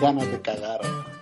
ganas 0.00 0.30
de 0.30 0.40
cagar. 0.40 0.80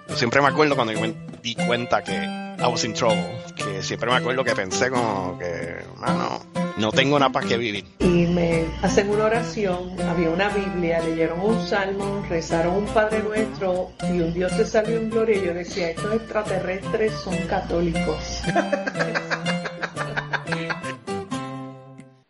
Yo 0.09 0.17
siempre 0.17 0.41
me 0.41 0.49
acuerdo 0.49 0.75
cuando 0.75 0.93
yo 0.93 1.01
me 1.01 1.15
di 1.43 1.55
cuenta 1.55 2.03
que 2.03 2.13
I 2.13 2.67
was 2.67 2.85
in 2.85 2.95
trouble, 2.95 3.25
que 3.57 3.83
siempre 3.83 4.11
me 4.11 4.17
acuerdo 4.17 4.45
que 4.45 4.55
pensé 4.55 4.91
como 4.91 5.39
que, 5.39 5.85
mano, 5.97 6.41
no 6.77 6.93
tengo 6.93 7.19
nada 7.19 7.33
para 7.33 7.47
qué 7.47 7.57
vivir. 7.57 7.85
Y 7.99 8.27
me 8.27 8.67
hacen 8.83 9.11
una 9.11 9.25
oración, 9.25 10.01
había 10.03 10.31
una 10.31 10.49
Biblia, 10.51 11.01
leyeron 11.01 11.41
un 11.41 11.61
salmo, 11.67 12.25
rezaron 12.29 12.77
un 12.77 12.87
Padre 12.87 13.23
Nuestro 13.23 13.91
y 14.13 14.21
un 14.21 14.33
Dios 14.35 14.57
te 14.57 14.65
salió 14.65 14.97
en 14.97 15.11
gloria. 15.11 15.37
Y 15.39 15.47
yo 15.47 15.55
decía, 15.55 15.91
estos 15.91 16.15
extraterrestres 16.15 17.13
son 17.13 17.37
católicos. 17.47 18.43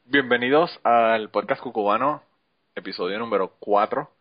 Bienvenidos 0.05 0.71
al 0.85 1.29
podcast 1.31 1.61
cucubano, 1.61 2.23
episodio 2.77 3.19
número 3.19 3.57
4. 3.59 4.14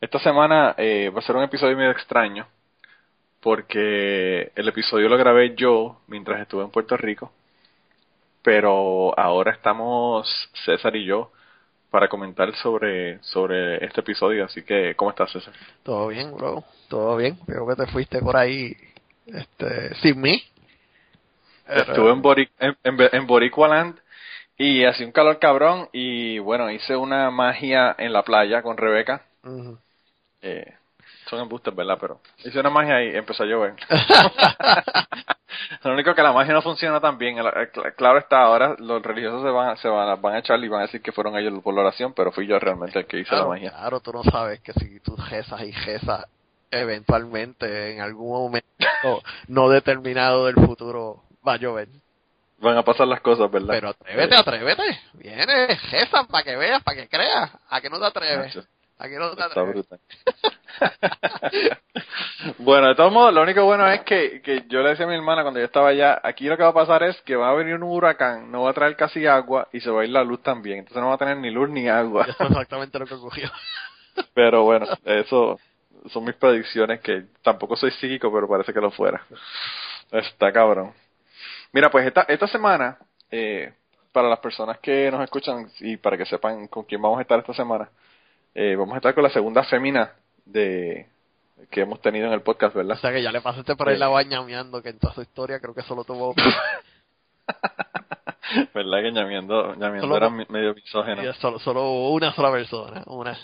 Esta 0.00 0.18
semana 0.18 0.74
eh, 0.76 1.10
va 1.14 1.20
a 1.20 1.22
ser 1.22 1.36
un 1.36 1.44
episodio 1.44 1.76
medio 1.76 1.90
extraño, 1.90 2.46
porque 3.40 4.52
el 4.54 4.68
episodio 4.68 5.08
lo 5.08 5.16
grabé 5.16 5.54
yo 5.54 6.00
mientras 6.06 6.40
estuve 6.40 6.64
en 6.64 6.70
Puerto 6.70 6.96
Rico, 6.96 7.32
pero 8.42 9.18
ahora 9.18 9.52
estamos 9.52 10.28
César 10.64 10.94
y 10.96 11.04
yo 11.04 11.30
para 11.90 12.08
comentar 12.08 12.54
sobre, 12.56 13.22
sobre 13.22 13.84
este 13.84 14.00
episodio, 14.00 14.44
así 14.44 14.62
que 14.62 14.94
¿cómo 14.96 15.10
estás 15.10 15.30
César? 15.30 15.54
Todo 15.82 16.08
bien, 16.08 16.34
bro, 16.34 16.64
todo 16.88 17.16
bien. 17.16 17.38
Veo 17.46 17.66
que 17.68 17.76
te 17.76 17.86
fuiste 17.86 18.18
por 18.20 18.36
ahí 18.36 18.76
este, 19.26 19.94
sin 19.96 20.20
mí. 20.20 20.42
Estuve 21.66 22.10
en, 22.10 22.20
Boric, 22.20 22.50
en, 22.58 22.76
en, 22.82 22.96
en 23.12 23.26
Boricualand 23.26 23.98
y 24.56 24.84
hacía 24.84 25.06
un 25.06 25.12
calor 25.12 25.38
cabrón 25.38 25.88
y 25.92 26.38
bueno, 26.38 26.70
hice 26.70 26.96
una 26.96 27.30
magia 27.30 27.94
en 27.98 28.12
la 28.12 28.22
playa 28.22 28.62
con 28.62 28.76
Rebeca. 28.76 29.22
Eh, 30.44 30.74
son 31.30 31.40
embustes, 31.40 31.74
¿verdad? 31.74 31.96
Pero 31.98 32.20
hice 32.44 32.60
una 32.60 32.68
magia 32.68 33.02
y 33.02 33.16
empezó 33.16 33.44
a 33.44 33.46
llover. 33.46 33.74
Lo 35.84 35.92
único 35.92 36.14
que 36.14 36.22
la 36.22 36.32
magia 36.32 36.52
no 36.52 36.60
funciona 36.60 37.00
tan 37.00 37.16
bien. 37.16 37.36
Claro 37.96 38.18
está, 38.18 38.42
ahora 38.42 38.76
los 38.78 39.02
religiosos 39.02 39.42
se 39.42 39.48
van, 39.48 39.76
se 39.78 39.88
van, 39.88 40.20
van 40.20 40.34
a 40.34 40.38
echar 40.40 40.62
y 40.62 40.68
van 40.68 40.80
a 40.80 40.86
decir 40.86 41.00
que 41.00 41.12
fueron 41.12 41.38
ellos 41.38 41.62
por 41.62 41.74
la 41.74 41.80
oración, 41.80 42.12
pero 42.12 42.30
fui 42.30 42.46
yo 42.46 42.58
realmente 42.58 42.98
el 42.98 43.06
que 43.06 43.20
hice 43.20 43.34
la 43.34 43.46
magia. 43.46 43.70
claro, 43.70 44.00
tú 44.00 44.12
no 44.12 44.22
sabes 44.24 44.60
que 44.60 44.74
si 44.74 45.00
tú 45.00 45.16
rezas 45.16 45.62
y 45.62 45.72
rezas, 45.72 46.26
eventualmente, 46.70 47.94
en 47.94 48.02
algún 48.02 48.30
momento 48.30 49.22
no 49.48 49.68
determinado 49.70 50.46
del 50.46 50.56
futuro, 50.56 51.22
va 51.46 51.54
a 51.54 51.58
llover. 51.58 51.88
Van 52.58 52.76
a 52.76 52.82
pasar 52.82 53.06
las 53.06 53.20
cosas, 53.20 53.50
¿verdad? 53.50 53.68
Pero 53.74 53.88
atrévete, 53.90 54.34
atrévete. 54.36 55.00
Viene, 55.14 55.78
reza 55.90 56.24
para 56.24 56.44
que 56.44 56.56
veas, 56.56 56.82
para 56.82 57.00
que 57.00 57.08
creas. 57.08 57.50
¿A 57.68 57.80
que 57.80 57.88
no 57.88 57.98
te 57.98 58.06
atreves? 58.06 58.58
Nacho, 58.98 59.04
¿A 59.04 59.08
que 59.08 59.18
no 59.18 59.34
te 59.34 59.42
Está 59.42 59.62
brutal. 59.62 60.00
bueno, 62.58 62.88
de 62.88 62.94
todos 62.94 63.12
modos, 63.12 63.32
lo 63.34 63.42
único 63.42 63.64
bueno 63.64 63.86
es 63.88 64.02
que, 64.02 64.40
que 64.42 64.64
yo 64.68 64.82
le 64.82 64.90
decía 64.90 65.06
a 65.06 65.08
mi 65.08 65.14
hermana 65.14 65.42
cuando 65.42 65.60
yo 65.60 65.66
estaba 65.66 65.88
allá, 65.88 66.20
aquí 66.22 66.46
lo 66.46 66.56
que 66.56 66.62
va 66.62 66.70
a 66.70 66.74
pasar 66.74 67.02
es 67.02 67.20
que 67.22 67.36
va 67.36 67.50
a 67.50 67.54
venir 67.54 67.74
un 67.74 67.82
huracán, 67.84 68.50
no 68.50 68.62
va 68.62 68.70
a 68.70 68.74
traer 68.74 68.96
casi 68.96 69.26
agua 69.26 69.68
y 69.72 69.80
se 69.80 69.90
va 69.90 70.02
a 70.02 70.04
ir 70.04 70.10
la 70.10 70.24
luz 70.24 70.42
también. 70.42 70.78
Entonces 70.80 71.00
no 71.02 71.08
va 71.08 71.14
a 71.14 71.18
tener 71.18 71.36
ni 71.36 71.50
luz 71.50 71.68
ni 71.70 71.88
agua. 71.88 72.24
Eso 72.28 72.44
es 72.44 72.50
exactamente 72.50 72.98
lo 72.98 73.06
que 73.06 73.14
ocurrió. 73.14 73.50
Pero 74.34 74.62
bueno, 74.62 74.86
eso 75.04 75.58
son 76.08 76.24
mis 76.24 76.36
predicciones, 76.36 77.00
que 77.00 77.24
tampoco 77.42 77.74
soy 77.76 77.90
psíquico, 77.92 78.32
pero 78.32 78.48
parece 78.48 78.72
que 78.72 78.80
lo 78.80 78.92
fuera. 78.92 79.24
Está 80.12 80.52
cabrón. 80.52 80.92
Mira, 81.72 81.90
pues 81.90 82.06
esta, 82.06 82.22
esta 82.22 82.46
semana, 82.46 82.96
eh, 83.30 83.72
para 84.12 84.28
las 84.28 84.38
personas 84.38 84.78
que 84.78 85.10
nos 85.10 85.24
escuchan 85.24 85.68
y 85.80 85.96
para 85.96 86.16
que 86.16 86.26
sepan 86.26 86.68
con 86.68 86.84
quién 86.84 87.02
vamos 87.02 87.18
a 87.18 87.22
estar 87.22 87.40
esta 87.40 87.54
semana, 87.54 87.88
eh, 88.54 88.76
vamos 88.76 88.94
a 88.94 88.96
estar 88.98 89.14
con 89.14 89.22
la 89.24 89.30
segunda 89.30 89.62
fémina 89.64 90.12
de 90.44 91.08
que 91.70 91.80
hemos 91.82 92.00
tenido 92.00 92.26
en 92.26 92.32
el 92.32 92.42
podcast, 92.42 92.74
O 92.76 92.78
¿verdad? 92.78 92.96
sea 92.96 93.12
que 93.12 93.22
ya 93.22 93.32
le 93.32 93.40
pasaste 93.40 93.74
por 93.76 93.88
ahí 93.88 93.96
la 93.96 94.08
bañameando 94.08 94.82
que 94.82 94.90
en 94.90 94.98
toda 94.98 95.14
su 95.14 95.22
historia 95.22 95.60
creo 95.60 95.74
que 95.74 95.82
solo 95.82 96.04
tuvo 96.04 96.34
¿Verdad 98.74 99.02
que 99.02 99.12
ñamiendo, 99.12 99.74
ñamiendo 99.74 100.02
Solo- 100.06 100.16
era 100.16 100.28
medio 100.30 100.74
misógeno? 100.74 101.32
solo, 101.34 101.58
solo 101.58 101.90
una 102.10 102.32
sola 102.32 102.52
persona. 102.52 103.02
Una. 103.06 103.36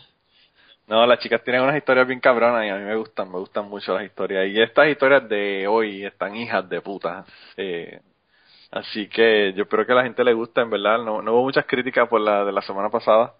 No, 0.86 1.06
las 1.06 1.18
chicas 1.20 1.42
tienen 1.44 1.62
unas 1.62 1.76
historias 1.76 2.06
bien 2.06 2.20
cabronas 2.20 2.64
y 2.66 2.68
a 2.68 2.76
mí 2.76 2.82
me 2.84 2.96
gustan, 2.96 3.30
me 3.30 3.38
gustan 3.38 3.68
mucho 3.68 3.94
las 3.94 4.04
historias. 4.04 4.48
Y 4.48 4.60
estas 4.60 4.88
historias 4.88 5.28
de 5.28 5.66
hoy 5.68 6.04
están 6.04 6.34
hijas 6.36 6.68
de 6.68 6.80
puta. 6.80 7.24
Eh, 7.56 8.00
así 8.72 9.08
que 9.08 9.52
yo 9.54 9.62
espero 9.62 9.86
que 9.86 9.92
a 9.92 9.96
la 9.96 10.02
gente 10.02 10.24
le 10.24 10.32
gusta, 10.32 10.62
en 10.62 10.70
verdad. 10.70 10.98
No, 10.98 11.22
no 11.22 11.32
hubo 11.34 11.42
muchas 11.44 11.64
críticas 11.66 12.08
por 12.08 12.20
la 12.20 12.44
de 12.44 12.52
la 12.52 12.62
semana 12.62 12.90
pasada, 12.90 13.34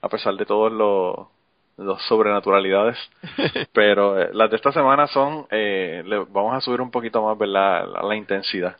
a 0.00 0.08
pesar 0.08 0.34
de 0.34 0.46
todos 0.46 0.72
los 0.72 1.28
los 1.76 2.02
sobrenaturalidades. 2.08 2.98
Pero 3.72 4.20
eh, 4.20 4.30
las 4.32 4.50
de 4.50 4.56
esta 4.56 4.72
semana 4.72 5.06
son, 5.06 5.46
eh, 5.50 6.02
le, 6.04 6.18
vamos 6.28 6.54
a 6.56 6.60
subir 6.60 6.80
un 6.80 6.90
poquito 6.90 7.22
más, 7.22 7.38
¿verdad? 7.38 7.86
La, 7.86 8.02
la 8.02 8.16
intensidad. 8.16 8.76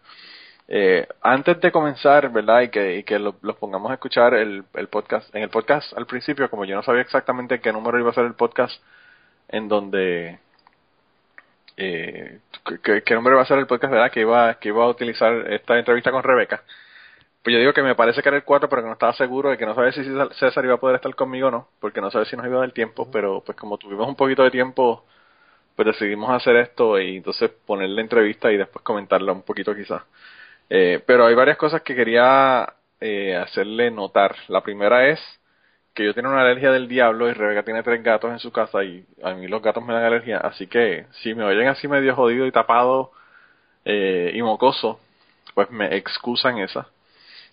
Eh, 0.66 1.06
antes 1.22 1.60
de 1.60 1.70
comenzar, 1.70 2.28
¿verdad? 2.30 2.62
Y 2.62 2.68
que, 2.70 2.96
y 2.96 3.02
que 3.04 3.18
lo- 3.20 3.36
los 3.42 3.56
pongamos 3.56 3.90
a 3.90 3.94
escuchar 3.94 4.34
el, 4.34 4.64
el 4.74 4.88
podcast, 4.88 5.32
en 5.34 5.44
el 5.44 5.48
podcast 5.48 5.96
al 5.96 6.06
principio, 6.06 6.50
como 6.50 6.64
yo 6.64 6.74
no 6.74 6.82
sabía 6.82 7.02
exactamente 7.02 7.60
qué 7.60 7.72
número 7.72 8.00
iba 8.00 8.10
a 8.10 8.14
ser 8.14 8.24
el 8.24 8.34
podcast, 8.34 8.82
en 9.48 9.68
donde, 9.68 10.40
eh, 11.76 12.40
qué, 12.82 13.02
qué 13.02 13.14
número 13.14 13.36
iba 13.36 13.42
a 13.42 13.46
ser 13.46 13.58
el 13.58 13.66
podcast, 13.66 13.92
¿verdad? 13.92 14.10
Que 14.10 14.20
iba, 14.20 14.54
que 14.54 14.68
iba 14.70 14.84
a 14.84 14.88
utilizar 14.88 15.32
esta 15.52 15.78
entrevista 15.78 16.10
con 16.10 16.22
Rebeca. 16.22 16.62
Pues 17.48 17.54
yo 17.54 17.60
digo 17.60 17.72
que 17.72 17.82
me 17.82 17.94
parece 17.94 18.20
que 18.22 18.28
era 18.28 18.36
el 18.36 18.44
4, 18.44 18.68
pero 18.68 18.82
que 18.82 18.88
no 18.88 18.92
estaba 18.92 19.14
seguro 19.14 19.48
de 19.48 19.56
que 19.56 19.64
no 19.64 19.74
sabía 19.74 19.90
si 19.92 20.04
César- 20.38 20.66
iba 20.66 20.74
a 20.74 20.80
poder 20.80 20.96
estar 20.96 21.14
conmigo 21.14 21.48
o 21.48 21.50
no, 21.50 21.68
porque 21.80 21.98
no 22.02 22.10
sabía 22.10 22.26
si 22.28 22.36
nos 22.36 22.44
iba 22.44 22.58
a 22.58 22.60
dar 22.60 22.72
tiempo, 22.72 23.08
pero 23.10 23.42
pues 23.42 23.56
como 23.56 23.78
tuvimos 23.78 24.06
un 24.06 24.16
poquito 24.16 24.42
de 24.42 24.50
tiempo, 24.50 25.06
pues 25.76 25.86
decidimos 25.86 26.30
hacer 26.30 26.56
esto 26.56 27.00
y 27.00 27.18
entonces 27.18 27.50
poner 27.66 27.90
la 27.90 28.02
entrevista 28.02 28.52
y 28.52 28.58
después 28.58 28.84
comentarla 28.84 29.32
un 29.32 29.42
poquito 29.42 29.74
quizás. 29.74 30.02
Eh, 30.70 31.02
pero 31.06 31.26
hay 31.26 31.34
varias 31.36 31.58
cosas 31.58 31.82
que 31.82 31.94
quería 31.96 32.74
eh, 33.00 33.36
hacerle 33.36 33.90
notar. 33.90 34.36
La 34.48 34.62
primera 34.62 35.08
es 35.08 35.20
que 35.94 36.04
yo 36.04 36.14
tengo 36.14 36.30
una 36.30 36.42
alergia 36.42 36.72
del 36.72 36.88
diablo 36.88 37.28
y 37.30 37.34
Rebeca 37.34 37.64
tiene 37.64 37.82
tres 37.82 38.02
gatos 38.02 38.32
en 38.32 38.40
su 38.40 38.52
casa 38.52 38.84
y 38.84 39.06
a 39.22 39.34
mí 39.34 39.48
los 39.48 39.62
gatos 39.62 39.84
me 39.84 39.94
dan 39.94 40.04
alergia, 40.04 40.38
así 40.38 40.66
que 40.68 41.06
si 41.22 41.34
me 41.34 41.44
oyen 41.44 41.68
así 41.68 41.88
medio 41.88 42.14
jodido 42.16 42.46
y 42.46 42.52
tapado 42.52 43.12
eh, 43.86 44.32
y 44.34 44.42
mocoso, 44.42 45.00
pues 45.54 45.70
me 45.70 45.96
excusan 45.96 46.58
esa. 46.58 46.88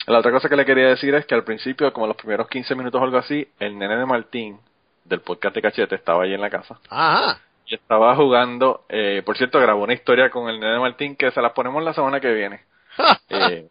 La 0.07 0.19
otra 0.19 0.31
cosa 0.31 0.49
que 0.49 0.55
le 0.55 0.65
quería 0.65 0.87
decir 0.87 1.13
es 1.15 1.25
que 1.25 1.35
al 1.35 1.43
principio, 1.43 1.91
como 1.91 2.07
los 2.07 2.15
primeros 2.15 2.47
15 2.47 2.75
minutos 2.75 3.01
o 3.01 3.03
algo 3.03 3.17
así, 3.17 3.47
el 3.59 3.77
nene 3.77 3.97
de 3.97 4.05
Martín 4.05 4.59
del 5.03 5.21
podcast 5.21 5.55
de 5.55 5.61
Cachete 5.61 5.95
estaba 5.95 6.23
allí 6.23 6.33
en 6.33 6.41
la 6.41 6.49
casa 6.49 6.79
Ajá. 6.89 7.39
y 7.65 7.75
estaba 7.75 8.15
jugando. 8.15 8.85
Eh, 8.89 9.21
por 9.25 9.37
cierto, 9.37 9.59
grabó 9.59 9.83
una 9.83 9.93
historia 9.93 10.29
con 10.29 10.49
el 10.49 10.59
nene 10.59 10.79
Martín 10.79 11.15
que 11.15 11.31
se 11.31 11.41
la 11.41 11.53
ponemos 11.53 11.83
la 11.83 11.93
semana 11.93 12.19
que 12.19 12.33
viene. 12.33 12.61
Eh, 13.29 13.67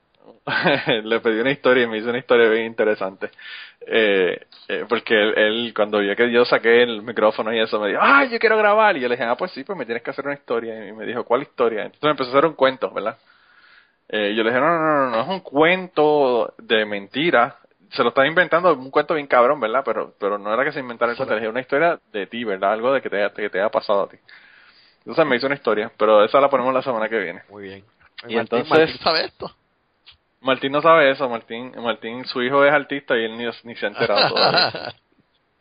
le 1.04 1.20
pedí 1.20 1.40
una 1.40 1.50
historia 1.50 1.84
y 1.84 1.86
me 1.86 1.98
hizo 1.98 2.10
una 2.10 2.18
historia 2.18 2.48
bien 2.48 2.66
interesante. 2.66 3.30
Eh, 3.86 4.38
eh, 4.68 4.84
porque 4.88 5.14
él, 5.14 5.34
él, 5.36 5.72
cuando 5.74 5.98
vio 6.00 6.14
que 6.16 6.30
yo 6.30 6.44
saqué 6.44 6.82
el 6.82 7.02
micrófono 7.02 7.52
y 7.52 7.60
eso, 7.60 7.80
me 7.80 7.88
dijo, 7.88 8.00
¡ay, 8.02 8.30
yo 8.30 8.38
quiero 8.38 8.58
grabar! 8.58 8.96
Y 8.96 9.00
yo 9.00 9.08
le 9.08 9.16
dije, 9.16 9.26
ah, 9.26 9.36
pues 9.36 9.52
sí, 9.52 9.64
pues 9.64 9.78
me 9.78 9.86
tienes 9.86 10.02
que 10.02 10.10
hacer 10.10 10.24
una 10.26 10.34
historia. 10.34 10.86
Y 10.86 10.92
me 10.92 11.06
dijo, 11.06 11.24
¿cuál 11.24 11.42
historia? 11.42 11.84
Entonces 11.84 12.02
me 12.02 12.10
empezó 12.10 12.30
a 12.30 12.32
hacer 12.34 12.46
un 12.46 12.54
cuento, 12.54 12.90
¿verdad? 12.90 13.18
Eh, 14.08 14.34
yo 14.36 14.42
le 14.42 14.50
dije, 14.50 14.60
no, 14.60 14.68
no, 14.68 14.80
no, 14.80 15.10
no, 15.10 15.20
es 15.22 15.28
un 15.28 15.40
cuento 15.40 16.54
de 16.58 16.84
mentira. 16.84 17.56
Se 17.90 18.02
lo 18.02 18.08
estaba 18.10 18.26
inventando, 18.26 18.72
un 18.74 18.90
cuento 18.90 19.14
bien 19.14 19.26
cabrón, 19.26 19.60
¿verdad? 19.60 19.82
Pero, 19.84 20.14
pero 20.18 20.36
no 20.38 20.52
era 20.52 20.64
que 20.64 20.72
se 20.72 20.80
inventara 20.80 21.12
el 21.12 21.16
cuento, 21.16 21.34
le 21.34 21.40
dije 21.40 21.50
una 21.50 21.60
historia 21.60 21.98
de 22.12 22.26
ti, 22.26 22.44
¿verdad? 22.44 22.72
Algo 22.72 22.92
de 22.92 23.00
que 23.00 23.08
te, 23.10 23.16
haya- 23.16 23.32
que 23.32 23.48
te 23.50 23.60
haya 23.60 23.70
pasado 23.70 24.02
a 24.02 24.08
ti. 24.08 24.16
Entonces 24.98 25.26
me 25.26 25.36
hizo 25.36 25.46
una 25.46 25.54
historia, 25.56 25.92
pero 25.96 26.24
esa 26.24 26.40
la 26.40 26.48
ponemos 26.50 26.74
la 26.74 26.82
semana 26.82 27.08
que 27.08 27.18
viene. 27.18 27.42
Muy 27.50 27.62
bien. 27.64 27.78
Y 28.28 28.34
Martín, 28.36 28.38
entonces- 28.40 28.70
Martín 28.70 28.98
sabe 28.98 29.24
esto. 29.26 29.50
Martín 30.40 30.72
no 30.72 30.82
sabe 30.82 31.10
eso, 31.10 31.28
Martín, 31.28 31.72
Martín, 31.78 32.24
su 32.26 32.42
hijo 32.42 32.64
es 32.64 32.72
artista 32.72 33.16
y 33.16 33.24
él 33.24 33.36
ni, 33.38 33.44
ni 33.64 33.76
se 33.76 33.86
ha 33.86 33.88
enterado 33.88 34.28
todavía. 34.28 34.94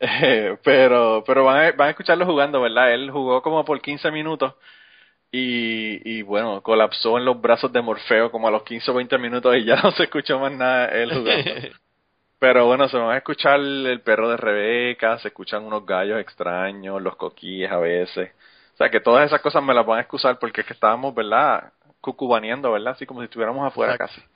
Eh, 0.00 0.58
pero 0.62 1.22
pero 1.24 1.44
van 1.44 1.56
a, 1.64 1.72
van 1.72 1.86
a 1.86 1.90
escucharlo 1.90 2.26
jugando, 2.26 2.60
¿verdad? 2.60 2.92
Él 2.92 3.10
jugó 3.10 3.40
como 3.40 3.64
por 3.64 3.80
15 3.80 4.10
minutos 4.10 4.52
y, 5.36 6.18
y 6.18 6.22
bueno, 6.22 6.62
colapsó 6.62 7.18
en 7.18 7.24
los 7.24 7.40
brazos 7.40 7.72
de 7.72 7.82
Morfeo 7.82 8.30
como 8.30 8.48
a 8.48 8.50
los 8.52 8.62
15 8.62 8.90
o 8.90 8.94
20 8.94 9.18
minutos 9.18 9.56
y 9.56 9.64
ya 9.64 9.76
no 9.82 9.90
se 9.92 10.04
escuchó 10.04 10.38
más 10.38 10.52
nada 10.52 10.86
él 10.88 11.12
jugando. 11.12 11.54
Pero 12.38 12.66
bueno, 12.66 12.88
se 12.88 12.96
van 12.98 13.10
a 13.10 13.16
escuchar 13.18 13.58
el 13.60 14.00
perro 14.02 14.28
de 14.28 14.36
Rebeca, 14.36 15.18
se 15.18 15.28
escuchan 15.28 15.64
unos 15.64 15.86
gallos 15.86 16.20
extraños, 16.20 17.00
los 17.02 17.16
coquíes 17.16 17.70
a 17.72 17.78
veces. 17.78 18.30
O 18.74 18.76
sea 18.76 18.90
que 18.90 19.00
todas 19.00 19.26
esas 19.26 19.40
cosas 19.40 19.62
me 19.62 19.74
las 19.74 19.86
van 19.86 19.98
a 19.98 20.02
excusar 20.02 20.38
porque 20.38 20.60
es 20.60 20.66
que 20.66 20.74
estábamos, 20.74 21.14
¿verdad? 21.14 21.72
Cucubaneando, 22.00 22.72
¿verdad? 22.72 22.92
Así 22.94 23.06
como 23.06 23.20
si 23.20 23.24
estuviéramos 23.24 23.66
afuera 23.66 23.94
Exacto. 23.94 24.20
casi. 24.20 24.28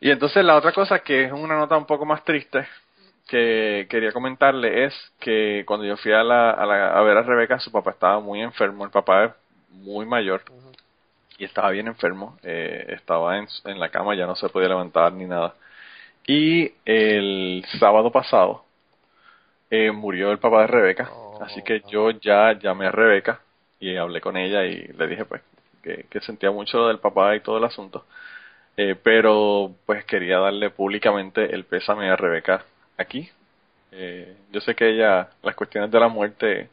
Y 0.00 0.10
entonces 0.10 0.44
la 0.44 0.56
otra 0.56 0.72
cosa 0.72 0.98
que 1.00 1.24
es 1.24 1.32
una 1.32 1.56
nota 1.56 1.76
un 1.76 1.86
poco 1.86 2.04
más 2.04 2.24
triste 2.24 2.66
que 3.28 3.86
quería 3.90 4.12
comentarle 4.12 4.84
es 4.84 4.94
que 5.18 5.64
cuando 5.66 5.86
yo 5.86 5.96
fui 5.96 6.12
a, 6.12 6.22
la, 6.22 6.50
a, 6.50 6.66
la- 6.66 6.90
a 6.98 7.02
ver 7.02 7.16
a 7.16 7.22
Rebeca, 7.22 7.58
su 7.58 7.72
papá 7.72 7.90
estaba 7.92 8.20
muy 8.20 8.40
enfermo, 8.42 8.84
el 8.84 8.90
papá 8.90 9.36
muy 9.70 10.06
mayor. 10.06 10.42
y 11.38 11.44
estaba 11.44 11.70
bien 11.70 11.86
enfermo, 11.88 12.38
eh, 12.42 12.86
estaba 12.88 13.38
en, 13.38 13.46
en 13.64 13.78
la 13.78 13.90
cama, 13.90 14.14
ya 14.14 14.26
no 14.26 14.36
se 14.36 14.48
podía 14.48 14.68
levantar 14.68 15.12
ni 15.12 15.26
nada. 15.26 15.54
Y 16.26 16.72
el 16.84 17.64
sábado 17.78 18.10
pasado 18.10 18.64
eh, 19.70 19.90
murió 19.92 20.30
el 20.32 20.38
papá 20.38 20.62
de 20.62 20.66
Rebeca, 20.68 21.10
Oh. 21.12 21.42
así 21.42 21.62
que 21.62 21.82
yo 21.88 22.10
ya 22.12 22.52
llamé 22.58 22.86
a 22.86 22.90
Rebeca 22.92 23.40
y 23.80 23.96
hablé 23.96 24.20
con 24.22 24.36
ella 24.38 24.64
y 24.64 24.86
le 24.88 25.06
dije 25.06 25.24
pues 25.26 25.42
que, 25.82 26.06
que 26.10 26.20
sentía 26.20 26.50
mucho 26.50 26.78
lo 26.78 26.88
del 26.88 26.98
papá 26.98 27.36
y 27.36 27.40
todo 27.40 27.58
el 27.58 27.64
asunto. 27.64 28.06
Eh, 28.76 28.94
pero 29.02 29.72
pues 29.86 30.04
quería 30.04 30.38
darle 30.38 30.70
públicamente 30.70 31.54
el 31.54 31.64
pésame 31.64 32.10
a 32.10 32.16
Rebeca 32.16 32.64
aquí. 32.98 33.28
Eh, 33.92 34.36
yo 34.52 34.60
sé 34.60 34.74
que 34.74 34.88
ella 34.90 35.28
las 35.42 35.54
cuestiones 35.54 35.90
de 35.90 36.00
la 36.00 36.08
muerte 36.08 36.68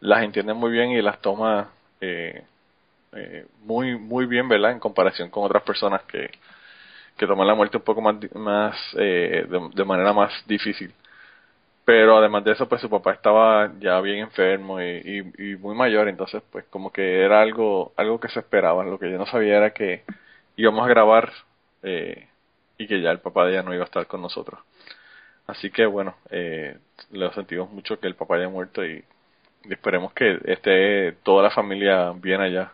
las 0.00 0.22
entiende 0.22 0.54
muy 0.54 0.70
bien 0.72 0.90
y 0.92 1.02
las 1.02 1.20
toma 1.20 1.70
eh, 2.00 2.42
eh, 3.12 3.46
muy 3.64 3.96
muy 3.98 4.26
bien, 4.26 4.48
¿verdad? 4.48 4.72
En 4.72 4.78
comparación 4.78 5.30
con 5.30 5.44
otras 5.44 5.62
personas 5.62 6.02
que, 6.04 6.30
que 7.20 7.26
toman 7.26 7.46
la 7.46 7.54
muerte 7.54 7.76
un 7.76 7.82
poco 7.82 8.00
más, 8.00 8.16
más 8.34 8.74
eh, 8.98 9.46
de, 9.74 9.84
manera 9.84 10.14
más 10.14 10.32
difícil. 10.46 10.90
Pero 11.84 12.16
además 12.16 12.44
de 12.44 12.52
eso, 12.52 12.66
pues 12.66 12.80
su 12.80 12.88
papá 12.88 13.12
estaba 13.12 13.72
ya 13.78 14.00
bien 14.00 14.20
enfermo 14.20 14.80
y, 14.80 15.22
muy 15.60 15.74
mayor, 15.74 16.08
entonces 16.08 16.42
pues 16.50 16.64
como 16.70 16.90
que 16.90 17.20
era 17.22 17.42
algo, 17.42 17.92
algo 17.96 18.18
que 18.20 18.28
se 18.28 18.40
esperaba. 18.40 18.84
Lo 18.84 18.98
que 18.98 19.10
yo 19.10 19.18
no 19.18 19.26
sabía 19.26 19.58
era 19.58 19.70
que 19.74 20.04
íbamos 20.56 20.84
a 20.86 20.88
grabar 20.88 21.30
eh, 21.82 22.26
y 22.78 22.86
que 22.86 23.02
ya 23.02 23.10
el 23.10 23.20
papá 23.20 23.44
de 23.44 23.52
ella 23.52 23.62
no 23.64 23.74
iba 23.74 23.82
a 23.82 23.86
estar 23.86 24.06
con 24.06 24.22
nosotros. 24.22 24.60
Así 25.46 25.70
que 25.70 25.84
bueno, 25.84 26.14
eh, 26.30 26.78
lo 27.10 27.32
sentimos 27.34 27.70
mucho 27.70 28.00
que 28.00 28.06
el 28.06 28.14
papá 28.14 28.36
haya 28.36 28.48
muerto 28.48 28.84
y 28.84 29.04
esperemos 29.68 30.12
que 30.12 30.38
esté 30.44 31.12
toda 31.22 31.42
la 31.42 31.50
familia 31.50 32.12
bien 32.14 32.40
allá. 32.40 32.72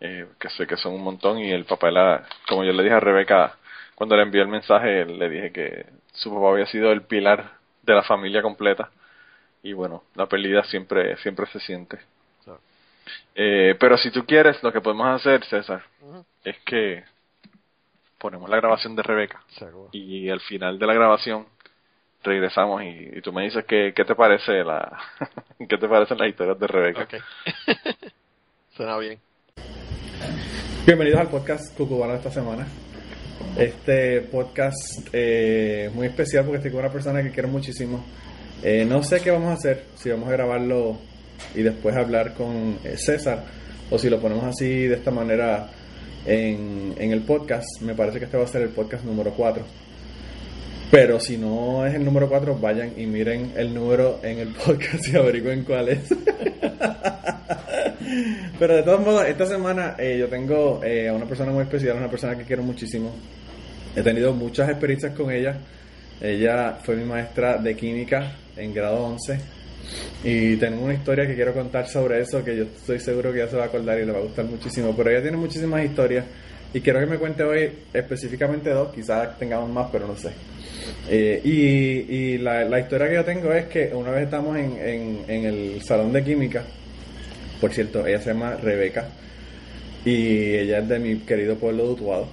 Eh, 0.00 0.26
que 0.38 0.50
sé 0.50 0.66
que 0.66 0.76
son 0.76 0.92
un 0.92 1.02
montón 1.02 1.38
y 1.38 1.50
el 1.50 1.64
papá, 1.64 1.90
la, 1.90 2.26
como 2.48 2.64
yo 2.64 2.72
le 2.72 2.82
dije 2.82 2.94
a 2.94 3.00
Rebeca 3.00 3.56
cuando 3.94 4.16
le 4.16 4.22
envié 4.22 4.42
el 4.42 4.48
mensaje, 4.48 5.04
le 5.06 5.28
dije 5.28 5.52
que 5.52 5.86
su 6.12 6.34
papá 6.34 6.50
había 6.50 6.66
sido 6.66 6.92
el 6.92 7.02
pilar 7.02 7.52
de 7.82 7.94
la 7.94 8.02
familia 8.02 8.42
completa 8.42 8.90
y 9.62 9.72
bueno, 9.72 10.02
la 10.14 10.26
pérdida 10.26 10.62
siempre 10.64 11.16
siempre 11.18 11.46
se 11.46 11.60
siente. 11.60 11.98
Claro. 12.44 12.60
Eh, 13.34 13.76
pero 13.78 13.96
si 13.96 14.10
tú 14.10 14.26
quieres, 14.26 14.62
lo 14.62 14.72
que 14.72 14.80
podemos 14.80 15.06
hacer, 15.06 15.44
César, 15.44 15.82
es 16.44 16.58
que 16.66 17.04
ponemos 18.18 18.50
la 18.50 18.56
grabación 18.56 18.96
de 18.96 19.02
Rebeca 19.02 19.42
Seguro. 19.48 19.88
y 19.92 20.28
al 20.28 20.40
final 20.40 20.78
de 20.78 20.86
la 20.86 20.94
grabación 20.94 21.46
regresamos 22.24 22.82
y, 22.82 23.18
y 23.18 23.20
tú 23.20 23.32
me 23.32 23.44
dices 23.44 23.64
qué, 23.68 23.92
qué 23.94 24.04
te 24.04 24.14
parece 24.14 24.64
la 24.64 24.98
qué 25.68 25.76
te 25.76 25.88
parecen 25.88 26.18
las 26.18 26.28
historias 26.28 26.58
de 26.58 26.66
Rebeca. 26.66 27.02
Ok. 27.02 27.14
Suena 28.76 28.98
bien. 28.98 29.18
Bienvenidos 30.86 31.20
al 31.20 31.28
podcast 31.28 31.76
Cucubano 31.76 32.12
de 32.12 32.18
esta 32.18 32.30
semana. 32.30 32.66
Este 33.56 34.22
podcast 34.22 35.08
eh, 35.12 35.90
muy 35.94 36.08
especial 36.08 36.44
porque 36.44 36.56
estoy 36.56 36.72
con 36.72 36.80
una 36.80 36.92
persona 36.92 37.22
que 37.22 37.30
quiero 37.30 37.48
muchísimo. 37.48 38.04
Eh, 38.62 38.84
no 38.84 39.02
sé 39.02 39.20
qué 39.20 39.30
vamos 39.30 39.50
a 39.50 39.54
hacer, 39.54 39.84
si 39.94 40.10
vamos 40.10 40.28
a 40.28 40.32
grabarlo 40.32 40.98
y 41.54 41.62
después 41.62 41.94
hablar 41.94 42.34
con 42.34 42.78
eh, 42.84 42.96
César 42.96 43.44
o 43.90 43.98
si 43.98 44.08
lo 44.08 44.18
ponemos 44.18 44.44
así 44.44 44.86
de 44.86 44.94
esta 44.94 45.10
manera 45.10 45.68
en, 46.26 46.94
en 46.98 47.12
el 47.12 47.22
podcast. 47.22 47.82
Me 47.82 47.94
parece 47.94 48.18
que 48.18 48.24
este 48.24 48.38
va 48.38 48.44
a 48.44 48.48
ser 48.48 48.62
el 48.62 48.70
podcast 48.70 49.04
número 49.04 49.30
4. 49.32 49.83
Pero 50.94 51.18
si 51.18 51.36
no 51.36 51.84
es 51.84 51.92
el 51.96 52.04
número 52.04 52.28
4, 52.28 52.56
vayan 52.60 52.92
y 52.96 53.04
miren 53.04 53.50
el 53.56 53.74
número 53.74 54.20
en 54.22 54.38
el 54.38 54.48
podcast 54.64 55.08
y 55.08 55.16
averigüen 55.16 55.64
cuál 55.64 55.88
es. 55.88 55.98
Pero 58.60 58.76
de 58.76 58.82
todos 58.84 59.00
modos, 59.00 59.26
esta 59.26 59.44
semana 59.44 59.96
eh, 59.98 60.16
yo 60.20 60.28
tengo 60.28 60.80
eh, 60.84 61.08
a 61.08 61.12
una 61.12 61.26
persona 61.26 61.50
muy 61.50 61.64
especial, 61.64 61.96
una 61.96 62.08
persona 62.08 62.38
que 62.38 62.44
quiero 62.44 62.62
muchísimo. 62.62 63.12
He 63.96 64.02
tenido 64.02 64.32
muchas 64.34 64.68
experiencias 64.68 65.16
con 65.16 65.32
ella. 65.32 65.58
Ella 66.20 66.78
fue 66.80 66.94
mi 66.94 67.04
maestra 67.04 67.58
de 67.58 67.74
química 67.74 68.30
en 68.56 68.72
grado 68.72 69.04
11. 69.04 69.40
Y 70.22 70.54
tengo 70.58 70.84
una 70.84 70.94
historia 70.94 71.26
que 71.26 71.34
quiero 71.34 71.52
contar 71.52 71.88
sobre 71.88 72.20
eso 72.20 72.44
que 72.44 72.56
yo 72.56 72.62
estoy 72.62 73.00
seguro 73.00 73.32
que 73.32 73.40
ella 73.40 73.50
se 73.50 73.56
va 73.56 73.64
a 73.64 73.66
acordar 73.66 73.98
y 73.98 74.06
le 74.06 74.12
va 74.12 74.20
a 74.20 74.22
gustar 74.22 74.44
muchísimo. 74.44 74.94
Pero 74.96 75.10
ella 75.10 75.22
tiene 75.22 75.38
muchísimas 75.38 75.84
historias 75.84 76.24
y 76.72 76.80
quiero 76.80 77.00
que 77.00 77.06
me 77.06 77.18
cuente 77.18 77.42
hoy 77.42 77.68
específicamente 77.92 78.70
dos, 78.70 78.94
quizás 78.94 79.36
tengamos 79.40 79.70
más, 79.70 79.88
pero 79.90 80.06
no 80.06 80.16
sé. 80.16 80.30
Eh, 81.08 81.40
y 81.44 82.38
la, 82.38 82.78
historia 82.78 83.08
que 83.08 83.14
yo 83.14 83.24
tengo 83.24 83.52
es 83.52 83.66
que 83.66 83.92
una 83.94 84.10
vez 84.10 84.24
estamos 84.24 84.56
en, 84.56 85.24
el 85.28 85.82
salón 85.82 86.12
de 86.12 86.24
química, 86.24 86.62
por 87.60 87.72
cierto, 87.72 88.06
ella 88.06 88.20
se 88.20 88.32
llama 88.32 88.56
Rebeca 88.56 89.08
y 90.04 90.54
ella 90.54 90.78
es 90.78 90.88
de 90.88 90.98
mi 90.98 91.16
querido 91.20 91.56
pueblo 91.56 91.84
de 91.84 91.90
Utuado 91.90 92.28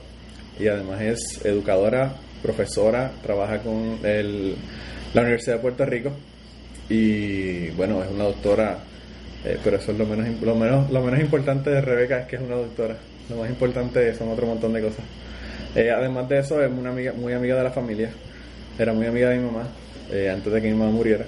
y 0.60 0.68
además 0.68 1.02
es 1.02 1.46
educadora, 1.46 2.14
profesora, 2.42 3.12
trabaja 3.24 3.60
con 3.60 4.00
la 4.02 5.22
Universidad 5.22 5.56
de 5.56 5.62
Puerto 5.62 5.86
Rico 5.86 6.12
y 6.90 7.70
bueno, 7.70 8.04
es 8.04 8.10
una 8.10 8.26
doctora, 8.26 8.80
eh, 9.46 9.58
pero 9.64 9.78
eso 9.78 9.92
es 9.92 9.98
lo 9.98 10.06
menos, 10.06 10.28
lo, 10.42 10.56
menos, 10.56 10.92
lo 10.92 11.02
menos 11.02 11.20
importante 11.20 11.70
de 11.70 11.82
Rebeca 11.82 12.20
es 12.20 12.28
que 12.28 12.36
es 12.36 12.42
una 12.42 12.56
doctora, 12.56 12.98
lo 13.30 13.38
más 13.38 13.50
importante 13.50 14.14
son 14.16 14.30
otro 14.30 14.46
montón 14.48 14.74
de 14.74 14.82
cosas. 14.82 15.06
Eh, 15.74 15.90
además 15.90 16.28
de 16.28 16.40
eso, 16.40 16.62
es 16.62 16.70
una 16.70 16.90
amiga, 16.90 17.14
muy 17.14 17.32
amiga 17.32 17.56
de 17.56 17.64
la 17.64 17.72
familia, 17.72 18.10
era 18.84 18.94
muy 18.94 19.06
amiga 19.08 19.30
de 19.30 19.38
mi 19.38 19.46
mamá 19.46 19.68
eh, 20.12 20.30
antes 20.30 20.52
de 20.52 20.62
que 20.62 20.68
mi 20.70 20.76
mamá 20.76 20.92
muriera. 20.92 21.26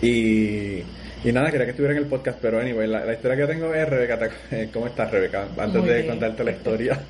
Y, 0.00 0.78
y 1.24 1.32
nada, 1.32 1.50
quería 1.50 1.64
que 1.66 1.70
estuviera 1.72 1.96
en 1.96 2.02
el 2.02 2.08
podcast, 2.08 2.38
pero 2.40 2.60
anyway, 2.60 2.86
la, 2.86 3.04
la 3.04 3.14
historia 3.14 3.36
que 3.46 3.52
tengo 3.52 3.74
es 3.74 3.88
Rebeca. 3.88 4.18
¿te- 4.18 4.62
eh, 4.62 4.68
¿Cómo 4.72 4.86
estás, 4.86 5.10
Rebeca? 5.10 5.46
Antes 5.58 5.80
Muy 5.80 5.88
de 5.88 5.94
bien. 5.96 6.06
contarte 6.08 6.44
la 6.44 6.50
historia. 6.52 7.00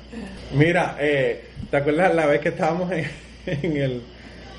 Mira, 0.55 0.97
eh, 0.99 1.43
¿te 1.69 1.77
acuerdas 1.77 2.15
la 2.15 2.25
vez 2.25 2.41
que 2.41 2.49
estábamos 2.49 2.91
en, 2.91 3.05
en 3.45 3.77
el, 3.77 4.01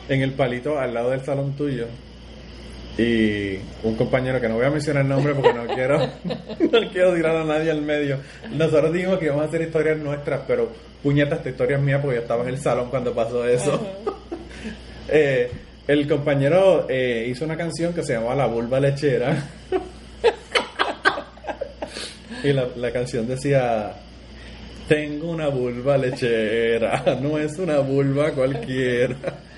en 0.08 0.22
el 0.22 0.32
palito 0.32 0.78
al 0.78 0.94
lado 0.94 1.10
del 1.10 1.20
salón 1.24 1.56
tuyo? 1.56 1.86
Y 2.98 3.56
un 3.82 3.94
compañero 3.96 4.40
que 4.40 4.48
no 4.48 4.56
voy 4.56 4.66
a 4.66 4.70
mencionar 4.70 5.02
el 5.04 5.08
nombre 5.08 5.34
porque 5.34 5.54
no 5.54 5.66
quiero, 5.66 5.98
no 6.70 6.90
quiero 6.92 7.14
tirar 7.14 7.34
a 7.36 7.44
nadie 7.44 7.70
al 7.70 7.80
medio. 7.82 8.18
Nosotros 8.52 8.92
dijimos 8.92 9.18
que 9.18 9.26
íbamos 9.26 9.44
a 9.44 9.48
hacer 9.48 9.62
historias 9.62 9.98
nuestras, 9.98 10.42
pero 10.46 10.70
puñetas, 11.02 11.38
esta 11.38 11.48
historia 11.50 11.76
es 11.78 11.82
mía 11.82 12.00
porque 12.00 12.16
yo 12.16 12.22
estaba 12.22 12.42
en 12.42 12.50
el 12.50 12.58
salón 12.58 12.90
cuando 12.90 13.14
pasó 13.14 13.46
eso. 13.48 13.80
Eh, 15.10 15.50
el 15.88 16.08
compañero 16.08 16.86
eh, 16.88 17.26
hizo 17.28 17.44
una 17.44 17.56
canción 17.56 17.92
que 17.92 18.02
se 18.02 18.14
llamaba 18.14 18.34
La 18.36 18.46
Vulva 18.46 18.78
Lechera. 18.78 19.36
y 22.44 22.52
la, 22.52 22.68
la 22.76 22.92
canción 22.92 23.26
decía: 23.26 23.92
Tengo 24.88 25.30
una 25.30 25.48
vulva 25.48 25.98
lechera, 25.98 27.02
no 27.22 27.38
es 27.38 27.58
una 27.58 27.78
vulva 27.78 28.32
cualquiera. 28.32 29.16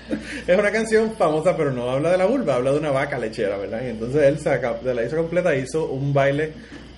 Es 0.47 0.57
una 0.57 0.71
canción 0.71 1.13
famosa, 1.15 1.55
pero 1.55 1.71
no 1.71 1.89
habla 1.89 2.11
de 2.11 2.17
la 2.17 2.25
vulva, 2.25 2.55
habla 2.55 2.71
de 2.73 2.77
una 2.79 2.91
vaca 2.91 3.17
lechera, 3.17 3.57
¿verdad? 3.57 3.81
Y 3.85 3.89
entonces 3.89 4.23
él 4.23 4.37
se 4.37 4.93
la 4.93 5.05
hizo 5.05 5.15
completa, 5.15 5.55
hizo 5.55 5.85
un 5.85 6.13
baile 6.13 6.51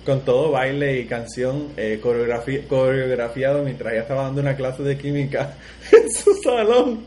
con 0.06 0.20
todo 0.24 0.52
baile 0.52 1.00
y 1.00 1.04
canción 1.06 1.68
eh, 1.76 2.00
coreografi- 2.02 2.66
coreografiado 2.66 3.62
mientras 3.64 3.92
ella 3.92 4.02
estaba 4.02 4.22
dando 4.22 4.40
una 4.40 4.56
clase 4.56 4.82
de 4.84 4.96
química 4.96 5.54
en 5.92 6.10
su 6.10 6.32
salón. 6.42 7.00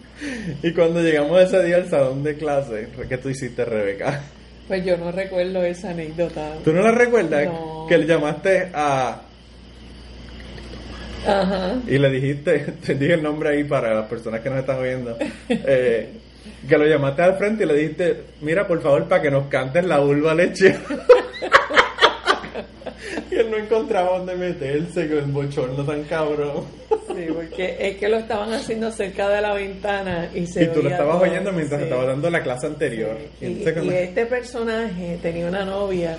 Y 0.62 0.74
cuando 0.74 1.02
llegamos 1.02 1.42
ese 1.42 1.64
día 1.64 1.78
al 1.78 1.90
salón 1.90 2.22
de 2.24 2.36
clase, 2.36 2.90
¿qué 3.08 3.18
tú 3.18 3.30
hiciste, 3.30 3.64
Rebeca? 3.66 4.22
Pues 4.68 4.86
yo 4.86 4.98
no 4.98 5.12
recuerdo 5.12 5.64
esa 5.64 5.90
anécdota. 5.92 6.56
¿Tú 6.64 6.74
no 6.74 6.82
la 6.84 6.92
recuerdas? 6.92 7.46
No. 7.46 7.86
Que 7.90 7.98
le 7.98 8.06
llamaste 8.06 8.70
a... 8.74 9.22
Ajá. 11.26 11.76
Y 11.88 11.98
le 11.98 12.10
dijiste, 12.12 12.60
te 12.86 12.96
dije 12.96 13.14
el 13.16 13.24
nombre 13.24 13.50
ahí 13.50 13.64
para 13.64 13.94
las 13.94 14.08
personas 14.08 14.42
que 14.42 14.50
nos 14.50 14.60
están 14.60 14.78
oyendo, 14.80 15.18
eh, 15.50 16.10
que 16.68 16.78
lo 16.78 16.86
llamaste 16.86 17.22
al 17.22 17.38
frente 17.38 17.64
y 17.64 17.68
le 17.68 17.74
dijiste, 17.76 18.24
mira 18.42 18.68
por 18.68 18.82
favor 18.82 19.08
para 19.08 19.22
que 19.22 19.32
nos 19.32 19.48
cantes 19.48 19.84
la 19.86 20.00
vulva 20.00 20.34
leche. 20.36 20.76
y 23.32 23.36
él 23.36 23.52
no 23.52 23.58
encontraba 23.58 24.18
dónde 24.18 24.36
meterse 24.36 25.08
con 25.08 25.18
el 25.20 25.26
bochorno 25.26 25.84
tan 25.84 26.04
cabrón. 26.04 26.64
Sí, 27.08 27.26
porque 27.34 27.76
es 27.80 27.98
que 27.98 28.08
lo 28.10 28.18
estaban 28.18 28.54
haciendo 28.54 28.92
cerca 28.92 29.30
de 29.30 29.42
la 29.42 29.54
ventana 29.54 30.30
y 30.34 30.46
se 30.48 30.64
y 30.64 30.68
tú 30.68 30.82
lo 30.84 30.90
estabas 30.90 31.18
todo. 31.20 31.30
oyendo 31.30 31.52
mientras 31.52 31.80
Sí. 31.82 31.84
estaba 31.86 32.06
dando 32.06 32.30
la 32.30 32.42
clase 32.44 32.68
anterior. 32.68 33.18
Y, 33.42 33.46
Y 33.46 33.50
y 33.62 33.64
cuando- 33.74 33.92
este 33.94 34.26
personaje 34.26 35.20
tenía 35.22 35.48
una 35.48 35.66
novia 35.66 36.18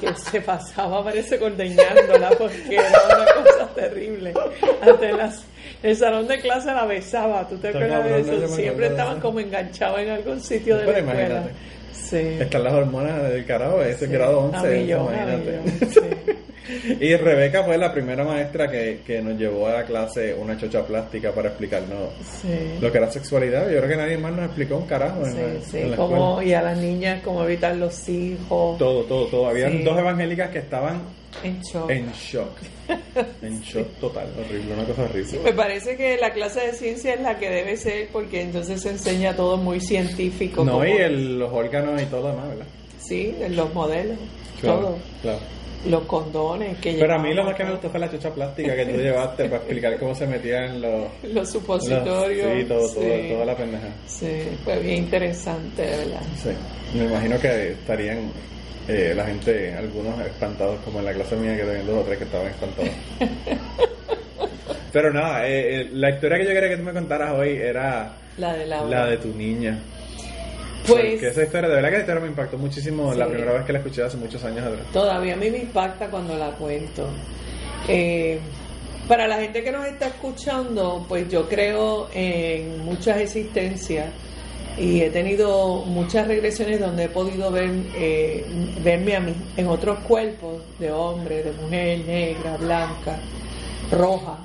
que 0.00 0.12
se 0.14 0.40
pasaba, 0.40 1.04
parece, 1.04 1.38
cordeñándola 1.38 2.30
porque 2.30 2.74
era 2.74 2.88
una 2.88 3.24
cosa 3.44 3.68
terrible. 3.74 4.32
Ante 4.80 5.12
las, 5.12 5.44
el 5.82 5.96
salón 5.96 6.28
de 6.28 6.40
clase 6.40 6.68
la 6.72 6.84
besaba, 6.86 7.48
¿tú 7.48 7.56
te 7.56 7.68
Está 7.68 7.78
acuerdas 7.78 8.04
de 8.04 8.10
cabrón, 8.10 8.26
no, 8.26 8.32
yo 8.32 8.44
eso? 8.44 8.50
me 8.56 8.62
Siempre 8.62 8.84
de 8.86 8.90
estaban 8.92 9.20
como 9.20 9.40
enganchados 9.40 9.98
en 10.00 10.10
algún 10.10 10.40
sitio 10.40 10.76
de 10.76 10.80
Pero 10.86 10.92
la 10.92 10.98
escuela. 10.98 11.20
imagínate. 11.24 11.52
Sí. 11.92 12.16
Están 12.42 12.64
las 12.64 12.72
hormonas 12.74 13.22
del 13.30 13.46
carajo, 13.46 13.82
ese 13.82 14.06
Sí, 14.06 14.12
grado 14.12 14.40
11. 14.40 14.56
a 14.58 14.62
millón, 14.62 15.08
a 15.08 15.12
imagínate. 15.34 15.58
millón, 15.58 15.90
sí. 15.92 16.32
Y 17.00 17.14
Rebeca 17.16 17.62
fue 17.64 17.76
la 17.78 17.92
primera 17.92 18.24
maestra 18.24 18.70
que, 18.70 19.00
que 19.06 19.20
nos 19.22 19.38
llevó 19.38 19.66
a 19.66 19.72
la 19.74 19.84
clase 19.84 20.34
una 20.34 20.56
chocha 20.56 20.84
plástica 20.84 21.32
para 21.32 21.48
explicarnos 21.48 22.10
Sí. 22.40 22.48
lo 22.80 22.90
que 22.90 22.98
era 22.98 23.10
sexualidad. 23.10 23.70
Yo 23.70 23.78
creo 23.78 23.88
que 23.88 23.96
nadie 23.96 24.18
más 24.18 24.32
nos 24.32 24.46
explicó 24.46 24.76
un 24.76 24.86
carajo 24.86 25.24
en, 25.26 25.32
Sí, 25.32 25.38
la, 25.40 25.60
sí, 25.62 25.78
en 25.78 25.90
la 25.92 25.96
como, 25.96 26.30
escuela. 26.40 26.50
y 26.50 26.54
a 26.54 26.62
las 26.62 26.78
niñas 26.78 27.20
cómo 27.22 27.44
evitar 27.44 27.76
los 27.76 28.08
hijos 28.08 28.78
Todo, 28.78 29.02
todo, 29.04 29.26
todo. 29.26 29.46
Habían 29.48 29.82
dos 29.84 29.98
evangélicas 29.98 30.50
que 30.50 30.58
estaban 30.58 31.02
en 31.42 31.60
shock. 31.62 31.90
en 31.90 32.10
shock. 32.12 32.50
En 33.42 33.60
shock 33.62 33.88
total, 34.00 34.26
horrible, 34.38 34.74
una 34.74 34.84
cosa 34.84 35.02
horrible. 35.04 35.28
Sí, 35.28 35.38
me 35.42 35.52
parece 35.52 35.96
que 35.96 36.16
la 36.18 36.32
clase 36.32 36.60
de 36.60 36.72
ciencia 36.72 37.14
es 37.14 37.20
la 37.20 37.38
que 37.38 37.48
debe 37.48 37.76
ser 37.76 38.08
porque 38.12 38.42
entonces 38.42 38.80
se 38.82 38.90
enseña 38.90 39.34
todo 39.34 39.56
muy 39.56 39.80
científico. 39.80 40.64
No, 40.64 40.72
como- 40.72 40.84
y 40.86 40.92
el- 40.92 41.38
los 41.38 41.52
órganos 41.52 42.00
y 42.02 42.06
todo 42.06 42.22
lo 42.22 42.28
demás, 42.28 42.48
¿verdad? 42.50 42.66
Sí, 42.98 43.34
los 43.50 43.72
modelos, 43.74 44.16
Claro, 44.60 44.80
todo. 44.80 44.98
claro. 45.22 45.38
Los 45.86 46.02
condones 46.04 46.78
que 46.78 46.92
Pero 46.98 47.14
a 47.14 47.18
mí 47.18 47.34
lo 47.34 47.42
más 47.44 47.56
que 47.56 47.64
me 47.64 47.72
gustó 47.72 47.90
fue 47.90 47.98
la 47.98 48.10
chocha 48.10 48.30
plástica 48.30 48.76
que 48.76 48.86
tú 48.86 48.98
llevaste 48.98 49.44
para 49.46 49.56
explicar 49.56 49.98
cómo 49.98 50.14
se 50.14 50.26
metían 50.26 50.80
los... 50.80 51.08
Los 51.24 51.34
los- 51.34 51.50
supositorios. 51.50 52.52
sí, 52.58 52.64
todo, 52.66 52.88
todo, 52.88 53.02
sí. 53.02 53.28
toda 53.28 53.44
la 53.44 53.56
pendeja. 53.56 53.88
Sí, 54.06 54.42
fue 54.64 54.78
bien 54.78 54.98
interesante, 54.98 55.82
de 55.82 55.96
¿verdad? 55.96 56.22
Sí, 56.40 56.50
me 56.96 57.04
imagino 57.06 57.38
que 57.40 57.72
estarían 57.72 58.30
eh, 58.88 59.12
la 59.16 59.24
gente, 59.26 59.74
algunos 59.74 60.20
espantados, 60.24 60.78
como 60.84 61.00
en 61.00 61.04
la 61.06 61.12
clase 61.14 61.34
mía 61.36 61.56
que 61.56 61.62
tenían 61.64 61.86
dos 61.86 61.98
o 61.98 62.02
tres 62.04 62.18
que 62.18 62.24
estaban 62.24 62.46
espantados. 62.48 62.90
Pero 64.92 65.12
nada, 65.12 65.48
eh, 65.48 65.80
eh, 65.80 65.88
la 65.92 66.10
historia 66.10 66.38
que 66.38 66.44
yo 66.44 66.50
quería 66.50 66.68
que 66.68 66.76
tú 66.76 66.82
me 66.82 66.92
contaras 66.92 67.32
hoy 67.32 67.56
era 67.56 68.12
La 68.36 68.52
de 68.52 68.66
la 68.66 68.84
la 68.84 69.06
de 69.06 69.16
tu 69.16 69.28
niña. 69.28 69.78
Pues 70.86 71.10
Porque 71.12 71.28
esa 71.28 71.42
historia, 71.44 71.68
de 71.68 71.74
verdad 71.76 71.88
que 71.90 71.94
esa 71.96 72.02
historia 72.02 72.22
me 72.22 72.28
impactó 72.28 72.58
muchísimo 72.58 73.12
Sí. 73.12 73.18
la 73.18 73.26
primera 73.28 73.52
vez 73.52 73.64
que 73.64 73.72
la 73.72 73.78
escuché 73.78 74.02
hace 74.02 74.16
muchos 74.16 74.42
años 74.44 74.64
atrás. 74.66 74.80
todavía 74.92 75.34
a 75.34 75.36
mí 75.36 75.50
me 75.50 75.58
impacta 75.58 76.08
cuando 76.08 76.36
la 76.36 76.50
cuento. 76.52 77.08
Eh, 77.88 78.38
para 79.08 79.26
la 79.28 79.36
gente 79.40 79.62
que 79.62 79.70
nos 79.72 79.86
está 79.86 80.06
escuchando, 80.08 81.04
pues 81.08 81.28
yo 81.28 81.48
creo 81.48 82.08
en 82.14 82.78
muchas 82.84 83.18
existencias 83.20 84.06
y 84.78 85.02
he 85.02 85.10
tenido 85.10 85.84
muchas 85.84 86.26
regresiones 86.26 86.80
donde 86.80 87.04
he 87.04 87.08
podido 87.08 87.50
ver 87.50 87.70
eh, 87.96 88.44
verme 88.82 89.16
a 89.16 89.20
mí 89.20 89.34
en 89.56 89.66
otros 89.68 89.98
cuerpos 90.00 90.62
de 90.78 90.90
hombre, 90.90 91.42
de 91.42 91.52
mujer, 91.52 91.98
negra, 92.06 92.56
blanca, 92.56 93.18
roja, 93.90 94.38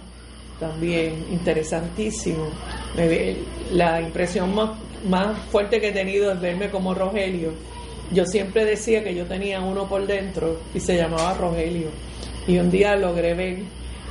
también 0.60 1.25
interesantísimo. 1.32 2.48
La 3.72 4.01
impresión 4.01 4.53
más, 4.56 4.72
más 5.05 5.37
fuerte 5.51 5.79
que 5.79 5.89
he 5.89 5.91
tenido 5.91 6.31
es 6.31 6.39
verme 6.39 6.69
como 6.69 6.93
Rogelio. 6.93 7.53
Yo 8.11 8.25
siempre 8.25 8.65
decía 8.65 9.03
que 9.03 9.13
yo 9.13 9.25
tenía 9.25 9.61
uno 9.61 9.87
por 9.87 10.07
dentro 10.07 10.59
y 10.73 10.79
se 10.79 10.95
llamaba 10.95 11.33
Rogelio. 11.33 11.89
Y 12.47 12.57
un 12.57 12.71
día 12.71 12.95
logré 12.95 13.33
ver 13.33 13.57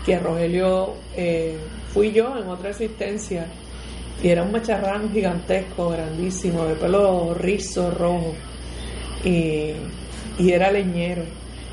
que 0.04 0.18
Rogelio 0.18 0.94
eh, 1.16 1.56
fui 1.92 2.12
yo 2.12 2.36
en 2.38 2.48
otra 2.48 2.70
existencia 2.70 3.46
y 4.22 4.28
era 4.28 4.42
un 4.42 4.52
macharrán 4.52 5.12
gigantesco, 5.12 5.90
grandísimo, 5.90 6.64
de 6.64 6.74
pelo 6.74 7.34
rizo, 7.34 7.90
rojo 7.90 8.34
y, 9.24 9.72
y 10.38 10.52
era 10.52 10.70
leñero. 10.70 11.22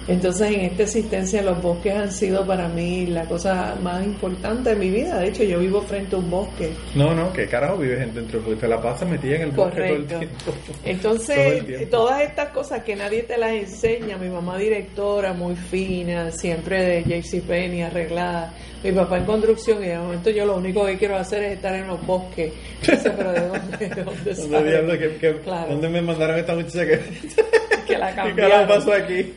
Entonces 0.08 0.52
en 0.52 0.62
esta 0.62 0.84
existencia 0.84 1.42
los 1.42 1.62
bosques 1.62 1.94
han 1.96 2.12
sido 2.12 2.46
para 2.46 2.68
mí 2.68 3.06
la 3.06 3.24
cosa 3.26 3.76
más 3.82 4.04
importante 4.04 4.72
de 4.72 4.76
mi 4.76 4.90
vida. 4.90 5.18
De 5.20 5.30
hecho, 5.30 5.44
yo 5.44 5.60
vivo 5.60 5.82
frente 5.82 6.16
a 6.16 6.20
un 6.20 6.30
bosque. 6.30 6.72
No, 6.96 7.14
no, 7.16 7.32
¿qué 7.32 7.48
carajo 7.48 7.78
vives 7.78 8.14
dentro? 8.14 8.42
Porque 8.42 8.60
te 8.60 8.68
la 8.68 8.82
pasas 8.82 9.08
metida 9.10 9.36
en 9.38 9.42
el 9.44 9.52
bosque 9.52 9.82
todo 9.82 9.96
el 9.96 10.06
tiempo. 10.06 10.28
Todo 10.46 10.76
Entonces, 10.84 11.38
el 11.38 11.66
tiempo. 11.66 11.88
todas 11.90 12.22
estas 12.22 12.50
cosas 12.50 12.84
que 12.84 12.96
nadie 12.96 13.24
te 13.24 13.38
las 13.38 13.52
enseña, 13.52 14.18
mi 14.18 14.28
mamá 14.30 14.58
directora, 14.58 15.32
muy 15.34 15.56
fina, 15.56 16.32
siempre 16.32 16.84
de 16.84 17.04
JCPenney 17.22 17.84
arreglada, 17.84 18.54
mi 18.84 18.92
papá 18.92 19.18
en 19.20 19.24
construcción, 19.26 19.82
y 19.84 19.88
de 19.88 19.98
momento 19.98 20.30
yo 20.30 20.46
lo 20.46 20.58
único 20.58 20.86
que 20.86 20.98
quiero 20.98 21.16
hacer 21.16 21.44
es 21.44 21.54
estar 21.54 21.74
en 21.76 21.88
los 21.88 22.06
bosques. 22.06 22.52
Dice, 22.82 23.10
pero 23.12 23.32
¿de 23.32 23.48
dónde, 23.48 23.78
de 23.78 24.04
dónde 24.04 24.34
¿Dónde, 24.34 24.58
sabe? 24.58 24.70
diablo, 24.70 25.00
que- 25.00 25.16
que- 25.16 25.34
Claro. 25.40 25.72
¿Dónde 25.72 25.88
me 25.90 26.02
mandaron 26.02 26.38
esta 26.38 26.54
muchacha 26.56 26.86
que, 26.86 27.00
Que 27.88 27.98
la 27.98 28.10
¿Qué 28.10 28.16
carajo 28.16 28.36
cambiaron. 28.36 28.68
pasó 28.68 28.94
aquí? 28.94 29.34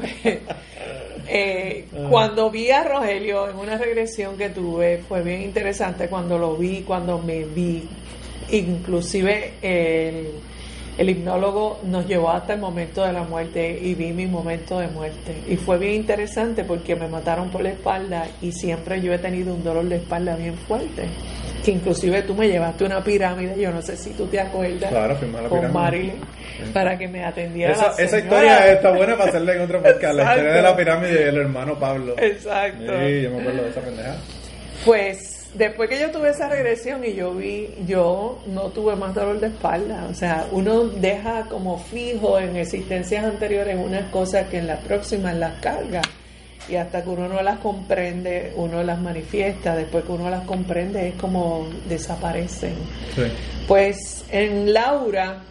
Eh, 1.32 1.86
cuando 2.10 2.50
vi 2.50 2.72
a 2.72 2.82
Rogelio 2.82 3.48
en 3.48 3.56
una 3.56 3.78
regresión 3.78 4.36
que 4.36 4.48
tuve 4.48 4.98
fue 4.98 5.22
bien 5.22 5.42
interesante 5.42 6.08
cuando 6.08 6.36
lo 6.36 6.56
vi, 6.56 6.80
cuando 6.80 7.20
me 7.20 7.44
vi. 7.44 7.88
Inclusive 8.50 9.52
el, 9.62 10.32
el 11.00 11.08
hipnólogo 11.08 11.80
nos 11.84 12.06
llevó 12.06 12.30
hasta 12.30 12.52
el 12.52 12.60
momento 12.60 13.02
de 13.02 13.14
la 13.14 13.22
muerte 13.22 13.78
y 13.80 13.94
vi 13.94 14.12
mi 14.12 14.26
momento 14.26 14.78
de 14.78 14.88
muerte. 14.88 15.34
Y 15.48 15.56
fue 15.56 15.78
bien 15.78 15.94
interesante 15.94 16.62
porque 16.62 16.94
me 16.94 17.08
mataron 17.08 17.48
por 17.50 17.62
la 17.62 17.70
espalda 17.70 18.26
y 18.42 18.52
siempre 18.52 19.00
yo 19.00 19.10
he 19.14 19.18
tenido 19.18 19.54
un 19.54 19.64
dolor 19.64 19.86
de 19.88 19.96
espalda 19.96 20.36
bien 20.36 20.52
fuerte. 20.54 21.04
Que 21.64 21.70
inclusive 21.70 22.20
tú 22.20 22.34
me 22.34 22.48
llevaste 22.48 22.84
una 22.84 23.02
pirámide, 23.02 23.58
yo 23.58 23.70
no 23.70 23.80
sé 23.80 23.96
si 23.96 24.10
tú 24.10 24.26
te 24.26 24.40
acuerdas, 24.40 24.90
Claro, 24.90 25.16
con. 25.48 25.72
Marilyn, 25.72 26.20
para 26.74 26.98
que 26.98 27.08
me 27.08 27.24
atendiera. 27.24 27.72
Esa, 27.72 27.86
la 27.86 27.92
esa 27.92 28.08
señora. 28.18 28.18
historia 28.18 28.72
está 28.72 28.90
buena 28.90 29.16
para 29.16 29.30
hacerla 29.30 29.54
en 29.54 29.60
otro 29.62 29.82
podcast. 29.82 30.14
La 30.14 30.22
historia 30.34 30.52
de 30.52 30.62
la 30.62 30.76
pirámide 30.76 31.12
y 31.12 31.28
el 31.28 31.36
hermano 31.38 31.78
Pablo. 31.78 32.14
Exacto. 32.18 32.92
Sí, 33.06 33.22
yo 33.22 33.30
me 33.30 33.40
acuerdo 33.40 33.62
de 33.62 33.70
esa 33.70 33.80
pendeja. 33.80 34.16
Pues 34.84 35.29
después 35.54 35.88
que 35.88 35.98
yo 36.00 36.10
tuve 36.10 36.30
esa 36.30 36.48
regresión 36.48 37.04
y 37.04 37.14
yo 37.14 37.34
vi, 37.34 37.68
yo 37.86 38.42
no 38.46 38.68
tuve 38.68 38.96
más 38.96 39.14
dolor 39.14 39.40
de 39.40 39.48
espalda. 39.48 40.06
O 40.10 40.14
sea, 40.14 40.46
uno 40.52 40.84
deja 40.84 41.42
como 41.48 41.78
fijo 41.78 42.38
en 42.38 42.56
existencias 42.56 43.24
anteriores 43.24 43.76
unas 43.78 44.10
cosas 44.10 44.48
que 44.48 44.58
en 44.58 44.66
las 44.66 44.80
próximas 44.80 45.34
las 45.36 45.60
carga. 45.60 46.02
Y 46.68 46.76
hasta 46.76 47.02
que 47.02 47.08
uno 47.08 47.26
no 47.28 47.42
las 47.42 47.58
comprende, 47.58 48.52
uno 48.54 48.82
las 48.82 49.00
manifiesta. 49.00 49.74
Después 49.74 50.04
que 50.04 50.12
uno 50.12 50.30
las 50.30 50.44
comprende 50.44 51.08
es 51.08 51.14
como 51.14 51.66
desaparecen. 51.88 52.74
Sí. 53.16 53.22
Pues 53.66 54.24
en 54.30 54.72
Laura, 54.72 55.42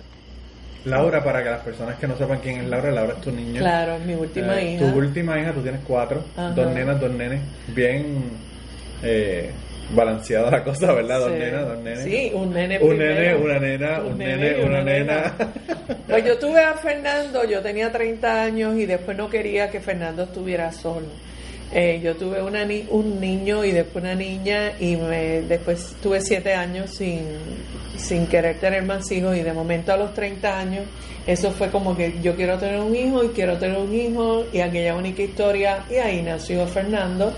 Laura, 0.86 1.22
para 1.24 1.44
que 1.44 1.50
las 1.50 1.62
personas 1.62 1.98
que 1.98 2.08
no 2.08 2.15
sepan 2.18 2.39
quién 2.41 2.62
es 2.62 2.68
Laura, 2.70 2.89
Laura 2.91 3.13
es 3.15 3.22
tu 3.22 3.32
niña. 3.32 3.60
claro, 3.60 3.96
es 3.96 4.06
mi 4.06 4.13
última 4.13 4.58
Eh, 4.62 4.75
hija. 4.75 4.86
Tu 4.91 4.98
última 4.98 5.38
hija, 5.41 5.51
tú 5.51 5.62
tienes 5.62 5.82
cuatro. 5.86 6.24
Ajá. 6.38 6.51
Dos 6.51 6.74
nenas, 6.74 7.01
dos 7.01 7.12
nenes. 7.12 7.41
Bien 7.75 8.24
eh, 9.03 9.51
balanceada 9.91 10.51
la 10.51 10.63
cosa, 10.63 10.93
¿verdad? 10.93 11.19
Dos 11.19 11.31
Sí. 11.31 11.38
nenas, 11.39 11.67
dos 11.67 11.77
nenes. 11.79 12.03
Sí, 12.03 12.31
un 12.34 12.53
nene 12.53 12.79
Un 12.79 12.89
primero. 12.89 13.13
nene, 13.15 13.36
una 13.36 13.60
nena, 13.60 14.01
un, 14.01 14.17
nene, 14.17 14.63
una 14.63 14.84
nena. 14.84 15.34
Pues 16.08 16.25
yo 16.25 16.38
tuve 16.38 16.62
a 16.63 16.74
Fernando, 16.75 17.43
yo 17.46 17.62
tenía 17.62 17.91
30 17.91 18.43
años 18.43 18.75
y 18.77 18.86
después 18.86 19.15
no 19.17 19.29
quería 19.29 19.69
que 19.69 19.79
Fernando 19.79 20.24
estuviera 20.24 20.72
solo. 20.72 21.08
Eh, 21.72 22.00
yo 22.03 22.15
tuve 22.15 22.41
una 22.41 22.65
ni- 22.65 22.88
un 22.89 23.19
niño 23.22 23.63
y 23.63 23.72
después 23.72 24.03
una 24.03 24.15
niña 24.15 24.72
y 24.79 24.96
me, 24.96 25.41
después 25.41 25.96
tuve 26.01 26.19
7 26.19 26.53
años 26.55 26.89
sin, 26.96 27.22
sin 27.96 28.25
querer 28.25 28.58
tener 28.60 28.81
más 28.84 29.12
hijos 29.12 29.38
y 29.38 29.41
de 29.43 29.53
momento 29.53 29.93
a 29.93 29.98
los 29.98 30.12
30 30.15 30.58
años 30.60 30.86
eso 31.27 31.51
fue 31.51 31.69
como 31.69 31.96
que 31.96 32.15
yo 32.24 32.36
quiero 32.36 32.58
tener 32.58 32.79
un 32.79 32.96
hijo 32.96 33.24
y 33.24 33.27
quiero 33.29 33.58
tener 33.60 33.77
un 33.77 33.93
hijo 33.93 34.46
y 34.51 34.62
aquella 34.62 34.96
única 34.96 35.22
historia 35.22 35.84
y 35.91 35.96
ahí 35.98 36.24
nació 36.24 36.65
Fernando 36.65 37.34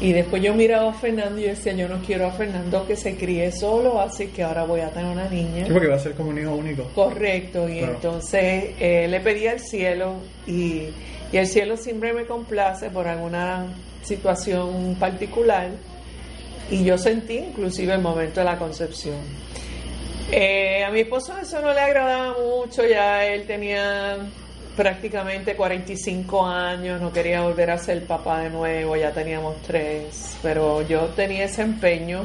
y 0.00 0.12
después 0.12 0.42
yo 0.42 0.54
miraba 0.54 0.90
a 0.90 0.94
Fernando 0.94 1.40
y 1.40 1.44
decía 1.44 1.72
yo 1.72 1.88
no 1.88 2.00
quiero 2.04 2.26
a 2.26 2.32
Fernando 2.32 2.86
que 2.86 2.96
se 2.96 3.16
críe 3.16 3.52
solo 3.52 4.00
así 4.00 4.26
que 4.28 4.42
ahora 4.42 4.64
voy 4.64 4.80
a 4.80 4.90
tener 4.90 5.06
una 5.10 5.28
niña 5.28 5.66
Sí, 5.66 5.72
porque 5.72 5.86
va 5.88 5.96
a 5.96 5.98
ser 6.00 6.14
como 6.14 6.30
un 6.30 6.38
hijo 6.38 6.54
único. 6.54 6.84
Correcto, 6.94 7.68
y 7.68 7.78
Claro. 7.78 7.94
entonces 7.94 8.64
eh, 8.80 9.06
le 9.08 9.20
pedí 9.20 9.46
al 9.46 9.60
cielo 9.60 10.16
y, 10.46 10.88
y 11.32 11.36
el 11.36 11.46
cielo 11.46 11.76
siempre 11.76 12.12
me 12.12 12.24
complace 12.26 12.90
por 12.90 13.06
alguna 13.08 13.66
situación 14.02 14.96
particular 14.98 15.68
y 16.70 16.82
yo 16.84 16.98
sentí 16.98 17.36
inclusive 17.38 17.92
el 17.94 18.00
momento 18.00 18.40
de 18.40 18.46
la 18.46 18.58
concepción. 18.58 19.16
Eh, 20.32 20.82
a 20.82 20.90
mi 20.90 21.00
esposo 21.00 21.34
eso 21.40 21.60
no 21.60 21.72
le 21.72 21.80
agradaba 21.80 22.34
mucho, 22.38 22.84
ya 22.86 23.24
él 23.26 23.46
tenía 23.46 24.16
prácticamente 24.76 25.56
45 25.56 26.46
años, 26.46 27.00
no 27.00 27.12
quería 27.12 27.42
volver 27.42 27.70
a 27.70 27.78
ser 27.78 28.04
papá 28.04 28.40
de 28.40 28.50
nuevo, 28.50 28.96
ya 28.96 29.12
teníamos 29.12 29.60
tres, 29.62 30.36
pero 30.42 30.86
yo 30.86 31.06
tenía 31.16 31.44
ese 31.44 31.62
empeño 31.62 32.24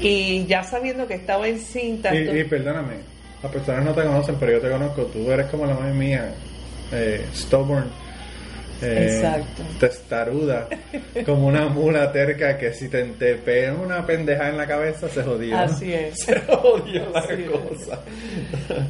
y 0.00 0.46
ya 0.46 0.62
sabiendo 0.62 1.06
que 1.06 1.14
estaba 1.14 1.46
encinta, 1.46 2.14
Y, 2.14 2.40
y 2.40 2.44
perdóname, 2.44 2.94
las 3.42 3.52
personas 3.52 3.84
no 3.84 3.92
te 3.94 4.02
conocen, 4.02 4.36
pero 4.38 4.52
yo 4.52 4.60
te 4.60 4.70
conozco. 4.70 5.02
Tú 5.04 5.30
eres 5.30 5.46
como 5.46 5.66
la 5.66 5.74
mami 5.74 5.96
mía, 5.96 6.32
eh, 6.92 7.26
stubborn, 7.34 7.86
eh, 8.82 9.08
Exacto. 9.10 9.62
testaruda, 9.78 10.68
como 11.26 11.46
una 11.46 11.68
mula 11.68 12.10
terca 12.12 12.56
que 12.58 12.72
si 12.72 12.88
te, 12.88 13.02
te 13.04 13.34
pegan 13.36 13.78
una 13.80 14.06
pendeja 14.06 14.48
en 14.48 14.56
la 14.56 14.66
cabeza 14.66 15.08
se 15.08 15.22
jodió. 15.22 15.56
Así 15.58 15.92
es. 15.92 16.18
Se 16.24 16.38
jodió 16.40 17.10
la 17.10 17.20
Así 17.20 17.42
cosa. 17.44 18.00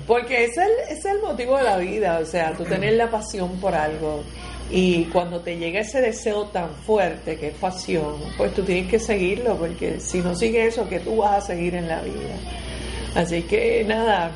Porque 0.06 0.44
ese 0.44 0.60
es, 0.62 0.66
el, 0.66 0.72
ese 0.96 1.08
es 1.08 1.14
el 1.14 1.20
motivo 1.22 1.56
de 1.56 1.64
la 1.64 1.76
vida, 1.78 2.18
o 2.20 2.24
sea, 2.26 2.52
tú 2.52 2.64
tener 2.64 2.94
la 2.94 3.10
pasión 3.10 3.58
por 3.60 3.74
algo 3.74 4.22
y 4.70 5.04
cuando 5.06 5.40
te 5.40 5.56
llega 5.58 5.80
ese 5.80 6.00
deseo 6.00 6.44
tan 6.46 6.70
fuerte 6.86 7.36
que 7.36 7.48
es 7.48 7.54
pasión, 7.54 8.14
pues 8.36 8.54
tú 8.54 8.62
tienes 8.62 8.88
que 8.90 8.98
seguirlo, 9.00 9.56
porque 9.56 9.98
si 10.00 10.18
no 10.20 10.34
sigues 10.34 10.74
eso, 10.74 10.88
¿qué 10.88 11.00
tú 11.00 11.16
vas 11.16 11.42
a 11.44 11.46
seguir 11.48 11.74
en 11.74 11.88
la 11.88 12.00
vida? 12.02 12.36
Así 13.16 13.42
que 13.42 13.84
nada, 13.84 14.30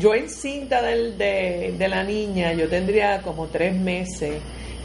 yo 0.00 0.12
en 0.14 0.28
cinta 0.28 0.82
del- 0.82 1.16
de, 1.16 1.74
de 1.78 1.88
la 1.88 2.02
niña, 2.02 2.52
yo 2.52 2.68
tendría 2.68 3.22
como 3.22 3.46
tres 3.46 3.74
meses 3.76 4.34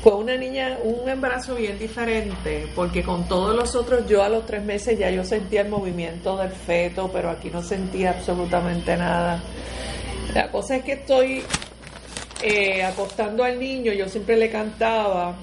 Fue 0.01 0.15
una 0.15 0.36
niña, 0.36 0.79
un 0.84 1.08
embarazo 1.08 1.53
bien 1.53 1.77
diferente, 1.77 2.67
porque 2.75 3.03
con 3.03 3.27
todos 3.27 3.55
los 3.55 3.75
otros, 3.75 4.08
yo 4.08 4.24
a 4.24 4.29
los 4.29 4.48
tres 4.48 4.63
meses 4.63 4.98
ya 4.98 5.12
yo 5.12 5.24
sentía 5.24 5.62
el 5.62 5.70
movimiento 5.70 6.38
del 6.38 6.51
feto, 6.51 7.12
pero 7.13 7.29
aquí 7.29 7.51
no 7.51 7.62
sentía 7.62 8.10
absolutamente 8.10 8.98
nada. 8.98 9.43
La 10.34 10.50
cosa 10.50 10.77
es 10.77 10.84
que 10.84 10.93
estoy 10.93 11.43
eh, 12.41 12.84
acostando 12.84 13.43
al 13.43 13.60
niño, 13.60 13.93
yo 13.93 14.10
siempre 14.10 14.38
le 14.38 14.50
cantaba 14.50 15.36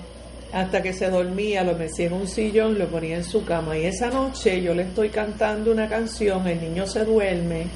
hasta 0.53 0.83
que 0.83 0.93
se 0.93 1.09
dormía, 1.09 1.63
lo 1.63 1.75
metía 1.75 2.07
en 2.07 2.15
un 2.15 2.27
sillón, 2.27 2.81
lo 2.81 2.89
ponía 2.89 3.15
en 3.15 3.25
su 3.25 3.45
cama. 3.45 3.79
Y 3.79 3.85
esa 3.85 4.11
noche 4.11 4.61
yo 4.61 4.75
le 4.75 4.83
estoy 4.83 5.11
cantando 5.11 5.71
una 5.71 5.89
canción, 5.89 6.49
el 6.49 6.61
niño 6.61 6.85
se 6.85 7.05
duerme 7.05 7.67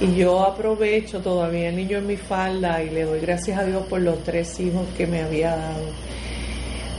y 0.00 0.14
yo 0.16 0.44
aprovecho 0.44 1.20
todavía 1.20 1.68
el 1.68 1.76
niño 1.76 1.98
en 1.98 2.06
mi 2.06 2.16
falda 2.16 2.82
y 2.82 2.90
le 2.90 3.04
doy 3.04 3.20
gracias 3.20 3.58
a 3.58 3.64
Dios 3.64 3.86
por 3.86 4.00
los 4.00 4.22
tres 4.24 4.58
hijos 4.60 4.86
que 4.96 5.06
me 5.06 5.22
había 5.22 5.56
dado. 5.56 5.84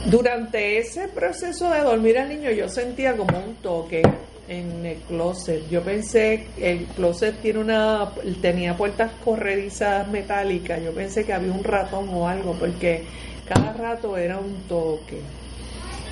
Durante 0.06 0.78
ese 0.78 1.08
proceso 1.08 1.70
de 1.70 1.80
dormir 1.80 2.18
al 2.18 2.28
niño 2.28 2.50
yo 2.50 2.68
sentía 2.68 3.16
como 3.16 3.38
un 3.38 3.56
toque 3.56 4.02
en 4.48 4.86
el 4.86 4.96
closet. 4.98 5.68
Yo 5.68 5.82
pensé, 5.82 6.46
el 6.58 6.84
closet 6.86 7.40
tiene 7.40 7.58
una, 7.58 8.12
tenía 8.40 8.76
puertas 8.76 9.10
corredizas 9.24 10.06
metálicas. 10.08 10.80
Yo 10.82 10.92
pensé 10.92 11.24
que 11.24 11.32
había 11.32 11.52
un 11.52 11.64
ratón 11.64 12.08
o 12.12 12.28
algo 12.28 12.52
porque 12.54 13.02
cada 13.48 13.72
rato 13.72 14.16
era 14.16 14.38
un 14.38 14.62
toque, 14.68 15.20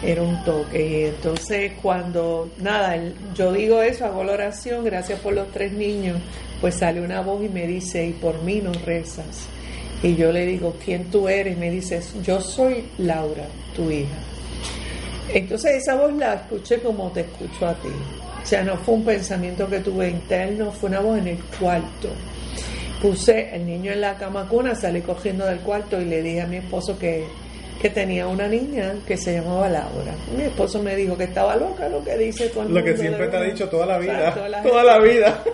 era 0.02 0.22
un 0.22 0.42
toque. 0.44 0.86
Y 0.86 1.04
entonces 1.04 1.72
cuando, 1.80 2.50
nada, 2.58 2.96
yo 3.34 3.52
digo 3.52 3.80
eso, 3.82 4.04
hago 4.06 4.24
la 4.24 4.32
oración, 4.32 4.84
gracias 4.84 5.20
por 5.20 5.34
los 5.34 5.50
tres 5.52 5.72
niños, 5.72 6.18
pues 6.64 6.76
sale 6.76 7.02
una 7.02 7.20
voz 7.20 7.44
y 7.44 7.50
me 7.50 7.66
dice, 7.66 8.06
y 8.06 8.12
por 8.12 8.40
mí 8.42 8.62
no 8.62 8.72
rezas. 8.86 9.48
Y 10.02 10.16
yo 10.16 10.32
le 10.32 10.46
digo, 10.46 10.74
¿quién 10.82 11.10
tú 11.10 11.28
eres? 11.28 11.58
Me 11.58 11.70
dices, 11.70 12.14
yo 12.22 12.40
soy 12.40 12.86
Laura, 12.96 13.44
tu 13.76 13.90
hija. 13.90 14.16
Entonces 15.34 15.82
esa 15.82 15.94
voz 15.94 16.14
la 16.14 16.32
escuché 16.32 16.80
como 16.80 17.10
te 17.10 17.20
escucho 17.20 17.66
a 17.66 17.74
ti. 17.74 17.90
O 18.42 18.46
sea, 18.46 18.64
no 18.64 18.78
fue 18.78 18.94
un 18.94 19.04
pensamiento 19.04 19.68
que 19.68 19.80
tuve 19.80 20.08
interno, 20.08 20.72
fue 20.72 20.88
una 20.88 21.00
voz 21.00 21.18
en 21.18 21.28
el 21.28 21.38
cuarto 21.60 22.08
puse 23.02 23.54
el 23.54 23.66
niño 23.66 23.92
en 23.92 24.00
la 24.00 24.14
cama 24.16 24.48
cuna, 24.48 24.74
salí 24.74 25.02
cogiendo 25.02 25.44
del 25.44 25.58
cuarto 25.58 26.00
y 26.00 26.06
le 26.06 26.22
dije 26.22 26.40
a 26.40 26.46
mi 26.46 26.56
esposo 26.56 26.98
que, 26.98 27.26
que 27.84 27.90
tenía 27.90 28.26
una 28.26 28.48
niña 28.48 28.94
que 29.06 29.14
se 29.14 29.34
llamaba 29.34 29.68
Laura. 29.68 30.14
Mi 30.34 30.44
esposo 30.44 30.82
me 30.82 30.96
dijo 30.96 31.18
que 31.18 31.24
estaba 31.24 31.54
loca, 31.54 31.86
lo 31.86 32.02
que 32.02 32.16
dice 32.16 32.48
todo 32.48 32.62
el 32.62 32.72
Lo 32.72 32.82
que 32.82 32.96
siempre 32.96 33.28
te 33.28 33.36
ha 33.36 33.42
dicho 33.42 33.68
toda 33.68 33.84
la 33.84 33.98
vida. 33.98 34.32
toda, 34.62 34.82
la, 34.82 34.98
vida. 35.00 35.44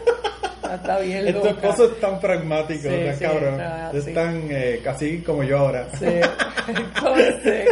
Está 0.73 1.01
bien 1.01 1.35
loca. 1.35 1.41
Tu 1.41 1.49
esposo 1.49 1.85
es 1.87 1.99
tan 1.99 2.21
pragmático, 2.21 2.89
cabrón. 3.19 3.61
Es 3.93 4.15
tan 4.15 4.47
eh, 4.49 4.81
casi 4.85 5.19
como 5.23 5.43
yo 5.43 5.59
ahora. 5.59 5.89
Sí. 5.99 6.07
Entonces, 6.69 7.69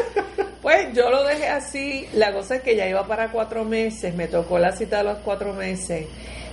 pues 0.60 0.88
yo 0.92 1.08
lo 1.08 1.22
dejé 1.22 1.46
así. 1.46 2.08
La 2.14 2.32
cosa 2.32 2.56
es 2.56 2.62
que 2.62 2.74
ya 2.74 2.88
iba 2.88 3.06
para 3.06 3.30
cuatro 3.30 3.64
meses. 3.64 4.12
Me 4.16 4.26
tocó 4.26 4.58
la 4.58 4.72
cita 4.72 4.98
a 4.98 5.02
los 5.04 5.18
cuatro 5.18 5.54
meses. 5.54 6.04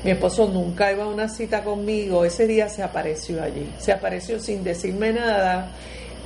Mi 0.04 0.12
esposo 0.12 0.48
nunca 0.48 0.92
iba 0.92 1.06
a 1.06 1.08
una 1.08 1.28
cita 1.28 1.64
conmigo, 1.64 2.24
ese 2.24 2.46
día 2.46 2.70
se 2.70 2.84
apareció 2.84 3.42
allí, 3.42 3.68
se 3.80 3.92
apareció 3.92 4.40
sin 4.40 4.64
decirme 4.64 5.12
nada 5.12 5.72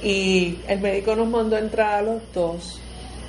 y 0.01 0.59
el 0.67 0.79
médico 0.79 1.15
nos 1.15 1.27
mandó 1.27 1.55
a 1.55 1.59
entrar 1.59 1.93
a 1.95 2.01
los 2.01 2.21
dos. 2.33 2.79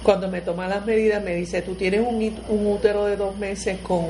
Cuando 0.02 0.28
me 0.28 0.40
toma 0.40 0.66
las 0.66 0.84
medidas 0.86 1.22
me 1.22 1.34
dice, 1.34 1.60
tú 1.62 1.74
tienes 1.74 2.00
un, 2.00 2.16
un 2.48 2.66
útero 2.66 3.04
de 3.04 3.16
dos 3.16 3.36
meses 3.36 3.78
con 3.82 4.04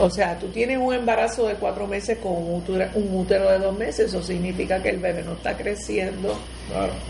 o 0.00 0.08
sea, 0.08 0.38
tú 0.38 0.48
tienes 0.48 0.78
un 0.78 0.94
embarazo 0.94 1.46
de 1.46 1.54
cuatro 1.54 1.86
meses 1.86 2.16
con 2.18 2.32
un 2.32 2.54
útero, 2.54 2.86
un 2.94 3.14
útero 3.14 3.50
de 3.50 3.58
dos 3.58 3.76
meses, 3.76 4.06
eso 4.06 4.22
significa 4.22 4.82
que 4.82 4.88
el 4.88 4.98
bebé 4.98 5.22
no 5.22 5.32
está 5.32 5.54
creciendo. 5.54 6.38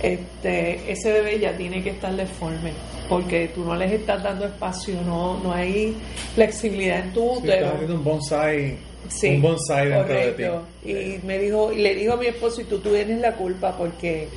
Este, 0.02 0.90
ese 0.90 1.12
bebé 1.12 1.38
ya 1.38 1.56
tiene 1.56 1.82
que 1.84 1.90
estar 1.90 2.12
deforme, 2.14 2.72
porque 3.08 3.48
tú 3.54 3.64
no 3.64 3.76
les 3.76 3.92
estás 3.92 4.22
dando 4.22 4.44
espacio, 4.44 5.00
no, 5.02 5.38
no 5.38 5.52
hay 5.52 5.96
flexibilidad 6.34 7.04
en 7.04 7.12
tu 7.12 7.22
útero. 7.30 7.54
estás 7.54 7.74
haciendo 7.74 7.94
un 7.94 8.04
bonsai, 8.04 8.78
un 9.22 9.42
bonsai 9.42 9.88
dentro 9.88 10.14
de 10.14 10.32
ti. 10.32 10.88
Y 10.90 11.26
me 11.26 11.38
dijo, 11.38 11.72
y 11.72 11.78
le 11.78 11.94
dijo 11.94 12.14
a 12.14 12.16
mi 12.16 12.26
esposo, 12.26 12.60
y 12.60 12.64
tú, 12.64 12.78
tú 12.78 12.90
tienes 12.90 13.20
la 13.20 13.32
culpa 13.32 13.76
porque 13.76 14.28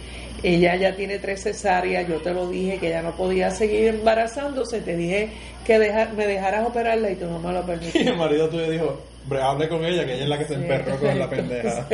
ella 0.43 0.76
ya 0.76 0.95
tiene 0.95 1.19
tres 1.19 1.43
cesáreas, 1.43 2.08
yo 2.08 2.17
te 2.17 2.34
lo 2.34 2.49
dije 2.49 2.78
que 2.78 2.88
ella 2.88 3.02
no 3.02 3.15
podía 3.15 3.49
seguir 3.49 3.88
embarazándose, 3.88 4.82
te 4.82 4.95
dije 4.97 5.30
que 5.65 5.80
me 6.15 6.28
dejaras 6.28 6.67
operarla 6.67 7.12
y 7.12 7.15
tú 7.15 7.26
no 7.26 7.39
me 7.39 7.54
lo 7.54 7.62
permitiste. 7.65 8.04
Y 8.04 8.08
el 8.08 8.17
marido 8.17 8.49
tuyo 8.49 8.69
dijo, 8.69 9.02
hable 9.41 9.69
con 9.69 9.86
ella, 9.86 10.06
que 10.06 10.13
ella 10.15 10.23
es 10.23 10.30
la 10.30 10.38
que 10.38 10.45
se 10.45 10.56
emperró 10.56 10.97
con 10.97 11.17
la 11.17 11.30
pendeja. 11.30 11.88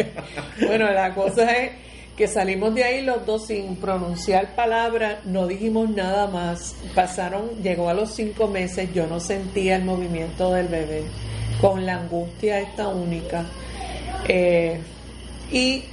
bueno, 0.65 0.91
la 0.91 1.13
cosa 1.13 1.51
es 1.51 1.71
que 2.19 2.27
salimos 2.27 2.75
de 2.75 2.83
ahí 2.83 3.01
los 3.01 3.25
dos 3.25 3.47
sin 3.47 3.77
pronunciar 3.77 4.53
palabras, 4.53 5.23
no 5.23 5.47
dijimos 5.47 5.89
nada 5.89 6.27
más, 6.27 6.75
pasaron, 6.93 7.63
llegó 7.63 7.87
a 7.87 7.93
los 7.93 8.13
cinco 8.13 8.49
meses, 8.49 8.93
yo 8.93 9.07
no 9.07 9.21
sentía 9.21 9.77
el 9.77 9.85
movimiento 9.85 10.51
del 10.51 10.67
bebé, 10.67 11.03
con 11.61 11.85
la 11.85 11.93
angustia 11.93 12.59
esta 12.59 12.89
única. 12.89 13.45
Eh, 14.27 14.81
y 15.49 15.85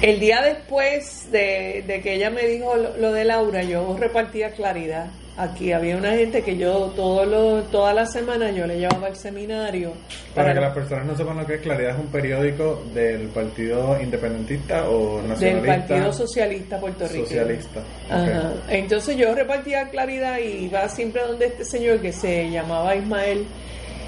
el 0.00 0.20
día 0.20 0.40
después 0.40 1.30
de, 1.30 2.00
que 2.02 2.14
ella 2.14 2.30
me 2.30 2.46
dijo 2.46 2.74
lo, 2.74 3.12
de 3.12 3.26
Laura, 3.26 3.62
yo 3.64 3.94
repartía 3.94 4.52
claridad. 4.52 5.08
Aquí 5.38 5.72
había 5.72 5.96
una 5.96 6.10
gente 6.10 6.42
que 6.42 6.56
yo 6.56 6.92
todo 6.96 7.24
lo, 7.24 7.62
toda 7.64 7.94
la 7.94 8.04
semana 8.04 8.50
yo 8.50 8.66
le 8.66 8.78
llevaba 8.78 9.06
al 9.06 9.16
seminario. 9.16 9.92
Para, 10.34 10.52
que 10.52 10.60
las 10.60 10.74
personas 10.74 11.06
no 11.06 11.16
sepan 11.16 11.38
lo 11.38 11.46
que 11.46 11.54
es 11.54 11.60
Claridad, 11.60 11.92
es 11.92 11.98
un 11.98 12.08
periódico 12.08 12.82
del 12.92 13.28
Partido 13.28 14.00
Independentista 14.02 14.88
o 14.88 15.22
Nacionalista. 15.22 15.72
Del 15.72 15.84
Partido 15.84 16.12
Socialista 16.12 16.80
puertorriqueño. 16.80 17.24
Socialista. 17.24 17.80
Ajá. 18.10 18.52
Entonces 18.68 19.16
yo 19.16 19.34
repartía 19.34 19.88
Claridad 19.90 20.38
y 20.38 20.66
iba 20.66 20.88
siempre 20.88 21.22
donde 21.22 21.46
este 21.46 21.64
señor 21.64 22.00
que 22.00 22.12
se 22.12 22.50
llamaba 22.50 22.96
Ismael. 22.96 23.46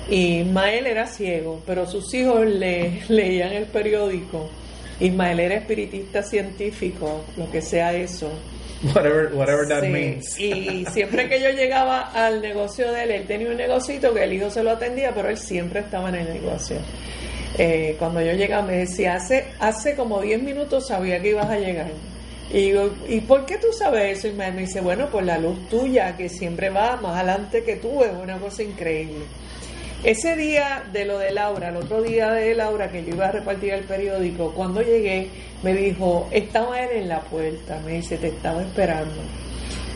Y 0.09 0.40
Ismael 0.40 0.87
era 0.88 1.07
ciego, 1.07 1.62
pero 1.64 1.87
sus 1.87 2.12
hijos 2.12 2.45
le 2.45 3.03
leían 3.09 3.53
el 3.53 3.66
periódico 3.66 4.51
Ismael 5.01 5.40
era 5.40 5.55
espiritista 5.55 6.23
científico, 6.23 7.25
lo 7.37 7.51
que 7.51 7.62
sea 7.62 7.95
eso. 7.95 8.31
Whatever, 8.95 9.31
whatever 9.35 9.69
that 9.69 9.83
means. 9.83 10.38
Y 10.38 10.87
siempre 10.87 11.29
que 11.29 11.38
yo 11.40 11.51
llegaba 11.51 12.11
al 12.14 12.40
negocio 12.40 12.90
de 12.90 13.03
él, 13.03 13.11
él 13.11 13.27
tenía 13.27 13.51
un 13.51 13.57
negocito 13.57 14.14
que 14.14 14.25
el 14.25 14.33
hijo 14.33 14.51
se 14.51 14.62
lo 14.62 14.71
atendía, 14.71 15.12
pero 15.14 15.29
él 15.29 15.37
siempre 15.37 15.81
estaba 15.81 16.09
en 16.09 16.14
el 16.14 16.33
negocio. 16.33 16.77
Eh, 17.59 17.97
cuando 17.99 18.23
yo 18.23 18.33
llegaba 18.33 18.66
me 18.66 18.79
decía, 18.79 19.16
hace, 19.16 19.45
hace 19.59 19.95
como 19.95 20.23
10 20.23 20.43
minutos 20.43 20.87
sabía 20.87 21.21
que 21.21 21.31
ibas 21.31 21.51
a 21.51 21.59
llegar. 21.59 21.90
Y 22.53 22.71
digo, 22.71 22.90
¿y 23.07 23.21
por 23.21 23.45
qué 23.45 23.59
tú 23.59 23.69
sabes 23.73 24.19
eso? 24.19 24.29
Y 24.29 24.33
me 24.33 24.51
dice, 24.53 24.81
bueno, 24.81 25.09
por 25.09 25.25
la 25.25 25.38
luz 25.38 25.69
tuya, 25.69 26.16
que 26.16 26.29
siempre 26.29 26.71
va 26.71 26.97
más 26.97 27.16
adelante 27.16 27.62
que 27.62 27.77
tú, 27.77 28.03
es 28.03 28.12
una 28.12 28.38
cosa 28.38 28.62
increíble. 28.62 29.25
Ese 30.02 30.34
día 30.34 30.84
de 30.90 31.04
lo 31.04 31.18
de 31.18 31.30
Laura, 31.30 31.68
el 31.68 31.76
otro 31.76 32.00
día 32.00 32.30
de 32.30 32.54
Laura 32.54 32.90
que 32.90 33.04
yo 33.04 33.10
iba 33.10 33.26
a 33.26 33.32
repartir 33.32 33.74
el 33.74 33.84
periódico, 33.84 34.50
cuando 34.54 34.80
llegué 34.80 35.28
me 35.62 35.74
dijo, 35.74 36.26
estaba 36.30 36.80
él 36.80 37.02
en 37.02 37.08
la 37.08 37.20
puerta, 37.20 37.78
me 37.84 37.92
dice, 37.92 38.16
te 38.16 38.28
estaba 38.28 38.62
esperando. 38.62 39.20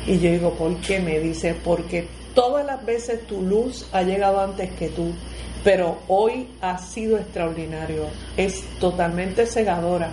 Y 0.06 0.18
yo 0.18 0.30
digo, 0.30 0.52
¿por 0.52 0.76
qué? 0.82 1.00
Me 1.00 1.18
dice, 1.20 1.54
porque 1.54 2.06
todas 2.34 2.66
las 2.66 2.84
veces 2.84 3.26
tu 3.26 3.40
luz 3.40 3.88
ha 3.92 4.02
llegado 4.02 4.40
antes 4.40 4.70
que 4.72 4.88
tú, 4.88 5.14
pero 5.64 5.98
hoy 6.08 6.48
ha 6.60 6.76
sido 6.76 7.16
extraordinario, 7.16 8.08
es 8.36 8.62
totalmente 8.78 9.46
cegadora. 9.46 10.10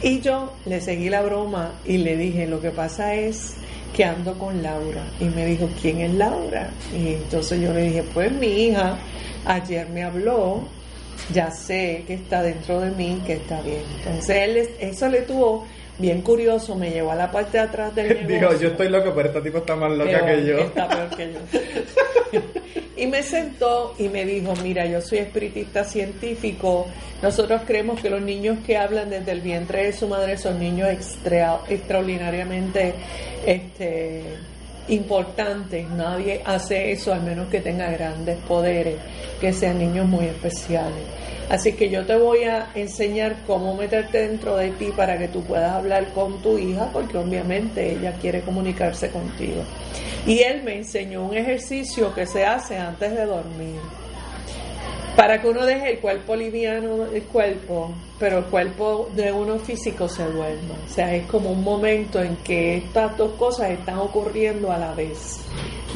Y 0.00 0.20
yo 0.20 0.52
le 0.64 0.80
seguí 0.80 1.10
la 1.10 1.22
broma 1.22 1.80
y 1.84 1.98
le 1.98 2.16
dije, 2.16 2.46
lo 2.46 2.60
que 2.60 2.70
pasa 2.70 3.14
es 3.14 3.56
que 3.94 4.04
ando 4.04 4.34
con 4.38 4.62
Laura. 4.62 5.04
Y 5.20 5.24
me 5.24 5.46
dijo, 5.46 5.68
¿quién 5.80 6.00
es 6.00 6.12
Laura? 6.14 6.70
Y 6.94 7.14
entonces 7.14 7.60
yo 7.60 7.72
le 7.72 7.82
dije, 7.82 8.04
pues 8.12 8.32
mi 8.32 8.48
hija 8.48 8.98
ayer 9.46 9.88
me 9.88 10.02
habló, 10.02 10.62
ya 11.32 11.50
sé 11.50 12.04
que 12.06 12.14
está 12.14 12.42
dentro 12.42 12.80
de 12.80 12.90
mí, 12.90 13.22
que 13.24 13.34
está 13.34 13.60
bien. 13.62 13.82
Entonces 13.98 14.36
él, 14.36 14.68
eso 14.80 15.08
le 15.08 15.22
tuvo 15.22 15.64
bien 15.98 16.22
curioso, 16.22 16.74
me 16.74 16.90
llevó 16.90 17.12
a 17.12 17.14
la 17.14 17.30
parte 17.30 17.58
de 17.58 17.64
atrás 17.64 17.94
del 17.94 18.08
negocio. 18.08 18.28
Digo, 18.34 18.60
yo 18.60 18.68
estoy 18.68 18.88
loco, 18.88 19.12
pero 19.14 19.28
esta 19.28 19.42
tipo 19.42 19.58
está 19.58 19.76
más 19.76 19.92
loca 19.92 20.26
que 20.26 20.46
yo. 20.46 20.58
Está 20.58 20.88
peor 20.88 21.10
que 21.16 21.32
yo. 21.32 22.40
y 22.96 23.06
me 23.06 23.22
sentó 23.22 23.94
y 23.98 24.08
me 24.08 24.24
dijo, 24.24 24.54
mira, 24.62 24.86
yo 24.86 25.00
soy 25.00 25.18
espiritista 25.18 25.84
científico, 25.84 26.86
nosotros 27.22 27.62
creemos 27.66 28.00
que 28.00 28.10
los 28.10 28.22
niños 28.22 28.58
que 28.66 28.76
hablan 28.76 29.10
desde 29.10 29.32
el 29.32 29.40
vientre 29.40 29.84
de 29.84 29.92
su 29.92 30.08
madre 30.08 30.36
son 30.36 30.58
niños 30.58 30.88
extra, 30.88 31.60
extraordinariamente 31.68 32.94
este, 33.46 34.22
importantes, 34.88 35.88
nadie 35.90 36.42
hace 36.44 36.92
eso 36.92 37.12
al 37.12 37.22
menos 37.22 37.48
que 37.48 37.60
tenga 37.60 37.90
grandes 37.90 38.38
poderes, 38.48 38.96
que 39.40 39.52
sean 39.52 39.78
niños 39.78 40.06
muy 40.06 40.26
especiales. 40.26 41.02
Así 41.50 41.72
que 41.74 41.90
yo 41.90 42.04
te 42.06 42.16
voy 42.16 42.44
a 42.44 42.68
enseñar 42.74 43.36
cómo 43.46 43.74
meterte 43.76 44.26
dentro 44.28 44.56
de 44.56 44.70
ti 44.72 44.90
para 44.96 45.18
que 45.18 45.28
tú 45.28 45.42
puedas 45.42 45.72
hablar 45.72 46.12
con 46.14 46.40
tu 46.40 46.58
hija, 46.58 46.88
porque 46.92 47.18
obviamente 47.18 47.92
ella 47.92 48.12
quiere 48.20 48.40
comunicarse 48.40 49.10
contigo. 49.10 49.62
Y 50.26 50.40
él 50.40 50.62
me 50.62 50.76
enseñó 50.78 51.22
un 51.24 51.36
ejercicio 51.36 52.14
que 52.14 52.26
se 52.26 52.44
hace 52.46 52.78
antes 52.78 53.14
de 53.14 53.26
dormir. 53.26 53.80
para 55.16 55.40
que 55.40 55.48
uno 55.48 55.64
deje 55.64 55.92
el 55.92 55.98
cuerpo 56.00 56.34
liviano 56.34 57.04
del 57.06 57.22
cuerpo, 57.24 57.92
pero 58.18 58.38
el 58.38 58.44
cuerpo 58.46 59.08
de 59.14 59.30
uno 59.30 59.58
físico 59.60 60.08
se 60.08 60.24
duerma. 60.24 60.74
O 60.84 60.92
sea, 60.92 61.14
es 61.14 61.24
como 61.26 61.50
un 61.50 61.62
momento 61.62 62.20
en 62.20 62.36
que 62.36 62.78
estas 62.78 63.16
dos 63.16 63.32
cosas 63.34 63.70
están 63.70 63.98
ocurriendo 63.98 64.72
a 64.72 64.78
la 64.78 64.92
vez. 64.92 65.38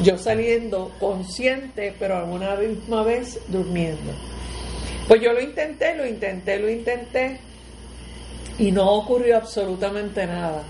Yo 0.01 0.17
saliendo 0.17 0.91
consciente, 0.99 1.93
pero 1.99 2.17
a 2.17 2.23
una 2.23 2.55
misma 2.55 3.03
vez 3.03 3.39
durmiendo. 3.49 4.13
Pues 5.09 5.23
yo 5.23 5.33
lo 5.33 5.41
intenté, 5.41 5.95
lo 5.95 6.05
intenté, 6.05 6.59
lo 6.59 6.69
intenté 6.69 7.39
y 8.59 8.71
no 8.71 8.91
ocurrió 8.93 9.37
absolutamente 9.37 10.27
nada. 10.27 10.61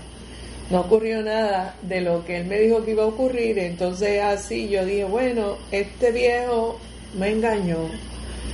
No 0.70 0.80
ocurrió 0.80 1.20
nada 1.22 1.74
de 1.82 2.00
lo 2.00 2.24
que 2.24 2.38
él 2.38 2.46
me 2.46 2.58
dijo 2.58 2.82
que 2.82 2.92
iba 2.92 3.02
a 3.02 3.08
ocurrir. 3.08 3.58
Entonces 3.58 4.22
así 4.22 4.70
yo 4.70 4.86
dije, 4.86 5.04
bueno, 5.04 5.58
este 5.70 6.10
viejo 6.10 6.80
me 7.18 7.32
engañó 7.32 7.90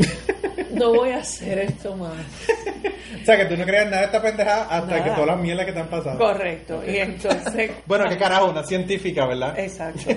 no 0.77 0.95
voy 0.95 1.11
a 1.11 1.19
hacer 1.19 1.59
esto 1.59 1.97
más. 1.97 2.13
o 3.23 3.25
sea, 3.25 3.37
que 3.37 3.47
tú 3.47 3.57
no 3.57 3.65
creas 3.65 3.87
nada 3.87 3.99
de 3.99 4.07
esta 4.07 4.23
pendejada 4.23 4.65
hasta 4.65 5.05
que 5.05 5.11
todas 5.11 5.27
las 5.27 5.39
mierdas 5.39 5.67
que 5.67 5.73
te 5.73 5.81
han 5.81 5.89
pasado. 5.89 6.19
Correcto. 6.19 6.83
Y 6.87 6.97
entonces. 6.97 7.71
bueno, 7.87 8.09
qué 8.09 8.17
carajo, 8.17 8.51
una 8.51 8.65
científica, 8.65 9.27
¿verdad? 9.27 9.59
Exacto. 9.59 10.11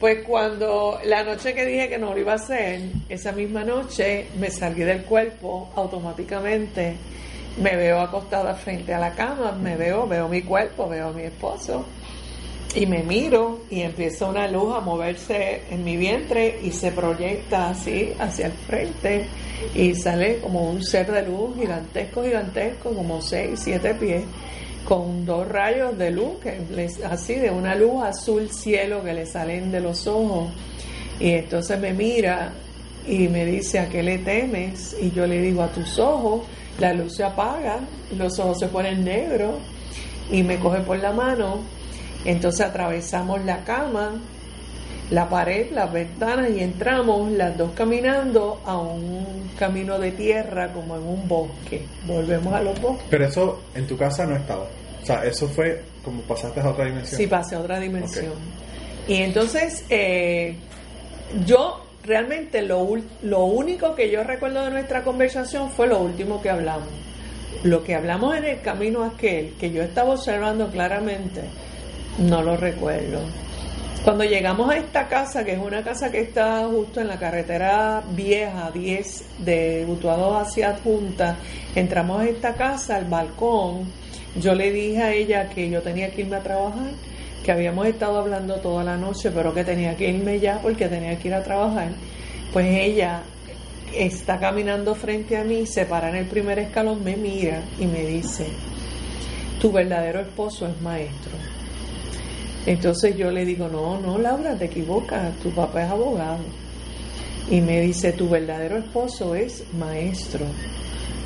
Pues 0.00 0.22
cuando 0.24 0.98
la 1.04 1.22
noche 1.24 1.54
que 1.54 1.64
dije 1.64 1.88
que 1.88 1.98
no 1.98 2.12
lo 2.12 2.20
iba 2.20 2.32
a 2.32 2.36
hacer, 2.36 2.80
esa 3.08 3.32
misma 3.32 3.64
noche 3.64 4.26
me 4.38 4.50
salí 4.50 4.82
del 4.82 5.02
cuerpo 5.02 5.72
automáticamente. 5.76 6.96
Me 7.56 7.76
veo 7.76 8.00
acostada 8.00 8.54
frente 8.54 8.92
a 8.92 8.98
la 8.98 9.12
cama, 9.12 9.52
me 9.52 9.76
veo, 9.76 10.08
veo 10.08 10.28
mi 10.28 10.42
cuerpo, 10.42 10.88
veo 10.88 11.08
a 11.08 11.12
mi 11.12 11.22
esposo 11.22 11.86
y 12.74 12.86
me 12.86 13.02
miro 13.02 13.60
y 13.70 13.82
empieza 13.82 14.26
una 14.26 14.48
luz 14.48 14.74
a 14.74 14.80
moverse 14.80 15.62
en 15.70 15.84
mi 15.84 15.96
vientre 15.96 16.58
y 16.62 16.72
se 16.72 16.90
proyecta 16.90 17.70
así 17.70 18.12
hacia 18.18 18.46
el 18.46 18.52
frente 18.52 19.26
y 19.74 19.94
sale 19.94 20.38
como 20.38 20.70
un 20.70 20.82
ser 20.82 21.10
de 21.10 21.22
luz 21.22 21.54
gigantesco, 21.56 22.24
gigantesco, 22.24 22.90
como 22.90 23.22
6, 23.22 23.60
7 23.62 23.94
pies, 23.94 24.24
con 24.84 25.24
dos 25.24 25.46
rayos 25.48 25.96
de 25.96 26.10
luz, 26.10 26.40
que 26.42 26.60
así 27.08 27.34
de 27.36 27.50
una 27.50 27.76
luz 27.76 28.02
azul 28.02 28.50
cielo 28.50 29.04
que 29.04 29.14
le 29.14 29.24
salen 29.24 29.70
de 29.70 29.80
los 29.80 30.06
ojos. 30.06 30.50
Y 31.20 31.30
entonces 31.30 31.78
me 31.78 31.92
mira 31.92 32.52
y 33.06 33.28
me 33.28 33.46
dice, 33.46 33.78
¿a 33.78 33.88
qué 33.88 34.02
le 34.02 34.18
temes? 34.18 34.96
Y 35.00 35.12
yo 35.12 35.26
le 35.26 35.40
digo, 35.40 35.62
a 35.62 35.68
tus 35.68 35.98
ojos, 36.00 36.42
la 36.80 36.92
luz 36.92 37.14
se 37.16 37.22
apaga, 37.22 37.78
los 38.16 38.36
ojos 38.40 38.58
se 38.58 38.66
ponen 38.66 39.04
negros 39.04 39.54
y 40.30 40.42
me 40.42 40.58
coge 40.58 40.80
por 40.80 40.98
la 40.98 41.12
mano 41.12 41.60
entonces 42.24 42.66
atravesamos 42.66 43.44
la 43.44 43.64
cama, 43.64 44.12
la 45.10 45.28
pared, 45.28 45.70
las 45.72 45.92
ventanas 45.92 46.50
y 46.50 46.60
entramos 46.60 47.30
las 47.32 47.56
dos 47.56 47.72
caminando 47.72 48.60
a 48.64 48.78
un 48.78 49.50
camino 49.58 49.98
de 49.98 50.12
tierra 50.12 50.72
como 50.72 50.96
en 50.96 51.02
un 51.02 51.28
bosque. 51.28 51.82
Volvemos 52.06 52.52
a 52.54 52.62
los 52.62 52.80
bosques. 52.80 53.06
Pero 53.10 53.26
eso 53.26 53.62
en 53.74 53.86
tu 53.86 53.96
casa 53.96 54.24
no 54.24 54.36
estaba. 54.36 54.66
O 55.02 55.06
sea, 55.06 55.24
eso 55.24 55.46
fue 55.48 55.82
como 56.02 56.22
pasaste 56.22 56.60
a 56.60 56.70
otra 56.70 56.86
dimensión. 56.86 57.18
Sí, 57.18 57.26
pasé 57.26 57.56
a 57.56 57.60
otra 57.60 57.78
dimensión. 57.78 58.32
Y 59.06 59.16
entonces 59.16 59.84
eh, 59.90 60.56
yo 61.44 61.84
realmente 62.04 62.62
lo, 62.62 62.96
lo 63.22 63.44
único 63.44 63.94
que 63.94 64.10
yo 64.10 64.24
recuerdo 64.24 64.64
de 64.64 64.70
nuestra 64.70 65.02
conversación 65.02 65.70
fue 65.70 65.86
lo 65.86 66.00
último 66.00 66.40
que 66.40 66.50
hablamos. 66.50 66.88
Lo 67.62 67.84
que 67.84 67.94
hablamos 67.94 68.36
en 68.36 68.44
el 68.44 68.60
camino 68.60 69.04
aquel, 69.04 69.54
que 69.58 69.70
yo 69.70 69.82
estaba 69.82 70.14
observando 70.14 70.68
claramente, 70.70 71.42
no 72.18 72.42
lo 72.42 72.56
recuerdo. 72.56 73.20
Cuando 74.04 74.24
llegamos 74.24 74.68
a 74.70 74.76
esta 74.76 75.08
casa, 75.08 75.44
que 75.44 75.52
es 75.52 75.58
una 75.58 75.82
casa 75.82 76.10
que 76.10 76.20
está 76.20 76.66
justo 76.66 77.00
en 77.00 77.08
la 77.08 77.18
carretera 77.18 78.02
vieja 78.10 78.70
10 78.70 79.24
de 79.38 79.86
Utuado 79.88 80.36
hacia 80.36 80.70
Adjunta, 80.70 81.36
entramos 81.74 82.20
a 82.20 82.26
esta 82.26 82.52
casa, 82.52 82.96
al 82.96 83.06
balcón, 83.06 83.90
yo 84.36 84.54
le 84.54 84.70
dije 84.72 85.02
a 85.02 85.14
ella 85.14 85.48
que 85.48 85.70
yo 85.70 85.80
tenía 85.80 86.10
que 86.10 86.20
irme 86.20 86.36
a 86.36 86.42
trabajar, 86.42 86.90
que 87.42 87.50
habíamos 87.50 87.86
estado 87.86 88.18
hablando 88.18 88.56
toda 88.56 88.84
la 88.84 88.98
noche, 88.98 89.30
pero 89.30 89.54
que 89.54 89.64
tenía 89.64 89.96
que 89.96 90.10
irme 90.10 90.38
ya 90.38 90.58
porque 90.58 90.86
tenía 90.86 91.18
que 91.18 91.28
ir 91.28 91.34
a 91.34 91.42
trabajar. 91.42 91.88
Pues 92.52 92.66
ella 92.66 93.22
está 93.94 94.38
caminando 94.38 94.94
frente 94.94 95.38
a 95.38 95.44
mí, 95.44 95.64
se 95.66 95.86
para 95.86 96.10
en 96.10 96.16
el 96.16 96.26
primer 96.26 96.58
escalón, 96.58 97.02
me 97.02 97.16
mira 97.16 97.62
y 97.78 97.86
me 97.86 98.04
dice, 98.04 98.48
tu 99.62 99.72
verdadero 99.72 100.20
esposo 100.20 100.66
es 100.66 100.78
maestro. 100.82 101.53
Entonces 102.66 103.16
yo 103.16 103.30
le 103.30 103.44
digo, 103.44 103.68
no, 103.68 104.00
no, 104.00 104.18
Laura, 104.18 104.54
te 104.56 104.66
equivocas, 104.66 105.34
tu 105.40 105.50
papá 105.50 105.84
es 105.84 105.90
abogado. 105.90 106.38
Y 107.50 107.60
me 107.60 107.80
dice, 107.82 108.12
tu 108.12 108.28
verdadero 108.28 108.78
esposo 108.78 109.34
es 109.34 109.64
maestro. 109.78 110.46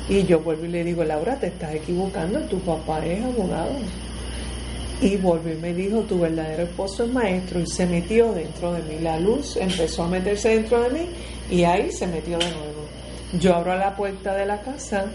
Y 0.09 0.23
yo 0.23 0.39
vuelvo 0.39 0.65
y 0.65 0.69
le 0.69 0.83
digo, 0.83 1.03
Laura, 1.03 1.39
te 1.39 1.47
estás 1.47 1.75
equivocando, 1.75 2.39
tu 2.41 2.59
papá 2.59 3.05
es 3.05 3.23
abogado. 3.23 3.71
Y 5.01 5.15
volvió 5.15 5.53
y 5.53 5.57
me 5.57 5.73
dijo, 5.73 6.01
tu 6.01 6.19
verdadero 6.19 6.63
esposo 6.63 7.05
es 7.05 7.13
maestro. 7.13 7.61
Y 7.61 7.67
se 7.67 7.85
metió 7.85 8.33
dentro 8.33 8.73
de 8.73 8.81
mí. 8.83 8.99
La 9.01 9.17
luz 9.17 9.55
empezó 9.55 10.03
a 10.03 10.07
meterse 10.09 10.49
dentro 10.49 10.81
de 10.81 10.89
mí 10.89 11.09
y 11.49 11.63
ahí 11.63 11.89
se 11.91 12.05
metió 12.05 12.37
de 12.37 12.51
nuevo. 12.51 12.85
Yo 13.39 13.55
abro 13.55 13.77
la 13.77 13.95
puerta 13.95 14.35
de 14.35 14.45
la 14.45 14.59
casa 14.61 15.05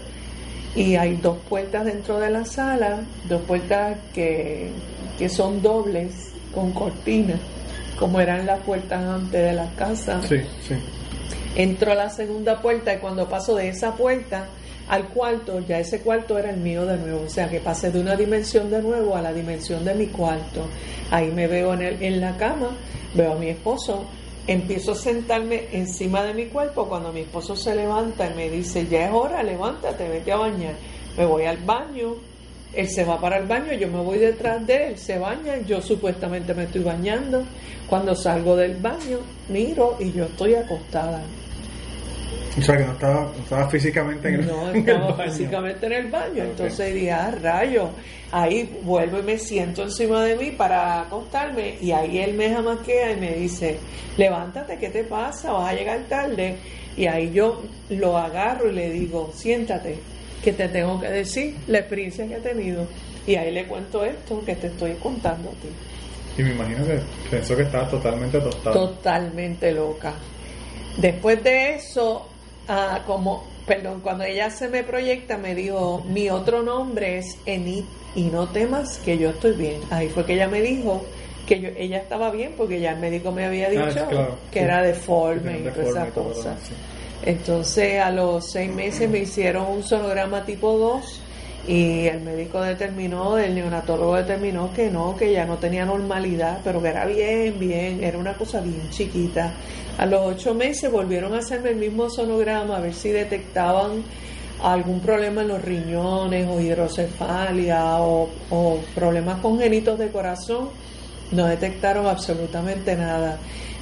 y 0.75 0.95
hay 0.95 1.15
dos 1.17 1.37
puertas 1.49 1.85
dentro 1.85 2.19
de 2.19 2.29
la 2.29 2.45
sala, 2.45 3.01
dos 3.27 3.41
puertas 3.43 3.97
que 4.13 4.71
que 5.17 5.29
son 5.29 5.61
dobles 5.61 6.31
con 6.53 6.71
cortinas, 6.71 7.39
como 7.97 8.19
eran 8.19 8.45
las 8.45 8.59
puertas 8.61 9.03
antes 9.03 9.43
de 9.43 9.53
la 9.53 9.69
casa. 9.75 10.21
Sí, 10.27 10.37
sí. 10.67 10.75
Entro 11.55 11.91
a 11.91 11.95
la 11.95 12.09
segunda 12.09 12.61
puerta 12.61 12.93
y 12.93 12.97
cuando 12.97 13.27
paso 13.29 13.55
de 13.55 13.69
esa 13.69 13.93
puerta 13.93 14.45
al 14.89 15.07
cuarto, 15.07 15.61
ya 15.61 15.79
ese 15.79 16.01
cuarto 16.01 16.37
era 16.37 16.49
el 16.49 16.57
mío 16.57 16.85
de 16.85 16.97
nuevo. 16.97 17.23
O 17.25 17.29
sea 17.29 17.49
que 17.49 17.59
pasé 17.59 17.91
de 17.91 17.99
una 17.99 18.15
dimensión 18.15 18.69
de 18.69 18.81
nuevo 18.81 19.15
a 19.15 19.21
la 19.21 19.33
dimensión 19.33 19.85
de 19.85 19.95
mi 19.95 20.07
cuarto. 20.07 20.67
Ahí 21.11 21.31
me 21.31 21.47
veo 21.47 21.73
en, 21.73 21.81
el, 21.81 22.03
en 22.03 22.21
la 22.21 22.35
cama, 22.37 22.71
veo 23.13 23.33
a 23.33 23.35
mi 23.37 23.47
esposo, 23.47 24.05
empiezo 24.47 24.91
a 24.91 24.95
sentarme 24.95 25.67
encima 25.71 26.23
de 26.23 26.33
mi 26.33 26.45
cuerpo 26.45 26.87
cuando 26.87 27.11
mi 27.11 27.21
esposo 27.21 27.55
se 27.55 27.75
levanta 27.75 28.29
y 28.29 28.35
me 28.35 28.49
dice, 28.49 28.87
ya 28.87 29.07
es 29.07 29.13
hora, 29.13 29.41
levántate, 29.41 30.07
vete 30.07 30.31
a 30.31 30.37
bañar. 30.37 30.75
Me 31.17 31.25
voy 31.25 31.45
al 31.45 31.57
baño, 31.57 32.15
él 32.73 32.89
se 32.89 33.05
va 33.05 33.19
para 33.19 33.37
el 33.37 33.47
baño, 33.47 33.73
yo 33.73 33.87
me 33.87 34.01
voy 34.01 34.19
detrás 34.19 34.65
de 34.67 34.89
él, 34.89 34.97
se 34.97 35.17
baña, 35.17 35.57
yo 35.65 35.81
supuestamente 35.81 36.53
me 36.53 36.63
estoy 36.63 36.83
bañando. 36.83 37.43
Cuando 37.87 38.15
salgo 38.15 38.55
del 38.55 38.75
baño, 38.77 39.19
miro 39.49 39.95
y 39.99 40.11
yo 40.11 40.25
estoy 40.25 40.55
acostada. 40.55 41.21
O 42.57 42.61
sea, 42.61 42.77
que 42.77 42.85
no 42.85 42.93
estaba, 42.93 43.31
estaba 43.37 43.69
físicamente 43.69 44.29
en 44.29 44.35
el, 44.35 44.47
no, 44.47 44.71
estaba 44.71 45.23
físicamente 45.25 45.85
en 45.87 45.91
el 45.91 46.07
baño. 46.07 46.43
Entonces 46.43 46.93
dije, 46.93 47.11
ah, 47.11 47.31
rayo. 47.41 47.89
Ahí 48.31 48.79
vuelvo 48.81 49.19
y 49.19 49.23
me 49.23 49.37
siento 49.37 49.83
encima 49.83 50.23
de 50.23 50.37
mí 50.37 50.51
para 50.51 51.01
acostarme. 51.01 51.75
Y 51.81 51.91
ahí 51.91 52.19
él 52.19 52.33
me 52.33 52.49
jamaquea 52.49 53.11
y 53.11 53.19
me 53.19 53.33
dice, 53.33 53.77
levántate, 54.17 54.77
¿qué 54.77 54.89
te 54.89 55.03
pasa? 55.03 55.51
Vas 55.51 55.71
a 55.71 55.75
llegar 55.75 55.99
tarde. 56.07 56.55
Y 56.95 57.07
ahí 57.07 57.31
yo 57.33 57.61
lo 57.89 58.17
agarro 58.17 58.69
y 58.69 58.73
le 58.73 58.89
digo, 58.89 59.31
siéntate 59.33 59.97
que 60.41 60.53
te 60.53 60.69
tengo 60.69 60.99
que 61.01 61.09
decir 61.09 61.55
la 61.67 61.79
experiencia 61.79 62.25
que 62.25 62.35
he 62.35 62.39
tenido. 62.39 62.87
Y 63.27 63.35
ahí 63.35 63.51
le 63.51 63.65
cuento 63.65 64.05
esto 64.05 64.41
que 64.45 64.55
te 64.55 64.67
estoy 64.67 64.93
contando 64.93 65.49
a 65.49 65.53
ti. 65.53 65.69
Y 66.37 66.43
me 66.43 66.51
imagino 66.51 66.85
que 66.85 66.99
pensó 67.29 67.55
que 67.55 67.63
estaba 67.63 67.89
totalmente 67.89 68.39
tostada. 68.39 68.73
Totalmente 68.73 69.71
loca. 69.71 70.13
Después 70.97 71.43
de 71.43 71.75
eso, 71.75 72.29
ah, 72.67 73.01
como, 73.05 73.43
perdón, 73.65 74.01
cuando 74.01 74.23
ella 74.23 74.49
se 74.49 74.67
me 74.67 74.83
proyecta, 74.83 75.37
me 75.37 75.55
dijo, 75.55 76.03
mi 76.07 76.29
otro 76.29 76.63
nombre 76.63 77.17
es 77.17 77.37
Enid 77.45 77.85
y 78.15 78.23
no 78.23 78.47
temas 78.47 78.97
que 78.99 79.17
yo 79.17 79.29
estoy 79.29 79.53
bien. 79.53 79.81
Ahí 79.89 80.09
fue 80.09 80.25
que 80.25 80.33
ella 80.33 80.47
me 80.47 80.61
dijo 80.61 81.03
que 81.45 81.59
yo, 81.59 81.69
ella 81.77 81.97
estaba 81.97 82.31
bien 82.31 82.53
porque 82.57 82.79
ya 82.79 82.91
el 82.91 82.99
médico 82.99 83.31
me 83.31 83.45
había 83.45 83.67
ah, 83.67 83.69
dicho 83.69 84.07
que 84.51 84.59
era 84.59 84.81
deforme 84.81 85.59
y 85.59 85.63
toda 85.63 85.89
esa 85.89 86.05
cosa. 86.07 86.55
Entonces 87.23 87.99
a 87.99 88.11
los 88.11 88.51
seis 88.51 88.71
meses 88.71 89.09
me 89.09 89.19
hicieron 89.19 89.67
un 89.67 89.83
sonograma 89.83 90.45
tipo 90.45 90.77
2 90.77 91.21
y 91.67 92.07
el 92.07 92.21
médico 92.21 92.61
determinó, 92.61 93.37
el 93.37 93.55
neonatólogo 93.55 94.15
determinó 94.17 94.71
que 94.73 94.91
no, 94.91 95.15
que 95.15 95.31
ya 95.31 95.45
no 95.45 95.57
tenía 95.57 95.85
normalidad, 95.85 96.59
pero 96.63 96.81
que 96.81 96.89
era 96.89 97.05
bien, 97.05 97.57
bien, 97.57 98.03
era 98.03 98.17
una 98.17 98.33
cosa 98.33 98.61
bien 98.61 98.89
chiquita. 98.91 99.51
A 99.97 100.05
los 100.05 100.21
ocho 100.25 100.53
meses 100.53 100.91
volvieron 100.91 101.33
a 101.33 101.39
hacerme 101.39 101.69
el 101.69 101.77
mismo 101.77 102.09
sonograma 102.09 102.77
a 102.77 102.79
ver 102.81 102.93
si 102.93 103.09
detectaban 103.09 104.03
algún 104.61 104.99
problema 104.99 105.41
en 105.41 105.47
los 105.47 105.61
riñones 105.61 106.47
o 106.47 106.59
hidrocefalia 106.59 107.97
o, 107.97 108.29
o 108.51 108.79
problemas 108.93 109.39
congénitos 109.41 109.97
de 109.97 110.09
corazón. 110.09 110.69
No 111.31 111.47
detectaron 111.47 112.05
absolutamente 112.05 112.95
nada. 112.95 113.39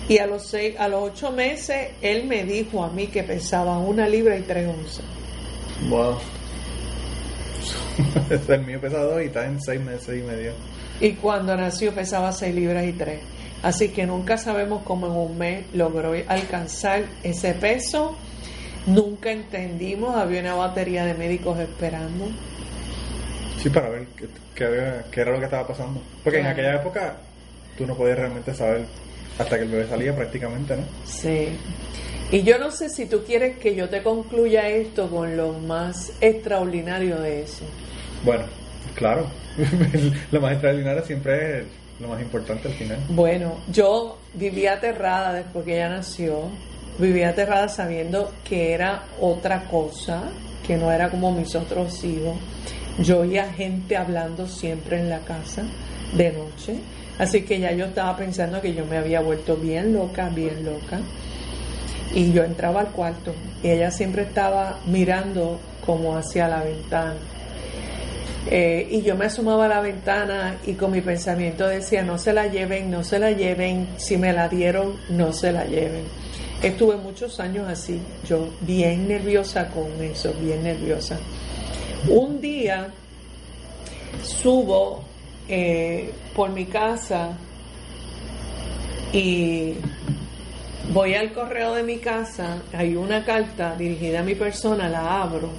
Y 0.08 0.18
a 0.20 0.28
los, 0.28 0.48
seis, 0.48 0.76
a 0.78 0.88
los 0.88 1.04
ocho 1.04 1.32
meses, 1.32 1.92
él 2.02 2.26
me 2.28 2.44
dijo 2.44 2.84
a 2.84 2.90
mí 2.90 3.08
que 3.08 3.24
pesaba 3.24 3.78
una 3.78 4.08
libra 4.08 4.38
y 4.38 4.42
tres 4.42 4.68
onzas. 4.68 5.06
Wow. 5.90 6.18
el 8.50 8.62
mío 8.66 8.80
pesa 8.82 9.00
dos 9.00 9.22
y 9.22 9.26
está 9.26 9.46
en 9.46 9.62
seis 9.62 9.82
meses 9.82 10.20
y 10.20 10.22
medio. 10.24 10.52
Y 11.00 11.14
cuando 11.14 11.56
nació 11.56 11.94
pesaba 11.94 12.32
seis 12.32 12.54
libras 12.56 12.86
y 12.86 12.94
tres. 12.94 13.20
Así 13.62 13.90
que 13.90 14.06
nunca 14.06 14.38
sabemos 14.38 14.84
cómo 14.84 15.08
en 15.08 15.14
un 15.14 15.38
mes 15.38 15.66
logró 15.74 16.14
alcanzar 16.28 17.04
ese 17.24 17.54
peso. 17.54 18.16
Nunca 18.86 19.32
entendimos, 19.32 20.16
había 20.16 20.42
una 20.42 20.56
batería 20.56 21.06
de 21.06 21.14
médicos 21.14 21.58
esperando. 21.60 22.26
Sí, 23.62 23.70
para 23.70 23.90
ver 23.90 24.08
qué, 24.18 24.28
qué- 24.56 25.02
qué 25.10 25.22
era 25.22 25.32
lo 25.32 25.40
que 25.40 25.46
estaba 25.46 25.66
pasando. 25.66 26.02
Porque 26.24 26.40
en 26.40 26.48
aquella 26.48 26.76
época 26.76 27.16
tú 27.78 27.86
no 27.88 27.96
podías 27.96 28.18
realmente 28.20 28.54
saber 28.54 28.86
hasta 29.40 29.56
que 29.58 29.64
el 29.64 29.70
bebé 29.70 29.88
salía 29.88 30.14
prácticamente, 30.16 30.76
¿no? 30.76 30.84
Sí. 31.06 31.48
Y 32.34 32.42
yo 32.42 32.58
no 32.58 32.72
sé 32.72 32.90
si 32.90 33.06
tú 33.06 33.22
quieres 33.24 33.60
que 33.60 33.76
yo 33.76 33.88
te 33.90 34.02
concluya 34.02 34.68
esto 34.68 35.08
con 35.08 35.38
lo 35.38 35.54
más 35.54 36.14
extraordinario 36.20 37.22
de 37.22 37.44
eso. 37.44 37.64
Bueno, 38.26 38.46
claro. 38.96 39.28
lo 40.32 40.42
más 40.42 40.54
extraordinario 40.54 41.06
siempre 41.06 41.60
es 41.60 41.66
lo 42.00 42.08
más 42.08 42.20
importante 42.20 42.70
al 42.70 42.74
final. 42.74 42.98
Bueno, 43.10 43.60
yo 43.72 44.18
vivía 44.34 44.74
aterrada 44.74 45.32
después 45.32 45.64
que 45.64 45.76
ella 45.76 45.90
nació. 45.90 46.50
Vivía 46.98 47.30
aterrada 47.30 47.70
sabiendo 47.70 48.34
que 48.44 48.74
era 48.74 49.04
otra 49.22 49.66
cosa, 49.66 50.24
que 50.66 50.76
no 50.76 50.92
era 50.92 51.12
como 51.12 51.32
mis 51.32 51.54
otros 51.54 52.04
hijos. 52.04 52.36
Yo 52.98 53.20
oía 53.20 53.54
gente 53.54 53.96
hablando 53.96 54.48
siempre 54.48 55.00
en 55.00 55.08
la 55.08 55.20
casa 55.20 55.66
de 56.18 56.32
noche. 56.32 56.80
Así 57.20 57.44
que 57.44 57.60
ya 57.60 57.72
yo 57.74 57.86
estaba 57.86 58.18
pensando 58.18 58.60
que 58.60 58.74
yo 58.74 58.88
me 58.88 58.98
había 58.98 59.22
vuelto 59.22 59.56
bien 59.56 59.94
loca, 59.94 60.30
bien 60.30 60.66
loca. 60.66 61.00
Y 62.14 62.32
yo 62.32 62.44
entraba 62.44 62.82
al 62.82 62.88
cuarto 62.88 63.34
y 63.64 63.70
ella 63.70 63.90
siempre 63.92 64.24
estaba 64.24 64.80
mirando 64.86 65.60
como 65.86 66.16
hacia 66.16 66.48
la 66.48 66.64
ventana. 66.64 67.16
Eh, 68.52 68.88
y 68.92 69.02
yo 69.02 69.16
me 69.16 69.26
asomaba 69.26 69.66
a 69.66 69.70
la 69.70 69.80
ventana 69.80 70.58
y 70.66 70.74
con 70.74 70.92
mi 70.92 71.02
pensamiento 71.02 71.68
decía, 71.68 72.04
no 72.04 72.18
se 72.18 72.34
la 72.34 72.48
lleven, 72.48 72.92
no 72.92 73.04
se 73.04 73.18
la 73.18 73.32
lleven, 73.32 73.88
si 73.98 74.18
me 74.18 74.34
la 74.34 74.50
dieron, 74.50 74.96
no 75.10 75.32
se 75.32 75.52
la 75.52 75.66
lleven. 75.66 76.04
Estuve 76.62 76.98
muchos 76.98 77.40
años 77.40 77.68
así, 77.68 78.00
yo 78.28 78.50
bien 78.62 79.08
nerviosa 79.08 79.70
con 79.70 80.02
eso, 80.02 80.34
bien 80.42 80.64
nerviosa. 80.64 81.18
Un 82.10 82.42
día 82.42 82.88
subo 84.22 85.04
eh, 85.48 86.12
por 86.36 86.52
mi 86.52 86.66
casa 86.66 87.30
y 89.12 89.74
voy 90.92 91.14
al 91.14 91.32
correo 91.34 91.76
de 91.76 91.84
mi 91.84 91.98
casa, 91.98 92.62
hay 92.74 92.96
una 92.96 93.24
carta 93.24 93.76
dirigida 93.76 94.20
a 94.20 94.24
mi 94.24 94.36
persona, 94.36 94.90
la 94.90 95.22
abro 95.22 95.50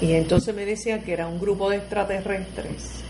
y 0.00 0.12
entonces 0.12 0.54
me 0.54 0.64
decía 0.64 1.00
que 1.00 1.12
era 1.12 1.26
un 1.26 1.40
grupo 1.40 1.68
de 1.68 1.76
extraterrestres 1.78 3.02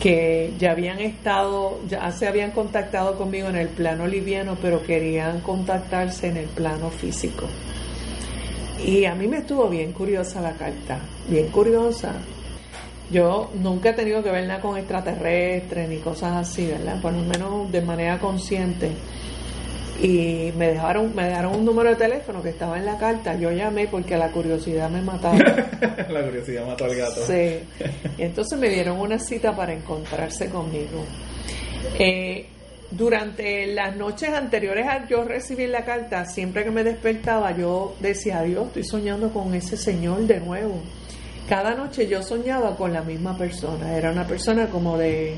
que 0.00 0.52
ya 0.58 0.72
habían 0.72 0.98
estado, 0.98 1.78
ya 1.88 2.10
se 2.10 2.26
habían 2.26 2.50
contactado 2.50 3.16
conmigo 3.16 3.48
en 3.48 3.56
el 3.56 3.68
plano 3.68 4.06
liviano, 4.06 4.56
pero 4.60 4.82
querían 4.82 5.40
contactarse 5.40 6.28
en 6.28 6.38
el 6.38 6.46
plano 6.46 6.90
físico. 6.90 7.46
Y 8.84 9.04
a 9.04 9.14
mí 9.14 9.28
me 9.28 9.38
estuvo 9.38 9.68
bien 9.68 9.92
curiosa 9.92 10.40
la 10.40 10.54
carta, 10.54 10.98
bien 11.28 11.48
curiosa. 11.48 12.14
Yo 13.12 13.52
nunca 13.54 13.90
he 13.90 13.92
tenido 13.92 14.24
que 14.24 14.30
ver 14.32 14.48
nada 14.48 14.60
con 14.60 14.76
extraterrestres 14.76 15.88
ni 15.88 15.98
cosas 15.98 16.48
así, 16.48 16.66
¿verdad? 16.66 17.00
Por 17.00 17.12
lo 17.12 17.22
menos 17.22 17.70
de 17.70 17.82
manera 17.82 18.18
consciente. 18.18 18.90
Y 20.02 20.52
me 20.58 20.66
dejaron, 20.66 21.14
me 21.14 21.26
dejaron 21.26 21.54
un 21.54 21.64
número 21.64 21.90
de 21.90 21.94
teléfono 21.94 22.42
que 22.42 22.48
estaba 22.48 22.76
en 22.76 22.86
la 22.86 22.98
carta. 22.98 23.36
Yo 23.36 23.52
llamé 23.52 23.86
porque 23.86 24.16
la 24.16 24.32
curiosidad 24.32 24.90
me 24.90 25.00
mataba. 25.00 25.38
la 26.10 26.24
curiosidad 26.24 26.66
mató 26.66 26.86
al 26.86 26.96
gato. 26.96 27.24
Sí. 27.24 27.60
Y 28.18 28.22
entonces 28.22 28.58
me 28.58 28.68
dieron 28.68 28.98
una 28.98 29.20
cita 29.20 29.54
para 29.54 29.72
encontrarse 29.72 30.50
conmigo. 30.50 31.04
Eh, 32.00 32.46
durante 32.90 33.68
las 33.68 33.96
noches 33.96 34.30
anteriores 34.30 34.88
a 34.88 35.06
yo 35.06 35.22
recibir 35.22 35.70
la 35.70 35.84
carta, 35.84 36.24
siempre 36.24 36.64
que 36.64 36.72
me 36.72 36.82
despertaba, 36.82 37.56
yo 37.56 37.94
decía, 38.00 38.42
Dios, 38.42 38.66
estoy 38.66 38.84
soñando 38.84 39.32
con 39.32 39.54
ese 39.54 39.76
señor 39.76 40.26
de 40.26 40.40
nuevo. 40.40 40.80
Cada 41.48 41.76
noche 41.76 42.08
yo 42.08 42.24
soñaba 42.24 42.76
con 42.76 42.92
la 42.92 43.02
misma 43.02 43.38
persona. 43.38 43.96
Era 43.96 44.10
una 44.10 44.26
persona 44.26 44.66
como 44.66 44.98
de, 44.98 45.34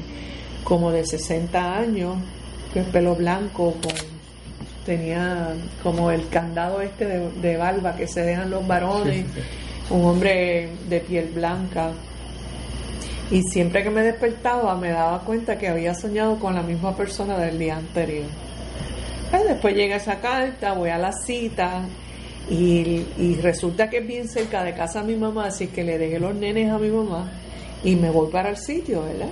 como 0.64 0.90
de 0.90 1.05
60 1.05 1.77
años, 1.77 2.16
con 2.72 2.85
pelo 2.85 3.14
blanco, 3.14 3.74
con 3.83 4.13
tenía 4.85 5.55
como 5.83 6.11
el 6.11 6.29
candado 6.29 6.81
este 6.81 7.07
de, 7.07 7.31
de 7.31 7.57
barba 7.57 7.97
que 7.97 8.07
se 8.07 8.23
dejan 8.23 8.51
los 8.51 8.66
varones, 8.66 9.27
un 9.90 10.05
hombre 10.05 10.68
de 10.88 11.01
piel 11.01 11.31
blanca. 11.35 11.90
Y 13.31 13.42
siempre 13.42 13.83
que 13.83 13.90
me 13.90 14.03
despertaba 14.03 14.77
me 14.77 14.90
daba 14.90 15.20
cuenta 15.20 15.59
que 15.59 15.68
había 15.68 15.94
soñado 15.94 16.38
con 16.38 16.55
la 16.55 16.62
misma 16.62 16.97
persona 16.97 17.38
del 17.38 17.59
día 17.59 17.77
anterior. 17.77 18.27
Pues 19.31 19.44
después 19.49 19.75
llega 19.75 19.97
esa 19.97 20.20
carta, 20.20 20.75
voy 20.75 20.90
a 20.90 20.99
la 20.99 21.12
cita 21.12 21.83
y, 22.49 23.05
y 23.18 23.38
resulta 23.42 23.88
que 23.88 23.99
es 23.99 24.07
bien 24.07 24.29
cerca 24.29 24.62
de 24.62 24.75
casa 24.75 25.01
de 25.03 25.12
mi 25.12 25.16
mamá, 25.18 25.47
así 25.47 25.68
que 25.68 25.83
le 25.83 25.99
dejé 25.99 26.20
los 26.20 26.35
nenes 26.35 26.70
a 26.70 26.79
mi 26.79 26.90
mamá 26.90 27.31
y 27.83 27.97
me 27.97 28.11
voy 28.11 28.31
para 28.31 28.51
el 28.51 28.57
sitio, 28.57 29.03
¿verdad? 29.03 29.29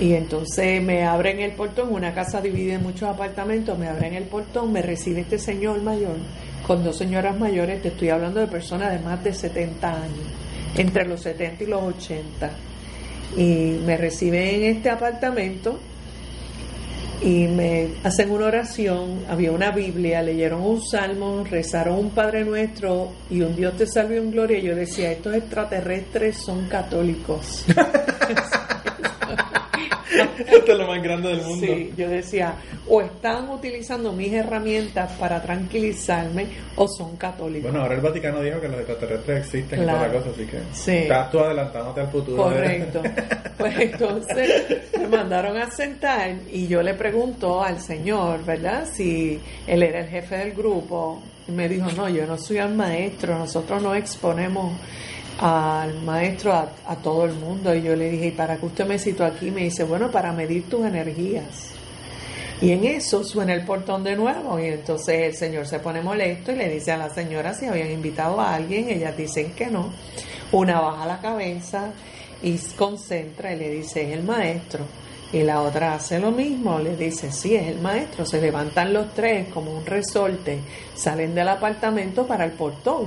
Y 0.00 0.14
entonces 0.14 0.82
me 0.82 1.04
abren 1.04 1.40
el 1.40 1.52
portón, 1.52 1.92
una 1.92 2.14
casa 2.14 2.40
dividida 2.40 2.74
en 2.74 2.82
muchos 2.82 3.08
apartamentos, 3.08 3.78
me 3.78 3.88
abren 3.88 4.14
el 4.14 4.24
portón, 4.24 4.72
me 4.72 4.82
recibe 4.82 5.20
este 5.20 5.38
señor 5.38 5.82
mayor, 5.82 6.16
con 6.66 6.82
dos 6.82 6.96
señoras 6.96 7.38
mayores, 7.38 7.82
te 7.82 7.88
estoy 7.88 8.08
hablando 8.08 8.40
de 8.40 8.46
personas 8.46 8.92
de 8.92 8.98
más 9.00 9.22
de 9.22 9.34
70 9.34 9.92
años, 9.92 10.26
entre 10.76 11.06
los 11.06 11.20
70 11.20 11.64
y 11.64 11.66
los 11.66 11.82
80. 11.82 12.50
Y 13.36 13.80
me 13.84 13.96
recibe 13.96 14.56
en 14.56 14.76
este 14.76 14.90
apartamento 14.90 15.78
y 17.22 17.46
me 17.46 17.88
hacen 18.02 18.30
una 18.30 18.46
oración, 18.46 19.24
había 19.28 19.52
una 19.52 19.70
Biblia, 19.70 20.22
leyeron 20.22 20.62
un 20.62 20.82
salmo, 20.82 21.44
rezaron 21.48 21.98
un 21.98 22.10
Padre 22.10 22.44
Nuestro 22.44 23.12
y 23.30 23.42
un 23.42 23.54
Dios 23.54 23.76
te 23.76 23.86
salve 23.86 24.16
en 24.16 24.30
gloria. 24.32 24.58
Y 24.58 24.62
yo 24.62 24.74
decía, 24.74 25.12
estos 25.12 25.34
extraterrestres 25.34 26.38
son 26.38 26.66
católicos. 26.66 27.64
Esto 30.38 30.72
es 30.72 30.78
lo 30.78 30.86
más 30.86 31.02
grande 31.02 31.28
del 31.28 31.42
mundo. 31.42 31.66
Sí, 31.66 31.92
yo 31.96 32.08
decía, 32.08 32.54
o 32.88 33.00
están 33.00 33.48
utilizando 33.48 34.12
mis 34.12 34.32
herramientas 34.32 35.10
para 35.18 35.40
tranquilizarme 35.42 36.46
o 36.76 36.86
son 36.88 37.16
católicos. 37.16 37.70
Bueno, 37.70 37.82
ahora 37.82 37.94
el 37.96 38.00
Vaticano 38.00 38.40
dijo 38.42 38.60
que 38.60 38.68
los 38.68 38.78
extraterrestres 38.78 39.40
existen 39.46 39.82
y 39.82 39.86
toda 39.86 40.06
la 40.08 40.12
cosa, 40.12 40.30
así 40.30 40.44
que 40.46 40.58
Sí. 40.72 40.90
estás 40.98 41.30
tú 41.30 41.38
adelantándote 41.40 42.00
al 42.00 42.08
futuro. 42.08 42.42
Correcto. 42.42 43.02
Pues 43.58 43.78
entonces 43.78 44.64
me 44.98 45.06
mandaron 45.08 45.56
a 45.56 45.70
sentar 45.70 46.32
y 46.50 46.66
yo 46.66 46.82
le 46.82 46.94
pregunto 46.94 47.62
al 47.62 47.80
señor, 47.80 48.44
¿verdad? 48.44 48.86
Si 48.92 49.38
él 49.66 49.82
era 49.82 50.00
el 50.00 50.08
jefe 50.08 50.36
del 50.36 50.52
grupo. 50.52 51.22
Y 51.48 51.52
me 51.52 51.68
dijo, 51.68 51.90
no, 51.96 52.08
yo 52.08 52.24
no 52.24 52.38
soy 52.38 52.58
el 52.58 52.72
maestro, 52.74 53.36
nosotros 53.36 53.82
no 53.82 53.94
exponemos 53.96 54.72
al 55.40 56.02
maestro 56.02 56.52
a, 56.52 56.96
todo 57.02 57.24
el 57.24 57.34
mundo. 57.34 57.74
Y 57.74 57.82
yo 57.82 57.96
le 57.96 58.10
dije, 58.10 58.26
¿y 58.28 58.30
para 58.32 58.56
qué 58.56 58.66
usted 58.66 58.86
me 58.86 58.98
citó 58.98 59.24
aquí? 59.24 59.50
Me 59.50 59.64
dice, 59.64 59.84
bueno, 59.84 60.10
para 60.10 60.32
medir 60.32 60.68
tus 60.68 60.84
energías. 60.84 61.72
Y 62.60 62.70
en 62.70 62.84
eso 62.84 63.24
suena 63.24 63.54
el 63.54 63.64
portón 63.64 64.04
de 64.04 64.14
nuevo 64.14 64.56
y 64.60 64.66
entonces 64.66 65.20
el 65.20 65.34
señor 65.34 65.66
se 65.66 65.80
pone 65.80 66.00
molesto 66.00 66.52
y 66.52 66.56
le 66.56 66.68
dice 66.68 66.92
a 66.92 66.96
la 66.96 67.10
señora 67.10 67.54
si 67.54 67.66
habían 67.66 67.90
invitado 67.90 68.40
a 68.40 68.54
alguien, 68.54 68.88
ellas 68.88 69.16
dicen 69.16 69.52
que 69.52 69.66
no. 69.66 69.92
Una 70.52 70.80
baja 70.80 71.06
la 71.06 71.20
cabeza 71.20 71.90
y 72.40 72.56
concentra 72.76 73.52
y 73.52 73.58
le 73.58 73.68
dice, 73.68 74.02
es 74.02 74.16
el 74.16 74.22
maestro. 74.22 74.84
Y 75.32 75.42
la 75.42 75.62
otra 75.62 75.94
hace 75.94 76.20
lo 76.20 76.30
mismo, 76.30 76.78
le 76.78 76.94
dice, 76.94 77.32
sí, 77.32 77.56
es 77.56 77.66
el 77.66 77.80
maestro. 77.80 78.26
Se 78.26 78.40
levantan 78.40 78.92
los 78.92 79.12
tres 79.14 79.48
como 79.48 79.76
un 79.76 79.84
resorte, 79.84 80.60
salen 80.94 81.34
del 81.34 81.48
apartamento 81.48 82.26
para 82.26 82.44
el 82.44 82.52
portón. 82.52 83.06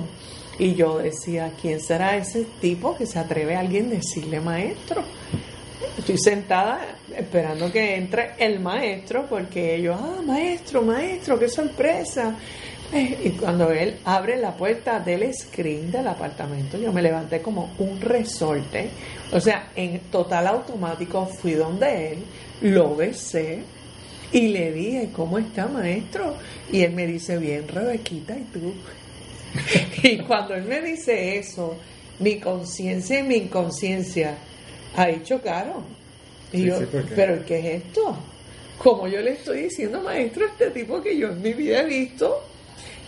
Y 0.57 0.73
yo 0.75 0.97
decía, 0.99 1.51
¿quién 1.61 1.79
será 1.81 2.15
ese 2.15 2.45
tipo 2.61 2.95
que 2.95 3.05
se 3.05 3.19
atreve 3.19 3.55
a 3.55 3.59
alguien 3.59 3.89
decirle 3.89 4.39
maestro? 4.39 5.03
Estoy 5.97 6.17
sentada 6.17 6.79
esperando 7.15 7.71
que 7.71 7.95
entre 7.95 8.31
el 8.37 8.59
maestro 8.59 9.25
porque 9.29 9.75
ellos, 9.75 9.97
ah, 9.99 10.21
maestro, 10.25 10.81
maestro, 10.81 11.37
qué 11.37 11.49
sorpresa. 11.49 12.35
Eh, 12.93 13.17
Y 13.25 13.29
cuando 13.31 13.71
él 13.71 13.97
abre 14.05 14.37
la 14.37 14.55
puerta 14.55 14.99
del 14.99 15.33
screen 15.33 15.91
del 15.91 16.07
apartamento, 16.07 16.77
yo 16.77 16.93
me 16.93 17.01
levanté 17.01 17.41
como 17.41 17.73
un 17.79 17.99
resorte. 17.99 18.89
O 19.31 19.39
sea, 19.41 19.71
en 19.75 19.99
total 20.11 20.47
automático 20.47 21.25
fui 21.25 21.53
donde 21.53 22.13
él, 22.13 22.19
lo 22.61 22.95
besé 22.95 23.59
y 24.31 24.47
le 24.49 24.71
dije, 24.71 25.09
¿cómo 25.13 25.37
está, 25.37 25.67
maestro? 25.67 26.35
Y 26.71 26.81
él 26.81 26.93
me 26.93 27.05
dice, 27.07 27.37
bien, 27.37 27.67
Rebequita, 27.67 28.37
¿y 28.37 28.43
tú? 28.53 28.73
Y 30.03 30.17
cuando 30.19 30.55
él 30.55 30.63
me 30.63 30.81
dice 30.81 31.37
eso, 31.37 31.75
mi 32.19 32.39
conciencia 32.39 33.19
y 33.19 33.23
mi 33.23 33.35
inconsciencia 33.35 34.35
ahí 34.95 35.21
chocaron. 35.23 35.83
Y 36.51 36.57
Sí, 36.57 36.65
yo. 36.65 36.79
¿pero 37.15 37.43
qué 37.45 37.59
es 37.59 37.83
esto? 37.83 38.17
Como 38.77 39.07
yo 39.07 39.21
le 39.21 39.31
estoy 39.31 39.63
diciendo, 39.63 40.01
maestro, 40.01 40.45
a 40.45 40.49
este 40.49 40.69
tipo 40.71 41.01
que 41.01 41.17
yo 41.17 41.29
en 41.29 41.41
mi 41.41 41.53
vida 41.53 41.81
he 41.81 41.85
visto, 41.85 42.43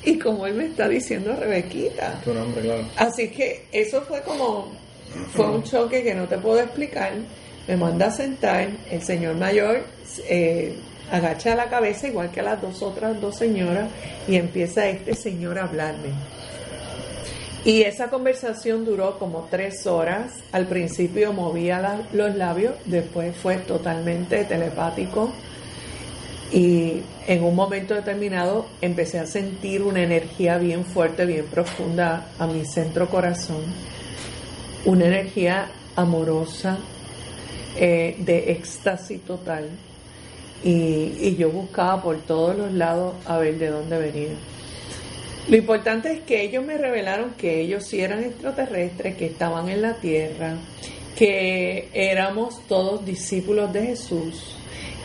y 0.04 0.18
como 0.18 0.46
él 0.48 0.54
me 0.54 0.66
está 0.66 0.88
diciendo 0.88 1.36
Rebequita. 1.36 2.22
Tu 2.24 2.34
nombre, 2.34 2.62
claro. 2.62 2.86
Así 2.96 3.30
que 3.30 3.66
eso 3.72 4.02
fue 4.02 4.22
como, 4.22 4.72
fue 5.34 5.50
un 5.50 5.64
choque 5.64 6.04
que 6.04 6.14
no 6.14 6.28
te 6.28 6.38
puedo 6.38 6.60
explicar. 6.62 7.14
Me 7.68 7.76
manda 7.76 8.08
a 8.08 8.12
sentar, 8.12 8.70
el 8.90 9.02
señor 9.02 9.36
mayor 9.36 9.84
eh, 10.30 10.74
agacha 11.12 11.56
la 11.56 11.70
cabeza 11.70 12.08
igual 12.08 12.32
que 12.32 12.41
las 12.41 12.62
dos 12.62 12.82
otras 12.82 13.20
dos 13.20 13.38
señoras 13.38 13.89
y 14.28 14.36
empieza 14.36 14.88
este 14.88 15.13
señor 15.13 15.60
a 15.60 15.63
hablarme. 15.63 16.10
Y 17.65 17.82
esa 17.82 18.10
conversación 18.10 18.86
duró 18.86 19.20
como 19.20 19.48
tres 19.52 19.88
horas. 19.88 20.32
Al 20.54 20.67
principio 20.67 21.34
movía 21.34 22.06
los 22.13 22.34
labios, 22.36 22.76
después 22.86 23.36
fue 23.36 23.58
totalmente 23.58 24.46
telepático. 24.46 25.34
Y 26.50 27.02
en 27.28 27.43
un 27.43 27.56
momento 27.56 27.93
determinado 27.93 28.67
empecé 28.80 29.20
a 29.20 29.26
sentir 29.26 29.82
una 29.82 30.02
energía 30.02 30.58
bien 30.58 30.86
fuerte, 30.86 31.26
bien 31.26 31.46
profunda 31.46 32.28
a 32.39 32.48
mi 32.48 32.65
centro 32.65 33.10
corazón. 33.10 33.63
Una 34.86 35.08
energía 35.08 35.67
amorosa, 35.98 36.78
eh, 37.76 38.15
de 38.20 38.52
éxtasis 38.52 39.22
total. 39.26 39.70
Y, 40.63 41.36
yo 41.36 41.50
buscaba 41.52 42.02
por 42.02 42.17
todos 42.22 42.58
los 42.58 42.74
lados 42.74 43.15
a 43.26 43.38
ver 43.38 43.58
de 43.58 43.67
dónde 43.67 43.98
venía. 43.98 44.36
Lo 45.48 45.56
importante 45.56 46.12
es 46.12 46.20
que 46.22 46.41
ellos 46.43 46.65
me 46.65 46.78
revelaron 46.78 47.32
que 47.38 47.62
ellos 47.62 47.86
sí 47.86 48.02
eran 48.02 48.24
extraterrestres, 48.24 49.15
que 49.15 49.28
estaban 49.28 49.70
en 49.70 49.82
la 49.82 49.93
tierra, 49.93 50.56
que 51.15 51.88
éramos 51.93 52.62
todos 52.67 53.06
discípulos 53.06 53.72
de 53.72 53.86
Jesús 53.88 54.56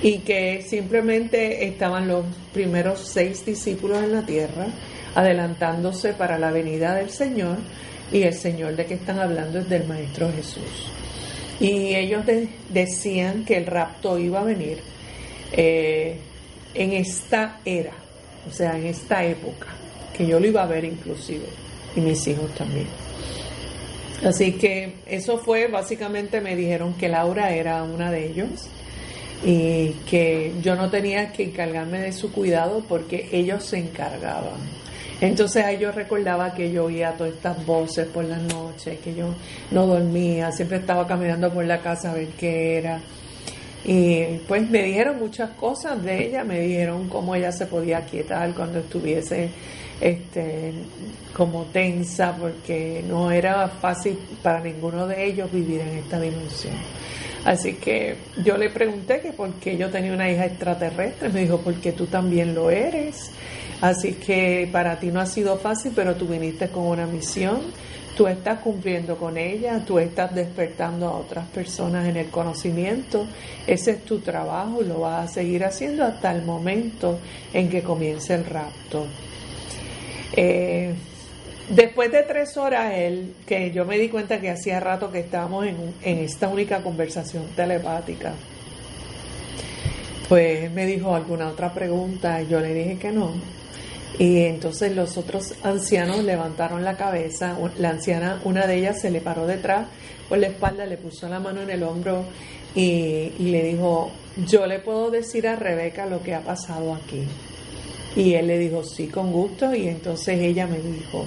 y 0.02 0.18
que 0.18 0.62
simplemente 0.62 1.64
estaban 1.66 2.08
los 2.08 2.24
primeros 2.52 3.00
seis 3.06 3.46
discípulos 3.46 4.02
en 4.02 4.12
la 4.12 4.26
tierra 4.26 4.66
adelantándose 5.14 6.12
para 6.14 6.38
la 6.38 6.50
venida 6.50 6.94
del 6.96 7.10
Señor 7.10 7.58
y 8.10 8.22
el 8.22 8.34
Señor 8.34 8.74
de 8.74 8.86
que 8.86 8.94
están 8.94 9.20
hablando 9.20 9.60
es 9.60 9.68
del 9.68 9.86
Maestro 9.86 10.30
Jesús. 10.32 10.88
Y 11.60 11.94
ellos 11.94 12.26
de- 12.26 12.48
decían 12.70 13.44
que 13.44 13.56
el 13.58 13.66
rapto 13.66 14.18
iba 14.18 14.40
a 14.40 14.44
venir 14.44 14.78
eh, 15.52 16.16
en 16.74 16.92
esta 16.92 17.60
era, 17.64 17.92
o 18.48 18.52
sea, 18.52 18.76
en 18.76 18.86
esta 18.86 19.24
época, 19.24 19.68
que 20.16 20.26
yo 20.26 20.40
lo 20.40 20.46
iba 20.46 20.62
a 20.62 20.66
ver 20.66 20.84
inclusive, 20.84 21.46
y 21.96 22.00
mis 22.00 22.26
hijos 22.26 22.50
también. 22.54 22.86
Así 24.24 24.52
que 24.52 24.94
eso 25.06 25.38
fue, 25.38 25.66
básicamente 25.66 26.40
me 26.40 26.54
dijeron 26.54 26.94
que 26.94 27.08
Laura 27.08 27.50
era 27.50 27.82
una 27.82 28.10
de 28.10 28.26
ellos 28.26 28.68
y 29.44 29.90
que 30.08 30.52
yo 30.62 30.76
no 30.76 30.88
tenía 30.90 31.32
que 31.32 31.42
encargarme 31.44 32.00
de 32.00 32.12
su 32.12 32.30
cuidado 32.30 32.84
porque 32.88 33.28
ellos 33.32 33.64
se 33.64 33.78
encargaban. 33.78 34.60
Entonces 35.20 35.64
ahí 35.64 35.78
yo 35.78 35.92
recordaba 35.92 36.54
que 36.54 36.70
yo 36.70 36.84
oía 36.84 37.12
todas 37.12 37.34
estas 37.34 37.64
voces 37.66 38.06
por 38.08 38.24
las 38.24 38.42
noches, 38.42 38.98
que 39.00 39.14
yo 39.14 39.34
no 39.70 39.86
dormía, 39.86 40.50
siempre 40.52 40.78
estaba 40.78 41.06
caminando 41.06 41.52
por 41.52 41.64
la 41.64 41.80
casa 41.80 42.10
a 42.10 42.14
ver 42.14 42.28
qué 42.38 42.78
era. 42.78 43.00
Y 43.84 44.38
pues 44.46 44.68
me 44.70 44.82
dijeron 44.82 45.18
muchas 45.18 45.50
cosas 45.50 46.02
de 46.02 46.28
ella, 46.28 46.44
me 46.44 46.60
dijeron 46.60 47.08
cómo 47.08 47.34
ella 47.34 47.50
se 47.50 47.66
podía 47.66 48.00
quietar 48.02 48.52
cuando 48.54 48.78
estuviese 48.78 49.50
este, 50.00 50.72
como 51.34 51.64
tensa, 51.64 52.36
porque 52.36 53.04
no 53.08 53.30
era 53.30 53.68
fácil 53.68 54.18
para 54.42 54.60
ninguno 54.60 55.06
de 55.06 55.24
ellos 55.24 55.50
vivir 55.50 55.80
en 55.80 55.98
esta 55.98 56.20
dimensión. 56.20 56.74
Así 57.44 57.74
que 57.74 58.16
yo 58.44 58.56
le 58.56 58.70
pregunté 58.70 59.20
que 59.20 59.32
por 59.32 59.52
qué 59.54 59.76
yo 59.76 59.90
tenía 59.90 60.12
una 60.12 60.30
hija 60.30 60.46
extraterrestre, 60.46 61.28
me 61.28 61.40
dijo, 61.40 61.58
porque 61.58 61.92
tú 61.92 62.06
también 62.06 62.54
lo 62.54 62.70
eres. 62.70 63.32
Así 63.80 64.12
que 64.12 64.68
para 64.70 65.00
ti 65.00 65.08
no 65.08 65.20
ha 65.20 65.26
sido 65.26 65.56
fácil, 65.56 65.92
pero 65.94 66.14
tú 66.14 66.26
viniste 66.26 66.68
con 66.68 66.84
una 66.84 67.04
misión, 67.06 67.60
tú 68.16 68.27
estás 68.27 68.61
cumpliendo 68.61 69.16
con 69.16 69.37
ella, 69.38 69.83
tú 69.87 69.98
estás 69.98 70.35
despertando 70.35 71.09
a 71.09 71.16
otras 71.16 71.46
personas 71.48 72.07
en 72.07 72.16
el 72.16 72.29
conocimiento, 72.29 73.27
ese 73.66 73.92
es 73.92 74.05
tu 74.05 74.18
trabajo 74.18 74.83
y 74.83 74.87
lo 74.87 75.01
vas 75.01 75.31
a 75.31 75.33
seguir 75.33 75.64
haciendo 75.64 76.05
hasta 76.05 76.33
el 76.33 76.42
momento 76.42 77.18
en 77.53 77.68
que 77.68 77.83
comience 77.83 78.35
el 78.35 78.44
rapto. 78.44 79.07
Eh, 80.35 80.94
después 81.68 82.12
de 82.12 82.22
tres 82.22 82.57
horas, 82.57 82.92
él, 82.94 83.35
que 83.46 83.70
yo 83.70 83.85
me 83.85 83.98
di 83.98 84.09
cuenta 84.09 84.40
que 84.40 84.51
hacía 84.51 84.81
rato 84.81 85.11
que 85.11 85.20
estábamos 85.20 85.66
en, 85.66 85.94
en 86.03 86.18
esta 86.18 86.48
única 86.48 86.83
conversación 86.83 87.46
telepática, 87.57 88.35
pues 90.29 90.70
me 90.72 90.87
dijo 90.87 91.14
alguna 91.14 91.48
otra 91.48 91.72
pregunta 91.72 92.40
y 92.42 92.48
yo 92.48 92.61
le 92.61 92.75
dije 92.75 92.98
que 92.98 93.12
no. 93.12 93.62
Y 94.18 94.44
entonces 94.44 94.94
los 94.94 95.16
otros 95.16 95.55
ancianos 95.62 96.22
levantaron 96.22 96.85
la 96.85 96.96
cabeza, 96.96 97.57
la 97.79 97.90
anciana, 97.90 98.40
una 98.44 98.66
de 98.66 98.77
ellas 98.77 99.01
se 99.01 99.11
le 99.11 99.20
paró 99.20 99.46
detrás 99.46 99.87
por 100.29 100.38
la 100.38 100.48
espalda, 100.48 100.87
le 100.87 100.96
puso 100.96 101.29
la 101.29 101.40
mano 101.40 101.62
en 101.62 101.70
el 101.70 101.83
hombro 101.83 102.25
y, 102.75 103.33
le 103.38 103.64
dijo, 103.64 104.11
yo 104.46 104.66
le 104.66 104.79
puedo 104.79 105.11
decir 105.11 105.46
a 105.46 105.57
Rebeca 105.57 106.07
lo 106.07 106.22
que 106.22 106.35
ha 106.35 106.40
pasado 106.40 106.94
aquí. 106.94 107.22
Y 108.16 108.35
él 108.35 108.46
le 108.46 108.59
dijo, 108.59 108.85
sí, 108.85 109.09
con 109.09 109.33
gusto. 109.33 109.75
Y 109.75 109.88
entonces 109.88 110.40
ella 110.40 110.66
me 110.66 110.79
dijo, 110.79 111.27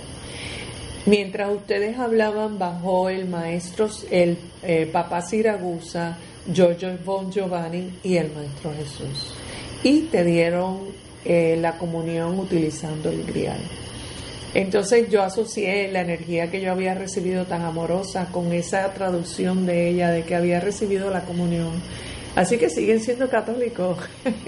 mientras 1.06 1.54
ustedes 1.54 1.98
hablaban, 1.98 2.58
bajó 2.58 3.10
el 3.10 3.28
maestro, 3.28 3.90
el 4.10 4.38
eh, 4.64 4.88
papá 4.92 5.22
Siragusa, 5.22 6.18
Giorgio 6.52 6.98
Bon 7.04 7.32
Giovanni 7.32 7.92
y 8.04 8.18
el 8.18 8.32
maestro 8.32 8.72
Jesús. 8.74 9.34
Y 9.84 10.02
te 10.04 10.24
dieron 10.24 11.05
eh, 11.26 11.58
la 11.60 11.78
comunión 11.78 12.40
utilizando 12.40 13.10
el 13.10 13.24
grial. 13.24 13.60
Entonces 14.54 15.10
yo 15.10 15.22
asocié 15.22 15.92
la 15.92 16.02
energía 16.02 16.50
que 16.50 16.62
yo 16.62 16.72
había 16.72 16.94
recibido 16.94 17.46
tan 17.46 17.64
amorosa 17.64 18.30
con 18.32 18.54
esa 18.54 18.94
traducción 18.94 19.66
de 19.66 19.90
ella 19.90 20.12
de 20.12 20.24
que 20.24 20.34
había 20.34 20.62
recibido 20.62 21.10
la 21.10 21.22
comunión. 21.22 21.82
Así 22.36 22.58
que 22.58 22.70
siguen 22.70 23.02
siendo 23.02 23.30
católicos. 23.30 23.98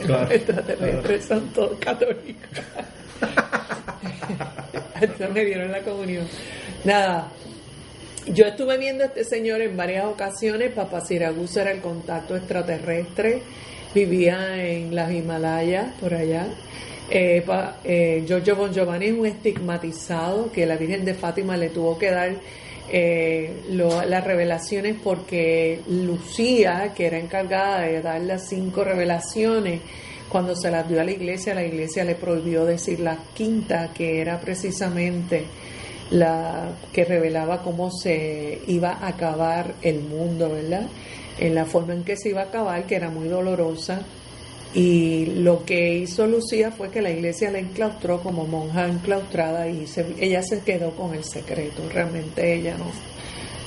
Claro, 0.05 0.31
extraterrestres 0.31 1.25
son 1.25 1.49
todos 1.53 1.77
católicos. 1.79 2.49
Entonces 5.01 5.29
me 5.31 5.45
dieron 5.45 5.71
la 5.71 5.81
comunión. 5.81 6.25
Nada, 6.85 7.29
yo 8.27 8.45
estuve 8.45 8.77
viendo 8.77 9.03
a 9.03 9.07
este 9.07 9.23
señor 9.23 9.61
en 9.61 9.75
varias 9.77 10.05
ocasiones. 10.05 10.73
Papá 10.73 11.01
Siragusa 11.01 11.61
era 11.61 11.71
el 11.71 11.81
contacto 11.81 12.35
extraterrestre. 12.35 13.41
Vivía 13.93 14.63
en 14.63 14.93
las 14.93 15.11
Himalayas, 15.11 15.87
por 15.99 16.13
allá. 16.13 16.47
Eh, 17.09 17.41
pa- 17.45 17.77
eh, 17.83 18.23
Giorgio 18.27 18.55
Bon 18.55 18.73
Giovanni 18.73 19.07
es 19.07 19.13
un 19.17 19.25
estigmatizado 19.25 20.51
que 20.51 20.65
la 20.65 20.75
Virgen 20.75 21.05
de 21.05 21.13
Fátima 21.13 21.55
le 21.57 21.69
tuvo 21.69 21.97
que 21.97 22.11
dar 22.11 22.31
eh, 22.89 23.51
lo- 23.71 24.03
las 24.05 24.23
revelaciones 24.23 24.95
porque 25.03 25.81
Lucía, 25.89 26.93
que 26.95 27.05
era 27.07 27.17
encargada 27.17 27.81
de 27.81 28.01
dar 28.01 28.21
las 28.21 28.47
cinco 28.47 28.83
revelaciones, 28.85 29.81
cuando 30.29 30.55
se 30.55 30.69
las 30.71 30.87
dio 30.87 30.99
a 31.01 31.03
la 31.03 31.11
iglesia, 31.11 31.53
la 31.53 31.63
iglesia 31.65 32.03
le 32.05 32.15
prohibió 32.15 32.63
decir 32.65 32.99
la 33.01 33.17
quinta, 33.33 33.91
que 33.93 34.21
era 34.21 34.39
precisamente 34.39 35.43
la 36.11 36.69
que 36.93 37.03
revelaba 37.05 37.61
cómo 37.63 37.91
se 37.91 38.61
iba 38.67 38.91
a 38.93 39.07
acabar 39.09 39.73
el 39.81 39.99
mundo, 40.01 40.49
¿verdad? 40.49 40.87
En 41.39 41.53
la 41.55 41.65
forma 41.65 41.93
en 41.93 42.03
que 42.03 42.15
se 42.17 42.29
iba 42.29 42.41
a 42.41 42.45
acabar, 42.45 42.85
que 42.85 42.95
era 42.95 43.09
muy 43.09 43.27
dolorosa. 43.27 44.01
Y 44.73 45.25
lo 45.27 45.63
que 45.65 45.95
hizo 45.95 46.27
Lucía 46.27 46.71
fue 46.71 46.89
que 46.89 47.01
la 47.01 47.09
iglesia 47.09 47.51
la 47.51 47.59
enclaustró 47.59 48.21
como 48.21 48.45
monja 48.45 48.85
enclaustrada 48.85 49.67
y 49.67 49.87
se- 49.87 50.05
ella 50.19 50.41
se 50.43 50.59
quedó 50.61 50.91
con 50.91 51.13
el 51.15 51.23
secreto. 51.23 51.83
Realmente 51.91 52.53
ella 52.53 52.75
no, 52.77 52.85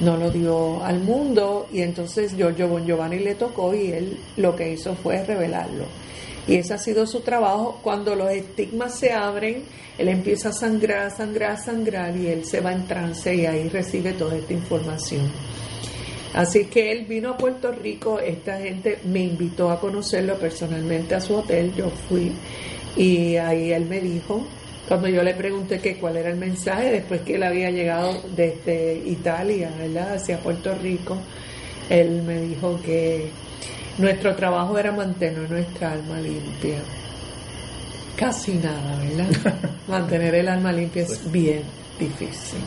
no 0.06 0.16
lo 0.16 0.30
dio 0.30 0.84
al 0.84 1.00
mundo 1.00 1.68
y 1.72 1.80
entonces 1.82 2.36
Giorgio 2.36 2.68
Bon 2.68 2.84
Giovanni 2.86 3.18
le 3.18 3.34
tocó 3.34 3.74
y 3.74 3.92
él 3.92 4.18
lo 4.36 4.54
que 4.54 4.72
hizo 4.72 4.94
fue 4.94 5.24
revelarlo. 5.24 5.84
Y 6.50 6.56
ese 6.56 6.74
ha 6.74 6.78
sido 6.78 7.06
su 7.06 7.20
trabajo. 7.20 7.78
Cuando 7.80 8.16
los 8.16 8.28
estigmas 8.32 8.98
se 8.98 9.12
abren, 9.12 9.62
él 9.96 10.08
empieza 10.08 10.48
a 10.48 10.52
sangrar, 10.52 11.16
sangrar, 11.16 11.56
sangrar 11.62 12.16
y 12.16 12.26
él 12.26 12.44
se 12.44 12.60
va 12.60 12.72
en 12.72 12.88
trance 12.88 13.32
y 13.32 13.46
ahí 13.46 13.68
recibe 13.68 14.14
toda 14.14 14.36
esta 14.36 14.52
información. 14.52 15.30
Así 16.34 16.64
que 16.64 16.90
él 16.90 17.04
vino 17.06 17.30
a 17.30 17.36
Puerto 17.36 17.70
Rico, 17.70 18.18
esta 18.18 18.58
gente 18.58 18.98
me 19.04 19.20
invitó 19.20 19.70
a 19.70 19.78
conocerlo 19.78 20.34
personalmente 20.38 21.14
a 21.14 21.20
su 21.20 21.36
hotel, 21.36 21.72
yo 21.76 21.88
fui 22.08 22.32
y 22.96 23.36
ahí 23.36 23.72
él 23.72 23.86
me 23.86 24.00
dijo, 24.00 24.44
cuando 24.88 25.06
yo 25.06 25.22
le 25.22 25.34
pregunté 25.34 25.78
que 25.78 25.98
cuál 25.98 26.16
era 26.16 26.30
el 26.30 26.36
mensaje, 26.36 26.90
después 26.90 27.20
que 27.20 27.36
él 27.36 27.44
había 27.44 27.70
llegado 27.70 28.22
desde 28.34 29.02
Italia, 29.06 29.70
¿verdad?, 29.78 30.14
hacia 30.14 30.38
Puerto 30.38 30.74
Rico, 30.74 31.16
él 31.88 32.22
me 32.22 32.40
dijo 32.40 32.80
que 32.84 33.30
nuestro 33.98 34.34
trabajo 34.34 34.78
era 34.78 34.92
mantener 34.92 35.50
nuestra 35.50 35.92
alma 35.92 36.20
limpia. 36.20 36.78
Casi 38.16 38.54
nada, 38.54 38.98
¿verdad? 38.98 39.54
Mantener 39.88 40.34
el 40.34 40.48
alma 40.48 40.72
limpia 40.72 41.02
es 41.02 41.30
bien 41.30 41.62
difícil. 41.98 42.60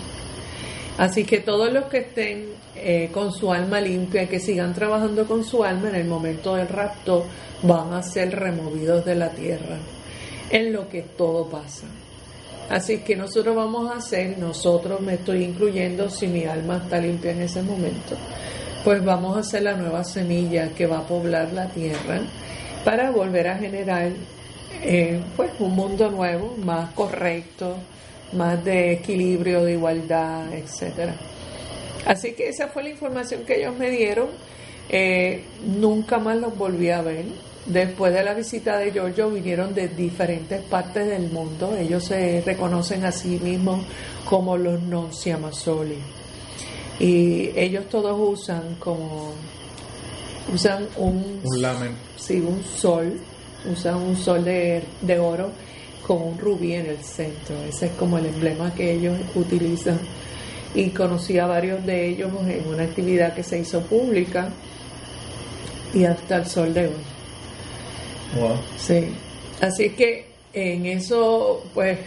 Así 0.97 1.24
que 1.24 1.39
todos 1.39 1.71
los 1.71 1.86
que 1.86 1.99
estén 1.99 2.47
eh, 2.76 3.09
con 3.11 3.32
su 3.32 3.51
alma 3.51 3.80
limpia, 3.80 4.28
que 4.28 4.39
sigan 4.39 4.74
trabajando 4.74 5.26
con 5.26 5.43
su 5.43 5.63
alma 5.63 5.89
en 5.89 5.95
el 5.95 6.05
momento 6.05 6.55
del 6.55 6.67
rapto, 6.67 7.26
van 7.63 7.93
a 7.93 8.03
ser 8.03 8.36
removidos 8.36 9.05
de 9.05 9.15
la 9.15 9.30
tierra, 9.30 9.78
en 10.49 10.74
lo 10.74 10.88
que 10.89 11.01
todo 11.01 11.47
pasa. 11.47 11.88
Así 12.69 12.99
que 12.99 13.15
nosotros 13.15 13.55
vamos 13.55 13.91
a 13.91 13.97
hacer, 13.97 14.38
nosotros 14.38 15.01
me 15.01 15.15
estoy 15.15 15.43
incluyendo 15.43 16.09
si 16.09 16.28
mi 16.28 16.45
alma 16.45 16.78
está 16.84 16.99
limpia 16.99 17.32
en 17.32 17.41
ese 17.41 17.61
momento, 17.61 18.15
pues 18.84 19.03
vamos 19.03 19.38
a 19.38 19.39
hacer 19.39 19.63
la 19.63 19.73
nueva 19.73 20.03
semilla 20.03 20.69
que 20.69 20.86
va 20.86 20.99
a 20.99 21.07
poblar 21.07 21.53
la 21.53 21.67
tierra 21.69 22.19
para 22.84 23.11
volver 23.11 23.47
a 23.47 23.57
generar 23.57 24.11
eh, 24.81 25.21
pues 25.38 25.51
un 25.59 25.73
mundo 25.73 26.11
nuevo, 26.11 26.55
más 26.57 26.91
correcto, 26.93 27.77
más 28.34 28.63
de 28.65 28.93
equilibrio, 28.93 29.63
de 29.63 29.73
igualdad, 29.73 30.53
etcétera. 30.53 31.15
Así 32.05 32.34
que 32.34 32.49
esa 32.49 32.67
fue 32.67 32.84
la 32.84 32.89
información 32.89 33.43
que 33.45 33.59
ellos 33.59 33.77
me 33.77 33.89
dieron. 33.89 34.27
Eh, 34.89 35.45
nunca 35.65 36.17
más 36.17 36.38
los 36.38 36.57
volví 36.57 36.89
a 36.89 37.01
ver. 37.01 37.25
Después 37.65 38.13
de 38.13 38.23
la 38.23 38.34
visita 38.34 38.77
de 38.77 38.91
Giorgio 38.91 39.29
vinieron 39.29 39.73
de 39.73 39.88
diferentes 39.88 40.61
partes 40.63 41.07
del 41.07 41.31
mundo. 41.31 41.77
Ellos 41.77 42.03
se 42.03 42.43
reconocen 42.45 43.05
a 43.05 43.11
sí 43.13 43.39
mismos 43.41 43.86
como 44.25 44.57
los 44.57 44.81
non 44.84 45.13
Siamasoli. 45.13 46.22
Y 47.04 47.51
ellos 47.60 47.89
todos 47.89 48.18
usan 48.18 48.76
como 48.80 49.34
usan 50.54 50.88
un 50.95 51.41
Un 51.43 51.62
lamen. 51.62 51.91
sí, 52.16 52.39
un 52.39 52.64
sol, 52.64 53.20
usan 53.70 53.95
un 53.95 54.16
sol 54.16 54.45
de, 54.45 54.82
de 55.01 55.20
oro 55.20 55.49
con 56.08 56.22
un 56.22 56.38
rubí 56.38 56.74
en 56.76 56.86
el 56.86 57.04
centro. 57.04 57.56
Ese 57.68 57.88
es 57.88 57.91
como 57.93 58.18
el 58.18 58.28
emblema 58.28 58.74
que 58.74 58.93
ellos 58.93 59.18
utilizan. 59.36 59.99
Y 60.76 60.91
conocí 60.91 61.38
a 61.38 61.45
varios 61.45 61.86
de 61.86 62.08
ellos 62.08 62.32
en 62.47 62.66
una 62.68 62.84
actividad 62.84 63.34
que 63.36 63.43
se 63.43 63.60
hizo 63.60 63.82
pública 63.82 64.47
y 65.93 66.06
hasta 66.06 66.38
el 66.38 66.45
sol 66.47 66.74
de 66.74 66.88
hoy. 66.88 67.04
Wow. 68.39 68.58
Sí. 68.78 69.08
Así 69.60 69.89
que 69.89 70.28
en 70.54 70.86
eso, 70.86 71.64
pues, 71.74 71.99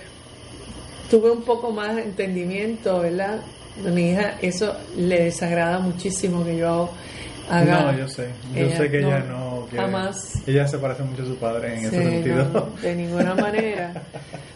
tuve 1.11 1.31
un 1.31 1.43
poco 1.43 1.71
más 1.71 1.97
de 1.97 2.03
entendimiento, 2.03 3.01
¿verdad? 3.01 3.41
A 3.85 3.89
mi 3.91 4.11
hija 4.11 4.35
eso 4.41 4.75
le 4.97 5.25
desagrada 5.25 5.79
muchísimo 5.81 6.45
que 6.45 6.57
yo 6.57 6.91
haga. 7.51 7.93
No, 7.93 7.99
yo 7.99 8.09
sé. 8.09 8.29
Yo 8.55 8.61
Ella 8.67 8.77
sé 8.77 8.91
que 8.91 9.01
no, 9.01 9.09
ella 9.09 9.19
no. 9.29 9.69
que 9.71 9.77
jamás. 9.77 10.35
Ella 10.47 10.67
se 10.69 10.79
parece 10.79 11.03
mucho 11.03 11.23
a 11.23 11.27
su 11.27 11.37
padre 11.37 11.75
en 11.75 11.81
Sí, 11.81 11.87
ese 11.87 12.03
sentido. 12.03 12.45
no, 12.53 12.69
de 12.83 12.95
ninguna 12.95 13.35
manera. 13.35 13.93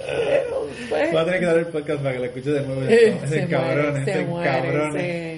Pero, 0.06 0.66
pues, 0.88 1.14
Va 1.14 1.20
a 1.20 1.24
tener 1.24 1.40
que 1.40 1.46
dar 1.46 1.58
el 1.58 1.66
podcast 1.66 2.00
para 2.00 2.12
que 2.14 2.18
lo 2.18 2.24
escuche 2.24 2.50
de 2.50 2.62
nuevo. 2.62 2.82
Ese 2.88 3.28
se 3.28 3.46
cabrón, 3.46 3.96
ese 3.98 4.26
cabrón. 4.26 4.96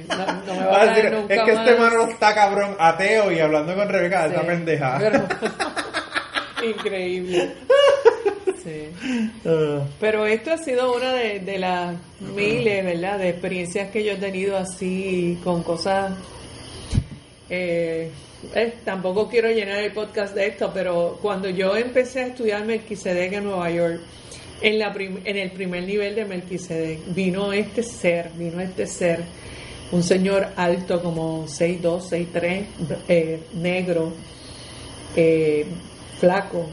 No, 0.09 0.55
no 0.55 0.61
me 0.61 0.67
va 0.67 0.71
Va 0.71 0.77
a 0.79 0.83
a 0.83 0.87
dar 0.87 0.95
decir, 0.97 1.13
nunca 1.13 1.35
es 1.35 1.43
que 1.43 1.51
este 1.53 1.71
más. 1.73 1.79
mano 1.93 2.05
está 2.09 2.35
cabrón, 2.35 2.77
ateo 2.79 3.33
y 3.33 3.41
hablando 3.41 3.75
con 3.75 3.89
Rebeca, 3.89 4.23
Sí, 4.25 4.29
esta 4.35 4.47
pendeja. 4.47 4.99
pero- 4.99 5.23
Increíble. 6.71 7.55
Sí. 8.63 8.89
Ah, 9.45 9.87
Pero 9.99 10.27
esto 10.27 10.53
ha 10.53 10.59
sido 10.59 10.95
una 10.95 11.13
de, 11.15 11.41
de 11.41 11.59
las 11.59 11.97
miles, 12.21 12.85
¿verdad? 12.85 13.19
De 13.19 13.31
experiencias 13.31 13.91
que 13.91 14.05
yo 14.05 14.13
he 14.13 14.17
tenido 14.17 14.57
así 14.57 15.39
con 15.43 15.63
cosas. 15.63 16.13
eh, 17.51 18.11
eh, 18.55 18.75
tampoco 18.85 19.29
quiero 19.29 19.51
llenar 19.51 19.79
el 19.83 19.93
podcast 19.93 20.35
de 20.35 20.49
esto, 20.49 20.71
pero 20.75 21.19
cuando 21.23 21.49
yo 21.49 21.77
empecé 21.77 22.21
a 22.23 22.27
estudiar 22.29 22.65
Melquisedec 22.65 23.33
en 23.35 23.45
Nueva 23.45 23.71
York, 23.71 24.01
en, 24.61 24.79
la 24.79 24.93
en 24.97 25.37
el 25.37 25.51
primer 25.53 25.85
nivel 25.85 26.15
de 26.15 26.25
Melquisedec, 26.25 27.01
vino 27.15 27.53
este 27.53 27.83
ser, 27.83 28.31
vino 28.37 28.61
este 28.61 28.87
ser, 28.87 29.21
un 29.93 30.03
señor 30.03 30.49
alto 30.57 31.03
como 31.03 31.47
6'2, 31.47 32.01
6'3, 32.09 32.65
eh, 33.09 33.41
negro, 33.55 34.13
eh, 35.17 35.67
flaco. 36.19 36.67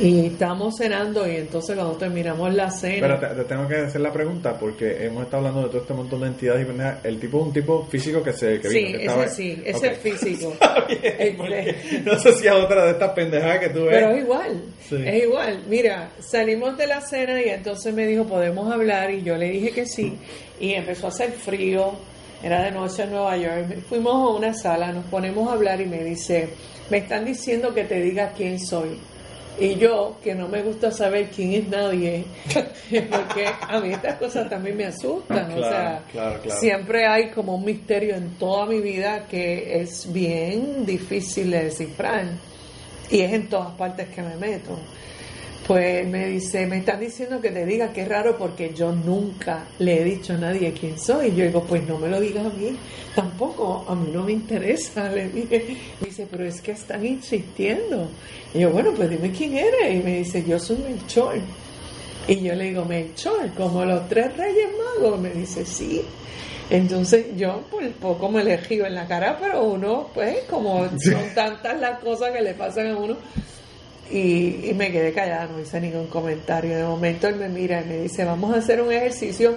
Y 0.10 0.26
estábamos 0.26 0.76
cenando 0.78 1.28
y 1.30 1.36
entonces 1.36 1.76
cuando 1.76 1.94
terminamos 1.96 2.54
la 2.54 2.70
cena... 2.70 3.06
Pero 3.06 3.18
te, 3.18 3.26
te 3.42 3.44
tengo 3.44 3.68
que 3.68 3.76
hacer 3.76 4.00
la 4.00 4.12
pregunta 4.12 4.58
porque 4.58 5.04
hemos 5.04 5.24
estado 5.24 5.38
hablando 5.46 5.62
de 5.64 5.68
todo 5.68 5.82
este 5.82 5.94
montón 5.94 6.20
de 6.22 6.26
entidades 6.28 6.62
y 6.62 6.64
pendejas. 6.66 7.04
El 7.04 7.20
tipo 7.20 7.40
es 7.40 7.46
un 7.46 7.52
tipo 7.52 7.84
físico 7.86 8.22
que 8.22 8.32
se 8.32 8.60
que 8.60 8.68
sí, 8.70 8.78
vino, 8.78 8.88
que 8.90 8.94
ese 8.96 9.04
estaba- 9.06 9.28
sí, 9.28 9.62
ese 9.64 9.86
Ok. 9.88 9.92
es 9.92 9.98
físico. 9.98 10.54
Bien, 10.88 11.36
Este- 11.38 12.00
no 12.04 12.18
sé 12.18 12.32
si 12.34 12.46
es 12.46 12.52
otra 12.52 12.84
de 12.86 12.90
estas 12.92 13.10
pendejadas 13.12 13.58
que 13.58 13.68
tú 13.68 13.80
ves. 13.84 13.90
Pero 13.90 14.10
es 14.12 14.22
igual, 14.22 14.62
Sí. 14.88 14.96
es 15.06 15.22
igual. 15.24 15.64
Mira, 15.68 16.10
salimos 16.20 16.76
de 16.78 16.86
la 16.86 17.00
cena 17.00 17.40
y 17.42 17.48
entonces 17.50 17.92
me 17.94 18.06
dijo, 18.06 18.24
podemos 18.24 18.72
hablar, 18.72 19.10
y 19.10 19.22
yo 19.22 19.36
le 19.36 19.50
dije 19.50 19.70
que 19.70 19.86
sí, 19.86 20.16
y 20.58 20.72
empezó 20.72 21.06
a 21.06 21.08
hacer 21.10 21.30
frío, 21.32 21.92
era 22.42 22.62
de 22.64 22.70
noche 22.70 23.02
en 23.02 23.10
Nueva 23.10 23.36
York, 23.36 23.82
fuimos 23.88 24.14
a 24.14 24.36
una 24.36 24.54
sala, 24.54 24.92
nos 24.92 25.04
ponemos 25.06 25.48
a 25.48 25.52
hablar 25.52 25.80
y 25.80 25.86
me 25.86 26.02
dice, 26.02 26.48
me 26.90 26.98
están 26.98 27.24
diciendo 27.24 27.72
que 27.74 27.84
te 27.84 28.00
diga 28.00 28.32
quién 28.36 28.58
soy. 28.58 28.98
Y 29.58 29.74
yo, 29.74 30.16
que 30.22 30.34
no 30.34 30.48
me 30.48 30.62
gusta 30.62 30.90
saber 30.90 31.28
quién 31.34 31.52
es 31.52 31.68
nadie, 31.68 32.24
porque 32.54 33.46
a 33.68 33.80
mí 33.80 33.92
estas 33.92 34.16
cosas 34.16 34.48
también 34.48 34.76
me 34.76 34.86
asustan, 34.86 35.52
o 35.52 35.58
sea, 35.58 36.02
claro, 36.10 36.40
claro. 36.40 36.60
siempre 36.60 37.06
hay 37.06 37.30
como 37.30 37.56
un 37.56 37.64
misterio 37.64 38.14
en 38.14 38.36
toda 38.38 38.66
mi 38.66 38.80
vida 38.80 39.26
que 39.28 39.80
es 39.80 40.10
bien 40.10 40.86
difícil 40.86 41.50
de 41.50 41.64
descifrar 41.64 42.24
y 43.10 43.20
es 43.20 43.32
en 43.32 43.48
todas 43.48 43.72
partes 43.72 44.08
que 44.08 44.22
me 44.22 44.36
meto. 44.36 44.78
Pues 45.70 46.04
me 46.04 46.26
dice, 46.26 46.66
me 46.66 46.78
están 46.78 46.98
diciendo 46.98 47.40
que 47.40 47.52
te 47.52 47.64
diga 47.64 47.92
que 47.92 48.02
es 48.02 48.08
raro 48.08 48.36
porque 48.36 48.74
yo 48.74 48.90
nunca 48.90 49.68
le 49.78 50.00
he 50.00 50.04
dicho 50.04 50.32
a 50.32 50.36
nadie 50.36 50.72
quién 50.72 50.98
soy. 50.98 51.28
Y 51.28 51.36
yo 51.36 51.44
digo, 51.44 51.62
pues 51.62 51.86
no 51.86 51.96
me 51.96 52.08
lo 52.08 52.18
digas 52.18 52.44
a 52.44 52.48
mí, 52.48 52.76
tampoco, 53.14 53.84
a 53.86 53.94
mí 53.94 54.10
no 54.12 54.24
me 54.24 54.32
interesa. 54.32 55.08
Le 55.12 55.28
dije, 55.28 55.76
me 56.00 56.08
dice, 56.08 56.26
pero 56.28 56.44
es 56.44 56.60
que 56.60 56.72
están 56.72 57.06
insistiendo. 57.06 58.08
Y 58.52 58.58
yo, 58.58 58.70
bueno, 58.70 58.90
pues 58.96 59.10
dime 59.10 59.30
quién 59.30 59.58
eres. 59.58 59.94
Y 59.94 60.02
me 60.02 60.18
dice, 60.18 60.42
yo 60.44 60.58
soy 60.58 60.78
Melchor. 60.78 61.36
Y 62.26 62.40
yo 62.40 62.52
le 62.56 62.64
digo, 62.64 62.84
Melchor, 62.84 63.50
como 63.56 63.84
los 63.84 64.08
tres 64.08 64.36
reyes 64.36 64.70
magos. 64.76 65.20
Me 65.20 65.30
dice, 65.30 65.64
sí. 65.64 66.02
Entonces 66.68 67.26
yo 67.36 67.60
por 67.70 67.88
poco 67.92 68.28
me 68.28 68.42
le 68.42 68.58
en 68.68 68.94
la 68.96 69.06
cara, 69.06 69.38
pero 69.40 69.62
uno, 69.62 70.10
pues, 70.12 70.36
como 70.50 70.88
son 70.98 71.32
tantas 71.32 71.78
las 71.78 72.00
cosas 72.00 72.32
que 72.32 72.42
le 72.42 72.54
pasan 72.54 72.88
a 72.88 72.96
uno, 72.96 73.16
y, 74.10 74.68
y 74.68 74.74
me 74.74 74.90
quedé 74.90 75.12
callada, 75.12 75.46
no 75.46 75.60
hice 75.60 75.80
ningún 75.80 76.06
comentario. 76.08 76.76
De 76.76 76.84
momento 76.84 77.28
él 77.28 77.36
me 77.36 77.48
mira 77.48 77.82
y 77.82 77.84
me 77.84 77.98
dice, 77.98 78.24
vamos 78.24 78.54
a 78.54 78.58
hacer 78.58 78.80
un 78.80 78.92
ejercicio 78.92 79.56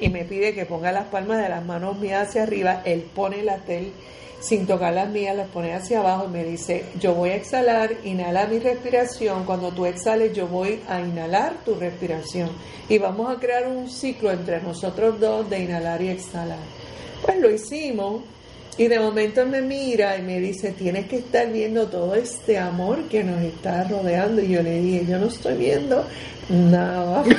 y 0.00 0.08
me 0.08 0.24
pide 0.24 0.54
que 0.54 0.66
ponga 0.66 0.92
las 0.92 1.06
palmas 1.06 1.42
de 1.42 1.48
las 1.48 1.64
manos 1.64 1.98
mías 1.98 2.28
hacia 2.28 2.42
arriba. 2.42 2.82
Él 2.84 3.06
pone 3.14 3.42
la 3.42 3.56
tel 3.58 3.92
sin 4.40 4.66
tocar 4.66 4.92
las 4.92 5.08
mías, 5.08 5.36
las 5.36 5.48
pone 5.48 5.72
hacia 5.72 6.00
abajo 6.00 6.26
y 6.28 6.32
me 6.32 6.44
dice, 6.44 6.84
yo 7.00 7.14
voy 7.14 7.30
a 7.30 7.36
exhalar, 7.36 7.90
inhala 8.04 8.46
mi 8.46 8.58
respiración, 8.58 9.44
cuando 9.44 9.72
tú 9.72 9.86
exhales 9.86 10.34
yo 10.34 10.46
voy 10.46 10.80
a 10.88 11.00
inhalar 11.00 11.54
tu 11.64 11.74
respiración 11.74 12.50
y 12.88 12.98
vamos 12.98 13.34
a 13.34 13.40
crear 13.40 13.66
un 13.66 13.88
ciclo 13.88 14.30
entre 14.30 14.60
nosotros 14.60 15.18
dos 15.18 15.48
de 15.48 15.60
inhalar 15.60 16.02
y 16.02 16.08
exhalar. 16.08 16.58
Pues 17.22 17.40
lo 17.40 17.50
hicimos 17.50 18.22
y 18.78 18.88
de 18.88 19.00
momento 19.00 19.46
me 19.46 19.62
mira 19.62 20.18
y 20.18 20.22
me 20.22 20.38
dice, 20.38 20.72
tienes 20.72 21.06
que 21.06 21.16
estar 21.16 21.50
viendo 21.50 21.86
todo 21.86 22.14
este 22.14 22.58
amor 22.58 23.08
que 23.08 23.24
nos 23.24 23.42
está 23.42 23.84
rodeando. 23.84 24.42
Y 24.42 24.50
yo 24.50 24.62
le 24.62 24.80
dije, 24.82 25.06
yo 25.08 25.18
no 25.18 25.28
estoy 25.28 25.54
viendo 25.56 26.04
nada. 26.50 27.24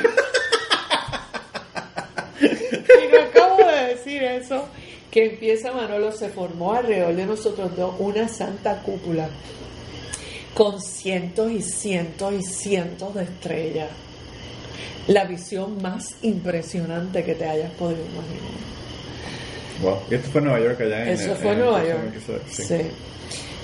y 2.41 3.11
no 3.11 3.21
acabo 3.21 3.57
de 3.57 3.95
decir 3.95 4.23
eso, 4.23 4.65
que 5.11 5.25
empieza 5.25 5.71
Manolo, 5.71 6.11
se 6.11 6.29
formó 6.29 6.73
alrededor 6.73 7.15
de 7.15 7.27
nosotros 7.27 7.75
dos 7.77 7.93
una 7.99 8.27
santa 8.27 8.81
cúpula 8.81 9.29
con 10.55 10.81
cientos 10.81 11.51
y 11.51 11.61
cientos 11.61 12.33
y 12.33 12.41
cientos 12.41 13.13
de 13.13 13.23
estrellas. 13.25 13.89
La 15.05 15.25
visión 15.25 15.79
más 15.83 16.15
impresionante 16.23 17.23
que 17.23 17.35
te 17.35 17.45
hayas 17.45 17.71
podido 17.73 18.01
imaginar. 18.01 18.76
Wow. 19.81 19.99
Y 20.09 20.15
esto 20.15 20.29
fue 20.29 20.41
en 20.41 20.45
Nueva 20.47 20.65
York 20.65 20.81
allá 20.81 21.03
en 21.03 21.09
Eso 21.09 21.35
fue 21.35 21.51
en 21.51 21.59
Nueva 21.59 21.85
York. 21.85 22.13
Sí. 22.49 22.63
Sí. 22.63 22.75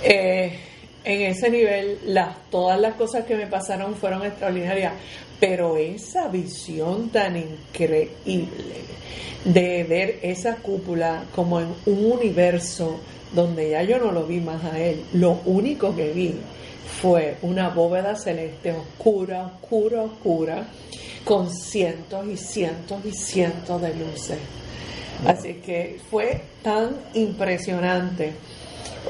Eh, 0.03 0.59
en 1.03 1.21
ese 1.21 1.49
nivel, 1.49 1.99
las, 2.05 2.49
todas 2.49 2.79
las 2.79 2.95
cosas 2.95 3.25
que 3.25 3.35
me 3.35 3.47
pasaron 3.47 3.95
fueron 3.95 4.25
extraordinarias, 4.25 4.93
pero 5.39 5.75
esa 5.77 6.29
visión 6.29 7.09
tan 7.09 7.35
increíble 7.35 8.47
de 9.43 9.83
ver 9.83 10.19
esa 10.21 10.55
cúpula 10.55 11.25
como 11.35 11.59
en 11.59 11.67
un 11.85 12.11
universo 12.13 12.99
donde 13.33 13.71
ya 13.71 13.83
yo 13.83 13.99
no 13.99 14.11
lo 14.11 14.25
vi 14.25 14.39
más 14.39 14.63
a 14.63 14.79
él, 14.79 15.03
lo 15.13 15.41
único 15.45 15.93
que 15.95 16.11
vi 16.13 16.35
fue 17.01 17.37
una 17.41 17.69
bóveda 17.69 18.15
celeste 18.15 18.71
oscura, 18.71 19.45
oscura, 19.45 20.03
oscura, 20.03 20.67
con 21.25 21.49
cientos 21.53 22.25
y 22.27 22.37
cientos 22.37 23.03
y 23.05 23.11
cientos 23.11 23.81
de 23.81 23.95
luces. 23.95 24.37
Así 25.25 25.55
que 25.55 25.99
fue 26.09 26.41
tan 26.63 26.95
impresionante. 27.13 28.33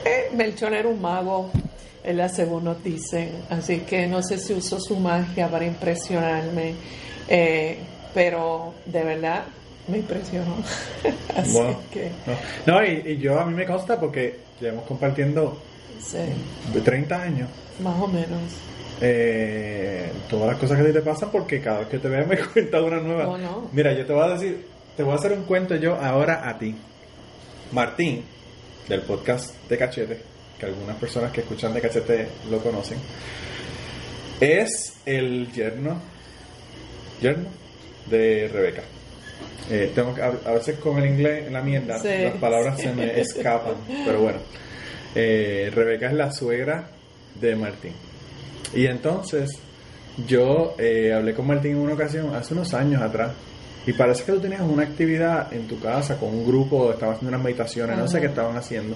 Eh, 0.05 0.35
Melchor 0.35 0.73
era 0.73 0.87
un 0.87 1.01
mago, 1.01 1.49
¿verdad? 2.03 2.31
según 2.33 2.65
nos 2.65 2.83
dicen. 2.83 3.31
Así 3.49 3.79
que 3.79 4.07
no 4.07 4.21
sé 4.23 4.37
si 4.37 4.53
usó 4.53 4.79
su 4.79 4.95
magia 4.97 5.47
para 5.49 5.65
impresionarme, 5.65 6.73
eh, 7.27 7.77
pero 8.13 8.73
de 8.85 9.03
verdad 9.03 9.43
me 9.87 9.97
impresionó. 9.99 10.57
Así 11.35 11.51
Wow. 11.53 11.75
que, 11.91 12.11
No, 12.65 12.73
no, 12.79 12.85
y, 12.85 13.01
y 13.11 13.17
yo 13.17 13.39
a 13.39 13.45
mí 13.45 13.53
me 13.53 13.65
consta 13.65 13.99
porque 13.99 14.37
llevamos 14.61 14.85
compartiendo 14.85 15.57
sí, 15.99 16.17
de 16.73 16.81
30 16.81 17.21
años 17.21 17.49
más 17.81 17.99
o 18.01 18.07
menos. 18.07 18.39
eh, 19.01 20.09
todas 20.29 20.49
las 20.51 20.57
cosas 20.57 20.77
que 20.81 20.93
te 20.93 21.01
pasan 21.01 21.29
porque 21.31 21.59
cada 21.59 21.79
vez 21.79 21.87
que 21.89 21.97
te 21.99 22.07
veo 22.07 22.25
me 22.27 22.37
cuentas 22.53 22.81
una 22.81 22.99
nueva. 22.99 23.23
No, 23.25 23.37
no. 23.37 23.69
Mira, 23.73 23.93
yo 23.93 24.05
te 24.05 24.13
voy 24.13 24.23
a 24.23 24.29
decir, 24.33 24.65
te 24.97 25.03
voy 25.03 25.13
a 25.13 25.15
hacer 25.15 25.31
un 25.33 25.43
cuento 25.43 25.75
yo 25.75 25.95
ahora 25.95 26.47
a 26.47 26.57
ti. 26.57 26.75
Martín, 27.71 28.23
del 28.87 29.01
podcast 29.01 29.55
de 29.67 29.77
Cachete, 29.77 30.19
que 30.59 30.65
algunas 30.65 30.95
personas 30.97 31.31
que 31.31 31.41
escuchan 31.41 31.73
de 31.73 31.81
Cachete 31.81 32.27
lo 32.49 32.59
conocen, 32.59 32.97
es 34.39 34.93
el 35.05 35.51
yerno, 35.51 35.99
yerno, 37.21 37.47
de 38.09 38.49
Rebeca. 38.51 38.83
Eh, 39.71 39.91
tengo 39.95 40.13
que- 40.13 40.21
a, 40.21 40.27
a 40.45 40.51
veces 40.51 40.77
con 40.79 40.97
el 40.99 41.05
inglés, 41.09 41.49
la 41.51 41.61
mierda, 41.61 41.97
Sí, 41.99 42.09
las 42.23 42.35
palabras 42.35 42.79
se 42.79 42.91
me 42.93 43.19
escapan, 43.21 43.75
pero 44.05 44.19
bueno. 44.21 44.39
Eh, 45.15 45.71
Rebeca 45.73 46.07
es 46.07 46.13
la 46.13 46.31
suegra 46.31 46.89
de 47.39 47.55
Martín. 47.55 47.93
Y 48.73 48.85
entonces 48.87 49.51
yo 50.27 50.75
eh, 50.77 51.13
hablé 51.15 51.33
con 51.33 51.47
Martín 51.47 51.71
en 51.71 51.77
una 51.77 51.93
ocasión, 51.93 52.35
hace 52.35 52.53
unos 52.53 52.73
años 52.73 53.01
atrás, 53.01 53.31
y 53.85 53.93
parece 53.93 54.23
que 54.23 54.31
tú 54.31 54.39
tenías 54.39 54.61
una 54.61 54.83
actividad 54.83 55.51
en 55.53 55.67
tu 55.67 55.79
casa 55.79 56.17
con 56.17 56.29
un 56.29 56.45
grupo, 56.45 56.91
estabas 56.91 57.15
haciendo 57.15 57.35
unas 57.35 57.43
meditaciones, 57.43 57.97
no 57.97 58.07
sé 58.07 58.21
qué 58.21 58.27
estaban 58.27 58.55
haciendo. 58.55 58.95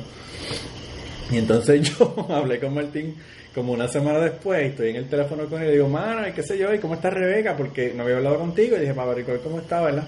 Y 1.30 1.38
entonces 1.38 1.82
yo 1.98 2.26
hablé 2.30 2.60
con 2.60 2.74
Martín 2.74 3.16
como 3.54 3.74
una 3.74 3.88
semana 3.88 4.20
después, 4.20 4.64
y 4.64 4.68
estoy 4.68 4.90
en 4.92 4.98
el 4.98 5.10
teléfono 5.10 5.46
con 5.46 5.62
él 5.62 5.70
y 5.70 5.72
digo, 5.74 5.90
mano, 5.90 6.28
y 6.28 6.32
qué 6.32 6.44
sé 6.44 6.58
yo, 6.58 6.74
¿y 6.74 6.80
cómo 6.80 6.94
está 6.94 7.10
Rebeca? 7.10 7.56
Porque 7.58 7.92
no 7.94 8.04
había 8.04 8.18
hablado 8.18 8.38
contigo, 8.38 8.78
y 8.78 8.82
dije, 8.82 8.94
para 8.94 9.12
averiguar 9.12 9.40
cómo 9.40 9.60
está, 9.60 9.82
¿verdad? 9.82 10.08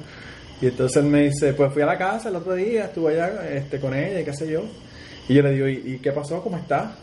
Y 0.62 0.68
entonces 0.68 1.04
me 1.04 1.24
dice, 1.24 1.54
pues 1.54 1.74
fui 1.74 1.82
a 1.82 1.86
la 1.86 1.98
casa 1.98 2.30
el 2.30 2.36
otro 2.36 2.54
día, 2.54 2.86
estuve 2.86 3.14
allá 3.14 3.50
este, 3.50 3.80
con 3.80 3.94
ella 3.94 4.20
y 4.20 4.26
qué 4.26 4.34
sé 4.34 4.50
yo. 4.50 4.64
Y 5.28 5.34
yo 5.34 5.42
le 5.42 5.52
digo, 5.52 5.68
¿y, 5.68 5.96
y 5.96 6.00
qué 6.00 6.12
pasó? 6.12 6.42
¿Cómo 6.44 6.58
está? 6.58 6.96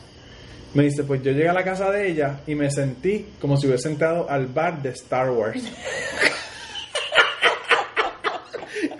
Me 0.75 0.85
dice, 0.85 1.05
pues 1.05 1.23
yo 1.23 1.33
llegué 1.33 1.49
a 1.49 1.55
la 1.55 1.65
casa 1.65 1.91
de 1.91 2.11
ella 2.11 2.41
y 2.47 2.55
me 2.55 2.71
sentí 2.71 3.27
como 3.41 3.57
si 3.57 3.67
hubiese 3.67 3.89
entrado 3.89 4.29
al 4.29 4.47
bar 4.47 4.83
de 4.83 4.91
Star 4.91 5.31
Wars. 5.31 5.63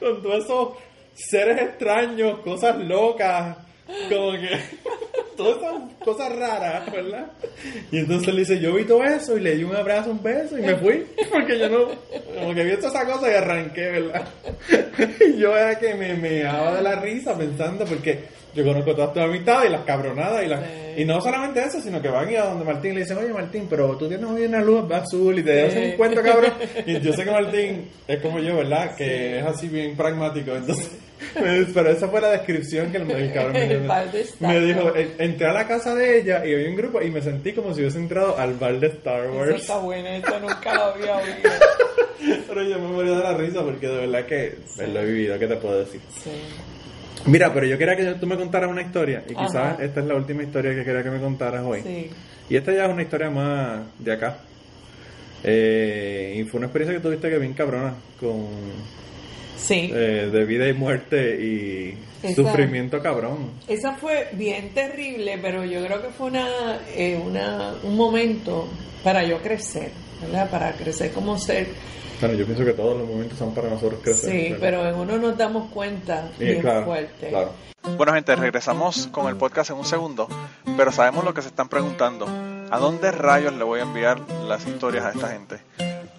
Con 0.07 0.23
todos 0.23 0.45
esos 0.45 0.69
seres 1.15 1.61
extraños, 1.61 2.39
cosas 2.41 2.79
locas, 2.79 3.57
como 4.09 4.33
que 4.33 4.61
todas 5.37 5.59
esas 5.59 5.83
cosas 6.05 6.37
raras, 6.37 6.93
¿verdad? 6.93 7.27
Y 7.91 7.99
entonces 7.99 8.33
le 8.33 8.41
dice, 8.41 8.61
yo 8.61 8.75
vi 8.75 8.85
todo 8.85 9.03
eso 9.03 9.37
y 9.37 9.41
le 9.41 9.57
di 9.57 9.65
un 9.65 9.75
abrazo, 9.75 10.11
un 10.11 10.23
beso 10.23 10.57
y 10.57 10.63
me 10.63 10.77
fui, 10.77 11.05
porque 11.33 11.59
yo 11.59 11.69
no, 11.69 11.89
como 12.39 12.55
que 12.55 12.65
vi 12.65 12.77
toda 12.77 12.89
esa 12.89 13.13
cosa 13.13 13.31
y 13.31 13.35
arranqué, 13.35 13.91
¿verdad? 13.91 14.29
Y 15.29 15.39
yo 15.39 15.57
era 15.57 15.79
que 15.79 15.95
me 15.95 16.15
me 16.15 16.41
daba 16.41 16.77
de 16.77 16.83
la 16.83 16.97
risa 16.97 17.37
pensando, 17.37 17.85
porque 17.85 18.25
yo 18.57 18.65
conozco 18.65 18.95
todas 18.95 19.13
tus 19.13 19.23
amistades 19.23 19.69
y 19.69 19.73
las 19.73 19.83
cabronadas 19.83 20.45
y 20.45 20.49
las... 20.49 20.61
Sí. 20.65 21.03
Y 21.03 21.05
no 21.05 21.21
solamente 21.21 21.63
eso, 21.63 21.79
sino 21.81 22.01
que 22.01 22.09
van 22.09 22.31
y 22.31 22.37
a 22.37 22.45
donde 22.47 22.65
Martín 22.65 22.95
le 22.95 23.01
dicen, 23.03 23.19
oye 23.19 23.31
Martín, 23.33 23.67
pero 23.69 23.97
tú 23.99 24.09
tienes 24.09 24.27
hoy 24.29 24.45
una 24.47 24.63
luz 24.63 24.91
azul 24.91 25.39
y 25.39 25.43
te 25.43 25.67
hacen 25.67 25.83
un 25.85 25.91
Sí. 25.91 25.97
cuento, 25.99 26.23
cabrón. 26.23 26.53
Y 26.87 27.01
yo 27.01 27.13
sé 27.13 27.25
que 27.25 27.31
Martín 27.43 27.89
es 28.09 28.21
como 28.21 28.39
yo, 28.39 28.57
¿verdad? 28.57 28.97
Que 28.97 29.39
es 29.41 29.45
así 29.45 29.69
bien 29.69 29.95
pragmático. 29.95 30.57
Entonces, 30.57 30.91
me- 31.39 31.65
pero 31.75 31.91
esa 31.91 32.09
fue 32.09 32.21
la 32.23 32.31
descripción 32.31 32.91
que 32.91 32.97
el, 32.97 33.11
el 33.11 33.31
cabrón 33.33 33.53
me, 33.53 33.65
El 33.73 33.83
Star 33.83 34.07
me 34.41 34.61
dijo. 34.61 34.85
Wars. 34.85 34.97
"En- 34.97 35.15
Entré 35.19 35.47
a 35.49 35.53
la 35.53 35.69
casa 35.69 35.95
de 35.95 36.19
ella 36.21 36.47
y 36.47 36.55
había 36.55 36.69
un 36.71 36.77
grupo 36.77 37.03
y 37.03 37.11
me 37.11 37.21
sentí 37.21 37.53
como 37.53 37.75
si 37.75 37.81
hubiese 37.83 37.99
entrado 37.99 38.39
al 38.39 38.55
bar 38.55 38.81
de 38.81 38.87
Star 38.87 39.25
Eso 39.27 39.35
Wars. 39.35 39.55
está 39.61 39.77
bueno, 39.79 40.09
esto 40.09 40.41
nunca 40.41 40.75
lo 40.75 40.83
había 40.85 41.17
oído. 41.19 41.51
Pero 42.49 42.63
yo 42.63 42.79
me 42.79 42.89
moría 42.89 43.13
de 43.19 43.23
la 43.23 43.35
risa 43.37 43.63
porque 43.63 43.87
de 43.87 44.07
verdad 44.07 44.25
que 44.25 44.55
pues, 44.77 44.89
lo 44.89 45.01
he 45.01 45.05
vivido, 45.05 45.39
¿qué 45.39 45.47
te 45.47 45.57
puedo 45.57 45.79
decir? 45.81 46.01
Sí. 46.25 46.31
Mira, 47.25 47.53
pero 47.53 47.67
yo 47.67 47.79
quería 47.79 47.97
que 47.97 48.05
tú 48.15 48.27
me 48.27 48.37
contaras 48.37 48.71
una 48.71 48.83
historia 48.83 49.25
y 49.29 49.35
Ajá. 49.35 49.47
quizás 49.47 49.81
esta 49.81 50.01
es 50.01 50.07
la 50.07 50.15
última 50.15 50.43
historia 50.43 50.75
que 50.75 50.85
quería 50.85 51.03
que 51.03 51.11
me 51.11 51.21
contaras 51.21 51.65
hoy. 51.65 51.83
Sí. 51.83 52.11
Y 52.51 52.57
esta 52.57 52.73
ya 52.73 52.87
es 52.87 52.93
una 52.93 53.03
historia 53.03 53.31
más 53.31 53.81
de 53.99 54.13
acá. 54.13 54.39
Eh, 55.45 56.37
y 56.39 56.45
fue 56.45 56.59
una 56.59 56.67
experiencia 56.67 56.97
que 56.99 57.03
tuviste 57.03 57.31
que 57.31 57.39
bien 57.39 57.53
cabrona, 57.55 57.95
con 58.21 58.47
Sí. 59.57 59.91
eh, 59.93 60.29
de 60.33 60.45
vida 60.45 60.69
y 60.69 60.73
muerte 60.73 61.39
y 61.41 61.99
Esa- 62.23 62.35
sufrimiento 62.43 63.01
cabrón. 63.01 63.51
Esa 63.69 63.95
fue 63.95 64.29
bien 64.33 64.71
terrible, 64.71 65.39
pero 65.41 65.65
yo 65.65 65.85
creo 65.85 66.03
que 66.03 66.09
fue 66.09 66.29
una, 66.29 66.49
eh, 66.95 67.21
una, 67.25 67.75
un 67.83 67.97
momento 67.97 68.69
para 69.03 69.25
yo 69.25 69.39
crecer, 69.41 69.91
¿verdad? 70.23 70.51
Para 70.51 70.73
crecer 70.73 71.11
como 71.13 71.39
ser. 71.39 71.69
Bueno, 72.21 72.35
yo 72.35 72.47
pienso 72.47 72.65
que 72.65 72.73
todos 72.73 72.99
los 72.99 73.07
momentos 73.09 73.39
son 73.39 73.55
para 73.55 73.69
nosotros 73.69 74.01
crecer. 74.03 74.31
Sí, 74.31 74.57
pero 74.61 74.87
en 74.87 74.95
uno 74.95 75.19
nos 75.19 75.37
damos 75.37 75.71
cuenta 75.71 76.31
Y 76.39 76.45
bien 76.45 76.61
claro, 76.61 76.85
fuerte. 76.87 77.29
claro. 77.29 77.51
Bueno, 77.97 78.15
gente, 78.15 78.35
regresamos 78.35 79.09
con 79.13 79.29
el 79.29 79.37
podcast 79.37 79.71
en 79.71 79.77
un 79.77 79.85
segundo, 79.85 80.29
pero 80.77 80.91
sabemos 80.91 81.25
lo 81.25 81.35
que 81.35 81.43
se 81.43 81.49
están 81.49 81.69
preguntando. 81.69 82.27
¿A 82.71 82.79
dónde 82.79 83.13
rayos 83.13 83.53
le 83.55 83.63
voy 83.63 83.81
a 83.81 83.85
enviar 83.85 84.19
las 84.49 84.67
historias 84.67 85.05
a 85.05 85.11
esta 85.11 85.29
gente? 85.29 85.61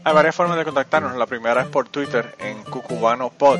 Hay 0.03 0.13
varias 0.13 0.33
formas 0.33 0.57
de 0.57 0.63
contactarnos. 0.63 1.17
La 1.17 1.25
primera 1.25 1.63
es 1.63 1.67
por 1.67 1.89
Twitter 1.89 2.35
en 2.39 2.63
cucubanopod. 2.63 3.59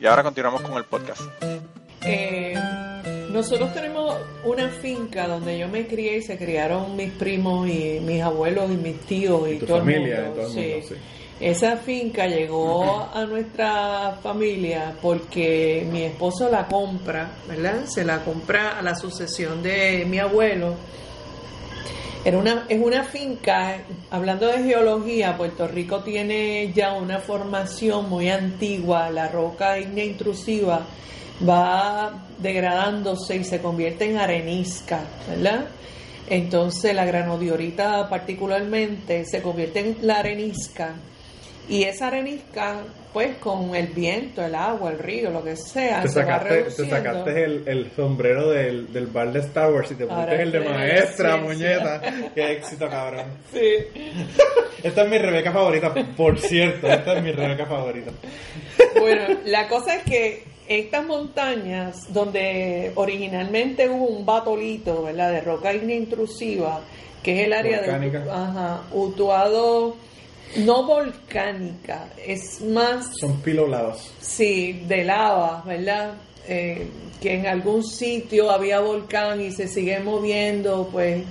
Y 0.00 0.06
ahora 0.06 0.22
continuamos 0.22 0.62
con 0.62 0.74
el 0.76 0.84
podcast. 0.84 1.20
Eh, 2.04 2.54
nosotros 3.30 3.72
tenemos 3.72 4.16
una 4.44 4.68
finca 4.68 5.26
donde 5.28 5.58
yo 5.58 5.68
me 5.68 5.86
crié 5.86 6.18
y 6.18 6.22
se 6.22 6.36
criaron 6.36 6.96
mis 6.96 7.10
primos 7.12 7.68
y 7.68 8.00
mis 8.00 8.20
abuelos 8.22 8.70
y 8.70 8.76
mis 8.76 8.98
tíos 9.00 9.48
y, 9.48 9.52
Y 9.52 9.58
tu 9.58 9.66
todo 9.66 9.78
familia, 9.78 10.18
el 10.18 10.24
mundo. 10.26 10.40
y 10.40 10.44
todo 10.44 10.46
el 10.46 10.52
sí. 10.52 10.70
mundo, 10.72 10.86
sí. 10.88 10.94
Esa 11.40 11.76
finca 11.76 12.26
llegó 12.28 13.08
a 13.12 13.24
nuestra 13.24 14.18
familia 14.22 14.94
porque 15.02 15.84
mi 15.90 16.02
esposo 16.02 16.48
la 16.48 16.66
compra, 16.68 17.30
¿verdad? 17.48 17.84
Se 17.86 18.04
la 18.04 18.24
compra 18.24 18.78
a 18.78 18.82
la 18.82 18.94
sucesión 18.94 19.60
de 19.62 20.04
mi 20.08 20.18
abuelo. 20.20 20.74
Era 22.24 22.38
una, 22.38 22.66
es 22.68 22.80
una 22.80 23.02
finca, 23.02 23.78
hablando 24.10 24.46
de 24.46 24.62
geología, 24.62 25.36
Puerto 25.36 25.66
Rico 25.66 26.04
tiene 26.04 26.72
ya 26.72 26.92
una 26.92 27.18
formación 27.18 28.08
muy 28.08 28.30
antigua, 28.30 29.10
la 29.10 29.26
roca 29.26 29.76
ígnea 29.80 30.04
intrusiva 30.04 30.86
va 31.48 32.12
degradándose 32.38 33.36
y 33.36 33.44
se 33.44 33.60
convierte 33.60 34.08
en 34.08 34.18
arenisca, 34.18 35.00
¿verdad? 35.28 35.66
Entonces 36.28 36.94
la 36.94 37.04
granodiorita 37.04 38.08
particularmente 38.08 39.24
se 39.24 39.42
convierte 39.42 39.80
en 39.80 39.96
la 40.02 40.20
arenisca 40.20 40.94
y 41.72 41.84
esa 41.84 42.08
arenisca, 42.08 42.82
pues 43.14 43.38
con 43.38 43.74
el 43.74 43.86
viento, 43.86 44.44
el 44.44 44.54
agua, 44.54 44.90
el 44.90 44.98
río, 44.98 45.30
lo 45.30 45.42
que 45.42 45.56
sea, 45.56 46.02
Te 46.02 46.08
se 46.08 46.22
va 46.22 46.26
sacaste, 46.26 46.62
te 46.64 46.90
sacaste 46.90 47.44
el, 47.44 47.62
el 47.66 47.90
sombrero 47.96 48.50
del, 48.50 48.92
del 48.92 49.06
bar 49.06 49.32
de 49.32 49.40
Star 49.40 49.72
Wars 49.72 49.90
y 49.90 49.94
te 49.94 50.02
Ahora 50.02 50.16
pusiste 50.24 50.42
el 50.42 50.52
de 50.52 50.60
maestra, 50.60 51.36
muñeca. 51.38 52.02
Qué 52.34 52.52
éxito, 52.52 52.90
cabrón. 52.90 53.24
Sí. 53.50 53.86
Esta 54.82 55.02
es 55.04 55.08
mi 55.08 55.16
Rebeca 55.16 55.50
favorita, 55.50 55.94
por 56.14 56.38
cierto. 56.38 56.88
Esta 56.88 57.16
es 57.16 57.22
mi 57.22 57.32
Rebeca 57.32 57.64
favorita. 57.64 58.10
Bueno, 59.00 59.22
la 59.46 59.66
cosa 59.68 59.94
es 59.94 60.02
que 60.02 60.44
estas 60.68 61.06
montañas, 61.06 62.12
donde 62.12 62.92
originalmente 62.96 63.88
hubo 63.88 64.08
un 64.08 64.26
batolito, 64.26 65.04
¿verdad? 65.04 65.32
De 65.32 65.40
roca 65.40 65.72
ígnea 65.72 65.96
intrusiva, 65.96 66.82
que 67.22 67.40
es 67.40 67.46
el 67.46 67.54
área 67.54 67.78
Volcánica. 67.78 68.18
de 68.18 68.30
ajá, 68.30 68.82
Utuado, 68.92 69.96
no 70.56 70.84
volcánica, 70.84 72.06
es 72.24 72.60
más, 72.60 73.10
Son 73.18 73.40
pilolados. 73.40 74.12
sí, 74.20 74.84
de 74.86 75.04
lava, 75.04 75.62
¿verdad? 75.66 76.14
Eh, 76.46 76.88
que 77.20 77.34
en 77.34 77.46
algún 77.46 77.84
sitio 77.84 78.50
había 78.50 78.80
volcán 78.80 79.40
y 79.40 79.52
se 79.52 79.68
sigue 79.68 80.00
moviendo, 80.00 80.88
pues 80.90 81.22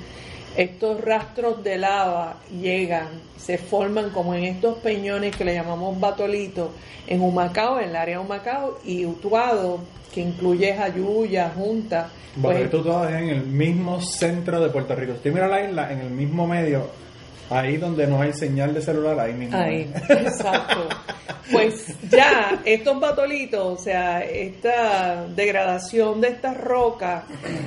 estos 0.55 1.01
rastros 1.01 1.63
de 1.63 1.77
lava 1.77 2.37
llegan, 2.61 3.07
se 3.37 3.57
forman 3.57 4.09
como 4.11 4.33
en 4.33 4.45
estos 4.45 4.77
peñones 4.79 5.35
que 5.35 5.45
le 5.45 5.53
llamamos 5.53 5.99
batolitos, 5.99 6.69
en 7.07 7.21
Humacao, 7.21 7.79
en 7.79 7.89
el 7.89 7.95
área 7.95 8.17
de 8.17 8.23
Humacao, 8.23 8.79
y 8.85 9.05
Utuado, 9.05 9.79
que 10.13 10.21
incluye 10.21 10.73
Jayuya, 10.73 11.51
Junta. 11.55 12.09
Bueno, 12.35 12.59
pues, 12.59 12.65
esto 12.65 12.83
todavía 12.83 13.19
en 13.19 13.29
el 13.29 13.43
mismo 13.45 14.01
centro 14.01 14.61
de 14.61 14.69
Puerto 14.69 14.95
Rico. 14.95 15.13
Si 15.21 15.29
mira 15.29 15.47
la 15.47 15.67
isla, 15.67 15.91
en 15.91 15.99
el 15.99 16.09
mismo 16.09 16.47
medio, 16.47 16.87
ahí 17.51 17.77
donde 17.77 18.07
no 18.07 18.21
hay 18.21 18.33
señal 18.33 18.73
de 18.73 18.81
celular, 18.81 19.19
ahí 19.19 19.33
mismo. 19.33 19.57
Ahí, 19.57 19.91
exacto. 20.09 20.87
Pues 21.51 21.93
ya 22.09 22.61
estos 22.65 22.99
batolitos, 22.99 23.79
o 23.79 23.83
sea, 23.83 24.21
esta 24.21 25.25
degradación 25.27 26.21
de 26.21 26.29
estas 26.29 26.57
rocas 26.57 27.23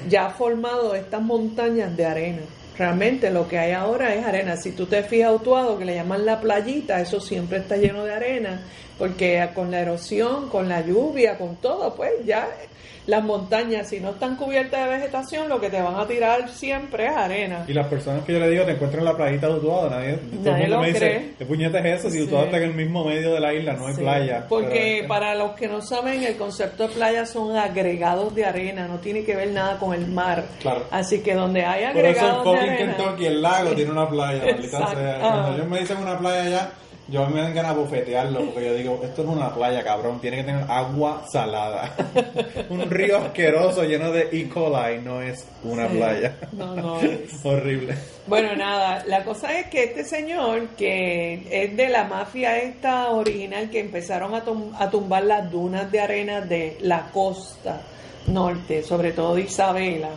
ya 0.09 0.27
ha 0.27 0.31
formado 0.31 0.95
estas 0.95 1.21
montañas 1.21 1.95
de 1.97 2.07
arena. 2.07 2.43
Realmente 2.77 3.31
lo 3.31 3.47
que 3.47 3.59
hay 3.59 3.73
ahora 3.73 4.15
es 4.15 4.25
arena. 4.25 4.57
Si 4.57 4.73
tú 4.73 4.87
te 4.87 5.03
fijas 5.05 5.33
Utuado, 5.35 5.79
que 5.79 5.85
le 5.85 5.95
llaman 5.95 6.27
la 6.27 6.41
playita, 6.41 7.01
eso 7.01 7.21
siempre 7.21 7.59
está 7.59 7.77
lleno 7.77 8.05
de 8.05 8.15
arena, 8.15 8.63
porque 8.99 9.49
con 9.55 9.71
la 9.71 9.81
erosión, 9.81 10.49
con 10.49 10.69
la 10.69 10.81
lluvia, 10.81 11.39
con 11.39 11.57
todo, 11.57 11.95
pues 11.95 12.13
ya 12.25 12.49
las 13.07 13.23
montañas, 13.23 13.89
si 13.89 14.01
no 14.01 14.11
están 14.11 14.37
cubiertas 14.37 14.85
de 14.89 14.97
vegetación, 14.97 15.49
lo 15.49 15.61
que 15.61 15.69
te 15.71 15.81
van 15.83 15.95
a 15.97 16.07
tirar 16.07 16.49
siempre 16.49 17.07
es 17.07 17.13
arena. 17.17 17.65
Y 17.69 17.73
las 17.75 17.87
personas 17.89 18.25
que 18.25 18.33
yo 18.33 18.39
le 18.39 18.49
digo 18.51 18.65
te 18.65 18.73
encuentran 18.73 19.01
en 19.01 19.05
la 19.05 19.17
playita 19.17 19.47
de 19.49 19.55
Utuado, 19.55 19.91
nadie, 19.91 20.13
todo 20.15 20.23
el 20.33 20.45
Nadie 20.45 20.61
mundo 20.63 20.77
lo 20.77 20.83
me 20.83 20.93
cree. 20.95 21.19
dice, 21.19 21.35
¿qué 21.39 21.45
puñeta 21.47 21.79
es 21.81 22.01
eso? 22.01 22.11
Si 22.11 22.19
Sí. 22.19 22.25
Utuado 22.25 22.45
está 22.47 22.57
en 22.59 22.63
el 22.65 22.75
mismo 22.75 23.05
medio 23.05 23.33
de 23.35 23.41
la 23.41 23.53
isla, 23.53 23.75
no 23.75 23.87
hay 23.89 23.95
Sí, 23.95 24.01
playa. 24.01 24.47
Porque 24.49 24.97
Pero- 24.99 25.09
para 25.09 25.35
los 25.35 25.53
que 25.53 25.69
no 25.69 25.81
saben, 25.83 26.23
el 26.23 26.37
concepto 26.37 26.89
de 26.89 26.95
playa 26.95 27.27
son 27.27 27.57
agregados 27.57 28.35
de 28.35 28.45
arena, 28.47 28.89
no 28.89 28.99
tiene 28.99 29.23
que 29.25 29.37
ver 29.37 29.51
nada 29.51 29.79
con 29.79 29.93
el 29.95 30.07
mar. 30.07 30.45
Claro. 30.63 30.85
Así 30.91 31.21
que 31.21 31.35
donde 31.35 31.65
hay 31.65 31.93
Por 31.93 32.05
eso 32.07 32.21
el 32.25 32.31
agregados 32.31 32.45
de 32.45 32.59
arena. 32.71 32.97
Kentucky, 32.97 33.27
el 33.27 33.43
lago, 33.43 33.71
tiene 33.73 33.91
una 33.91 34.09
playa, 34.09 34.43
sea. 34.71 35.19
Cuando 35.21 35.55
ellos 35.55 35.69
me 35.69 35.81
dicen 35.81 35.99
una 35.99 36.19
playa 36.19 36.43
allá, 36.43 36.69
yo 37.09 37.27
me 37.29 37.41
dan 37.43 37.55
ganas 37.55 37.75
de 37.77 37.83
bufetearlo, 37.83 38.41
porque 38.47 38.65
yo 38.67 38.75
digo, 38.75 39.01
esto 39.05 39.23
es 39.23 39.29
una 39.29 39.55
playa, 39.55 39.83
cabrón, 39.85 40.21
tiene 40.21 40.39
que 40.39 40.45
tener 40.45 40.65
agua 40.71 41.25
salada. 41.31 41.95
Un 42.71 42.91
río 42.91 43.19
asqueroso 43.19 43.85
lleno 43.85 44.11
de 44.11 44.29
E. 44.33 44.49
coli 44.49 45.01
no 45.03 45.21
es 45.21 45.47
una 45.63 45.89
Sí. 45.89 45.97
playa. 45.97 46.37
No, 46.53 46.75
no 46.75 47.01
es. 47.03 47.45
Horrible. 47.45 47.95
Bueno, 48.27 48.57
nada, 48.57 49.05
la 49.07 49.23
cosa 49.23 49.59
es 49.59 49.67
que 49.67 49.85
este 49.85 50.05
señor, 50.05 50.69
que 50.79 51.47
es 51.51 51.77
de 51.77 51.89
la 51.91 52.05
mafia 52.05 52.57
esta 52.59 53.11
original, 53.11 53.69
que 53.69 53.81
empezaron 53.81 54.35
a, 54.35 54.43
tum- 54.45 54.73
a 54.79 54.89
tumbar 54.89 55.25
las 55.25 55.51
dunas 55.51 55.93
de 55.93 56.01
arena 56.01 56.41
de 56.41 56.79
la 56.81 57.11
costa 57.13 57.81
norte, 58.29 58.83
sobre 58.83 59.13
todo 59.13 59.35
de 59.35 59.43
Isabela, 59.43 60.09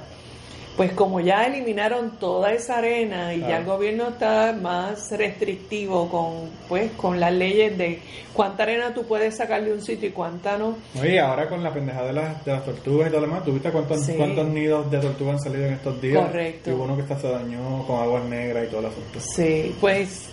pues 0.77 0.91
como 0.93 1.19
ya 1.19 1.45
eliminaron 1.47 2.11
toda 2.19 2.53
esa 2.53 2.77
arena 2.77 3.33
y 3.33 3.39
ya 3.41 3.57
el 3.57 3.65
gobierno 3.65 4.09
está 4.09 4.55
más 4.61 5.09
restrictivo 5.11 6.07
con 6.07 6.49
pues 6.69 6.91
con 6.91 7.19
las 7.19 7.33
leyes 7.33 7.75
de 7.77 7.99
cuánta 8.33 8.61
arena 8.63 8.93
tú 8.93 9.03
puedes 9.03 9.35
sacar 9.35 9.63
de 9.63 9.73
un 9.73 9.81
sitio 9.81 10.09
y 10.09 10.11
cuánta 10.11 10.55
no, 10.57 10.77
Oye, 11.01 11.19
ahora 11.19 11.49
con 11.49 11.63
la 11.63 11.73
pendejada 11.73 12.07
de 12.07 12.13
las, 12.13 12.45
de 12.45 12.51
las 12.51 12.63
tortugas 12.63 13.07
y 13.07 13.11
todo 13.11 13.21
lo 13.21 13.27
demás, 13.27 13.43
¿tú 13.43 13.53
viste 13.53 13.71
cuántos, 13.71 14.01
Sí. 14.05 14.13
cuántos 14.15 14.47
nidos 14.49 14.91
de 14.91 14.99
tortuga 14.99 15.31
han 15.31 15.39
salido 15.41 15.65
en 15.65 15.73
estos 15.73 15.99
días? 15.99 16.23
Correcto. 16.25 16.69
Y 16.69 16.73
hubo 16.73 16.83
uno 16.83 16.95
que 16.95 17.01
hasta 17.01 17.19
se 17.19 17.27
dañó 17.29 17.83
con 17.87 17.99
aguas 17.99 18.23
negras 18.25 18.65
y 18.65 18.67
todo 18.69 18.79
el 18.81 18.85
asunto. 18.85 19.19
Sí, 19.19 19.75
pues 19.81 20.29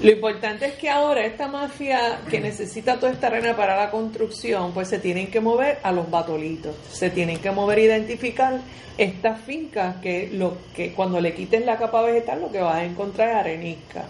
lo 0.00 0.10
importante 0.12 0.66
es 0.66 0.74
que 0.74 0.88
ahora 0.88 1.26
esta 1.26 1.48
mafia 1.48 2.20
que 2.30 2.40
necesita 2.40 3.00
toda 3.00 3.10
esta 3.10 3.26
arena 3.26 3.56
para 3.56 3.76
la 3.76 3.90
construcción, 3.90 4.72
pues 4.72 4.88
se 4.88 5.00
tienen 5.00 5.28
que 5.28 5.40
mover 5.40 5.78
a 5.82 5.90
los 5.90 6.08
batolitos, 6.08 6.76
se 6.92 7.10
tienen 7.10 7.38
que 7.38 7.50
mover 7.50 7.78
a 7.78 7.82
identificar 7.82 8.60
estas 8.96 9.40
fincas 9.40 9.96
que 9.96 10.30
lo 10.32 10.56
que 10.74 10.92
cuando 10.92 11.20
le 11.20 11.34
quiten 11.34 11.66
la 11.66 11.78
capa 11.78 12.02
vegetal 12.02 12.40
lo 12.40 12.52
que 12.52 12.60
vas 12.60 12.76
a 12.76 12.84
encontrar 12.84 13.30
es 13.30 13.36
arenisca. 13.36 14.04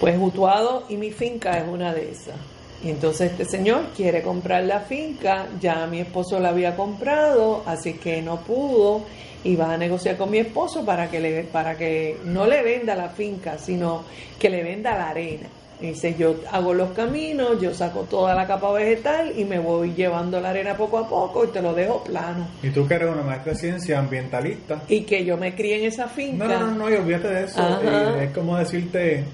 Pues 0.00 0.16
Utuado 0.20 0.84
y 0.88 0.96
mi 0.96 1.10
finca 1.12 1.58
es 1.58 1.68
una 1.68 1.94
de 1.94 2.10
esas. 2.10 2.36
Y 2.84 2.90
entonces 2.90 3.32
este 3.32 3.44
señor 3.44 3.86
quiere 3.96 4.22
comprar 4.22 4.64
la 4.64 4.80
finca, 4.80 5.46
ya 5.60 5.86
mi 5.86 6.00
esposo 6.00 6.38
la 6.38 6.50
había 6.50 6.76
comprado, 6.76 7.62
así 7.66 7.94
que 7.94 8.22
no 8.22 8.40
pudo 8.40 9.02
y 9.44 9.56
va 9.56 9.74
a 9.74 9.76
negociar 9.76 10.16
con 10.16 10.30
mi 10.30 10.38
esposo 10.38 10.84
para 10.84 11.08
que 11.08 11.20
le 11.20 11.44
para 11.44 11.76
que 11.76 12.18
no 12.24 12.46
le 12.46 12.62
venda 12.62 12.94
la 12.94 13.08
finca, 13.08 13.58
sino 13.58 14.04
que 14.38 14.50
le 14.50 14.62
venda 14.62 14.96
la 14.96 15.10
arena. 15.10 15.48
Y 15.78 15.88
dice, 15.88 16.14
yo 16.18 16.36
hago 16.52 16.72
los 16.72 16.92
caminos, 16.92 17.60
yo 17.60 17.74
saco 17.74 18.02
toda 18.04 18.34
la 18.34 18.46
capa 18.46 18.72
vegetal 18.72 19.32
y 19.36 19.44
me 19.44 19.58
voy 19.58 19.92
llevando 19.92 20.40
la 20.40 20.50
arena 20.50 20.74
poco 20.74 20.98
a 20.98 21.06
poco 21.06 21.44
y 21.44 21.48
te 21.48 21.60
lo 21.60 21.74
dejo 21.74 22.02
plano. 22.02 22.48
Y 22.62 22.70
tú 22.70 22.88
que 22.88 22.94
eres 22.94 23.10
una 23.10 23.22
maestra 23.22 23.52
de 23.52 23.58
ciencia 23.58 23.98
ambientalista. 23.98 24.80
Y 24.88 25.02
que 25.02 25.22
yo 25.24 25.36
me 25.36 25.54
crié 25.54 25.80
en 25.80 25.84
esa 25.84 26.08
finca. 26.08 26.46
No, 26.46 26.60
no, 26.60 26.66
no, 26.68 26.74
no, 26.76 26.90
y 26.90 26.94
olvídate 26.94 27.28
de 27.28 27.44
eso. 27.44 27.60
Y 27.82 28.24
es 28.24 28.32
como 28.32 28.56
decirte, 28.56 29.24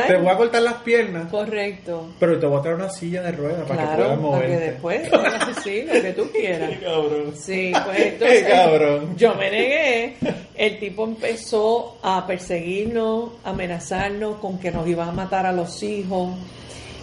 ¿sabes? 0.00 0.16
te 0.16 0.16
voy 0.22 0.28
a 0.32 0.36
cortar 0.36 0.62
las 0.62 0.74
piernas, 0.82 1.30
Correcto. 1.30 2.08
pero 2.18 2.38
te 2.38 2.46
voy 2.46 2.58
a 2.58 2.62
traer 2.62 2.76
una 2.76 2.88
silla 2.90 3.22
de 3.22 3.32
ruedas 3.32 3.66
para 3.68 3.82
que 3.82 3.86
puedas 3.86 3.96
Claro, 3.96 4.08
para 4.08 4.16
moverte. 4.20 4.48
que 4.48 4.58
después, 4.64 5.08
sí, 5.64 5.82
lo 5.82 5.92
que 6.02 6.12
tú 6.12 6.30
quieras. 6.32 6.70
Qué 6.70 6.84
cabrón. 6.84 7.34
Sí, 7.36 7.72
pues 7.84 7.98
entonces 8.00 8.42
Qué 8.44 8.50
cabrón. 8.50 9.16
yo 9.16 9.34
me 9.34 9.50
negué. 9.50 10.16
El 10.54 10.78
tipo 10.78 11.04
empezó 11.04 11.98
a 12.02 12.26
perseguirnos, 12.26 13.30
a 13.44 13.50
amenazarnos 13.50 14.36
con 14.38 14.58
que 14.58 14.70
nos 14.70 14.86
iban 14.88 15.08
a 15.08 15.12
matar 15.12 15.44
a 15.46 15.52
los 15.52 15.82
hijos. 15.82 16.30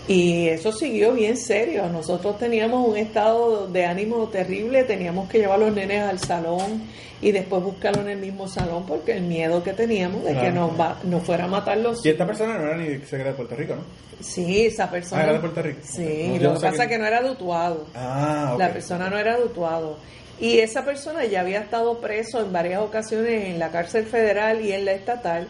Y 0.07 0.49
eso 0.49 0.71
siguió 0.73 1.13
bien 1.13 1.37
serio. 1.37 1.87
Nosotros 1.87 2.37
teníamos 2.37 2.85
un 2.87 2.97
estado 2.97 3.67
de 3.67 3.85
ánimo 3.85 4.27
terrible, 4.27 4.83
teníamos 4.83 5.29
que 5.29 5.39
llevar 5.39 5.55
a 5.61 5.65
los 5.65 5.73
nenes 5.73 6.03
al 6.03 6.19
salón 6.19 6.83
y 7.21 7.31
después 7.31 7.63
buscarlo 7.63 8.01
en 8.01 8.09
el 8.09 8.17
mismo 8.19 8.47
salón 8.49 8.85
porque 8.85 9.13
el 9.13 9.21
miedo 9.21 9.63
que 9.63 9.71
teníamos 9.71 10.25
de 10.25 10.33
que 10.35 10.51
nos, 10.51 10.77
va, 10.77 10.99
nos 11.03 11.23
fuera 11.23 11.45
a 11.45 11.47
matar 11.47 11.77
los 11.77 12.05
Y 12.05 12.09
esta 12.09 12.25
persona 12.27 12.57
no 12.57 12.65
era 12.67 12.75
ni 12.77 12.95
siquiera 12.99 13.25
de 13.25 13.31
Puerto 13.33 13.55
Rico, 13.55 13.75
¿no? 13.75 13.83
Sí, 14.19 14.65
esa 14.65 14.89
persona. 14.91 15.21
Ah, 15.21 15.23
era 15.25 15.33
de 15.33 15.39
Puerto 15.39 15.61
Rico. 15.61 15.79
Sí, 15.83 16.33
No, 16.41 16.49
lo 16.49 16.53
que 16.55 16.67
pasa 16.67 16.83
es 16.83 16.89
que- 16.89 16.97
no 16.97 17.05
era 17.05 17.21
de 17.21 17.31
Utuado. 17.31 17.85
Ah, 17.95 18.51
ok. 18.53 18.59
La 18.59 18.73
persona 18.73 19.09
no 19.09 19.17
era 19.17 19.37
de 19.37 19.43
Utuado. 19.45 19.97
Y 20.39 20.59
esa 20.59 20.83
persona 20.83 21.23
ya 21.25 21.39
había 21.41 21.61
estado 21.61 21.99
preso 21.99 22.41
en 22.41 22.51
varias 22.51 22.81
ocasiones 22.81 23.45
en 23.45 23.59
la 23.59 23.69
cárcel 23.69 24.05
federal 24.05 24.59
y 24.65 24.73
en 24.73 24.83
la 24.83 24.91
estatal 24.91 25.47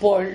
por 0.00 0.26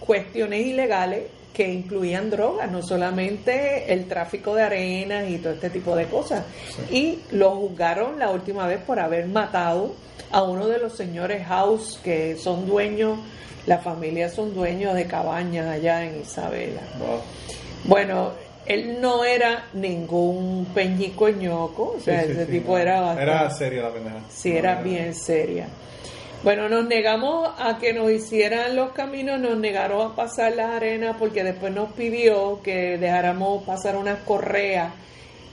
cuestiones 0.00 0.66
ilegales 0.66 1.24
que 1.54 1.72
incluían 1.72 2.28
drogas, 2.30 2.70
no 2.70 2.82
solamente 2.82 3.90
el 3.92 4.06
tráfico 4.06 4.54
de 4.56 4.62
arenas 4.64 5.30
y 5.30 5.38
todo 5.38 5.52
este 5.54 5.70
tipo 5.70 5.94
de 5.96 6.06
cosas. 6.06 6.44
Y 6.90 7.20
lo 7.30 7.52
juzgaron 7.52 8.18
la 8.18 8.30
última 8.30 8.66
vez 8.66 8.80
por 8.80 8.98
haber 9.00 9.26
matado 9.28 9.94
a 10.32 10.42
uno 10.42 10.66
de 10.66 10.78
los 10.80 10.94
señores 10.96 11.46
House 11.46 12.00
que 12.02 12.36
son 12.36 12.66
dueños, 12.66 13.18
la 13.66 13.78
familia 13.78 14.28
son 14.28 14.52
dueños 14.52 14.94
de 14.94 15.06
cabañas 15.06 15.66
allá 15.68 16.04
en 16.04 16.20
Isabela. 16.20 16.80
Wow. 16.98 17.20
Bueno, 17.84 18.32
él 18.66 19.00
no 19.00 19.24
era 19.24 19.66
ningún 19.74 20.66
peñico 20.74 21.28
ñoco, 21.28 21.94
o 21.98 22.00
sea, 22.00 22.24
Sí, 22.24 22.32
ese 22.32 22.46
sí, 22.46 22.52
tipo 22.52 22.72
no. 22.72 22.78
era 22.78 23.00
bastante... 23.00 23.22
Era 23.22 23.50
seria 23.50 23.82
la 23.82 23.90
pendeja. 23.92 24.16
Sí, 24.28 24.50
No, 24.50 24.56
era 24.58 24.82
bien 24.82 25.14
seria. 25.14 25.66
Bueno, 26.44 26.68
nos 26.68 26.84
negamos 26.84 27.48
a 27.58 27.78
que 27.78 27.94
nos 27.94 28.10
hicieran 28.10 28.76
los 28.76 28.92
caminos, 28.92 29.40
nos 29.40 29.56
negaron 29.56 30.12
a 30.12 30.14
pasar 30.14 30.54
las 30.54 30.72
arenas 30.72 31.16
porque 31.18 31.42
después 31.42 31.72
nos 31.72 31.94
pidió 31.94 32.60
que 32.62 32.98
dejáramos 32.98 33.64
pasar 33.64 33.96
unas 33.96 34.18
correas 34.24 34.92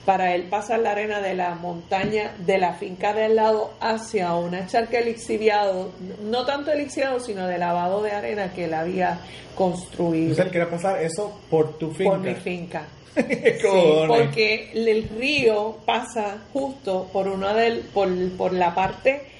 para 0.04 0.34
él 0.34 0.42
pasar 0.50 0.80
la 0.80 0.90
arena 0.90 1.22
de 1.22 1.32
la 1.32 1.54
montaña, 1.54 2.34
de 2.44 2.58
la 2.58 2.74
finca 2.74 3.14
del 3.14 3.36
lado 3.36 3.72
hacia 3.80 4.34
una 4.34 4.66
charca 4.66 4.98
elixiviado, 4.98 5.92
no 6.24 6.44
tanto 6.44 6.72
elixiviado, 6.72 7.20
sino 7.20 7.46
de 7.46 7.56
lavado 7.56 8.02
de 8.02 8.12
arena 8.12 8.52
que 8.52 8.66
él 8.66 8.74
había 8.74 9.18
construido 9.54 10.32
Entonces 10.32 10.44
él 10.44 10.52
quería 10.52 10.68
pasar 10.68 11.02
eso 11.02 11.40
por 11.48 11.78
tu 11.78 11.90
finca. 11.92 12.10
por 12.10 12.20
mi 12.20 12.34
finca. 12.34 12.84
¿Qué 13.14 13.58
Sí, 13.62 14.04
porque 14.06 14.72
el 14.74 15.08
río 15.18 15.78
pasa 15.86 16.36
justo 16.52 17.08
por 17.10 17.28
una 17.28 17.54
del, 17.54 17.78
por, 17.78 18.10
por 18.36 18.52
la 18.52 18.74
parte 18.74 19.32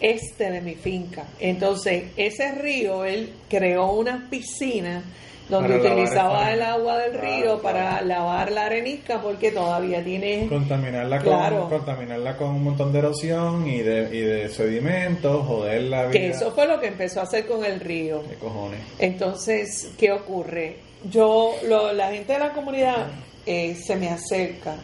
este 0.00 0.50
de 0.50 0.60
mi 0.60 0.74
finca. 0.74 1.24
Entonces, 1.40 2.04
ese 2.16 2.52
río, 2.52 3.04
él 3.04 3.32
creó 3.48 3.92
una 3.92 4.28
piscina 4.30 5.02
donde 5.48 5.78
Para 5.78 5.92
utilizaba 5.94 6.52
el 6.52 6.60
agua 6.60 6.98
del 6.98 7.12
Claro, 7.12 7.26
río 7.26 7.62
para 7.62 7.88
claro. 7.90 8.06
lavar 8.06 8.52
la 8.52 8.66
arenisca 8.66 9.22
porque 9.22 9.50
todavía 9.50 10.04
tiene 10.04 10.46
Contaminarla, 10.46 11.18
Claro. 11.20 11.60
con, 11.60 11.78
contaminarla 11.78 12.36
con 12.36 12.50
un 12.50 12.64
montón 12.64 12.92
de 12.92 12.98
erosión 12.98 13.66
y 13.66 13.78
de, 13.78 14.14
y 14.14 14.20
de 14.20 14.48
sedimentos, 14.50 15.46
joder 15.46 15.82
la 15.84 16.02
vida. 16.02 16.12
que 16.12 16.28
eso 16.28 16.52
fue 16.52 16.66
lo 16.66 16.78
que 16.78 16.88
empezó 16.88 17.20
a 17.20 17.22
hacer 17.22 17.46
con 17.46 17.64
el 17.64 17.80
río. 17.80 18.22
¿Qué 18.28 18.34
cojones? 18.36 18.80
Entonces, 18.98 19.90
¿qué 19.98 20.12
ocurre? 20.12 20.76
Yo, 21.10 21.54
lo- 21.66 21.92
la 21.94 22.10
gente 22.12 22.34
de 22.34 22.38
la 22.40 22.52
comunidad 22.52 23.06
eh, 23.46 23.74
se 23.74 23.96
me 23.96 24.10
acerca 24.10 24.74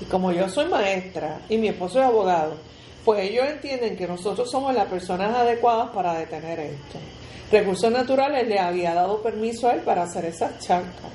y 0.00 0.04
como 0.04 0.32
yo 0.32 0.48
soy 0.50 0.66
maestra 0.66 1.40
y 1.48 1.56
mi 1.56 1.68
esposo 1.68 1.98
es 1.98 2.04
abogado, 2.04 2.54
pues 3.04 3.20
ellos 3.30 3.46
entienden 3.48 3.96
que 3.96 4.06
nosotros 4.06 4.50
somos 4.50 4.74
las 4.74 4.86
personas 4.86 5.34
adecuadas 5.36 5.90
para 5.90 6.14
detener 6.18 6.60
esto. 6.60 6.98
Recursos 7.50 7.90
Naturales 7.90 8.46
le 8.46 8.58
había 8.58 8.94
dado 8.94 9.22
permiso 9.22 9.68
a 9.68 9.72
él 9.72 9.80
para 9.80 10.02
hacer 10.04 10.24
esas 10.26 10.58
charcas, 10.60 11.10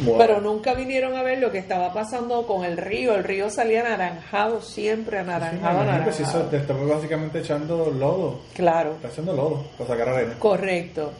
Wow. 0.00 0.16
pero 0.16 0.40
nunca 0.40 0.74
vinieron 0.74 1.16
a 1.16 1.24
ver 1.24 1.38
lo 1.38 1.50
que 1.50 1.58
estaba 1.58 1.92
pasando 1.92 2.46
con 2.46 2.64
el 2.64 2.76
río. 2.76 3.16
El 3.16 3.24
río 3.24 3.50
salía 3.50 3.80
anaranjado, 3.80 4.60
siempre 4.62 5.16
Sí, 5.18 5.24
anaranjado, 5.24 5.80
anaranjado. 5.80 6.42
te 6.44 6.56
estamos 6.58 6.88
básicamente 6.88 7.40
echando 7.40 7.90
lodo. 7.90 8.38
Claro. 8.54 8.92
Está 8.92 9.08
haciendo 9.08 9.32
lodo 9.32 9.64
para 9.76 9.90
sacar 9.90 10.08
arena. 10.10 10.34
Correcto. 10.38 11.10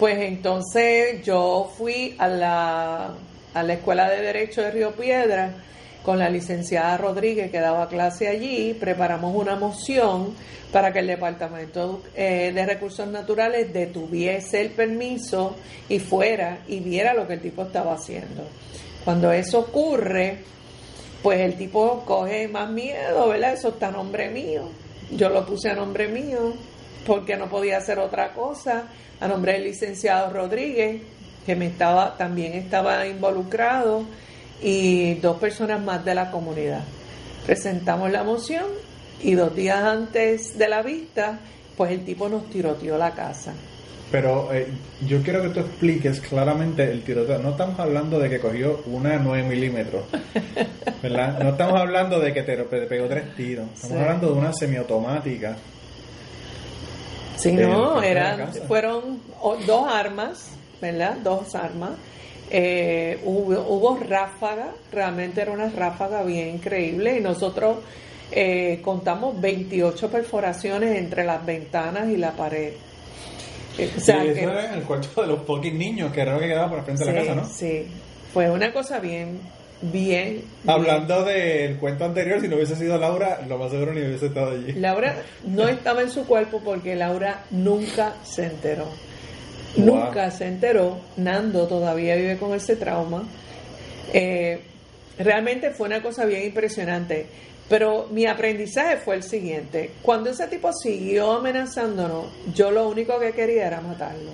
Pues 0.00 0.18
entonces 0.18 1.24
yo 1.24 1.70
fui 1.78 2.16
a 2.18 2.26
la, 2.26 3.10
a 3.54 3.62
la 3.62 3.72
Escuela 3.74 4.10
de 4.10 4.20
Derecho 4.22 4.62
de 4.62 4.70
Río 4.72 4.90
Piedra 4.96 5.50
con 6.04 6.18
la 6.18 6.28
licenciada 6.28 6.98
Rodríguez 6.98 7.50
que 7.50 7.60
daba 7.60 7.88
clase 7.88 8.28
allí, 8.28 8.74
preparamos 8.74 9.34
una 9.34 9.56
moción 9.56 10.34
para 10.70 10.92
que 10.92 10.98
el 10.98 11.06
Departamento 11.06 12.02
eh, 12.14 12.52
de 12.54 12.66
Recursos 12.66 13.08
Naturales 13.08 13.72
detuviese 13.72 14.60
el 14.60 14.70
permiso 14.70 15.56
y 15.88 15.98
fuera 16.00 16.58
y 16.68 16.80
viera 16.80 17.14
lo 17.14 17.26
que 17.26 17.34
el 17.34 17.40
tipo 17.40 17.62
estaba 17.62 17.94
haciendo. 17.94 18.46
Cuando 19.04 19.32
eso 19.32 19.60
ocurre, 19.60 20.38
pues 21.22 21.40
el 21.40 21.54
tipo 21.56 22.02
coge 22.04 22.48
más 22.48 22.68
miedo, 22.70 23.28
¿verdad? 23.28 23.54
Eso 23.54 23.68
está 23.68 23.88
a 23.88 23.92
nombre 23.92 24.28
mío. 24.30 24.68
Yo 25.10 25.30
lo 25.30 25.46
puse 25.46 25.70
a 25.70 25.74
nombre 25.74 26.08
mío 26.08 26.52
porque 27.06 27.36
no 27.36 27.48
podía 27.48 27.78
hacer 27.78 27.98
otra 27.98 28.32
cosa, 28.32 28.88
a 29.20 29.28
nombre 29.28 29.54
del 29.54 29.64
licenciado 29.64 30.30
Rodríguez, 30.32 31.00
que 31.46 31.56
me 31.56 31.66
estaba, 31.66 32.16
también 32.16 32.54
estaba 32.54 33.06
involucrado, 33.06 34.04
y 34.64 35.14
dos 35.16 35.36
personas 35.38 35.80
más 35.82 36.04
de 36.04 36.14
la 36.14 36.30
comunidad. 36.30 36.80
Presentamos 37.46 38.10
la 38.10 38.24
moción 38.24 38.64
y 39.22 39.34
dos 39.34 39.54
días 39.54 39.82
antes 39.84 40.56
de 40.58 40.68
la 40.68 40.82
vista, 40.82 41.38
pues 41.76 41.92
el 41.92 42.04
tipo 42.04 42.28
nos 42.28 42.48
tiroteó 42.48 42.96
la 42.96 43.10
casa. 43.12 43.52
Pero 44.10 44.52
eh, 44.52 44.66
yo 45.06 45.22
quiero 45.22 45.42
que 45.42 45.48
tú 45.48 45.60
expliques 45.60 46.20
claramente 46.20 46.90
el 46.90 47.02
tiroteo. 47.02 47.38
No 47.40 47.50
estamos 47.50 47.78
hablando 47.80 48.18
de 48.18 48.30
que 48.30 48.38
cogió 48.40 48.82
una 48.86 49.18
9 49.18 49.42
milímetros, 49.48 50.04
¿verdad? 51.02 51.38
No 51.40 51.50
estamos 51.50 51.80
hablando 51.80 52.20
de 52.20 52.32
que 52.32 52.42
te 52.42 52.56
pe- 52.58 52.82
pegó 52.86 53.06
tres 53.08 53.34
tiros. 53.36 53.66
Estamos 53.74 53.96
Sí. 53.96 54.02
hablando 54.02 54.26
de 54.28 54.32
una 54.38 54.52
semiautomática. 54.52 55.56
Sí, 57.36 57.52
no, 57.52 58.00
eran, 58.02 58.52
fueron 58.68 59.20
dos 59.66 59.92
armas, 59.92 60.50
¿verdad? 60.80 61.16
Dos 61.22 61.54
armas. 61.54 61.90
Eh, 62.50 63.18
hubo, 63.24 63.60
hubo 63.68 63.98
ráfaga, 63.98 64.72
realmente 64.92 65.40
era 65.40 65.52
una 65.52 65.70
ráfaga 65.70 66.22
bien 66.22 66.48
increíble 66.50 67.16
y 67.18 67.20
nosotros 67.20 67.78
eh, 68.30 68.80
contamos 68.82 69.40
28 69.40 70.10
perforaciones 70.10 70.96
entre 70.96 71.24
las 71.24 71.44
ventanas 71.44 72.08
y 72.08 72.16
la 72.16 72.32
pared. 72.32 72.72
Eh, 73.78 73.90
o 73.96 74.00
sea 74.00 74.24
y 74.24 74.28
eso 74.28 74.34
que- 74.36 74.42
era 74.44 74.66
en 74.68 74.74
el 74.74 74.82
cuarto 74.82 75.22
de 75.22 75.26
los 75.28 75.40
fucking 75.46 75.76
niños, 75.78 76.12
que 76.12 76.20
era 76.20 76.34
lo 76.34 76.40
que 76.40 76.46
quedaba 76.48 76.70
por 76.70 76.84
frente 76.84 77.04
de 77.04 77.12
la 77.12 77.18
casa, 77.20 77.34
¿no? 77.34 77.44
sí, 77.48 77.86
fue 78.32 78.50
una 78.50 78.72
cosa 78.72 79.00
bien, 79.00 79.40
bien. 79.82 80.34
bien. 80.34 80.44
Hablando 80.66 81.24
del 81.24 81.76
cuento 81.78 82.04
anterior, 82.04 82.40
si 82.40 82.48
no 82.48 82.56
hubiese 82.56 82.76
sido 82.76 82.98
Laura, 82.98 83.40
lo 83.48 83.58
más 83.58 83.70
seguro 83.70 83.92
ni 83.92 84.02
hubiese 84.02 84.26
estado 84.26 84.52
allí. 84.52 84.72
Laura 84.74 85.16
no 85.46 85.66
estaba 85.66 86.02
en 86.02 86.10
su 86.10 86.24
cuerpo 86.26 86.60
porque 86.64 86.94
Laura 86.94 87.44
nunca 87.50 88.14
se 88.22 88.46
enteró. 88.46 88.86
Nunca 89.76 90.30
se 90.30 90.46
enteró. 90.46 90.98
Nando 91.16 91.66
todavía 91.66 92.16
vive 92.16 92.36
con 92.36 92.54
ese 92.54 92.76
trauma. 92.76 93.24
Eh, 94.12 94.60
realmente 95.18 95.70
fue 95.70 95.88
una 95.88 96.02
cosa 96.02 96.24
bien 96.24 96.44
impresionante. 96.44 97.26
Pero 97.68 98.08
mi 98.10 98.26
aprendizaje 98.26 98.98
fue 98.98 99.16
el 99.16 99.22
siguiente. 99.22 99.92
Cuando 100.02 100.30
ese 100.30 100.46
tipo 100.48 100.70
siguió 100.72 101.32
amenazándonos, 101.32 102.26
yo 102.54 102.70
lo 102.70 102.88
único 102.88 103.18
que 103.18 103.32
quería 103.32 103.66
era 103.66 103.80
matarlo. 103.80 104.32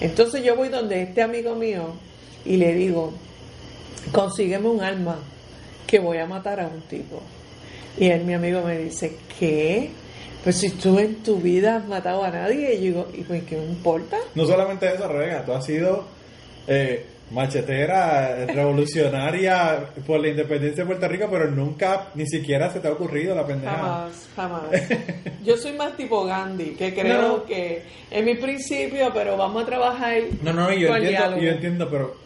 Entonces 0.00 0.42
yo 0.42 0.56
voy 0.56 0.68
donde 0.68 1.02
este 1.02 1.22
amigo 1.22 1.54
mío 1.54 1.94
y 2.44 2.56
le 2.56 2.74
digo, 2.74 3.12
consígueme 4.10 4.68
un 4.68 4.82
arma 4.82 5.18
que 5.86 6.00
voy 6.00 6.18
a 6.18 6.26
matar 6.26 6.60
a 6.60 6.66
un 6.66 6.80
tipo. 6.82 7.22
Y 7.96 8.08
él, 8.08 8.24
mi 8.24 8.34
amigo, 8.34 8.62
me 8.62 8.78
dice, 8.78 9.16
¿qué? 9.38 9.90
Pues 10.44 10.56
si 10.60 10.70
tú 10.70 10.98
en 10.98 11.16
tu 11.22 11.36
vida 11.38 11.76
has 11.76 11.86
matado 11.88 12.22
a 12.22 12.30
nadie, 12.30 12.74
y 12.74 12.76
yo 12.76 12.82
digo, 12.82 13.08
¿y 13.14 13.22
pues 13.22 13.42
qué 13.44 13.56
me 13.56 13.64
importa? 13.66 14.18
No 14.34 14.44
solamente 14.46 14.86
eso, 14.94 15.08
Rebeca, 15.08 15.44
tú 15.44 15.52
has 15.52 15.64
sido 15.64 16.04
eh, 16.68 17.06
machetera, 17.30 18.44
revolucionaria 18.46 19.86
por 20.06 20.20
la 20.20 20.28
independencia 20.28 20.84
de 20.84 20.86
Puerto 20.86 21.08
Rico, 21.08 21.28
pero 21.30 21.50
nunca 21.50 22.08
ni 22.14 22.26
siquiera 22.26 22.70
se 22.70 22.80
te 22.80 22.88
ha 22.88 22.92
ocurrido 22.92 23.34
la 23.34 23.46
pendeja. 23.46 23.72
Jamás, 23.74 24.28
jamás. 24.36 24.62
Yo 25.44 25.56
soy 25.56 25.72
más 25.72 25.96
tipo 25.96 26.24
Gandhi, 26.26 26.74
que 26.74 26.92
creo 26.94 27.22
No, 27.22 27.28
no. 27.38 27.44
que 27.44 27.82
es 28.10 28.24
mi 28.24 28.34
principio, 28.34 29.10
pero 29.14 29.36
vamos 29.36 29.62
a 29.62 29.66
trabajar 29.66 30.14
No, 30.42 30.52
no, 30.52 30.72
yo 30.72 30.88
con 30.88 30.96
entiendo, 30.98 31.08
diálogo. 31.20 31.42
yo 31.42 31.50
entiendo, 31.50 31.88
pero 31.90 32.16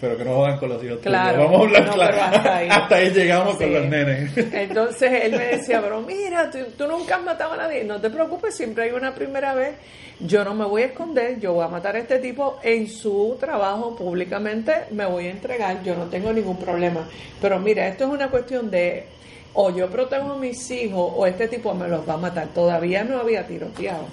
pero 0.00 0.16
que 0.16 0.24
no 0.24 0.34
jodan 0.36 0.58
con 0.58 0.68
los 0.70 0.82
hijos 0.82 1.00
tuyos. 1.00 1.02
Claro. 1.12 1.44
Vamos 1.44 1.60
a 1.60 1.64
hablar 1.64 1.86
No, 1.86 1.92
claro. 1.92 2.16
hasta 2.22 2.58
Hasta 2.70 2.96
ahí. 2.96 3.10
llegamos 3.10 3.56
con 3.56 3.72
los 3.74 3.86
nenes. 3.86 4.36
Entonces 4.52 5.10
él 5.24 5.32
me 5.32 5.44
decía, 5.56 5.80
pero 5.82 6.00
mira, 6.02 6.50
tú, 6.50 6.58
tú 6.76 6.86
nunca 6.86 7.16
has 7.16 7.22
matado 7.22 7.52
a 7.52 7.56
nadie, 7.56 7.84
no 7.84 8.00
te 8.00 8.08
preocupes, 8.10 8.54
siempre 8.56 8.84
hay 8.84 8.90
una 8.92 9.14
primera 9.14 9.54
vez. 9.54 9.74
Yo 10.22 10.44
no 10.44 10.54
me 10.54 10.66
voy 10.66 10.82
a 10.82 10.86
esconder, 10.86 11.40
yo 11.40 11.54
voy 11.54 11.64
a 11.64 11.68
matar 11.68 11.96
a 11.96 11.98
este 12.00 12.18
tipo 12.18 12.58
en 12.62 12.88
su 12.88 13.36
trabajo 13.40 13.96
públicamente, 13.96 14.72
me 14.90 15.06
voy 15.06 15.26
a 15.26 15.30
entregar, 15.30 15.82
yo 15.82 15.94
no 15.96 16.04
tengo 16.06 16.30
ningún 16.32 16.58
problema. 16.58 17.08
Pero 17.40 17.58
mira, 17.58 17.86
esto 17.88 18.04
es 18.04 18.10
una 18.10 18.28
cuestión 18.28 18.70
de 18.70 19.06
o 19.54 19.70
yo 19.74 19.88
protejo 19.88 20.32
a 20.32 20.36
mis 20.36 20.70
hijos 20.70 21.12
o 21.16 21.26
este 21.26 21.48
tipo 21.48 21.72
me 21.74 21.88
los 21.88 22.06
va 22.08 22.14
a 22.14 22.18
matar. 22.18 22.48
Todavía 22.48 23.02
no 23.02 23.18
había 23.18 23.46
tiroteado. 23.46 24.04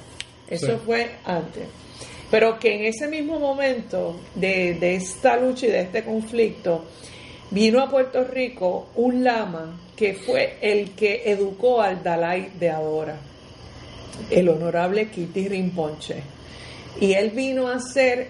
Eso 0.49 0.67
Sí. 0.67 0.79
fue 0.85 1.11
antes. 1.25 1.67
Pero 2.29 2.59
que 2.59 2.75
en 2.75 2.85
ese 2.85 3.07
mismo 3.07 3.39
momento 3.39 4.19
de, 4.35 4.73
de 4.73 4.95
esta 4.95 5.37
lucha 5.37 5.67
y 5.67 5.69
de 5.69 5.81
este 5.81 6.03
conflicto, 6.03 6.85
vino 7.51 7.81
a 7.81 7.89
Puerto 7.89 8.23
Rico 8.23 8.89
un 8.95 9.23
lama 9.23 9.79
que 9.95 10.13
fue 10.13 10.57
el 10.61 10.91
que 10.91 11.23
educó 11.25 11.81
al 11.81 12.03
Dalai 12.03 12.51
de 12.59 12.69
ahora, 12.69 13.17
el 14.29 14.49
honorable 14.49 15.09
Kitty 15.09 15.47
Rinpoche. 15.47 16.21
Y 16.99 17.13
él 17.13 17.31
vino 17.31 17.67
a 17.67 17.75
hacer 17.75 18.27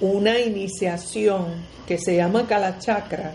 una 0.00 0.38
iniciación 0.38 1.64
que 1.86 1.98
se 1.98 2.16
llama 2.16 2.46
Kalachakra, 2.46 3.32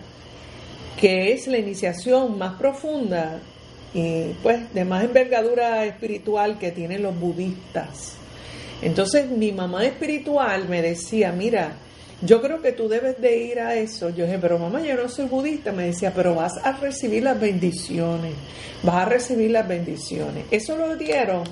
que 1.00 1.34
es 1.34 1.48
la 1.48 1.58
iniciación 1.58 2.38
más 2.38 2.56
profunda 2.56 3.40
y 3.94 4.34
pues 4.44 4.74
de 4.74 4.86
más 4.86 5.04
envergadura 5.04 5.86
espiritual 5.86 6.60
que 6.60 6.72
tienen 6.72 7.04
los 7.04 7.18
budistas. 7.20 8.18
Entonces 8.82 9.30
mi 9.30 9.52
mamá 9.52 9.86
espiritual 9.86 10.68
me 10.70 10.82
decía, 10.82 11.32
mira, 11.32 11.74
yo 12.22 12.42
creo 12.42 12.62
que 12.62 12.72
tú 12.72 12.88
debes 12.88 13.20
de 13.22 13.38
ir 13.38 13.60
a 13.60 13.76
eso. 13.76 14.10
Yo 14.10 14.26
dije, 14.26 14.38
pero 14.40 14.58
mamá, 14.60 14.82
yo 14.82 14.96
no 14.96 15.08
soy 15.10 15.26
budista. 15.26 15.72
Me 15.72 15.86
decía, 15.88 16.14
pero 16.16 16.36
vas 16.36 16.54
a 16.64 16.72
recibir 16.74 17.24
las 17.24 17.40
bendiciones, 17.40 18.34
vas 18.84 18.96
a 18.96 19.06
recibir 19.06 19.52
las 19.52 19.68
bendiciones. 19.68 20.46
Eso 20.52 20.76
lo 20.78 20.96
dieron 20.96 21.44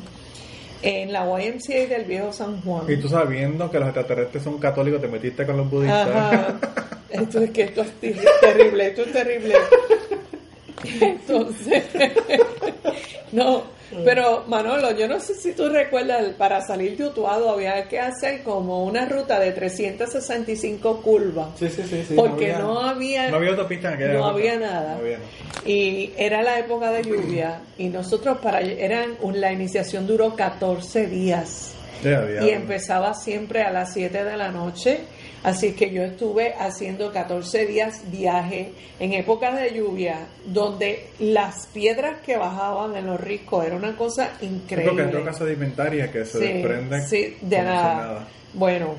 en 0.82 1.12
la 1.14 1.22
YMCA 1.26 1.88
del 1.88 2.06
Viejo 2.06 2.32
San 2.34 2.62
Juan. 2.62 2.86
Y 2.92 2.98
tú 2.98 3.08
sabiendo 3.10 3.70
que 3.72 3.80
los 3.80 3.88
extraterrestres 3.90 4.44
son 4.44 4.58
católicos, 4.60 5.02
te 5.02 5.08
metiste 5.08 5.46
con 5.46 5.58
los 5.58 5.70
budistas. 5.70 6.08
Ajá. 6.10 6.60
Esto 7.10 7.40
es 7.42 7.52
que 7.52 7.62
esto 7.62 7.82
es 7.82 7.92
ter- 8.02 8.20
terrible, 8.42 8.88
esto 8.88 9.04
es 9.04 9.12
terrible. 9.14 9.56
Entonces, 11.02 11.84
no, 13.32 13.64
pero 14.04 14.44
Manolo, 14.48 14.92
yo 14.92 15.08
no 15.08 15.20
sé 15.20 15.36
si 15.36 15.54
tú 15.54 15.70
recuerdas, 15.70 16.24
para 16.38 16.62
salir 16.62 16.98
de 16.98 17.06
Utuado 17.08 17.50
había 17.52 17.88
que 17.88 18.00
hacer 18.00 18.44
como 18.44 18.84
una 18.86 19.06
ruta 19.06 19.40
de 19.40 19.52
365 19.52 21.02
curvas. 21.02 21.48
Sí, 21.60 21.70
sí, 21.70 21.84
sí. 21.90 22.04
sí, 22.08 22.14
Porque 22.16 22.54
no 22.54 22.80
había- 22.82 23.30
no 23.30 23.38
había 23.38 23.52
en 23.52 24.14
no 24.14 24.14
época. 24.16 24.30
había 24.30 24.60
nada. 24.60 24.94
No 24.96 25.00
había 25.02 25.18
nada. 25.18 25.30
Y 25.66 26.12
era 26.18 26.44
la 26.44 26.60
época 26.60 26.92
de 26.92 27.04
lluvia 27.04 27.62
y 27.78 27.90
nosotros 27.90 28.38
para 28.40 28.62
eran 28.62 29.18
la 29.34 29.52
iniciación 29.52 30.06
duró 30.08 30.36
14 30.36 31.08
días 31.08 31.72
había. 32.04 32.44
y 32.44 32.50
empezaba 32.52 33.14
siempre 33.14 33.64
a 33.64 33.72
las 33.72 33.94
7 33.94 34.24
de 34.24 34.38
la 34.38 34.50
noche. 34.52 35.00
Así 35.46 35.74
que 35.74 35.92
yo 35.92 36.02
estuve 36.02 36.56
haciendo 36.56 37.12
14 37.14 37.68
días 37.68 38.02
viaje 38.10 38.72
en 39.00 39.14
épocas 39.14 39.60
de 39.62 39.76
lluvia, 39.76 40.26
donde 40.44 41.10
las 41.20 41.68
piedras 41.68 42.20
que 42.26 42.36
bajaban 42.36 42.96
en 42.96 43.06
los 43.06 43.20
riscos 43.22 43.64
era 43.64 43.76
una 43.76 43.96
cosa 43.96 44.32
increíble. 44.42 44.86
porque 44.90 45.04
entró 45.04 45.24
casa 45.24 45.46
de 45.46 45.54
inventaria 45.54 46.12
que 46.12 46.26
se 46.26 46.40
Sí, 46.40 46.46
desprenden 46.54 47.08
sí, 47.08 47.38
de 47.42 47.58
si 47.58 47.62
nada. 47.62 48.28
Bueno, 48.56 48.96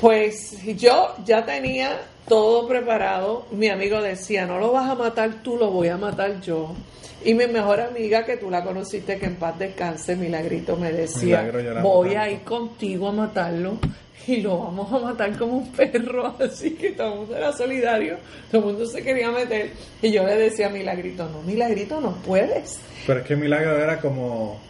pues 0.00 0.56
yo 0.76 1.14
ya 1.26 1.44
tenía 1.44 2.00
todo 2.26 2.66
preparado. 2.66 3.46
Mi 3.50 3.68
amigo 3.68 4.00
decía, 4.00 4.46
no 4.46 4.58
lo 4.58 4.72
vas 4.72 4.88
a 4.88 4.94
matar 4.94 5.42
tú, 5.42 5.58
lo 5.58 5.70
voy 5.70 5.88
a 5.88 5.98
matar 5.98 6.40
yo. 6.40 6.74
Y 7.22 7.34
mi 7.34 7.46
mejor 7.48 7.80
amiga, 7.80 8.24
que 8.24 8.38
tú 8.38 8.48
la 8.48 8.64
conociste, 8.64 9.18
que 9.18 9.26
en 9.26 9.34
paz 9.36 9.58
descanse, 9.58 10.16
Milagrito, 10.16 10.76
me 10.76 10.90
decía, 10.90 11.42
Milagro, 11.42 11.82
voy 11.82 12.14
a 12.14 12.20
tanto". 12.20 12.30
ir 12.34 12.40
contigo 12.44 13.08
a 13.08 13.12
matarlo 13.12 13.78
y 14.28 14.42
lo 14.42 14.58
vamos 14.58 14.92
a 14.92 14.98
matar 14.98 15.36
como 15.38 15.56
un 15.58 15.72
perro. 15.72 16.34
Así 16.40 16.72
que 16.72 16.90
todo 16.90 17.12
el 17.12 17.18
mundo 17.20 17.36
era 17.36 17.52
solidario, 17.52 18.18
todo 18.50 18.60
el 18.60 18.66
mundo 18.74 18.86
se 18.86 19.02
quería 19.02 19.30
meter. 19.30 19.70
Y 20.02 20.12
yo 20.12 20.24
le 20.24 20.36
decía 20.36 20.66
a 20.66 20.70
Milagrito, 20.70 21.28
no, 21.28 21.42
Milagrito, 21.42 22.00
no 22.00 22.12
puedes. 22.16 22.78
Pero 23.06 23.20
es 23.20 23.26
que 23.26 23.36
Milagro 23.36 23.78
era 23.78 23.98
como, 24.00 24.60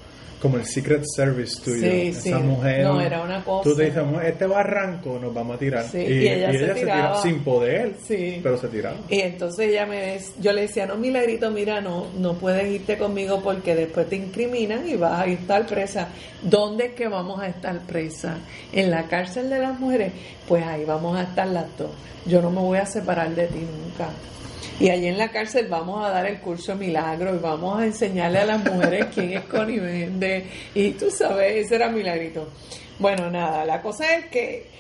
como 0.41 0.57
el 0.57 0.65
Secret 0.67 1.03
Service 1.05 1.61
tuyo. 1.63 1.81
Sí, 1.81 2.09
Esa 2.09 2.21
sí. 2.21 2.33
mujer. 2.35 2.85
No, 2.85 3.01
era 3.01 3.23
una 3.23 3.43
cosa. 3.45 3.69
Tú 3.69 3.75
te 3.77 3.85
dices, 3.87 3.99
"Amor, 3.99 4.25
este 4.25 4.47
barranco 4.47 5.19
nos 5.21 5.35
vamos 5.35 5.57
a 5.57 5.59
tirar. 5.59 5.85
Sí, 5.91 5.99
y 5.99 6.29
ella 6.29 6.53
se 6.53 6.75
tiraba. 6.81 7.23
sin 7.23 7.41
poder, 7.45 7.95
Sí. 8.07 8.41
pero 8.43 8.57
se 8.57 8.69
tiraba. 8.69 8.97
Y 9.09 9.21
entonces 9.21 9.69
ella 9.71 9.87
me 9.87 10.19
yo 10.41 10.53
le 10.53 10.63
decía, 10.63 10.87
no, 10.87 10.97
Milagrito, 10.97 11.51
mira, 11.51 11.81
no, 11.81 12.07
no 12.19 12.35
puedes 12.35 12.69
irte 12.73 12.97
conmigo 12.99 13.41
porque 13.43 13.75
después 13.75 14.09
te 14.09 14.17
incriminan 14.17 14.89
y 14.89 14.97
vas 14.97 15.21
a 15.23 15.27
estar 15.27 15.67
presa. 15.67 16.09
¿Dónde 16.43 16.87
es 16.87 16.93
que 16.93 17.09
vamos 17.09 17.41
a 17.41 17.49
estar 17.49 17.79
presa? 17.81 18.39
¿En 18.73 18.91
la 18.91 19.05
cárcel 19.09 19.51
de 19.51 19.59
las 19.59 19.79
mujeres? 19.81 20.13
Pues 20.47 20.65
ahí 20.65 20.85
vamos 20.85 21.19
a 21.19 21.23
estar 21.25 21.47
las 21.49 21.67
dos. 21.77 21.91
Yo 22.27 22.41
no 22.43 22.51
me 22.51 22.61
voy 22.61 22.79
a 22.79 22.87
separar 22.87 23.35
de 23.35 23.47
ti 23.47 23.59
nunca. 23.59 24.11
Y 24.81 24.91
allí 24.91 25.09
en 25.09 25.19
la 25.19 25.31
cárcel 25.31 25.67
vamos 25.69 26.05
a 26.05 26.11
dar 26.11 26.27
el 26.27 26.41
curso 26.41 26.77
milagro 26.77 27.35
y 27.35 27.39
vamos 27.39 27.81
a 27.81 27.87
enseñarle 27.87 28.39
a 28.39 28.47
las 28.47 28.65
mujeres 28.65 29.07
quién 29.15 29.33
es 29.33 29.45
Connie 29.45 29.81
Vende. 29.81 30.47
Y 30.75 30.91
tú 30.93 31.11
sabes, 31.11 31.67
ese 31.67 31.77
era 31.77 31.89
Milagrito. 31.89 32.49
Bueno, 32.99 33.31
nada, 33.31 33.65
la 33.65 33.81
cosa 33.81 34.17
es 34.17 34.27
que 34.27 34.79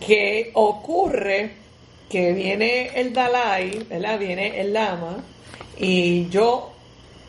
que 0.00 0.50
ocurre 0.54 1.52
que 2.08 2.32
viene 2.32 2.90
el 2.94 3.12
Dalai, 3.12 3.86
¿verdad? 3.88 4.18
Viene 4.18 4.60
el 4.60 4.72
Lama 4.72 5.16
y 5.78 6.28
yo 6.28 6.72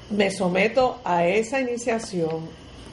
me 0.10 0.30
someto 0.30 1.00
a 1.04 1.26
esa 1.26 1.62
iniciación 1.62 2.50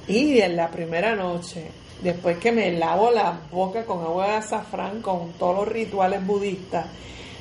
y 0.07 0.41
en 0.41 0.57
la 0.57 0.71
primera 0.71 1.15
noche, 1.15 1.67
después 2.03 2.39
que 2.39 2.53
me 2.53 2.73
lavo 2.73 3.11
la 3.11 3.41
boca 3.51 3.85
con 3.85 4.03
agua 4.03 4.29
de 4.29 4.33
azafrán, 4.35 5.03
con 5.03 5.33
todos 5.33 5.57
los 5.57 5.69
rituales 5.69 6.25
budistas, 6.25 6.87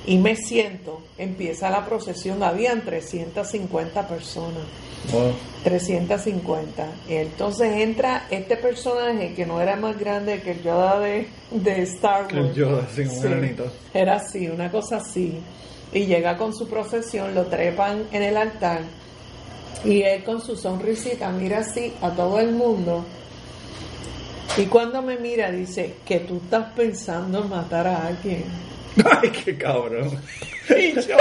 y 0.05 0.17
me 0.17 0.35
siento, 0.35 1.01
empieza 1.17 1.69
la 1.69 1.85
procesión, 1.85 2.41
habían 2.43 2.81
350 2.81 4.07
personas. 4.07 4.63
Wow. 5.11 5.33
350. 5.63 6.87
Y 7.07 7.13
entonces 7.15 7.71
entra 7.77 8.27
este 8.29 8.57
personaje 8.57 9.33
que 9.33 9.45
no 9.45 9.61
era 9.61 9.75
más 9.75 9.97
grande 9.97 10.41
que 10.41 10.51
el 10.51 10.63
Yoda 10.63 10.99
de, 10.99 11.27
de 11.51 11.81
Star 11.83 12.23
Wars. 12.23 12.33
El 12.33 12.53
Yoda, 12.53 12.87
un 12.97 13.09
Sí, 13.09 13.27
enanito. 13.27 13.71
Era 13.93 14.15
así, 14.15 14.47
una 14.47 14.71
cosa 14.71 14.97
así. 14.97 15.39
Y 15.93 16.05
llega 16.05 16.37
con 16.37 16.53
su 16.53 16.67
procesión, 16.67 17.33
lo 17.33 17.45
trepan 17.45 18.03
en 18.11 18.23
el 18.23 18.37
altar. 18.37 18.81
Y 19.83 20.01
él 20.01 20.23
con 20.23 20.41
su 20.41 20.55
sonrisita 20.55 21.29
mira 21.31 21.59
así 21.59 21.93
a 22.01 22.09
todo 22.11 22.39
el 22.39 22.51
mundo. 22.51 23.05
Y 24.57 24.65
cuando 24.65 25.01
me 25.01 25.17
mira 25.17 25.51
dice 25.51 25.95
que 26.05 26.19
tú 26.19 26.37
estás 26.43 26.73
pensando 26.73 27.43
en 27.43 27.49
matar 27.49 27.87
a 27.87 28.07
alguien. 28.07 28.43
Ay, 29.21 29.29
qué 29.29 29.57
cabrón. 29.57 30.11
Y 30.69 30.93
yo, 30.93 31.17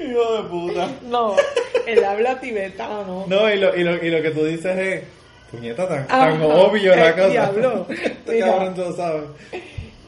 Hijo 0.00 0.42
de 0.42 0.48
puta. 0.48 0.88
no, 1.02 1.34
él 1.86 2.04
habla 2.04 2.40
tibetano. 2.40 3.24
No, 3.26 3.52
y 3.52 3.58
lo, 3.58 3.74
y 3.76 3.82
lo, 3.84 4.04
y 4.04 4.10
lo 4.10 4.22
que 4.22 4.30
tú 4.30 4.44
dices 4.44 4.76
es, 4.78 5.02
puñeta, 5.50 5.88
tan, 5.88 5.98
Ajá, 6.08 6.30
tan 6.30 6.42
obvio 6.42 6.94
la 6.94 7.08
el 7.08 7.14
cosa. 7.14 7.28
diablo. 7.28 7.86
Este 7.90 8.32
Mira. 8.32 8.46
cabrón 8.46 8.74
tú 8.74 8.80
lo 8.82 8.96
sabes. 8.96 9.22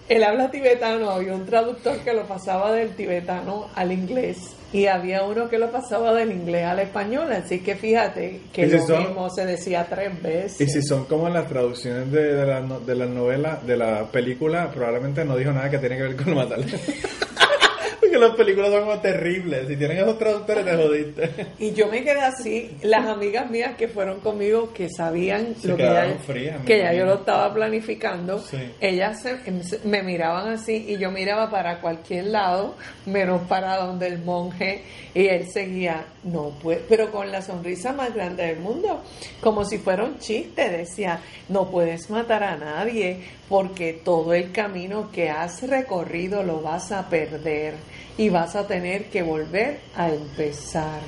Él 0.08 0.24
habla 0.24 0.50
tibetano, 0.50 1.10
había 1.10 1.34
un 1.34 1.44
traductor 1.44 1.98
que 1.98 2.14
lo 2.14 2.24
pasaba 2.26 2.72
del 2.72 2.94
tibetano 2.96 3.68
al 3.74 3.92
inglés 3.92 4.54
y 4.72 4.86
había 4.86 5.22
uno 5.24 5.48
que 5.48 5.58
lo 5.58 5.70
pasaba 5.70 6.12
del 6.14 6.30
inglés 6.32 6.64
al 6.66 6.78
español, 6.80 7.32
así 7.32 7.60
que 7.60 7.74
fíjate 7.74 8.40
que 8.52 8.66
¿Y 8.66 8.70
si 8.70 8.76
lo 8.76 8.86
son- 8.86 8.98
mismo 9.04 9.30
se 9.30 9.46
decía 9.46 9.86
tres 9.88 10.22
veces. 10.22 10.60
Y 10.60 10.66
si 10.70 10.82
son 10.82 11.04
como 11.06 11.28
las 11.28 11.48
traducciones 11.48 12.10
de, 12.12 12.34
de 12.34 12.46
la, 12.46 12.60
no- 12.60 12.80
de 12.80 12.94
la 12.94 13.06
novela, 13.06 13.58
de 13.66 13.76
la 13.76 14.04
película, 14.06 14.70
probablemente 14.70 15.24
no 15.24 15.36
dijo 15.36 15.52
nada 15.52 15.70
que 15.70 15.78
tiene 15.78 15.96
que 15.96 16.02
ver 16.02 16.16
con 16.16 16.34
matar. 16.34 16.58
Porque 18.00 18.18
las 18.18 18.30
películas 18.36 18.70
son 18.70 18.80
como 18.82 18.98
terribles. 19.00 19.68
Si 19.68 19.76
tienen 19.76 19.98
esos 19.98 20.18
traductores, 20.18 20.64
te 20.64 20.76
jodiste. 20.76 21.30
Y 21.58 21.72
yo 21.72 21.88
me 21.88 22.02
quedé 22.04 22.20
así, 22.20 22.70
las 22.82 23.06
amigas 23.06 23.50
mías 23.50 23.76
que 23.76 23.88
fueron 23.88 24.20
conmigo, 24.20 24.72
que 24.72 24.88
sabían 24.88 25.54
Se 25.60 25.68
lo 25.68 25.76
que 25.76 25.82
ya, 25.82 26.16
frías, 26.26 26.60
me 26.60 26.64
que 26.66 26.78
ya 26.78 26.92
yo 26.92 27.04
lo 27.04 27.14
estaba 27.14 27.52
planificando, 27.52 28.38
Sí. 28.40 28.58
ellas 28.80 29.22
se- 29.22 29.38
me 29.84 30.02
miraban 30.02 30.48
así 30.48 30.86
y 30.88 30.98
yo 30.98 31.10
miraba 31.10 31.50
para 31.50 31.80
cualquier 31.80 32.26
lado, 32.26 32.74
menos 33.06 33.42
para 33.48 33.76
donde 33.76 34.06
el 34.06 34.18
monje, 34.18 34.82
y 35.14 35.26
él 35.26 35.48
seguía, 35.50 36.04
no 36.24 36.50
puede, 36.62 36.82
pero 36.88 37.10
con 37.10 37.30
la 37.32 37.42
sonrisa 37.42 37.92
más 37.92 38.14
grande 38.14 38.44
del 38.46 38.60
mundo, 38.60 39.02
como 39.40 39.64
si 39.64 39.78
fuera 39.78 40.04
un 40.04 40.18
chiste, 40.18 40.68
decía, 40.68 41.20
no 41.48 41.70
puedes 41.70 42.08
matar 42.10 42.42
a 42.44 42.56
nadie 42.56 43.18
porque 43.48 43.92
todo 44.04 44.34
el 44.34 44.52
camino 44.52 45.10
que 45.10 45.30
has 45.30 45.62
recorrido 45.68 46.42
lo 46.42 46.60
vas 46.60 46.92
a 46.92 47.08
perder 47.08 47.74
y 48.16 48.28
vas 48.28 48.54
a 48.56 48.66
tener 48.66 49.04
que 49.06 49.22
volver 49.22 49.80
a 49.96 50.08
empezar. 50.10 51.00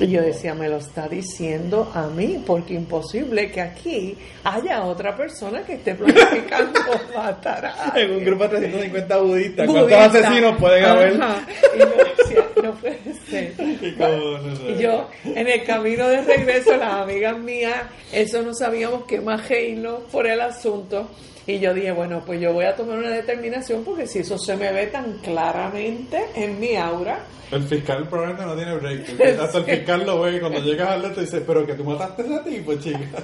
Y 0.00 0.06
yo 0.06 0.22
decía, 0.22 0.54
me 0.54 0.68
lo 0.68 0.76
está 0.76 1.08
diciendo 1.08 1.90
a 1.92 2.06
mí, 2.06 2.40
porque 2.46 2.74
imposible 2.74 3.50
que 3.50 3.60
aquí 3.60 4.16
haya 4.44 4.84
otra 4.84 5.16
persona 5.16 5.62
que 5.64 5.72
esté 5.74 5.96
planificando 5.96 6.78
matar 7.16 7.66
a 7.66 7.72
En 7.96 8.10
un 8.10 8.16
alguien. 8.18 8.24
grupo 8.24 8.44
de 8.44 8.48
350 8.60 9.16
budistas, 9.18 9.66
¿cuántos 9.66 9.82
Budista. 9.90 10.04
asesinos 10.04 10.56
pueden 10.60 10.84
haber? 10.84 11.12
Y 11.14 11.78
yo 11.78 11.86
decía, 12.16 12.44
no 12.62 12.72
puede 12.74 12.98
ser. 13.28 13.54
Y 14.68 14.80
yo, 14.80 15.08
en 15.24 15.48
el 15.48 15.64
camino 15.64 16.06
de 16.08 16.22
regreso, 16.22 16.76
las 16.76 16.92
amigas 17.02 17.36
mías, 17.38 17.82
eso 18.12 18.42
no 18.42 18.54
sabíamos 18.54 19.02
qué 19.08 19.20
más 19.20 19.48
reírnos 19.48 20.02
por 20.12 20.28
el 20.28 20.40
asunto. 20.40 21.08
Y 21.48 21.58
yo 21.60 21.72
dije, 21.72 21.90
bueno, 21.92 22.22
pues 22.26 22.42
yo 22.42 22.52
voy 22.52 22.66
a 22.66 22.76
tomar 22.76 22.98
una 22.98 23.08
determinación 23.08 23.82
porque 23.82 24.06
si 24.06 24.18
eso 24.18 24.36
se 24.36 24.54
me 24.54 24.70
ve 24.70 24.88
tan 24.88 25.14
claramente 25.20 26.26
en 26.34 26.60
mi 26.60 26.76
aura, 26.76 27.20
El 27.50 27.62
fiscal 27.62 28.06
probablemente 28.06 28.44
no 28.44 28.54
tiene 28.54 28.74
break. 28.74 29.38
Hasta 29.40 29.56
el 29.56 29.64
fiscal 29.64 30.04
lo 30.04 30.20
ve 30.20 30.36
y 30.36 30.40
cuando 30.40 30.60
llegas 30.60 30.90
al 30.90 31.14
te 31.14 31.22
dice, 31.22 31.40
pero 31.40 31.64
que 31.64 31.72
tú 31.72 31.84
mataste 31.84 32.20
a 32.20 32.26
ese 32.26 32.50
tipo, 32.50 32.74
chica. 32.74 33.22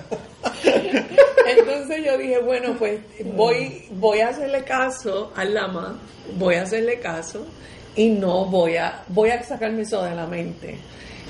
Entonces 1.46 2.02
yo 2.02 2.16
dije, 2.16 2.38
bueno, 2.38 2.74
pues 2.78 2.98
voy, 3.36 3.84
voy 3.90 4.20
a 4.20 4.30
hacerle 4.30 4.64
caso 4.64 5.30
al 5.36 5.52
lama, 5.52 5.98
voy 6.38 6.54
a 6.54 6.62
hacerle 6.62 7.00
caso 7.00 7.46
y 7.94 8.08
no 8.08 8.46
voy 8.46 8.78
a, 8.78 9.02
voy 9.08 9.28
a 9.28 9.42
sacarme 9.42 9.82
eso 9.82 10.02
de 10.02 10.14
la 10.14 10.26
mente. 10.26 10.78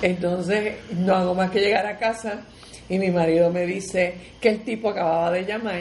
Entonces 0.04 0.74
no 0.90 1.14
hago 1.16 1.34
más 1.34 1.50
que 1.50 1.60
llegar 1.60 1.86
a 1.86 1.96
casa 1.96 2.42
y 2.90 2.98
mi 2.98 3.10
marido 3.10 3.50
me 3.50 3.64
dice 3.64 4.14
que 4.38 4.50
el 4.50 4.62
tipo 4.62 4.90
acababa 4.90 5.30
de 5.30 5.46
llamar, 5.46 5.80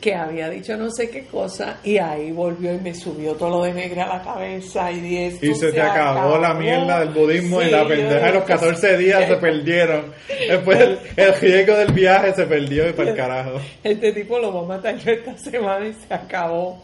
que 0.00 0.14
había 0.14 0.48
dicho 0.48 0.76
no 0.76 0.92
sé 0.92 1.10
qué 1.10 1.24
cosa 1.24 1.78
y 1.82 1.98
ahí 1.98 2.30
volvió 2.30 2.72
y 2.72 2.78
me 2.78 2.94
subió 2.94 3.32
todo 3.34 3.50
lo 3.50 3.64
de 3.64 3.72
negro 3.74 4.02
a 4.02 4.18
la 4.18 4.22
cabeza 4.22 4.92
y 4.92 5.00
dije, 5.00 5.26
"Esto 5.26 5.46
Y 5.46 5.54
se 5.56 5.72
te 5.72 5.80
acabó 5.80 6.38
la 6.38 6.54
mierda 6.54 7.00
del 7.00 7.08
budismo 7.08 7.60
y 7.62 7.70
la 7.70 7.88
pendeja 7.88 8.26
de 8.26 8.32
los 8.34 8.46
dije, 8.46 8.58
14 8.60 8.96
días 8.96 9.26
se 9.26 9.36
perdieron. 9.38 10.12
Después 10.48 10.78
el, 10.78 10.98
el 11.16 11.34
riesgo 11.40 11.74
del 11.76 11.92
viaje 11.92 12.32
se 12.32 12.46
perdió 12.46 12.88
y 12.88 12.92
para 12.92 13.10
el 13.10 13.16
carajo. 13.16 13.60
Este 13.82 14.12
tipo 14.12 14.38
lo 14.38 14.54
va 14.54 14.60
a 14.60 14.76
matar 14.76 14.96
yo 14.98 15.10
esta 15.10 15.36
semana 15.36 15.84
y 15.88 15.94
se 15.94 16.14
acabó. 16.14 16.80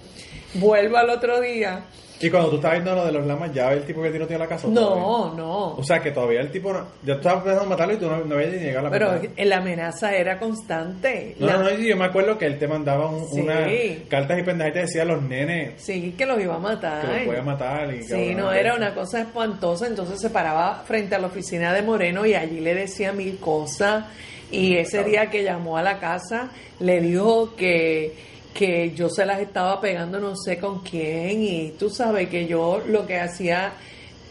Vuelvo 0.55 0.97
al 0.97 1.11
otro 1.11 1.41
día. 1.41 1.85
Y 2.23 2.29
cuando 2.31 2.51
tú 2.51 2.57
estabas 2.57 2.77
viendo 2.83 2.95
lo 2.95 3.07
de 3.07 3.13
los 3.13 3.27
lamas, 3.27 3.53
ya 3.55 3.73
el 3.73 3.83
tipo 3.85 4.03
que 4.03 4.11
tiroteó 4.11 4.37
la 4.39 4.47
casa. 4.47 4.69
¿o 4.69 4.71
todavía? 4.73 5.03
No, 5.03 5.35
no. 5.35 5.67
O 5.77 5.83
sea 5.83 6.01
que 6.01 6.11
todavía 6.11 6.41
el 6.41 6.51
tipo, 6.51 6.73
no, 6.73 6.87
ya 7.03 7.15
estaba 7.15 7.37
pensando 7.43 7.63
en 7.65 7.69
matarlo 7.71 7.95
y 7.95 7.97
tú 7.97 8.11
no, 8.11 8.25
no 8.25 8.35
habías 8.35 8.53
ni 8.53 8.59
llegado 8.59 8.81
a 8.81 8.83
la 8.83 8.91
Pero 8.91 9.07
matar. 9.13 9.47
la 9.47 9.57
amenaza 9.57 10.15
era 10.15 10.39
constante. 10.39 11.35
No, 11.39 11.47
La- 11.47 11.53
no, 11.57 11.63
no, 11.65 11.71
yo 11.71 11.97
me 11.97 12.05
acuerdo 12.05 12.37
que 12.37 12.47
él 12.47 12.59
te 12.59 12.69
mandaba 12.69 13.09
un, 13.11 13.27
Sí. 13.29 13.41
una 13.41 13.67
cartas 14.09 14.39
y 14.39 14.43
pendejas 14.43 14.71
y 14.71 14.75
te 14.75 14.81
decía 14.81 15.03
a 15.03 15.05
los 15.07 15.23
nenes 15.23 15.81
Sí, 15.83 16.15
que 16.17 16.27
los 16.27 16.41
iba 16.41 16.57
a 16.57 16.59
matar. 16.59 17.01
que 17.07 17.13
los 17.17 17.27
podía 17.27 17.43
matar. 17.43 17.95
Y 17.95 18.03
Sí, 18.03 18.35
no, 18.35 18.53
era 18.53 18.75
una 18.75 18.95
cosa 18.95 19.21
espantosa. 19.23 19.87
Entonces 19.87 20.21
se 20.21 20.31
paraba 20.31 20.83
frente 20.87 21.15
a 21.15 21.19
la 21.19 21.29
oficina 21.29 21.73
de 21.73 21.83
Moreno 21.83 22.27
y 22.27 22.35
allí 22.35 22.61
le 22.61 22.75
decía 22.75 23.13
mil 23.13 23.39
cosas. 23.39 24.05
Y 24.51 24.77
ese 24.77 25.05
día 25.05 25.31
que 25.31 25.43
llamó 25.45 25.77
a 25.79 25.83
la 25.83 25.99
casa, 26.01 26.51
le 26.81 27.01
dijo 27.01 27.55
que, 27.57 28.13
que 28.53 28.93
yo 28.93 29.09
se 29.09 29.25
las 29.25 29.41
estaba 29.41 29.81
pegando 29.81 30.19
no 30.19 30.35
sé 30.37 30.59
con 30.59 30.81
quién. 30.81 31.43
Y 31.43 31.71
tú 31.79 31.91
sabes 31.91 32.29
que 32.29 32.47
yo 32.47 32.83
lo 32.87 33.07
que 33.07 33.19
hacía. 33.19 33.73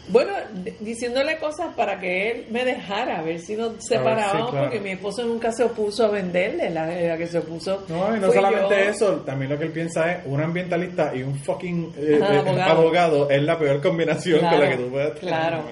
Bueno, 0.08 0.32
diciéndole 0.80 1.38
cosas 1.38 1.72
para 1.76 2.00
que 2.00 2.30
él 2.30 2.46
me 2.50 2.64
dejara, 2.64 3.20
a 3.20 3.22
ver 3.22 3.38
si 3.38 3.54
nos 3.54 3.74
separábamos, 3.78 4.50
claro. 4.50 4.66
porque 4.66 4.80
mi 4.80 4.90
esposo 4.90 5.22
nunca 5.22 5.52
se 5.52 5.62
opuso 5.62 6.06
a 6.06 6.08
venderle, 6.08 6.68
la, 6.70 6.86
la 6.86 7.16
que 7.16 7.28
se 7.28 7.38
opuso. 7.38 7.84
No, 7.86 8.16
y 8.16 8.18
no 8.18 8.32
solamente 8.32 8.74
yo. 8.74 8.90
eso, 8.90 9.12
también 9.20 9.52
lo 9.52 9.58
que 9.58 9.66
él 9.66 9.70
piensa 9.70 10.10
es 10.10 10.26
un 10.26 10.40
ambientalista 10.40 11.14
y 11.14 11.22
un 11.22 11.36
fucking 11.36 11.92
eh, 11.96 12.18
Ajá, 12.20 12.34
eh, 12.34 12.38
abogado. 12.38 12.70
abogado. 12.72 13.30
es 13.30 13.42
la 13.42 13.56
peor 13.56 13.80
combinación 13.80 14.40
con 14.40 14.58
la 14.58 14.68
que 14.70 14.76
tú 14.78 14.90
puedes 14.90 15.14
tener. 15.14 15.28
Claro. 15.28 15.62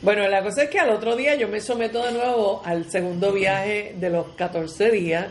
Bueno, 0.00 0.26
la 0.26 0.42
cosa 0.42 0.62
es 0.64 0.70
que 0.70 0.78
al 0.80 0.90
otro 0.90 1.14
día 1.14 1.34
yo 1.34 1.48
me 1.48 1.60
someto 1.60 2.02
de 2.04 2.12
nuevo 2.12 2.62
al 2.64 2.90
segundo 2.90 3.30
viaje 3.30 3.94
de 3.98 4.08
los 4.08 4.28
14 4.36 4.90
días 4.90 5.26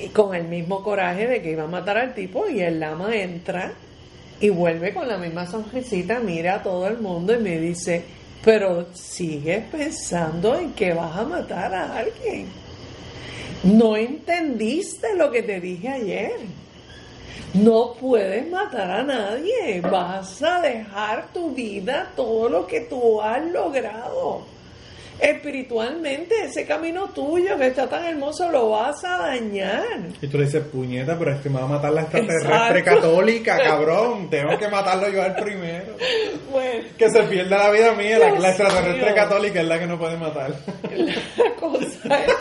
y 0.00 0.08
con 0.08 0.34
el 0.34 0.44
mismo 0.44 0.82
coraje 0.82 1.26
de 1.26 1.42
que 1.42 1.52
iba 1.52 1.64
a 1.64 1.68
matar 1.68 1.98
al 1.98 2.14
tipo 2.14 2.48
y 2.48 2.60
el 2.60 2.80
lama 2.80 3.14
entra 3.14 3.72
y 4.40 4.48
vuelve 4.50 4.92
con 4.92 5.08
la 5.08 5.16
misma 5.16 5.46
sonrisita, 5.46 6.18
mira 6.20 6.56
a 6.56 6.62
todo 6.62 6.86
el 6.88 6.98
mundo 6.98 7.34
y 7.34 7.38
me 7.38 7.58
dice, 7.58 8.02
pero 8.44 8.86
sigues 8.92 9.64
pensando 9.70 10.56
en 10.58 10.72
que 10.72 10.92
vas 10.92 11.16
a 11.16 11.24
matar 11.24 11.74
a 11.74 11.98
alguien. 11.98 12.48
No 13.62 13.96
entendiste 13.96 15.14
lo 15.16 15.30
que 15.30 15.42
te 15.42 15.60
dije 15.60 15.88
ayer. 15.88 16.32
No 17.54 17.94
puedes 17.94 18.50
matar 18.50 18.90
a 18.90 19.02
nadie. 19.02 19.80
Vas 19.80 20.42
a 20.42 20.60
dejar 20.60 21.32
tu 21.32 21.52
vida, 21.52 22.12
todo 22.14 22.48
lo 22.48 22.66
que 22.66 22.80
tú 22.82 23.22
has 23.22 23.42
logrado. 23.50 24.42
Espiritualmente, 25.20 26.34
ese 26.44 26.66
camino 26.66 27.08
tuyo 27.10 27.56
que 27.56 27.68
está 27.68 27.88
tan 27.88 28.04
hermoso 28.04 28.50
lo 28.50 28.70
vas 28.70 29.04
a 29.04 29.18
dañar. 29.18 29.84
Y 30.20 30.26
tú 30.26 30.38
le 30.38 30.44
dices, 30.46 30.62
puñeta, 30.64 31.18
pero 31.18 31.32
es 31.34 31.40
que 31.40 31.48
me 31.48 31.58
va 31.58 31.64
a 31.64 31.68
matar 31.68 31.92
la 31.92 32.02
extraterrestre 32.02 32.78
Exacto. 32.80 33.00
católica, 33.00 33.56
cabrón. 33.58 34.28
Tengo 34.28 34.58
que 34.58 34.68
matarlo 34.68 35.08
yo 35.10 35.22
al 35.22 35.34
primero. 35.36 35.96
Bueno, 36.50 36.84
Que 36.96 37.10
se 37.10 37.22
pierda 37.24 37.58
la 37.58 37.70
vida 37.72 37.92
mía. 37.94 38.16
La, 38.18 38.30
la 38.38 38.48
extraterrestre 38.50 39.12
católica 39.14 39.60
es 39.60 39.66
la 39.66 39.78
que 39.78 39.86
no 39.86 39.98
puede 39.98 40.16
matar. 40.16 40.52
la 41.36 41.54
cosa 41.58 42.24
es 42.24 42.32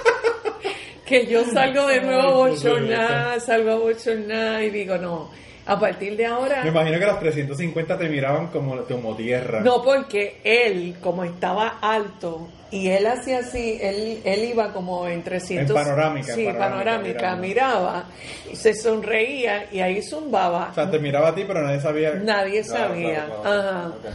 que 1.05 1.26
yo 1.26 1.43
salgo 1.45 1.88
de 1.88 2.01
nuevo 2.01 2.34
bochornada, 2.47 3.39
salgo 3.39 3.80
bochornada 3.80 4.63
y 4.63 4.69
digo, 4.69 4.97
no, 4.97 5.32
a 5.66 5.80
partir 5.80 6.18
de 6.18 6.26
ahora... 6.26 6.61
Me 6.64 6.70
imagino 6.70 6.99
que 6.99 7.05
los 7.05 7.20
350 7.20 7.97
te 7.97 8.09
miraban 8.09 8.47
como, 8.47 8.84
como 8.84 9.16
tierra. 9.16 9.61
No, 9.61 9.82
porque 9.82 10.39
él, 10.43 10.95
como 11.01 11.24
estaba 11.24 11.78
alto, 11.82 12.47
y 12.72 12.89
él 12.89 13.05
hacía 13.07 13.39
así, 13.39 13.78
él, 13.82 14.20
él 14.26 14.43
iba 14.45 14.74
como 14.74 15.07
en 15.07 15.24
300... 15.24 15.70
En 15.70 15.84
panorámica, 15.84 16.34
Sí, 16.34 16.45
panorámica, 16.45 16.70
panorámica, 16.70 17.36
miraba, 17.36 18.03
y 18.51 18.55
se 18.55 18.74
sonreía, 18.74 19.68
y 19.72 19.80
ahí 19.80 20.01
zumbaba. 20.01 20.70
O 20.72 20.74
sea, 20.74 20.89
te 20.89 20.99
miraba 20.99 21.30
a 21.30 21.36
ti, 21.36 21.43
pero 21.47 21.61
nadie 21.61 21.80
sabía. 21.80 22.14
Nadie 22.16 22.61
Claro, 22.64 22.88
sabía. 22.89 23.26
claro, 23.26 23.41
claro. 23.41 23.59
Ajá. 23.70 23.88
Ok. 23.89 24.05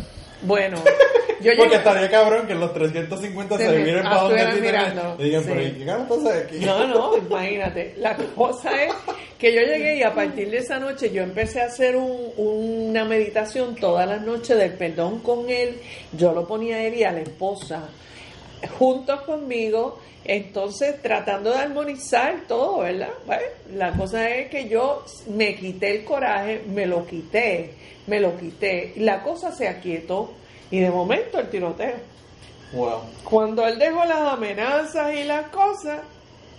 Bueno, 0.42 0.76
yo 1.40 1.52
Porque 1.56 1.76
estaría 1.76 2.10
cabrón 2.10 2.46
que 2.46 2.54
los 2.54 2.72
350 2.72 3.58
se, 3.58 3.68
miren 3.78 4.02
para 4.04 4.22
donde 4.22 4.60
mirando, 4.60 5.16
y 5.18 5.24
digan, 5.24 5.42
sí. 5.42 5.48
pero 5.48 5.62
¿y 5.62 5.70
qué 5.72 5.84
ganas 5.84 6.10
aquí? 6.26 6.56
No, 6.60 6.86
no, 6.86 7.16
imagínate. 7.16 7.94
La 7.98 8.16
cosa 8.34 8.82
es 8.84 8.92
que 9.38 9.52
yo 9.54 9.60
llegué 9.62 9.96
y 9.98 10.02
a 10.02 10.14
partir 10.14 10.50
de 10.50 10.58
esa 10.58 10.78
noche 10.78 11.10
yo 11.10 11.22
empecé 11.22 11.60
a 11.60 11.66
hacer 11.66 11.96
un- 11.96 12.32
una 12.36 12.78
una 12.88 13.04
meditación 13.04 13.76
todas 13.76 14.08
las 14.08 14.22
noches 14.22 14.56
del 14.56 14.72
perdón 14.72 15.20
con 15.20 15.48
él. 15.50 15.76
Yo 16.16 16.32
lo 16.32 16.46
ponía 16.48 16.76
a 16.76 16.82
él 16.82 16.94
y 16.94 17.04
a 17.04 17.12
la 17.12 17.20
esposa 17.20 17.88
juntos 18.78 19.20
conmigo, 19.20 20.00
entonces 20.24 21.00
tratando 21.00 21.50
de 21.50 21.58
armonizar 21.58 22.42
todo, 22.48 22.80
¿verdad? 22.80 23.10
Bueno, 23.26 23.42
la 23.74 23.92
cosa 23.92 24.28
es 24.30 24.48
que 24.50 24.68
yo 24.68 25.04
me 25.28 25.54
quité 25.54 25.96
el 25.98 26.04
coraje, 26.04 26.62
me 26.66 26.86
lo 26.86 27.06
quité, 27.06 27.70
me 28.08 28.20
lo 28.20 28.36
quité, 28.36 28.92
y 28.96 29.00
la 29.00 29.22
cosa 29.22 29.52
se 29.52 29.68
aquietó 29.68 30.32
y 30.70 30.80
de 30.80 30.90
momento 30.90 31.38
el 31.38 31.48
tiroteo. 31.48 31.96
Wow. 32.72 33.00
Cuando 33.24 33.66
él 33.66 33.78
dejó 33.78 34.04
las 34.04 34.32
amenazas 34.32 35.14
y 35.14 35.24
las 35.24 35.48
cosas, 35.48 36.00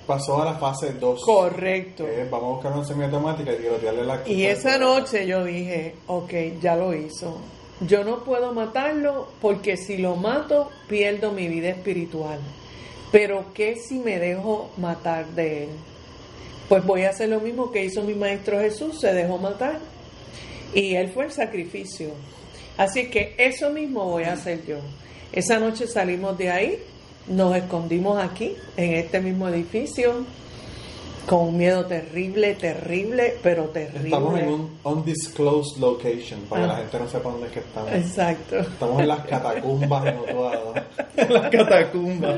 Pasó 0.08 0.42
a 0.42 0.46
la 0.46 0.56
fase 0.56 0.94
2. 0.94 1.22
correcto. 1.24 2.08
es, 2.08 2.28
vamos 2.32 2.46
a 2.48 2.54
buscar 2.56 2.72
una 2.74 2.84
semiautomática 2.84 3.54
y 3.54 3.58
tirotearle 3.58 4.04
la 4.06 4.28
Y 4.28 4.46
esa 4.46 4.80
noche 4.80 5.28
yo 5.28 5.44
dije, 5.44 5.96
ok, 6.08 6.34
ya 6.60 6.76
lo 6.76 6.96
hizo. 6.96 7.38
Yo 7.82 8.04
no 8.04 8.24
puedo 8.24 8.52
matarlo 8.52 9.28
porque 9.40 9.78
si 9.78 9.98
lo 9.98 10.16
mato 10.16 10.70
pierdo 10.88 11.32
mi 11.32 11.48
vida 11.48 11.70
espiritual. 11.70 12.40
Pero 13.12 13.54
¿qué 13.54 13.76
si 13.76 14.00
me 14.00 14.18
dejo 14.18 14.72
matar 14.78 15.28
de 15.28 15.66
él? 15.66 15.70
Pues 16.68 16.84
voy 16.86 17.04
a 17.04 17.10
hacer 17.12 17.30
lo 17.30 17.40
mismo 17.40 17.72
que 17.72 17.86
hizo 17.86 18.02
mi 18.04 18.16
maestro 18.16 18.60
Jesús, 18.60 19.00
se 19.00 19.14
dejó 19.14 19.38
matar. 19.38 19.78
Y 20.74 20.96
él 20.96 21.10
fue 21.14 21.26
el 21.26 21.32
sacrificio. 21.32 22.10
Así 22.78 23.10
que 23.10 23.36
eso 23.38 23.70
mismo 23.72 24.06
voy 24.06 24.24
a 24.24 24.34
hacer 24.34 24.66
yo. 24.66 24.78
Esa 25.32 25.60
noche 25.60 25.88
salimos 25.88 26.38
de 26.38 26.50
ahí, 26.50 26.80
nos 27.28 27.56
escondimos 27.56 28.22
aquí, 28.24 28.56
en 28.78 28.94
este 28.96 29.20
mismo 29.20 29.48
edificio, 29.50 30.26
con 31.28 31.50
un 31.50 31.58
miedo 31.58 31.86
terrible, 31.86 32.56
terrible, 32.56 33.36
pero 33.44 33.66
terrible. 33.66 34.08
Estamos 34.08 34.40
en 34.40 34.48
un 34.48 34.80
undisclosed 34.84 35.78
location, 35.80 36.40
para 36.50 36.62
que 36.64 36.68
la 36.68 36.74
Ah. 36.74 36.78
gente 36.78 37.00
no 37.00 37.08
sepa 37.10 37.30
dónde 37.30 37.48
es 37.48 37.54
que 37.54 37.60
estamos. 37.60 37.92
Exacto. 37.92 38.60
Estamos 38.60 39.02
en 39.02 39.08
las 39.08 39.26
catacumbas 39.26 40.06
en 40.08 40.18
Utuado. 40.20 40.74
En 41.18 41.34
las 41.34 41.50
catacumbas. 41.52 42.36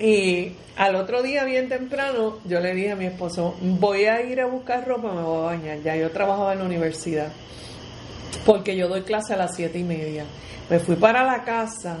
Y 0.00 0.52
al 0.76 0.96
otro 0.96 1.22
día, 1.22 1.44
bien 1.44 1.68
temprano, 1.68 2.38
yo 2.46 2.58
le 2.60 2.74
dije 2.74 2.92
a 2.92 2.96
mi 2.96 3.04
esposo, 3.04 3.54
voy 3.60 4.06
a 4.06 4.22
ir 4.22 4.40
a 4.40 4.46
buscar 4.46 4.88
ropa, 4.88 5.12
me 5.12 5.20
voy 5.20 5.42
a 5.42 5.56
bañar. 5.56 5.82
Ya 5.82 5.94
yo 5.94 6.10
trabajaba 6.10 6.54
en 6.54 6.60
la 6.60 6.64
universidad, 6.64 7.30
porque 8.46 8.74
yo 8.74 8.88
doy 8.88 9.02
clase 9.02 9.34
a 9.34 9.36
las 9.36 9.54
siete 9.54 9.78
y 9.78 9.84
media. 9.84 10.24
Me 10.70 10.78
fui 10.78 10.96
para 10.96 11.22
la 11.22 11.44
casa, 11.44 11.98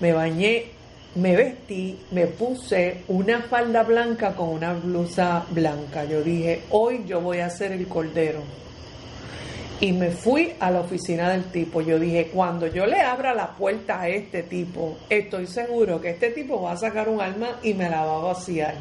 me 0.00 0.14
bañé, 0.14 0.70
me 1.16 1.36
vestí, 1.36 1.98
me 2.12 2.26
puse 2.26 3.02
una 3.08 3.42
falda 3.42 3.82
blanca 3.82 4.34
con 4.34 4.48
una 4.48 4.72
blusa 4.72 5.44
blanca. 5.50 6.06
Yo 6.06 6.22
dije, 6.22 6.62
hoy 6.70 7.04
yo 7.06 7.20
voy 7.20 7.40
a 7.40 7.46
hacer 7.46 7.72
el 7.72 7.86
cordero. 7.86 8.40
Y 9.84 9.92
me 9.92 10.10
fui 10.10 10.50
a 10.60 10.70
la 10.70 10.80
oficina 10.80 11.28
del 11.28 11.44
tipo. 11.44 11.82
Yo 11.82 11.98
dije, 11.98 12.30
cuando 12.32 12.66
yo 12.68 12.86
le 12.86 13.02
abra 13.02 13.34
la 13.34 13.50
puerta 13.50 14.00
a 14.00 14.08
este 14.08 14.42
tipo, 14.44 14.96
estoy 15.10 15.46
seguro 15.46 16.00
que 16.00 16.08
este 16.08 16.30
tipo 16.30 16.62
va 16.62 16.72
a 16.72 16.76
sacar 16.78 17.06
un 17.06 17.20
arma 17.20 17.58
y 17.62 17.74
me 17.74 17.90
la 17.90 18.02
va 18.02 18.16
a 18.16 18.22
vaciar. 18.32 18.76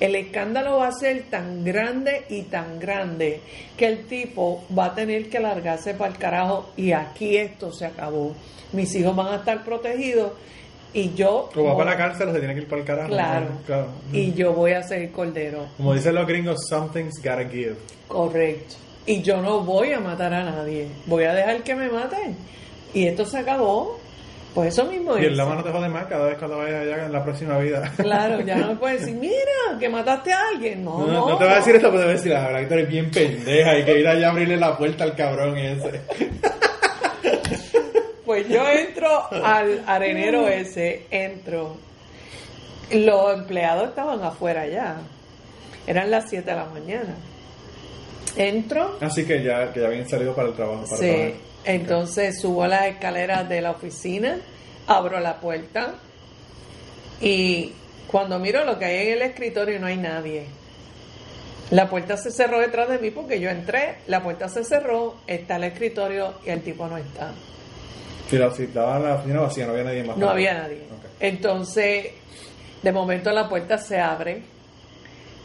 El 0.00 0.14
escándalo 0.14 0.78
va 0.78 0.88
a 0.88 0.92
ser 0.92 1.24
tan 1.24 1.62
grande 1.66 2.22
y 2.30 2.44
tan 2.44 2.80
grande 2.80 3.42
que 3.76 3.88
el 3.88 4.06
tipo 4.06 4.64
va 4.74 4.86
a 4.86 4.94
tener 4.94 5.28
que 5.28 5.38
largarse 5.38 5.92
para 5.92 6.12
el 6.12 6.16
carajo 6.18 6.70
y 6.78 6.92
aquí 6.92 7.36
esto 7.36 7.70
se 7.70 7.84
acabó. 7.84 8.32
Mis 8.72 8.94
hijos 8.94 9.14
van 9.14 9.26
a 9.26 9.36
estar 9.36 9.62
protegidos 9.62 10.32
y 10.94 11.12
yo... 11.12 11.50
O 11.54 11.62
va 11.62 11.76
para 11.76 11.90
la 11.90 11.96
cárcel 11.98 12.28
o 12.28 12.32
se 12.32 12.38
tiene 12.38 12.54
que 12.54 12.60
ir 12.62 12.68
para 12.68 12.80
el 12.80 12.86
carajo. 12.86 13.08
Claro. 13.10 13.46
claro. 13.66 13.88
Y 14.14 14.32
yo 14.32 14.54
voy 14.54 14.72
a 14.72 14.82
ser 14.82 15.10
cordero. 15.10 15.66
Como 15.76 15.92
dicen 15.92 16.14
los 16.14 16.26
gringos, 16.26 16.66
something's 16.70 17.22
gotta 17.22 17.44
give. 17.44 17.76
Correcto. 18.06 18.87
Y 19.08 19.22
yo 19.22 19.38
no 19.38 19.60
voy 19.60 19.92
a 19.92 20.00
matar 20.00 20.32
a 20.34 20.44
nadie. 20.44 20.86
Voy 21.06 21.24
a 21.24 21.32
dejar 21.34 21.62
que 21.62 21.74
me 21.74 21.88
maten. 21.88 22.36
Y 22.94 23.06
esto 23.08 23.24
se 23.24 23.38
acabó. 23.38 23.98
Pues 24.54 24.74
eso 24.74 24.86
mismo 24.86 25.16
Y 25.16 25.20
es. 25.20 25.26
el 25.28 25.36
lama 25.36 25.54
no 25.56 25.62
te 25.62 25.70
jode 25.70 25.88
más 25.88 26.06
cada 26.06 26.26
vez 26.26 26.36
cuando 26.38 26.58
vayas 26.58 26.82
allá 26.82 27.04
en 27.06 27.12
la 27.12 27.22
próxima 27.22 27.58
vida. 27.58 27.92
Claro, 27.96 28.40
ya 28.40 28.56
no 28.56 28.68
me 28.68 28.76
puedes 28.80 29.00
decir, 29.00 29.14
mira, 29.16 29.78
que 29.78 29.88
mataste 29.88 30.32
a 30.32 30.48
alguien. 30.52 30.84
No, 30.84 30.98
No, 31.00 31.06
no. 31.06 31.28
no 31.30 31.38
te 31.38 31.44
va 31.44 31.52
a 31.52 31.56
decir 31.56 31.76
esto, 31.76 31.88
pero 31.88 32.00
te 32.00 32.06
va 32.06 32.10
a 32.12 32.14
decir, 32.16 32.32
la 32.32 32.46
verdad 32.46 32.60
que 32.60 32.66
tú 32.66 32.74
eres 32.74 32.88
bien 32.88 33.10
pendeja. 33.10 33.70
Hay 33.70 33.84
que 33.84 34.00
ir 34.00 34.08
allá 34.08 34.26
a 34.28 34.30
abrirle 34.30 34.56
la 34.56 34.76
puerta 34.76 35.04
al 35.04 35.14
cabrón 35.16 35.56
ese. 35.56 36.00
Pues 38.24 38.46
yo 38.46 38.62
entro 38.68 39.08
al 39.42 39.82
arenero 39.86 40.46
ese, 40.48 41.06
entro. 41.10 41.76
Los 42.90 43.34
empleados 43.38 43.88
estaban 43.88 44.22
afuera 44.22 44.66
ya. 44.66 44.96
Eran 45.86 46.10
las 46.10 46.28
7 46.28 46.50
de 46.50 46.54
la 46.56 46.66
mañana. 46.66 47.14
Entro. 48.36 48.98
Así 49.00 49.24
que 49.24 49.42
ya, 49.42 49.72
que 49.72 49.80
ya 49.80 49.86
habían 49.86 50.08
salido 50.08 50.34
para 50.34 50.48
el 50.48 50.54
trabajo. 50.54 50.84
Para 50.84 50.96
Sí, 50.96 51.06
trabajar. 51.08 51.32
entonces 51.64 52.40
subo 52.40 52.66
las 52.66 52.86
escaleras 52.86 53.48
de 53.48 53.60
la 53.60 53.70
oficina, 53.72 54.38
abro 54.86 55.18
la 55.20 55.40
puerta 55.40 55.94
y 57.20 57.72
cuando 58.06 58.38
miro 58.38 58.64
lo 58.64 58.78
que 58.78 58.84
hay 58.86 59.06
en 59.08 59.12
el 59.14 59.22
escritorio 59.22 59.78
no 59.80 59.86
hay 59.86 59.96
nadie. 59.96 60.46
La 61.70 61.90
puerta 61.90 62.16
se 62.16 62.30
cerró 62.30 62.60
detrás 62.60 62.88
de 62.88 62.98
mí 62.98 63.10
porque 63.10 63.40
yo 63.40 63.50
entré, 63.50 63.96
la 64.06 64.22
puerta 64.22 64.48
se 64.48 64.64
cerró, 64.64 65.16
está 65.26 65.56
el 65.56 65.64
escritorio 65.64 66.34
y 66.46 66.50
el 66.50 66.62
tipo 66.62 66.86
no 66.86 66.96
está. 66.96 67.32
Si, 68.30 68.38
la, 68.38 68.50
si 68.54 68.64
estaba 68.64 68.98
la 68.98 69.14
oficina 69.16 69.40
vacía, 69.40 69.66
no 69.66 69.72
había 69.72 69.84
nadie 69.84 70.04
más. 70.04 70.16
No 70.16 70.30
había 70.30 70.54
nadie. 70.54 70.82
Entonces, 71.20 72.06
de 72.82 72.92
momento 72.92 73.30
la 73.32 73.48
puerta 73.48 73.76
se 73.76 73.98
abre 73.98 74.42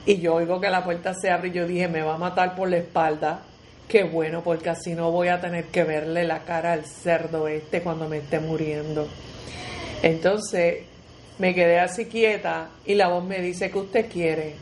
y 0.06 0.18
yo 0.20 0.36
oigo 0.36 0.60
que 0.60 0.70
la 0.70 0.84
puerta 0.84 1.14
se 1.14 1.30
abre 1.30 1.50
y 1.50 1.52
yo 1.52 1.68
dije, 1.68 1.88
me 1.88 2.02
va 2.02 2.16
a 2.16 2.18
matar 2.18 2.56
por 2.56 2.70
la 2.70 2.78
espalda. 2.78 3.42
Qué 3.88 4.04
bueno, 4.04 4.42
porque 4.44 4.70
así 4.70 4.94
no 4.94 5.12
voy 5.12 5.28
a 5.28 5.40
tener 5.42 5.66
que 5.66 5.84
verle 5.84 6.24
la 6.24 6.40
cara 6.40 6.74
al 6.74 6.86
cerdo 6.86 7.48
este 7.48 7.82
cuando 7.82 8.08
me 8.10 8.18
esté 8.18 8.40
muriendo. 8.40 9.08
Entonces, 10.02 10.84
me 11.40 11.54
quedé 11.54 11.80
así 11.80 12.06
quieta 12.06 12.70
y 12.86 12.96
la 12.96 13.08
voz 13.10 13.24
me 13.24 13.40
dice, 13.40 13.70
¿qué 13.72 13.78
usted 13.78 14.10
quiere? 14.12 14.56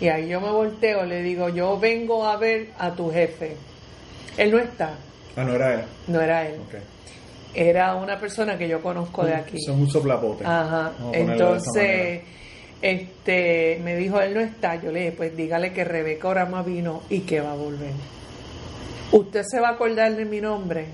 Y 0.00 0.08
ahí 0.08 0.28
yo 0.28 0.40
me 0.40 0.50
volteo, 0.50 1.04
le 1.04 1.22
digo, 1.22 1.48
yo 1.48 1.78
vengo 1.78 2.26
a 2.26 2.36
ver 2.36 2.68
a 2.78 2.90
tu 2.92 3.10
jefe. 3.10 3.56
Él 4.36 4.50
no 4.50 4.58
está, 4.58 4.94
Ah, 5.36 5.44
no 5.44 5.54
era 5.54 5.74
él. 5.74 5.80
no 6.08 6.20
era 6.20 6.46
él. 6.46 6.56
Ok. 6.66 6.74
Era 7.54 7.94
una 7.94 8.18
persona 8.18 8.58
que 8.58 8.68
yo 8.68 8.82
conozco 8.82 9.24
de 9.24 9.34
aquí. 9.34 9.58
Son 9.62 9.80
un 9.80 9.88
soplapote. 9.90 10.44
Ajá. 10.44 10.92
Entonces, 11.12 12.20
este, 12.90 13.80
me 13.82 13.96
dijo, 13.96 14.20
él 14.20 14.34
no 14.34 14.40
está. 14.40 14.76
Yo 14.76 14.92
le 14.92 15.00
dije, 15.00 15.12
pues 15.12 15.36
dígale 15.36 15.72
que 15.72 15.84
Rebeca 15.84 16.28
Orama 16.28 16.62
vino 16.62 17.02
y 17.08 17.20
que 17.20 17.40
va 17.40 17.52
a 17.52 17.56
volver. 17.56 17.92
Usted 19.12 19.42
se 19.44 19.60
va 19.60 19.70
a 19.70 19.72
acordar 19.72 20.14
de 20.14 20.24
mi 20.24 20.40
nombre, 20.40 20.86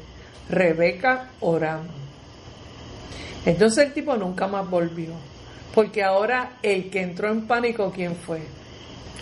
Rebeca 0.48 1.30
Orama. 1.40 1.84
Entonces 3.44 3.86
el 3.86 3.92
tipo 3.92 4.16
nunca 4.16 4.46
más 4.46 4.68
volvió. 4.68 5.12
Porque 5.74 6.02
ahora 6.02 6.58
el 6.62 6.90
que 6.90 7.00
entró 7.00 7.30
en 7.30 7.46
pánico, 7.46 7.90
¿quién 7.94 8.14
fue? 8.14 8.40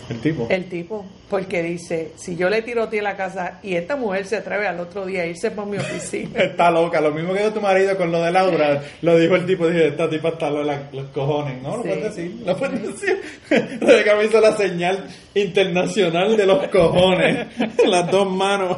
El 0.09 0.19
tipo. 0.19 0.47
El 0.49 0.65
tipo. 0.67 1.05
Porque 1.29 1.63
dice, 1.63 2.11
si 2.17 2.35
yo 2.35 2.49
le 2.49 2.61
tiroteé 2.61 3.01
la 3.01 3.15
casa 3.15 3.59
y 3.63 3.75
esta 3.75 3.95
mujer 3.95 4.25
se 4.25 4.35
atreve 4.37 4.67
al 4.67 4.79
otro 4.81 5.05
día 5.05 5.21
a 5.21 5.25
irse 5.25 5.51
para 5.51 5.67
mi 5.67 5.77
oficina. 5.77 6.31
Está 6.43 6.69
loca, 6.69 6.99
lo 6.99 7.11
mismo 7.11 7.31
que 7.33 7.39
dijo 7.39 7.53
tu 7.53 7.61
marido 7.61 7.95
con 7.95 8.11
lo 8.11 8.21
de 8.21 8.31
Laura, 8.31 8.81
lo 9.01 9.17
dijo 9.17 9.35
el 9.35 9.45
tipo, 9.45 9.67
dije, 9.67 9.87
esta 9.87 10.09
tipa 10.09 10.29
está 10.29 10.49
loca, 10.49 10.89
los 10.91 11.05
cojones, 11.11 11.61
¿no? 11.61 11.77
Lo 11.77 11.83
Sí. 11.83 11.89
puedes 11.89 12.03
decir, 12.15 12.41
lo 12.45 12.57
puedes 12.57 12.81
decir. 12.81 13.21
Rebeca 13.79 14.15
me 14.17 14.25
hizo 14.25 14.41
la 14.41 14.57
señal 14.57 15.05
internacional 15.33 16.35
de 16.35 16.45
los 16.45 16.67
cojones, 16.67 17.47
las 17.87 18.11
dos 18.11 18.29
manos. 18.29 18.77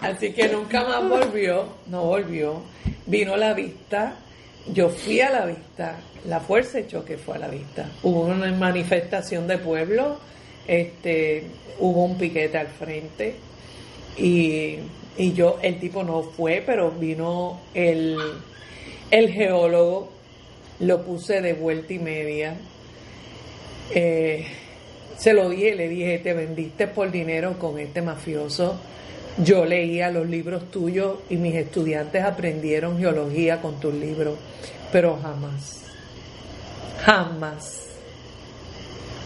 Así 0.00 0.32
que 0.32 0.48
nunca 0.48 0.82
más 0.84 1.08
volvió, 1.08 1.64
no 1.86 2.02
volvió. 2.04 2.62
Vino 3.06 3.36
la 3.36 3.54
vista, 3.54 4.14
yo 4.66 4.88
fui 4.88 5.20
a 5.20 5.30
la 5.30 5.46
vista, 5.46 5.96
la 6.26 6.40
fuerza 6.40 6.78
de 6.78 6.86
choque 6.86 7.16
fue 7.16 7.36
a 7.36 7.38
la 7.40 7.48
vista. 7.48 7.88
Hubo 8.02 8.22
una 8.22 8.52
manifestación 8.52 9.46
de 9.46 9.58
pueblo, 9.58 10.18
este, 10.66 11.46
hubo 11.78 12.04
un 12.04 12.16
piquete 12.16 12.58
al 12.58 12.68
frente 12.68 13.34
y, 14.16 14.76
y 15.16 15.32
yo, 15.32 15.58
el 15.62 15.80
tipo 15.80 16.04
no 16.04 16.22
fue, 16.22 16.62
pero 16.64 16.90
vino 16.90 17.60
el, 17.74 18.16
el 19.10 19.30
geólogo, 19.32 20.10
lo 20.80 21.02
puse 21.04 21.40
de 21.40 21.54
vuelta 21.54 21.92
y 21.92 21.98
media. 21.98 22.56
Eh, 23.94 24.46
se 25.16 25.34
lo 25.34 25.48
dije, 25.48 25.74
le 25.74 25.88
dije, 25.88 26.18
te 26.18 26.32
vendiste 26.32 26.86
por 26.88 27.10
dinero 27.10 27.58
con 27.58 27.78
este 27.78 28.02
mafioso. 28.02 28.80
Yo 29.38 29.64
leía 29.64 30.10
los 30.10 30.28
libros 30.28 30.70
tuyos 30.70 31.18
y 31.30 31.36
mis 31.36 31.54
estudiantes 31.54 32.22
aprendieron 32.22 32.98
geología 32.98 33.60
con 33.62 33.80
tus 33.80 33.94
libros, 33.94 34.36
pero 34.92 35.16
jamás, 35.22 35.84
jamás, 37.02 37.88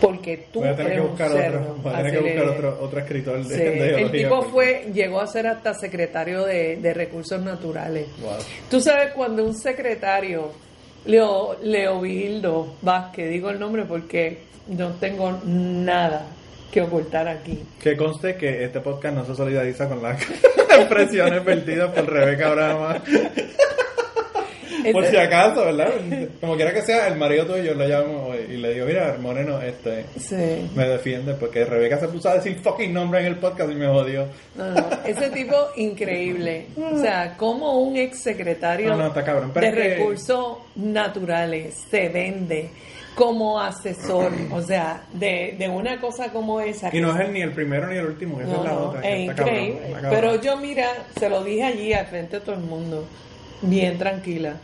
porque 0.00 0.46
tú 0.52 0.60
Voy 0.60 0.68
a 0.68 0.76
tener 0.76 0.92
eres 0.92 1.00
que 1.00 1.02
un 1.04 1.10
buscar 1.10 1.32
otro, 1.32 1.76
voy 1.82 1.92
a 1.92 1.96
tener 1.96 2.12
que 2.12 2.20
buscar 2.20 2.48
otro, 2.56 2.78
otro 2.82 2.98
escritor 3.00 3.44
de, 3.44 3.54
Sí, 3.56 3.62
de 3.62 4.02
el 4.02 4.10
tipo 4.12 4.36
porque- 4.36 4.50
fue, 4.50 4.90
llegó 4.94 5.20
a 5.20 5.26
ser 5.26 5.46
hasta 5.48 5.74
secretario 5.74 6.44
de, 6.44 6.76
de 6.76 6.94
recursos 6.94 7.42
naturales. 7.42 8.06
Wow. 8.20 8.32
Tú 8.70 8.80
sabes 8.80 9.12
cuando 9.12 9.44
un 9.44 9.54
secretario, 9.58 10.52
Leo, 11.06 11.56
Leovigildo 11.62 12.74
Vázquez, 12.82 13.28
digo 13.30 13.50
el 13.50 13.58
nombre 13.58 13.84
porque 13.86 14.38
no 14.68 14.90
tengo 15.00 15.40
nada 15.44 16.26
que 16.70 16.82
ocultar 16.82 17.26
aquí. 17.28 17.62
Que 17.80 17.96
conste 17.96 18.36
que 18.36 18.64
este 18.64 18.80
podcast 18.80 19.14
no 19.14 19.24
se 19.24 19.34
solidariza 19.34 19.88
con 19.88 20.02
las 20.02 20.20
expresiones 20.78 21.44
vertidas 21.44 21.90
por 21.92 22.10
Rebeca 22.10 22.50
Brahma. 22.50 23.02
Por 24.92 25.04
si 25.06 25.16
acaso, 25.16 25.64
¿verdad? 25.64 25.88
Como 26.40 26.54
quiera 26.54 26.72
que 26.72 26.82
sea, 26.82 27.08
el 27.08 27.16
marido 27.16 27.44
tuyo 27.44 27.74
lo 27.74 27.88
llamo 27.88 28.32
y 28.36 28.56
le 28.56 28.74
digo, 28.74 28.86
mira, 28.86 29.16
Moreno, 29.20 29.60
este, 29.60 30.04
Sí. 30.16 30.70
me 30.76 30.86
defiende 30.86 31.34
porque 31.34 31.64
Rebeca 31.64 31.98
se 31.98 32.06
puso 32.06 32.28
a 32.28 32.34
decir 32.34 32.60
fucking 32.62 32.92
nombre 32.94 33.18
en 33.20 33.26
el 33.26 33.36
podcast 33.36 33.72
y 33.72 33.74
me 33.74 33.88
jodió. 33.88 34.28
No, 34.54 34.70
no, 34.70 34.88
ese 35.04 35.30
tipo 35.30 35.56
increíble. 35.76 36.66
O 36.76 36.98
sea, 37.00 37.36
como 37.36 37.80
un 37.80 37.96
ex 37.96 38.20
secretario 38.22 38.90
No, 38.90 38.96
no, 38.96 39.06
está 39.08 39.24
cabrón, 39.24 39.50
pero 39.52 39.66
de 39.66 39.72
que- 39.72 39.94
recursos 39.96 40.58
naturales 40.76 41.74
se 41.90 42.08
vende 42.08 42.70
como 43.16 43.58
asesor, 43.58 44.30
o 44.52 44.60
sea, 44.62 45.02
de, 45.12 45.56
de 45.58 45.68
una 45.68 45.98
cosa 46.00 46.30
como 46.30 46.60
esa. 46.60 46.94
Y 46.94 47.00
no 47.00 47.12
es 47.18 47.26
el, 47.26 47.32
ni 47.32 47.40
el 47.40 47.50
primero 47.52 47.88
ni 47.88 47.96
el 47.96 48.06
último, 48.06 48.40
esa 48.40 48.50
No, 48.52 48.58
es 48.58 48.64
la 48.64 48.72
no, 48.72 48.78
otra. 48.90 49.00
es 49.00 49.28
cabrón, 49.34 49.48
increíble. 49.48 49.90
cabrón. 49.92 50.10
Pero 50.10 50.40
yo, 50.42 50.56
mira, 50.58 50.88
se 51.18 51.28
lo 51.28 51.42
dije 51.42 51.64
allí 51.64 51.92
al 51.94 52.06
frente 52.06 52.38
de 52.38 52.44
todo 52.44 52.54
el 52.56 52.62
mundo, 52.62 53.04
bien 53.62 53.98
tranquila. 53.98 54.56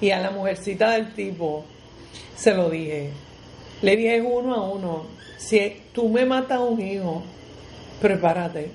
Y 0.00 0.10
a 0.10 0.18
la 0.20 0.30
mujercita 0.30 0.90
del 0.90 1.14
tipo 1.14 1.64
se 2.36 2.52
lo 2.52 2.68
dije. 2.68 3.10
Le 3.82 3.96
dije 3.96 4.20
uno 4.20 4.54
a 4.54 4.68
uno, 4.68 5.04
si 5.38 5.80
tú 5.92 6.08
me 6.08 6.26
matas 6.26 6.58
a 6.58 6.62
un 6.64 6.80
hijo, 6.80 7.22
prepárate. 8.02 8.70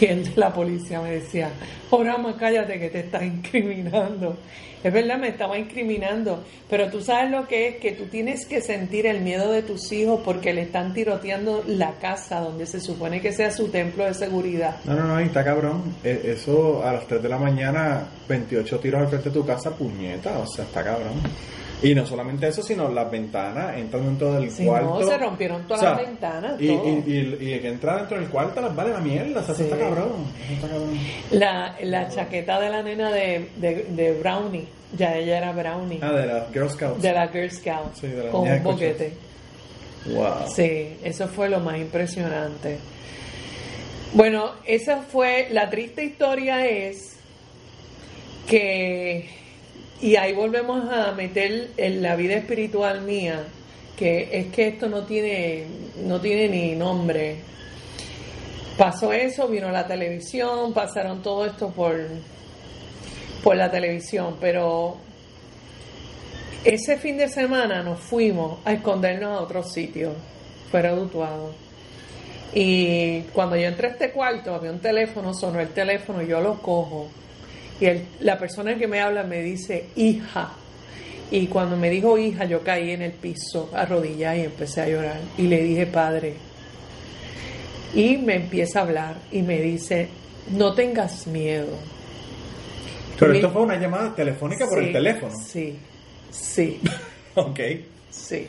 Y 0.00 0.04
el 0.06 0.24
de 0.24 0.32
la 0.36 0.52
policía 0.52 1.00
me 1.00 1.10
decía, 1.12 1.50
Orama, 1.90 2.36
cállate 2.36 2.78
que 2.78 2.88
te 2.90 3.00
estás 3.00 3.22
incriminando. 3.22 4.36
Es 4.82 4.92
verdad, 4.92 5.18
me 5.18 5.28
estaba 5.30 5.58
incriminando, 5.58 6.44
pero 6.70 6.88
tú 6.88 7.00
sabes 7.00 7.32
lo 7.32 7.48
que 7.48 7.66
es, 7.66 7.76
que 7.78 7.92
tú 7.92 8.04
tienes 8.04 8.46
que 8.46 8.60
sentir 8.60 9.06
el 9.06 9.20
miedo 9.22 9.50
de 9.50 9.62
tus 9.62 9.90
hijos 9.90 10.20
porque 10.24 10.52
le 10.54 10.62
están 10.62 10.94
tiroteando 10.94 11.64
la 11.66 11.94
casa 11.94 12.38
donde 12.38 12.64
se 12.64 12.80
supone 12.80 13.20
que 13.20 13.32
sea 13.32 13.50
su 13.50 13.68
templo 13.70 14.04
de 14.04 14.14
seguridad. 14.14 14.76
No, 14.84 14.94
no, 14.94 15.02
no, 15.08 15.18
está 15.18 15.42
cabrón. 15.44 15.82
E- 16.04 16.22
Eso 16.26 16.80
a 16.84 16.92
las 16.92 17.08
3 17.08 17.20
de 17.20 17.28
la 17.28 17.38
mañana, 17.38 18.06
28 18.28 18.78
tiros 18.78 19.00
al 19.02 19.08
frente 19.08 19.30
de 19.30 19.34
tu 19.34 19.44
casa, 19.44 19.70
puñeta, 19.74 20.38
o 20.38 20.46
sea, 20.46 20.64
está 20.64 20.84
cabrón. 20.84 21.14
Y 21.80 21.94
no 21.94 22.04
solamente 22.04 22.48
eso, 22.48 22.60
sino 22.62 22.88
las 22.90 23.08
ventanas 23.10 23.76
entran 23.78 24.04
dentro 24.04 24.32
del 24.32 24.50
cuarto. 24.52 25.00
no, 25.00 25.06
se 25.08 25.16
rompieron 25.18 25.62
todas 25.68 25.80
O 25.80 25.84
sea, 25.84 25.90
las 25.94 26.06
ventanas, 26.06 26.54
Y, 26.60 26.66
todo. 26.68 26.88
y, 26.88 26.90
y, 27.06 27.54
y 27.54 27.60
que 27.60 27.68
entra 27.68 27.96
dentro 27.98 28.18
del 28.18 28.28
cuarto 28.28 28.60
las 28.60 28.74
vale 28.74 28.90
la 28.92 28.98
mierda, 29.00 29.40
o 29.40 29.44
sea, 29.44 29.54
Sí. 29.54 29.62
está 29.62 29.78
cabrón. 29.78 30.24
Eso 30.44 30.54
está 30.54 30.68
cabrón. 30.68 30.98
La, 31.30 31.76
la 31.82 32.08
chaqueta 32.08 32.58
de 32.60 32.68
la 32.70 32.82
nena 32.82 33.12
de, 33.12 33.50
de, 33.56 33.84
de 33.90 34.12
Brownie, 34.14 34.66
ya 34.96 35.14
ella 35.16 35.38
era 35.38 35.52
Brownie, 35.52 36.00
Ah, 36.02 36.10
de 36.12 36.26
las 36.26 36.52
Girl 36.52 36.68
Scouts. 36.70 37.00
de 37.02 37.12
la 37.12 37.28
Girl 37.28 37.50
Scout, 37.50 37.94
Sí, 37.94 38.06
de 38.08 38.24
la 38.24 38.30
con 38.30 38.48
un 38.48 38.62
boquete. 38.64 39.12
Wow. 40.06 40.48
Sí, 40.52 40.96
eso 41.04 41.28
fue 41.28 41.48
lo 41.48 41.60
más 41.60 41.76
impresionante. 41.78 42.78
Bueno, 44.14 44.52
esa 44.64 45.02
fue, 45.02 45.48
la 45.52 45.68
triste 45.70 46.02
historia 46.02 46.66
es 46.66 47.18
que, 48.48 49.28
y 50.00 50.16
ahí 50.16 50.32
volvemos 50.32 50.90
a 50.92 51.12
meter 51.12 51.70
en 51.76 52.02
la 52.02 52.14
vida 52.14 52.34
espiritual 52.34 53.02
mía, 53.02 53.44
que 53.96 54.28
es 54.32 54.46
que 54.46 54.68
esto 54.68 54.88
no 54.88 55.04
tiene, 55.04 55.66
no 56.04 56.20
tiene 56.20 56.48
ni 56.48 56.74
nombre. 56.76 57.36
Pasó 58.76 59.12
eso, 59.12 59.48
vino 59.48 59.70
la 59.70 59.86
televisión, 59.86 60.72
pasaron 60.72 61.20
todo 61.20 61.46
esto 61.46 61.70
por, 61.70 61.96
por 63.42 63.56
la 63.56 63.70
televisión, 63.70 64.36
pero 64.40 64.98
ese 66.64 66.96
fin 66.96 67.16
de 67.18 67.28
semana 67.28 67.82
nos 67.82 67.98
fuimos 67.98 68.60
a 68.64 68.72
escondernos 68.74 69.36
a 69.36 69.42
otro 69.42 69.64
sitio, 69.64 70.12
fuera 70.70 70.94
de 70.94 71.00
Utuado. 71.00 71.52
Y 72.54 73.22
cuando 73.32 73.56
yo 73.56 73.66
entré 73.66 73.88
a 73.88 73.90
este 73.90 74.10
cuarto, 74.12 74.54
había 74.54 74.70
un 74.70 74.78
teléfono, 74.78 75.34
sonó 75.34 75.58
el 75.60 75.68
teléfono, 75.68 76.22
yo 76.22 76.40
lo 76.40 76.62
cojo. 76.62 77.08
Y 77.80 77.86
el- 77.86 78.04
la 78.20 78.38
persona 78.38 78.76
que 78.76 78.86
me 78.86 79.00
habla 79.00 79.22
me 79.24 79.42
dice, 79.42 79.86
hija. 79.96 80.52
Y 81.30 81.46
cuando 81.46 81.76
me 81.76 81.90
dijo 81.90 82.16
hija, 82.18 82.44
yo 82.46 82.62
caí 82.62 82.90
en 82.90 83.02
el 83.02 83.12
piso, 83.12 83.70
arrodillada 83.74 84.36
y 84.36 84.44
empecé 84.44 84.80
a 84.82 84.88
llorar. 84.88 85.20
Y 85.36 85.42
le 85.42 85.62
dije, 85.62 85.86
padre. 85.86 86.34
Y 87.94 88.16
me 88.18 88.36
empieza 88.36 88.80
a 88.80 88.82
hablar 88.82 89.14
y 89.32 89.42
me 89.42 89.60
dice, 89.60 90.08
no 90.50 90.74
tengas 90.74 91.26
miedo. 91.26 91.68
Pero 93.18 93.32
esto 93.32 93.50
fue 93.50 93.62
una 93.62 93.76
llamada 93.76 94.14
telefónica 94.14 94.66
por 94.68 94.78
Sí, 94.78 94.86
el 94.86 94.92
teléfono. 94.92 95.34
Sí, 95.46 95.76
sí, 96.30 96.80
Ok. 97.34 97.60
sí. 98.10 98.46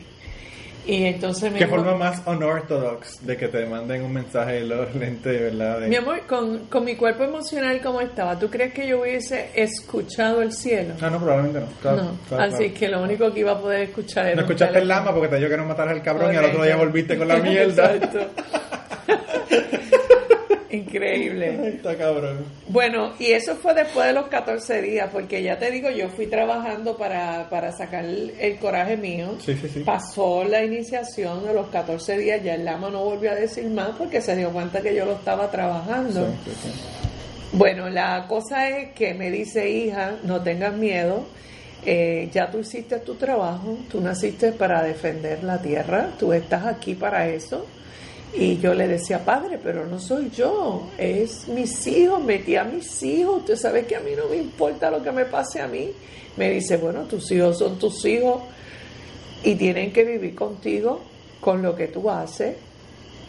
Y 0.91 1.05
entonces 1.05 1.53
Qué 1.53 1.67
forma 1.67 1.93
más 1.95 2.19
unorthodox 2.25 3.23
de 3.23 3.37
que 3.37 3.47
te 3.47 3.63
manden 3.67 4.01
un 4.01 4.11
mensaje 4.11 4.53
de 4.53 4.65
los 4.65 4.95
lentes, 4.95 5.39
¿verdad? 5.39 5.81
De- 5.81 5.87
mi 5.87 5.95
amor, 5.95 6.21
con, 6.27 6.65
con 6.65 6.83
mi 6.83 6.95
cuerpo 6.95 7.23
emocional 7.25 7.79
como 7.79 8.01
estaba, 8.01 8.39
¿tú 8.39 8.49
crees 8.49 8.73
que 8.73 8.87
yo 8.87 9.01
hubiese 9.01 9.51
escuchado 9.53 10.41
el 10.41 10.51
cielo? 10.51 10.95
Ah, 10.99 11.11
no, 11.11 11.19
probablemente 11.19 11.59
no. 11.59 11.67
Claro, 11.79 12.03
no, 12.03 12.11
claro, 12.27 12.43
así 12.43 12.57
claro. 12.69 12.73
que 12.79 12.87
lo 12.87 13.03
único 13.03 13.31
que 13.31 13.39
iba 13.41 13.51
a 13.51 13.59
poder 13.61 13.81
escuchar 13.83 14.25
era 14.25 14.35
No 14.37 14.41
escuchaste 14.41 14.79
el 14.79 14.87
lama 14.87 15.13
porque 15.13 15.27
te 15.27 15.35
dijo 15.35 15.49
que 15.49 15.57
no 15.57 15.65
mataras 15.65 15.93
al 15.93 16.01
cabrón 16.01 16.33
y 16.33 16.37
al 16.37 16.45
otro 16.45 16.57
Correcto. 16.57 16.77
día 16.77 16.85
volviste 16.85 17.17
con 17.19 17.27
la 17.27 17.37
mierda. 17.37 17.93
Exacto. 17.95 18.19
Increíble. 20.89 21.59
Ay, 21.63 21.67
Está 21.75 21.97
cabrón. 21.97 22.45
Bueno, 22.67 23.13
y 23.19 23.27
eso 23.31 23.55
fue 23.55 23.73
después 23.73 24.07
de 24.07 24.13
los 24.13 24.27
14 24.27 24.81
días, 24.81 25.09
porque 25.11 25.41
ya 25.41 25.57
te 25.57 25.71
digo, 25.71 25.89
yo 25.89 26.09
fui 26.09 26.27
trabajando 26.27 26.97
para, 26.97 27.47
para 27.49 27.71
sacar 27.71 28.05
el, 28.05 28.33
el 28.39 28.57
coraje 28.57 28.97
mío. 28.97 29.35
Sí, 29.43 29.55
sí, 29.55 29.69
sí. 29.69 29.79
Pasó 29.81 30.43
la 30.43 30.63
iniciación 30.63 31.45
de 31.45 31.53
los 31.53 31.67
14 31.69 32.17
días, 32.17 32.43
ya 32.43 32.55
el 32.55 32.65
lama 32.65 32.89
no 32.89 33.03
volvió 33.03 33.31
a 33.31 33.35
decir 33.35 33.69
más 33.69 33.89
porque 33.97 34.21
se 34.21 34.35
dio 34.35 34.51
cuenta 34.51 34.81
que 34.81 34.95
yo 34.95 35.05
lo 35.05 35.13
estaba 35.13 35.49
trabajando. 35.49 36.27
Bueno, 37.51 37.89
la 37.89 38.25
cosa 38.27 38.69
es 38.69 38.91
que 38.93 39.13
me 39.13 39.31
dice, 39.31 39.69
hija, 39.69 40.17
no 40.23 40.41
tengas 40.41 40.75
miedo, 40.75 41.25
eh, 41.85 42.29
ya 42.31 42.51
tú 42.51 42.59
hiciste 42.59 42.99
tu 42.99 43.15
trabajo, 43.15 43.77
tú 43.89 44.01
naciste 44.01 44.51
para 44.51 44.83
defender 44.83 45.43
la 45.43 45.59
tierra, 45.59 46.09
tú 46.19 46.33
estás 46.33 46.65
aquí 46.65 46.93
para 46.93 47.27
eso. 47.27 47.65
Y 48.33 48.57
yo 48.57 48.73
le 48.75 48.87
decía, 48.87 49.25
padre, 49.25 49.59
pero 49.61 49.87
no 49.87 49.99
soy 49.99 50.29
yo, 50.29 50.87
es 50.97 51.47
mis 51.47 51.87
hijos, 51.87 52.23
metí 52.23 52.55
a 52.55 52.63
mis 52.63 53.01
hijos, 53.01 53.39
usted 53.39 53.55
sabe 53.55 53.85
que 53.85 53.95
a 53.95 54.01
mí 54.01 54.11
no 54.15 54.27
me 54.29 54.37
importa 54.37 54.91
lo 54.91 55.01
que 55.01 55.11
me 55.11 55.25
pase 55.25 55.61
a 55.61 55.67
mí. 55.67 55.91
Me 56.37 56.51
dice, 56.51 56.77
bueno, 56.77 57.03
tus 57.03 57.31
hijos 57.31 57.57
son 57.57 57.79
tus 57.79 58.05
hijos 58.05 58.43
y 59.43 59.55
tienen 59.55 59.91
que 59.91 60.03
vivir 60.03 60.35
contigo 60.35 61.01
con 61.41 61.61
lo 61.61 61.75
que 61.75 61.87
tú 61.87 62.09
haces. 62.09 62.55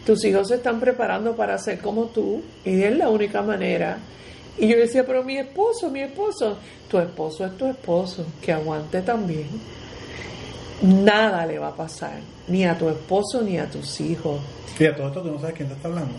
Tus 0.05 0.23
hijos 0.25 0.47
se 0.47 0.55
están 0.55 0.79
preparando 0.79 1.35
para 1.35 1.57
ser 1.57 1.79
como 1.79 2.05
tú 2.05 2.41
y 2.63 2.83
es 2.83 2.95
la 2.95 3.09
única 3.09 3.41
manera. 3.41 3.97
Y 4.57 4.67
yo 4.67 4.77
decía, 4.77 5.05
pero 5.05 5.23
mi 5.23 5.37
esposo, 5.37 5.89
mi 5.89 6.01
esposo, 6.01 6.57
tu 6.89 6.99
esposo 6.99 7.45
es 7.45 7.57
tu 7.57 7.65
esposo, 7.65 8.25
que 8.41 8.51
aguante 8.51 9.01
también. 9.01 9.47
Nada 10.81 11.45
le 11.45 11.59
va 11.59 11.69
a 11.69 11.75
pasar, 11.75 12.19
ni 12.47 12.65
a 12.65 12.77
tu 12.77 12.89
esposo 12.89 13.41
ni 13.41 13.57
a 13.59 13.69
tus 13.69 13.99
hijos. 14.01 14.39
Y 14.79 14.85
a 14.85 14.95
todo 14.95 15.07
esto 15.07 15.21
tú 15.21 15.31
no 15.31 15.39
sabes 15.39 15.55
quién 15.55 15.67
te 15.69 15.75
está 15.75 15.87
hablando. 15.87 16.13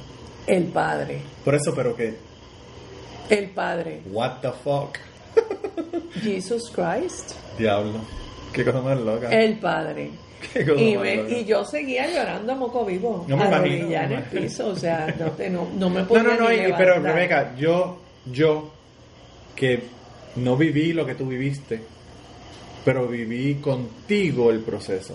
El 0.47 0.65
Padre, 0.65 1.21
Por 1.45 1.55
eso, 1.55 1.73
pero 1.75 1.95
que, 1.97 2.15
el 3.31 3.51
Padre, 3.51 4.03
what 4.13 4.41
the 4.41 4.51
fuck, 4.65 4.99
Jesus 6.23 6.71
Christ, 6.71 7.33
diablo. 7.59 8.01
Qué 8.53 8.65
cosa 8.65 8.81
más 8.83 8.99
loca. 9.01 9.31
el 9.31 9.59
Padre. 9.59 10.11
Qué 10.53 10.67
cosa 10.67 10.81
Y, 10.81 10.95
más 10.95 11.03
me- 11.05 11.17
loca. 11.17 11.31
y 11.39 11.45
yo 11.45 11.65
seguía 11.65 12.07
llorando 12.13 12.53
a 12.53 12.57
moco 12.57 12.85
vivo, 12.85 13.25
No 13.29 13.37
me 13.37 13.45
imagino, 13.47 13.57
arrodillada 13.77 14.05
en 14.07 14.13
el 14.13 14.23
piso, 14.25 14.69
o 14.69 14.77
sea, 14.77 15.15
no, 15.19 15.31
te- 15.33 15.49
no, 15.51 15.69
no 15.77 15.89
me 15.91 16.01
No, 16.03 16.09
podía 16.09 16.23
no, 16.25 16.35
no, 16.41 16.49
ni 16.51 16.57
y- 16.57 16.73
pero. 16.77 17.01
Rebeca, 17.01 17.55
yo, 17.57 17.99
yo, 18.31 18.71
que 19.57 19.83
no 20.37 20.57
viví 20.57 20.93
lo 20.93 21.07
que 21.07 21.15
tú 21.15 21.27
viviste, 21.27 21.81
pero 22.85 23.07
viví 23.09 23.57
contigo 23.57 24.51
el 24.51 24.61
proceso. 24.61 25.15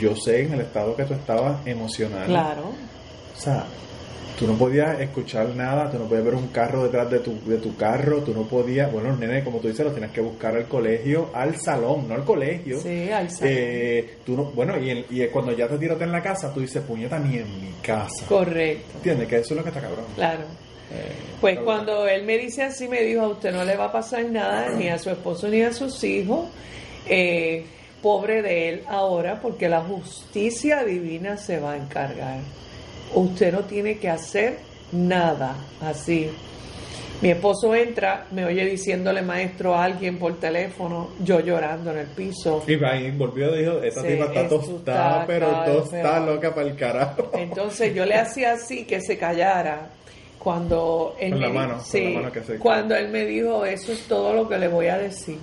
Yo 0.00 0.16
sé 0.16 0.42
en 0.42 0.54
el 0.54 0.60
estado 0.62 0.96
que 0.96 1.04
tú 1.04 1.14
estabas 1.14 1.66
emocional. 1.66 2.26
Claro, 2.26 2.72
O 3.36 3.40
sea, 3.40 3.64
tú 4.38 4.46
no 4.46 4.54
podías 4.54 4.98
escuchar 5.00 5.48
nada, 5.54 5.90
tú 5.90 5.98
no 5.98 6.04
podías 6.06 6.24
ver 6.24 6.34
un 6.34 6.48
carro 6.48 6.84
detrás 6.84 7.10
de 7.10 7.18
tu, 7.20 7.38
de 7.44 7.58
tu 7.58 7.76
carro, 7.76 8.18
tú 8.22 8.32
no 8.32 8.42
podías, 8.42 8.90
bueno, 8.90 9.10
los 9.10 9.18
nenes, 9.18 9.44
como 9.44 9.58
tú 9.58 9.68
dices, 9.68 9.84
los 9.84 9.94
tienes 9.94 10.10
que 10.12 10.20
buscar 10.20 10.56
al 10.56 10.66
colegio, 10.66 11.30
al 11.34 11.60
salón, 11.60 12.08
no 12.08 12.14
al 12.14 12.24
colegio. 12.24 12.80
sí, 12.80 13.10
al 13.10 13.30
salón. 13.30 13.52
Eh, 13.56 14.14
tú 14.24 14.36
no, 14.36 14.44
bueno, 14.46 14.78
y, 14.78 14.90
el- 14.90 15.06
y 15.10 15.26
cuando 15.28 15.52
ya 15.52 15.68
te 15.68 15.78
tirote 15.78 16.04
en 16.04 16.12
la 16.12 16.22
casa, 16.22 16.52
tú 16.52 16.60
dices, 16.60 16.82
puñeta, 16.82 17.18
ni 17.18 17.36
en 17.38 17.60
mi 17.60 17.70
casa. 17.82 18.24
correcto, 18.28 18.92
¿Entiendes? 18.96 19.28
Que 19.28 19.36
eso 19.36 19.54
es 19.54 19.58
lo 19.58 19.62
que 19.62 19.68
está 19.68 19.80
cabrón. 19.80 20.04
claro. 20.16 20.42
Eh, 20.92 21.12
Pues 21.40 21.56
cabrón. 21.56 21.64
cuando 21.84 22.06
él 22.08 22.24
me 22.24 22.38
dice 22.38 22.62
así, 22.62 22.88
me 22.88 23.02
dijo, 23.02 23.22
a 23.22 23.28
usted 23.28 23.52
no 23.52 23.64
le 23.64 23.76
va 23.76 23.86
a 23.86 23.92
pasar 23.92 24.24
nada, 24.26 24.70
ni 24.70 24.88
a 24.88 24.98
su 24.98 25.10
esposo 25.10 25.48
ni 25.48 25.60
a 25.62 25.72
sus 25.72 26.02
hijos. 26.04 26.46
Eh, 27.08 27.64
pobre 28.02 28.42
de 28.42 28.68
él 28.68 28.82
ahora, 28.88 29.40
porque 29.40 29.68
la 29.68 29.80
justicia 29.80 30.84
divina 30.84 31.36
se 31.36 31.58
va 31.58 31.72
a 31.72 31.76
encargar. 31.76 32.38
Usted 33.14 33.52
no 33.52 33.60
tiene 33.60 33.98
que 33.98 34.10
hacer 34.10 34.58
nada 34.92 35.54
así. 35.80 36.30
Mi 37.22 37.30
esposo 37.30 37.74
entra, 37.74 38.26
me 38.32 38.44
oye 38.44 38.66
diciéndole 38.66 39.22
maestro 39.22 39.74
a 39.74 39.84
alguien 39.84 40.18
por 40.18 40.38
teléfono, 40.38 41.10
yo 41.22 41.40
llorando 41.40 41.92
en 41.92 41.98
el 41.98 42.06
piso. 42.08 42.62
Y 42.66 42.82
ahí 42.84 43.10
volvió 43.12 43.54
y 43.56 43.60
dijo, 43.60 43.78
esta 43.82 44.02
Sí, 44.02 44.08
tipa 44.08 44.24
está 44.26 44.48
tostada, 44.48 45.24
pero 45.26 45.64
tostada 45.64 46.20
loca 46.26 46.54
para 46.54 46.66
el 46.66 46.76
carajo. 46.76 47.30
Entonces 47.34 47.94
yo 47.94 48.04
le 48.04 48.16
hacía 48.16 48.52
así 48.52 48.84
que 48.84 49.00
se 49.00 49.16
callara. 49.16 49.88
Cuando 50.38 51.16
él 51.18 51.30
Con 51.30 51.40
me 51.40 51.46
la 51.46 51.52
di- 51.52 51.58
mano, 51.58 51.74
con 51.76 51.84
sí, 51.84 52.04
la 52.04 52.20
mano 52.20 52.32
que 52.32 52.42
se- 52.42 52.58
cuando 52.58 52.94
él 52.94 53.08
me 53.08 53.24
dijo 53.24 53.64
eso 53.64 53.92
es 53.92 54.00
todo 54.06 54.34
lo 54.34 54.46
que 54.46 54.58
le 54.58 54.68
voy 54.68 54.88
a 54.88 54.98
decir, 54.98 55.38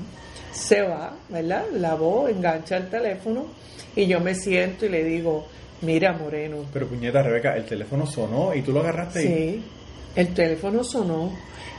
se 0.51 0.81
va, 0.81 1.13
¿verdad? 1.29 1.65
La 1.73 1.95
voz 1.95 2.29
engancha 2.29 2.77
el 2.77 2.89
teléfono 2.89 3.45
y 3.95 4.07
yo 4.07 4.19
me 4.19 4.35
siento 4.35 4.85
y 4.85 4.89
le 4.89 5.03
digo, 5.03 5.47
mira 5.81 6.13
Moreno, 6.13 6.65
Pero 6.71 6.87
puñeta, 6.87 7.21
Rebeca, 7.21 7.55
el 7.55 7.65
teléfono 7.65 8.05
sonó 8.05 8.53
y 8.53 8.61
tú 8.61 8.71
lo 8.71 8.81
agarraste 8.81 9.23
y... 9.23 9.27
Sí, 9.27 9.63
el 10.15 10.33
teléfono 10.33 10.83
sonó 10.83 11.31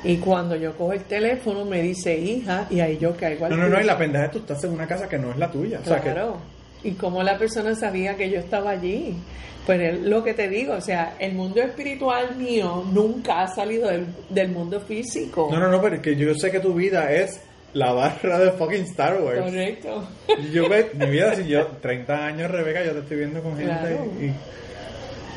y 0.05 0.17
cuando 0.17 0.57
yo 0.57 0.77
cojo 0.77 0.95
el 0.95 1.05
teléfono 1.05 1.65
me 1.65 1.83
dice 1.83 2.17
hija 2.17 2.67
y 2.71 2.81
ahí 2.81 2.99
yo 2.99 3.15
caigo 3.17 3.45
al 3.45 3.53
No, 3.53 3.57
no, 3.57 3.69
no, 3.69 3.81
y 3.81 3.85
la 3.85 3.97
pendeja 3.97 4.31
tú 4.31 4.39
estás 4.39 4.65
en 4.65 4.73
una 4.73 4.87
casa 4.87 5.09
que 5.09 5.19
no 5.19 5.31
es 5.31 5.37
la 5.37 5.51
tuya. 5.51 5.81
O 5.81 5.85
sea, 5.85 6.01
que 6.01 6.11
Claro. 6.11 6.39
Y 6.83 6.93
cómo 6.93 7.23
la 7.23 7.39
persona 7.39 7.75
sabía 7.77 8.17
que 8.17 8.29
yo 8.29 8.41
estaba 8.41 8.71
allí. 8.71 9.17
Pues 9.65 9.81
es 9.81 10.01
lo 10.01 10.25
que 10.25 10.35
te 10.35 10.49
digo, 10.49 10.75
o 10.75 10.81
sea, 10.81 11.15
el 11.21 11.35
mundo 11.35 11.63
espiritual 11.63 12.35
mío 12.37 12.83
nunca 12.93 13.43
ha 13.43 13.55
salido 13.55 13.89
del, 13.89 14.07
del 14.29 14.49
mundo 14.49 14.81
físico. 14.81 15.49
No, 15.53 15.61
no, 15.61 15.69
no, 15.69 15.81
pero 15.81 15.97
es 15.97 16.03
que 16.03 16.17
yo 16.17 16.35
sé 16.35 16.51
que 16.51 16.59
tu 16.59 16.75
vida 16.75 17.13
es 17.13 17.41
la 17.75 17.93
barra 17.93 18.39
de 18.39 18.53
fucking 18.53 18.83
Star 18.85 19.21
Wars. 19.23 19.41
Correcto. 19.41 20.09
Yo, 20.53 20.69
ve- 20.69 20.91
mi 20.95 21.07
vida, 21.07 21.35
si 21.35 21.47
yo, 21.49 21.67
30 21.81 22.27
años, 22.27 22.51
Rebeca, 22.51 22.85
yo 22.85 22.93
te 22.93 22.99
estoy 23.01 23.17
viendo 23.19 23.43
con 23.43 23.57
gente. 23.57 23.73
Claro. 23.73 24.07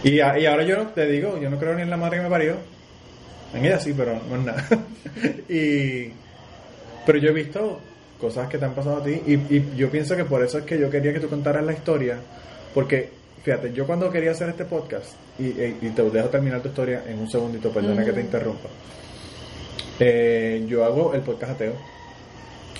Y, 0.04 0.10
y, 0.10 0.16
y 0.20 0.20
ahora 0.46 0.64
yo 0.64 0.76
no, 0.78 0.88
te 0.90 1.06
digo, 1.08 1.40
yo 1.42 1.50
no 1.50 1.58
creo 1.58 1.74
ni 1.76 1.82
en 1.84 1.90
la 1.90 1.98
madre 1.98 2.18
que 2.18 2.24
me 2.24 2.30
parió. 2.30 2.56
En 3.54 3.64
ella 3.66 3.80
sí, 3.80 3.94
pero 3.96 4.20
no 4.30 4.36
en 4.36 4.46
nada. 4.46 4.66
y, 5.50 6.12
pero 7.06 7.18
yo 7.20 7.30
he 7.30 7.34
visto 7.34 7.80
cosas 8.20 8.50
que 8.50 8.58
te 8.58 8.66
han 8.66 8.74
pasado 8.74 8.98
a 8.98 9.04
ti. 9.04 9.22
Y, 9.28 9.34
y 9.56 9.74
yo 9.78 9.90
pienso 9.90 10.16
que 10.18 10.26
por 10.26 10.44
eso 10.44 10.58
es 10.58 10.66
que 10.66 10.78
yo 10.80 10.90
quería 10.90 11.14
que 11.14 11.20
tú 11.22 11.30
contaras 11.30 11.64
la 11.66 11.72
historia. 11.74 12.18
Porque, 12.74 13.10
fíjate, 13.44 13.72
yo 13.72 13.88
cuando 13.88 14.12
quería 14.12 14.32
hacer 14.32 14.50
este 14.50 14.66
podcast, 14.66 15.14
y, 15.40 15.44
y- 15.46 15.78
y 15.82 15.90
te 15.90 16.02
dejo 16.04 16.28
terminar 16.28 16.62
tu 16.62 16.68
historia 16.68 17.04
en 17.08 17.20
un 17.20 17.30
segundito, 17.32 17.70
perdona 17.72 18.04
que 18.04 18.12
te 18.12 18.20
interrumpa. 18.22 18.68
Eh, 20.00 20.66
yo 20.68 20.84
hago 20.84 21.14
el 21.14 21.22
podcast 21.22 21.54
ateo 21.54 21.74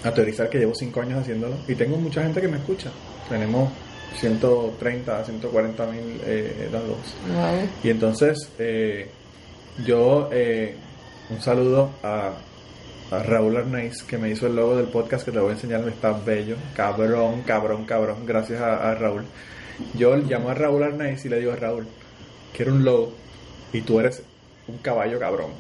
a 0.06 0.14
teorizar 0.14 0.50
que 0.50 0.60
llevo 0.60 0.76
5 0.76 1.02
años 1.02 1.20
haciéndolo 1.20 1.56
y 1.68 1.76
tengo 1.76 1.98
mucha 1.98 2.22
gente 2.22 2.40
que 2.40 2.48
me 2.48 2.58
escucha. 2.58 2.92
Tenemos 3.28 3.70
130, 4.20 5.26
140 5.26 5.86
mil 5.88 6.22
eh, 6.26 6.70
downloads. 6.72 7.16
Wow. 7.34 7.70
Y 7.84 7.90
entonces, 7.90 8.50
eh, 8.60 9.10
yo, 9.84 10.30
eh, 10.32 10.76
un 11.30 11.42
saludo 11.42 11.90
a, 12.04 12.34
a 13.12 13.24
Raúl 13.24 13.58
Arnaiz, 13.58 14.04
que 14.04 14.18
me 14.20 14.30
hizo 14.30 14.46
el 14.46 14.56
logo 14.56 14.78
del 14.78 14.88
podcast, 14.88 15.26
que 15.26 15.32
te 15.32 15.40
voy 15.40 15.50
a 15.50 15.54
enseñar, 15.54 15.86
está 15.88 16.14
bello, 16.14 16.56
cabrón, 16.76 17.42
cabrón, 17.42 17.86
cabrón, 17.86 18.26
gracias 18.26 18.62
a, 18.62 18.92
a 18.92 18.96
Raúl. 18.96 19.26
Yo 19.96 20.16
llamo 20.16 20.50
a 20.50 20.54
Raúl 20.54 20.84
Arnaiz 20.84 21.26
y 21.26 21.30
le 21.30 21.40
digo 21.40 21.52
a 21.52 21.56
Raúl, 21.56 21.88
quiero 22.56 22.74
un 22.74 22.86
logo 22.86 23.12
y 23.74 23.82
tú 23.82 24.00
eres 24.00 24.22
un 24.68 24.78
caballo 24.78 25.20
cabrón. 25.20 25.52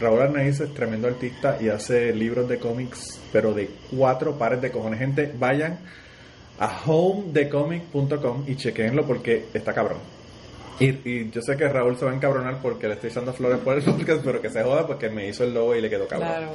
Raúl 0.00 0.22
Arnaiz 0.22 0.60
es 0.60 0.72
tremendo 0.74 1.08
artista 1.08 1.58
y 1.60 1.68
hace 1.68 2.14
libros 2.14 2.48
de 2.48 2.58
cómics, 2.58 3.20
pero 3.32 3.52
de 3.52 3.70
cuatro 3.90 4.38
pares 4.38 4.60
de 4.60 4.70
cojones. 4.70 4.98
Gente, 4.98 5.32
vayan 5.38 5.78
a 6.58 6.82
homedecomic.com 6.86 8.44
y 8.46 8.56
chequenlo 8.56 9.06
porque 9.06 9.46
está 9.52 9.72
cabrón. 9.72 9.98
Y, 10.80 10.86
y 11.08 11.30
yo 11.30 11.42
sé 11.42 11.56
que 11.56 11.68
Raúl 11.68 11.96
se 11.96 12.04
va 12.04 12.12
a 12.12 12.14
encabronar 12.14 12.60
porque 12.62 12.86
le 12.86 12.94
estoy 12.94 13.10
echando 13.10 13.32
flores 13.32 13.58
por 13.58 13.76
el 13.76 13.82
podcast, 13.84 14.24
pero 14.24 14.40
que 14.40 14.50
se 14.50 14.62
joda 14.62 14.86
porque 14.86 15.08
me 15.08 15.28
hizo 15.28 15.44
el 15.44 15.54
logo 15.54 15.74
y 15.74 15.80
le 15.80 15.90
quedó 15.90 16.06
cabrón. 16.06 16.28
Claro. 16.28 16.52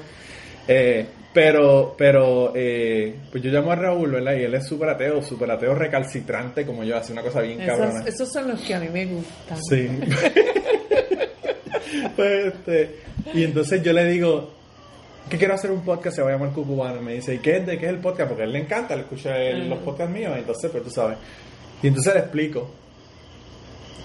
Eh, 0.65 1.05
pero, 1.33 1.95
pero, 1.97 2.53
eh, 2.55 3.15
pues 3.29 3.43
yo 3.43 3.51
llamo 3.51 3.71
a 3.71 3.75
Raúl, 3.75 4.11
¿verdad? 4.11 4.35
Y 4.37 4.43
él 4.43 4.53
es 4.53 4.65
súper 4.65 4.89
ateo, 4.89 5.21
súper 5.21 5.51
ateo 5.51 5.75
recalcitrante, 5.75 6.65
como 6.65 6.83
yo, 6.83 6.95
hace 6.95 7.11
una 7.11 7.21
cosa 7.21 7.41
bien 7.41 7.57
cabrona. 7.57 7.99
Esos, 7.99 8.07
esos 8.07 8.31
son 8.31 8.47
los 8.47 8.61
que 8.61 8.73
a 8.73 8.79
mí 8.79 8.87
me 8.87 9.05
gustan. 9.05 9.57
Sí. 9.69 9.89
Pues, 12.15 12.53
este, 12.53 12.95
y 13.33 13.43
entonces 13.43 13.81
yo 13.83 13.93
le 13.93 14.05
digo 14.05 14.51
que 15.29 15.37
quiero 15.37 15.53
hacer 15.53 15.71
un 15.71 15.85
podcast, 15.85 16.15
se 16.17 16.21
va 16.21 16.29
a 16.29 16.33
llamar 16.33 16.51
Cucubano. 16.51 16.99
Y 17.01 17.03
me 17.03 17.13
dice, 17.13 17.35
¿y 17.35 17.37
qué 17.39 17.57
es, 17.57 17.65
de 17.65 17.77
qué 17.77 17.85
es 17.85 17.91
el 17.93 17.99
podcast? 17.99 18.27
Porque 18.29 18.43
a 18.43 18.45
él 18.45 18.53
le 18.53 18.59
encanta, 18.59 18.93
él 18.93 19.01
escucha 19.01 19.37
el- 19.37 19.69
los 19.69 19.79
podcasts 19.79 20.13
míos, 20.13 20.33
entonces, 20.37 20.69
pues 20.71 20.83
tú 20.83 20.89
sabes. 20.89 21.17
Y 21.81 21.87
entonces 21.87 22.13
le 22.13 22.19
explico. 22.19 22.69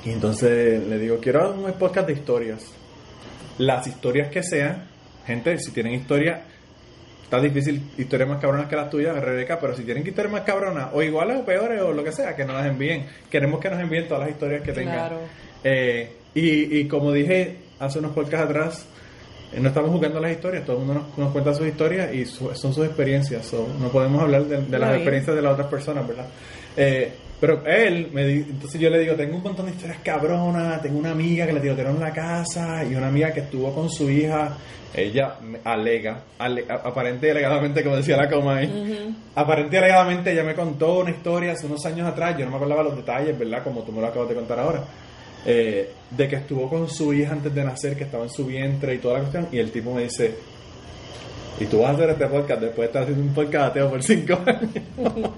Y 0.05 0.11
entonces 0.11 0.87
le 0.87 0.99
digo, 0.99 1.19
quiero 1.21 1.53
un 1.53 1.73
podcast 1.73 2.07
de 2.07 2.13
historias. 2.13 2.65
Las 3.59 3.87
historias 3.87 4.29
que 4.29 4.43
sean, 4.43 4.85
gente, 5.27 5.59
si 5.59 5.73
tienen 5.73 5.95
historias, 5.95 6.41
está 7.25 7.41
difícil 7.41 7.83
historias 7.99 8.29
más 8.29 8.41
cabronas 8.41 8.69
que 8.69 8.77
las 8.77 8.89
tuyas, 8.89 9.17
Rebeca, 9.23 9.59
pero 9.61 9.75
si 9.77 9.83
tienen 9.83 10.07
historias 10.07 10.33
más 10.33 10.43
cabronas, 10.43 10.91
o 10.93 11.03
iguales 11.03 11.39
o 11.39 11.45
peores, 11.45 11.83
o 11.83 11.93
lo 11.93 12.05
que 12.05 12.13
sea, 12.13 12.37
que 12.37 12.45
nos 12.45 12.55
las 12.55 12.67
envíen. 12.67 13.05
Queremos 13.29 13.59
que 13.61 13.69
nos 13.69 13.81
envíen 13.81 14.07
todas 14.07 14.21
las 14.23 14.31
historias 14.31 14.63
que 14.63 14.73
tengan. 14.73 14.95
Claro. 14.95 15.19
Eh, 15.65 16.13
y, 16.35 16.79
y 16.79 16.89
como 16.89 17.11
dije 17.13 17.57
hace 17.81 17.99
unos 17.99 18.13
podcasts 18.13 18.47
atrás, 18.49 18.87
no 19.57 19.69
estamos 19.69 19.91
jugando 19.91 20.21
las 20.21 20.33
historias, 20.33 20.65
todo 20.65 20.79
el 20.79 20.85
mundo 20.85 21.03
nos, 21.09 21.19
nos 21.19 21.33
cuenta 21.33 21.55
sus 21.55 21.67
historias 21.67 22.13
y 22.15 22.25
su- 22.27 22.55
son 22.55 22.73
sus 22.75 22.85
experiencias. 22.87 23.47
so, 23.47 23.67
no 23.81 23.89
podemos 23.89 24.23
hablar 24.23 24.45
de, 24.45 24.63
de 24.63 24.79
las 24.79 24.95
experiencias 24.97 25.35
de 25.37 25.43
las 25.43 25.53
otras 25.55 25.69
personas, 25.69 26.07
¿verdad? 26.07 26.27
Eh, 26.77 27.13
pero 27.41 27.65
él, 27.67 28.11
me 28.13 28.27
di- 28.27 28.47
entonces 28.51 28.81
yo 28.81 28.91
le 28.91 28.99
digo, 28.99 29.15
tengo 29.15 29.37
un 29.37 29.43
montón 29.43 29.67
de 29.67 29.73
historias 29.73 29.99
cabronas, 30.03 30.83
tengo 30.83 30.99
una 30.99 31.13
amiga 31.13 31.47
que 31.47 31.53
le 31.53 31.61
tirotearon 31.61 31.99
la 32.01 32.13
casa 32.13 32.85
y 32.85 32.95
una 32.95 33.09
amiga 33.09 33.33
que 33.33 33.41
estuvo 33.41 33.73
con 33.75 33.89
su 33.89 34.11
hija, 34.11 34.57
ella 34.95 35.35
me 35.43 35.59
alega, 35.65 36.23
ale- 36.39 36.65
aparente 36.69 37.29
y 37.29 37.31
alegadamente, 37.31 37.83
como 37.85 37.97
decía 37.97 38.17
la 38.17 38.29
coma 38.29 38.57
ahí, 38.57 39.15
aparente 39.37 39.77
y 39.77 39.79
alegadamente 39.79 40.33
ella 40.33 40.43
me 40.43 40.55
contó 40.55 40.99
una 40.99 41.11
historia 41.11 41.53
hace 41.53 41.67
unos 41.67 41.85
años 41.87 42.09
atrás, 42.09 42.37
yo 42.37 42.45
no 42.45 42.51
me 42.51 42.57
acordaba 42.57 42.83
los 42.83 42.97
detalles, 42.97 43.39
¿verdad? 43.39 43.63
Como 43.63 43.83
tú 43.83 43.93
me 43.93 44.01
lo 44.01 44.09
acabas 44.09 44.29
de 44.31 44.35
contar 44.35 44.59
ahora, 44.59 44.83
eh, 45.51 45.91
de 46.11 46.29
que 46.29 46.37
estuvo 46.37 46.69
con 46.69 46.91
su 46.91 47.15
hija 47.15 47.33
antes 47.33 47.55
de 47.55 47.65
nacer, 47.65 47.97
que 47.97 48.05
estaba 48.05 48.25
en 48.25 48.31
su 48.31 48.45
vientre 48.45 48.95
y 48.95 48.99
toda 48.99 49.15
la 49.15 49.21
cuestión, 49.21 49.49
y 49.51 49.59
el 49.59 49.71
tipo 49.71 49.95
me 49.95 50.03
dice, 50.03 50.35
y 51.59 51.65
tú 51.65 51.79
vas 51.81 51.91
a 51.91 51.95
hacer 51.95 52.11
este 52.11 52.27
podcast 52.27 52.61
después 52.61 52.77
de 52.81 52.85
estar 52.87 53.03
haciendo 53.05 53.23
un 53.25 53.35
podcast 53.35 53.71
ateo 53.71 53.89
por 53.91 54.03
cinco 54.03 54.39
años. 54.47 55.31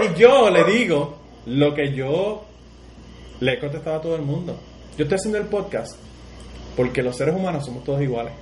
y 0.00 0.18
yo 0.18 0.50
le 0.50 0.64
digo 0.64 1.18
lo 1.46 1.72
que 1.74 1.92
yo 1.94 2.44
le 3.40 3.52
he 3.54 3.58
contestado 3.60 3.96
a 3.96 4.00
todo 4.00 4.16
el 4.16 4.22
mundo. 4.22 4.58
Yo 4.98 5.04
estoy 5.04 5.16
haciendo 5.16 5.38
el 5.38 5.46
podcast 5.46 5.96
porque 6.76 7.02
los 7.02 7.16
seres 7.16 7.34
humanos 7.34 7.64
somos 7.64 7.84
todos 7.84 8.02
iguales. 8.02 8.32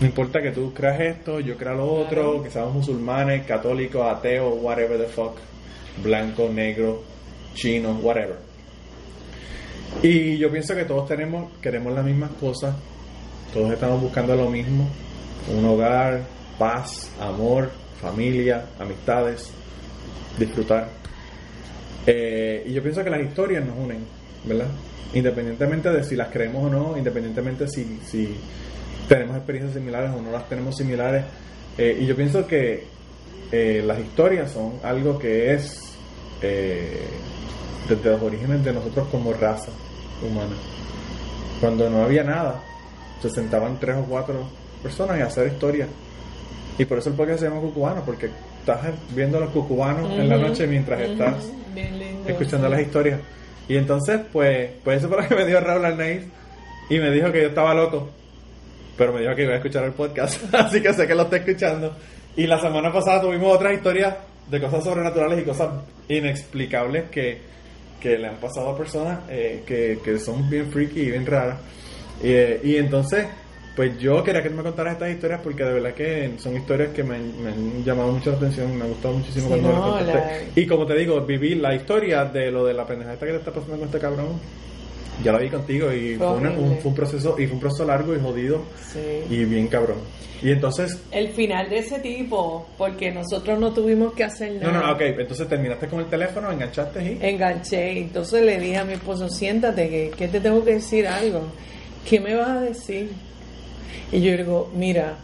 No 0.00 0.06
importa 0.06 0.40
que 0.42 0.50
tú 0.50 0.72
creas 0.74 1.00
esto, 1.00 1.38
yo 1.40 1.56
crea 1.56 1.74
lo 1.74 1.92
otro, 1.92 2.22
Claro. 2.30 2.42
que 2.42 2.50
seamos 2.50 2.74
musulmanes, 2.74 3.46
católicos, 3.46 4.02
ateos, 4.04 4.54
whatever 4.60 4.98
the 4.98 5.06
fuck, 5.06 5.36
blanco, 6.02 6.48
negro, 6.48 7.02
chino, 7.54 7.92
whatever. 8.02 8.36
Y 10.00 10.38
yo 10.38 10.50
pienso 10.50 10.74
que 10.74 10.84
todos 10.84 11.08
tenemos, 11.08 11.52
queremos 11.60 11.92
las 11.92 12.04
mismas 12.04 12.30
cosas, 12.40 12.74
todos 13.52 13.72
estamos 13.72 14.00
buscando 14.00 14.34
lo 14.34 14.48
mismo, 14.48 14.88
un 15.54 15.64
hogar, 15.64 16.22
paz, 16.58 17.10
amor, 17.20 17.70
familia, 18.00 18.64
amistades, 18.78 19.50
disfrutar. 20.38 20.88
Eh, 22.06 22.64
y 22.66 22.72
yo 22.72 22.82
pienso 22.82 23.04
que 23.04 23.10
las 23.10 23.22
historias 23.22 23.64
nos 23.64 23.76
unen, 23.78 24.04
¿verdad? 24.44 24.68
Independientemente 25.14 25.90
de 25.90 26.02
si 26.02 26.16
las 26.16 26.28
creemos 26.28 26.64
o 26.64 26.68
no, 26.70 26.98
independientemente 26.98 27.68
si, 27.68 28.00
si 28.04 28.34
tenemos 29.08 29.36
experiencias 29.36 29.74
similares 29.74 30.10
o 30.10 30.20
no 30.20 30.32
las 30.32 30.48
tenemos 30.48 30.76
similares. 30.76 31.24
Eh, 31.78 31.98
y 32.00 32.06
yo 32.06 32.16
pienso 32.16 32.46
que 32.46 32.84
eh, 33.52 33.82
las 33.86 33.98
historias 34.00 34.50
son 34.50 34.80
algo 34.82 35.18
que 35.18 35.54
es 35.54 35.80
desde 37.96 38.10
los 38.10 38.22
orígenes 38.22 38.64
de 38.64 38.72
nosotros 38.72 39.08
como 39.10 39.32
raza 39.32 39.70
humana. 40.22 40.54
Cuando 41.60 41.88
no 41.90 42.02
había 42.04 42.24
nada, 42.24 42.62
se 43.20 43.30
sentaban 43.30 43.78
tres 43.78 43.96
o 43.96 44.04
cuatro 44.04 44.48
personas 44.82 45.20
a 45.20 45.26
hacer 45.26 45.48
historias. 45.52 45.88
Y 46.78 46.84
por 46.84 46.98
eso 46.98 47.10
el 47.10 47.16
podcast 47.16 47.40
se 47.40 47.48
llama 47.48 47.60
Cucubano, 47.60 48.02
porque 48.04 48.30
estás 48.60 48.80
viendo 49.14 49.38
a 49.38 49.40
los 49.40 49.50
cucubanos 49.50 50.10
en 50.12 50.28
la 50.28 50.38
noche 50.38 50.66
mientras 50.66 51.00
estás 51.00 51.44
lindo, 51.74 52.28
escuchando 52.28 52.66
sí. 52.66 52.72
las 52.72 52.82
historias. 52.82 53.20
Y 53.68 53.76
entonces, 53.76 54.20
pues, 54.32 54.70
pues 54.82 54.98
eso 54.98 55.08
fue 55.08 55.22
lo 55.22 55.28
que 55.28 55.34
me 55.34 55.46
dijo 55.46 55.60
Raúl 55.60 55.84
Arnaiz. 55.84 56.24
Y 56.90 56.98
me 56.98 57.10
dijo 57.10 57.30
que 57.30 57.42
yo 57.42 57.48
estaba 57.48 57.74
loco. 57.74 58.10
Pero 58.96 59.12
me 59.12 59.20
dijo 59.20 59.34
que 59.34 59.42
iba 59.44 59.52
a 59.52 59.56
escuchar 59.56 59.84
el 59.84 59.92
podcast. 59.92 60.42
Así 60.54 60.82
que 60.82 60.92
sé 60.92 61.06
que 61.06 61.14
lo 61.14 61.22
está 61.22 61.36
escuchando. 61.36 61.94
Y 62.36 62.46
la 62.46 62.60
semana 62.60 62.92
pasada 62.92 63.20
tuvimos 63.20 63.54
otras 63.54 63.74
historias 63.74 64.14
de 64.50 64.60
cosas 64.60 64.82
sobrenaturales 64.82 65.40
y 65.40 65.44
cosas 65.44 65.70
inexplicables 66.08 67.08
que, 67.10 67.40
que 68.02 68.18
le 68.18 68.26
han 68.26 68.36
pasado 68.36 68.70
a 68.70 68.76
personas 68.76 69.20
eh, 69.30 69.62
que, 69.64 70.00
que 70.04 70.18
son 70.18 70.50
bien 70.50 70.66
freaky 70.72 71.00
y 71.02 71.10
bien 71.12 71.24
raras. 71.24 71.58
Y, 72.22 72.28
eh, 72.30 72.60
y 72.64 72.76
entonces, 72.76 73.26
pues 73.76 73.96
yo 73.98 74.22
quería 74.24 74.42
que 74.42 74.50
me 74.50 74.62
contaras 74.62 74.94
estas 74.94 75.10
historias 75.10 75.40
porque 75.42 75.64
de 75.64 75.72
verdad 75.74 75.94
que 75.94 76.32
son 76.38 76.56
historias 76.56 76.90
que 76.90 77.02
me, 77.04 77.14
han- 77.16 77.42
me 77.42 77.50
han 77.50 77.84
llamado 77.84 78.12
mucho 78.12 78.30
la 78.32 78.36
atención, 78.38 78.76
me 78.76 78.84
ha 78.84 78.88
gustado 78.88 79.14
muchísimo 79.14 79.44
Sí, 79.46 79.60
cuando 79.60 79.72
no, 79.72 79.82
contaste. 79.98 80.12
la- 80.18 80.60
Y 80.60 80.66
como 80.66 80.84
te 80.86 80.94
digo, 80.96 81.20
viví 81.24 81.54
la 81.54 81.74
historia 81.74 82.24
de 82.24 82.50
lo 82.50 82.64
de 82.66 82.74
la 82.74 82.84
pendeja 82.86 83.12
esta 83.14 83.24
que 83.26 83.32
te 83.32 83.38
está 83.38 83.52
pasando 83.52 83.76
con 83.78 83.86
este 83.86 83.98
cabrón. 83.98 84.40
Yo 85.22 85.32
la 85.32 85.38
vi 85.38 85.50
contigo 85.50 85.92
y 85.92 86.16
Fue 86.16 86.26
fue, 86.26 86.36
una- 86.36 86.50
un, 86.50 86.56
horrible. 86.56 86.76
fue 86.80 86.88
un 86.90 86.94
proceso 86.96 87.36
y 87.38 87.46
fue 87.46 87.54
un 87.54 87.60
proceso 87.60 87.84
largo 87.84 88.14
y 88.16 88.20
jodido 88.20 88.62
Sí. 88.92 89.00
y 89.30 89.44
bien 89.44 89.68
cabrón. 89.68 89.98
Y 90.42 90.50
entonces, 90.50 90.98
El 91.12 91.28
final 91.28 91.68
de 91.70 91.78
ese 91.78 92.00
tipo, 92.00 92.66
porque 92.76 93.12
nosotros 93.12 93.60
no 93.60 93.72
tuvimos 93.72 94.12
que 94.14 94.24
hacer 94.24 94.54
no, 94.60 94.72
nada. 94.72 94.86
no, 94.88 94.92
ok, 94.94 95.00
entonces 95.20 95.46
terminaste 95.48 95.86
con 95.86 96.00
el 96.00 96.06
teléfono, 96.06 96.50
enganchaste 96.50 97.00
y... 97.04 97.18
Enganché, 97.24 97.98
entonces 98.00 98.42
le 98.42 98.58
dije 98.58 98.78
a 98.78 98.84
mi 98.84 98.94
esposo, 98.94 99.28
siéntate, 99.28 99.88
que, 99.88 100.10
que 100.16 100.26
te 100.28 100.40
tengo 100.40 100.64
que 100.64 100.74
decir 100.74 101.06
algo. 101.06 101.42
¿Qué 102.08 102.18
me 102.18 102.34
vas 102.34 102.48
a 102.48 102.60
decir? 102.60 103.10
Y 104.10 104.20
yo 104.20 104.36
digo, 104.36 104.70
mira, 104.74 105.14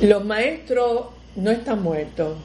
los 0.00 0.24
maestros 0.24 1.06
no 1.36 1.50
están 1.50 1.82
muertos, 1.82 2.36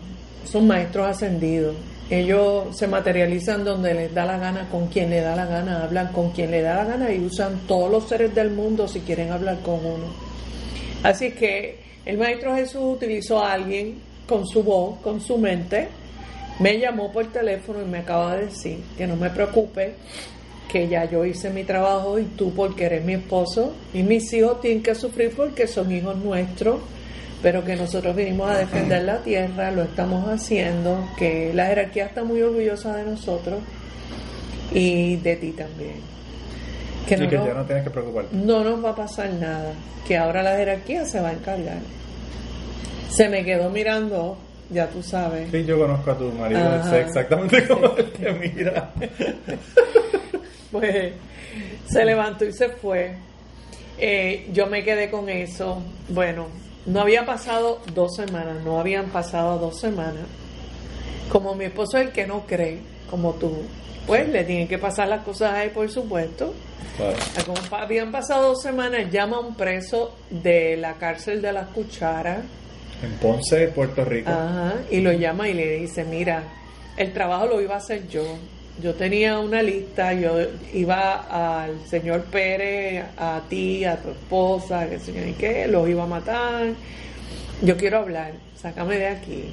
son 0.44 0.68
maestros 0.68 1.08
ascendidos. 1.08 1.76
Ellos 2.10 2.78
se 2.78 2.88
materializan 2.88 3.66
donde 3.66 3.94
les 3.94 4.14
da 4.14 4.26
la 4.26 4.38
gana, 4.38 4.70
con 4.70 4.88
quien 4.88 5.10
le 5.10 5.20
da 5.20 5.36
la 5.36 5.46
gana, 5.46 5.84
hablan 5.84 6.14
con 6.14 6.32
quien 6.32 6.52
le 6.52 6.62
da 6.62 6.76
la 6.76 6.86
gana 6.86 7.12
y 7.12 7.20
usan 7.20 7.60
todos 7.68 7.92
los 7.92 8.08
seres 8.08 8.34
del 8.34 8.52
mundo 8.52 8.88
si 8.88 9.02
quieren 9.02 9.32
hablar 9.32 9.60
con 9.62 9.86
uno. 9.86 10.06
Así 11.04 11.32
que 11.32 11.80
el 12.06 12.18
Maestro 12.18 12.56
Jesús 12.56 12.82
utilizó 12.82 13.44
a 13.44 13.52
alguien 13.52 13.96
con 14.26 14.48
su 14.48 14.64
voz, 14.64 15.00
con 15.00 15.20
su 15.20 15.38
mente, 15.38 15.90
me 16.60 16.80
llamó 16.80 17.12
por 17.12 17.28
teléfono 17.28 17.82
y 17.82 17.86
me 17.86 18.00
acaba 18.00 18.36
de 18.36 18.46
decir 18.46 18.80
que 18.98 19.06
no 19.06 19.16
me 19.16 19.30
preocupe, 19.30 19.94
que 20.72 20.88
ya 20.88 21.06
yo 21.06 21.24
hice 21.26 21.50
mi 21.50 21.64
trabajo 21.64 22.18
y 22.20 22.24
tú 22.24 22.54
porque 22.54 22.86
eres 22.86 23.06
mi 23.06 23.14
esposo 23.14 23.74
y 23.94 24.04
mis 24.04 24.32
hijos 24.34 24.60
tienen 24.62 24.82
que 24.82 24.96
sufrir 24.96 25.34
porque 25.36 25.68
son 25.68 25.92
hijos 25.92 26.16
nuestros, 26.18 26.80
pero 27.42 27.64
que 27.64 27.76
nosotros 27.76 28.16
vinimos 28.16 28.50
a 28.50 28.58
defender 28.58 29.04
la 29.04 29.20
tierra, 29.20 29.72
lo 29.72 29.84
estamos 29.84 30.28
haciendo, 30.30 31.08
que 31.18 31.52
la 31.54 31.68
jerarquía 31.68 32.06
está 32.06 32.24
muy 32.24 32.42
orgullosa 32.42 32.96
de 32.96 33.04
nosotros 33.06 33.60
y 34.74 35.18
de 35.18 35.36
ti 35.36 35.52
también. 35.52 35.96
Que 37.08 37.16
no 37.18 37.30
que 37.30 37.38
nos- 37.38 37.48
ya 37.48 37.54
no 37.54 37.64
tienes 37.66 37.84
que 37.84 37.90
preocuparte. 37.90 38.36
no 38.36 38.64
nos 38.64 38.84
va 38.84 38.90
a 38.92 38.96
pasar 38.96 39.30
nada, 39.34 39.72
que 40.08 40.18
ahora 40.18 40.44
la 40.44 40.56
jerarquía 40.58 41.06
se 41.06 41.20
va 41.22 41.30
a 41.30 41.34
encargar. 41.34 41.78
Se 43.10 43.30
me 43.30 43.46
quedó 43.46 43.70
mirando, 43.70 44.38
ya 44.70 44.88
tú 44.90 45.02
sabes. 45.02 45.50
Sí, 45.52 45.64
yo 45.64 45.80
conozco 45.80 46.12
a 46.12 46.18
tu 46.18 46.30
marido, 46.34 46.60
Ajá. 46.60 46.90
sé 46.90 47.02
exactamente 47.02 47.66
cómo 47.68 47.94
él 47.98 48.12
te 48.12 48.32
mira. 48.34 48.92
Pues 50.72 51.14
se 51.90 52.04
levantó 52.06 52.44
y 52.46 52.52
se 52.52 52.70
fue. 52.70 53.14
Eh, 53.98 54.50
yo 54.52 54.68
me 54.68 54.84
quedé 54.84 55.10
con 55.10 55.30
eso. 55.30 55.82
Bueno, 56.10 56.48
no 56.88 57.02
había 57.02 57.26
pasado 57.26 57.80
dos 57.94 58.16
semanas, 58.16 58.64
no 58.66 58.80
habían 58.80 59.06
pasado 59.10 59.60
dos 59.60 59.80
semanas. 59.80 60.24
Como 61.32 61.54
mi 61.56 61.66
esposo 61.66 61.98
es 61.98 62.08
el 62.08 62.12
que 62.12 62.26
no 62.26 62.46
cree, 62.48 62.80
como 63.10 63.34
tú, 63.34 63.52
pues 64.08 64.28
le 64.30 64.44
tienen 64.46 64.68
que 64.68 64.78
pasar 64.78 65.08
las 65.10 65.24
cosas 65.24 65.54
a 65.54 65.64
él, 65.64 65.72
por 65.72 65.90
supuesto. 65.92 66.54
Claro. 66.96 67.18
Como 67.46 67.60
pa- 67.70 67.82
habían 67.84 68.12
pasado 68.12 68.50
dos 68.50 68.62
semanas, 68.62 69.12
llama 69.12 69.38
a 69.38 69.40
un 69.42 69.56
preso 69.56 70.16
de 70.30 70.78
la 70.78 70.94
cárcel 70.94 71.42
de 71.42 71.52
las 71.54 71.68
cucharas 71.68 72.40
En 73.04 73.12
Ponce, 73.18 73.68
Puerto 73.68 74.04
Rico. 74.06 74.32
Ajá, 74.32 74.76
y 74.90 75.02
lo 75.02 75.12
llama 75.12 75.48
y 75.50 75.54
le 75.54 75.78
dice, 75.80 76.04
mira, 76.06 76.42
el 76.96 77.14
trabajo 77.14 77.46
lo 77.46 77.62
iba 77.62 77.76
a 77.76 77.78
hacer 77.78 78.08
yo. 78.08 78.24
Yo 78.82 78.94
tenía 78.94 79.40
una 79.40 79.64
lista, 79.64 80.14
yo 80.14 80.38
iba 80.72 81.64
al 81.64 81.84
señor 81.88 82.26
Pérez, 82.26 83.06
a 83.18 83.42
ti, 83.50 83.84
a 83.84 83.98
tu 83.98 84.12
esposa, 84.12 84.88
que 84.88 85.00
yo 85.00 85.26
ni 85.26 85.34
qué, 85.34 85.68
los 85.68 85.90
iba 85.90 86.04
a 86.04 86.08
matar. 86.08 86.68
Yo 87.64 87.76
quiero 87.76 87.98
hablar, 87.98 88.34
sácame 88.56 89.00
de 89.00 89.08
aquí. 89.08 89.46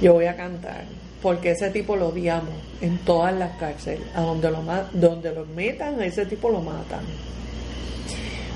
Yo 0.00 0.14
voy 0.14 0.26
a 0.26 0.36
cantar, 0.36 0.84
porque 1.20 1.50
ese 1.50 1.70
tipo 1.70 1.96
lo 1.96 2.08
odiamos 2.08 2.54
en 2.80 2.98
todas 2.98 3.34
las 3.34 3.56
cárceles. 3.56 4.06
A 4.14 4.20
donde 4.20 4.52
lo, 4.52 4.62
donde 4.92 5.34
lo 5.34 5.44
metan, 5.46 6.00
a 6.00 6.06
ese 6.06 6.24
tipo 6.24 6.48
lo 6.48 6.60
matan. 6.60 7.04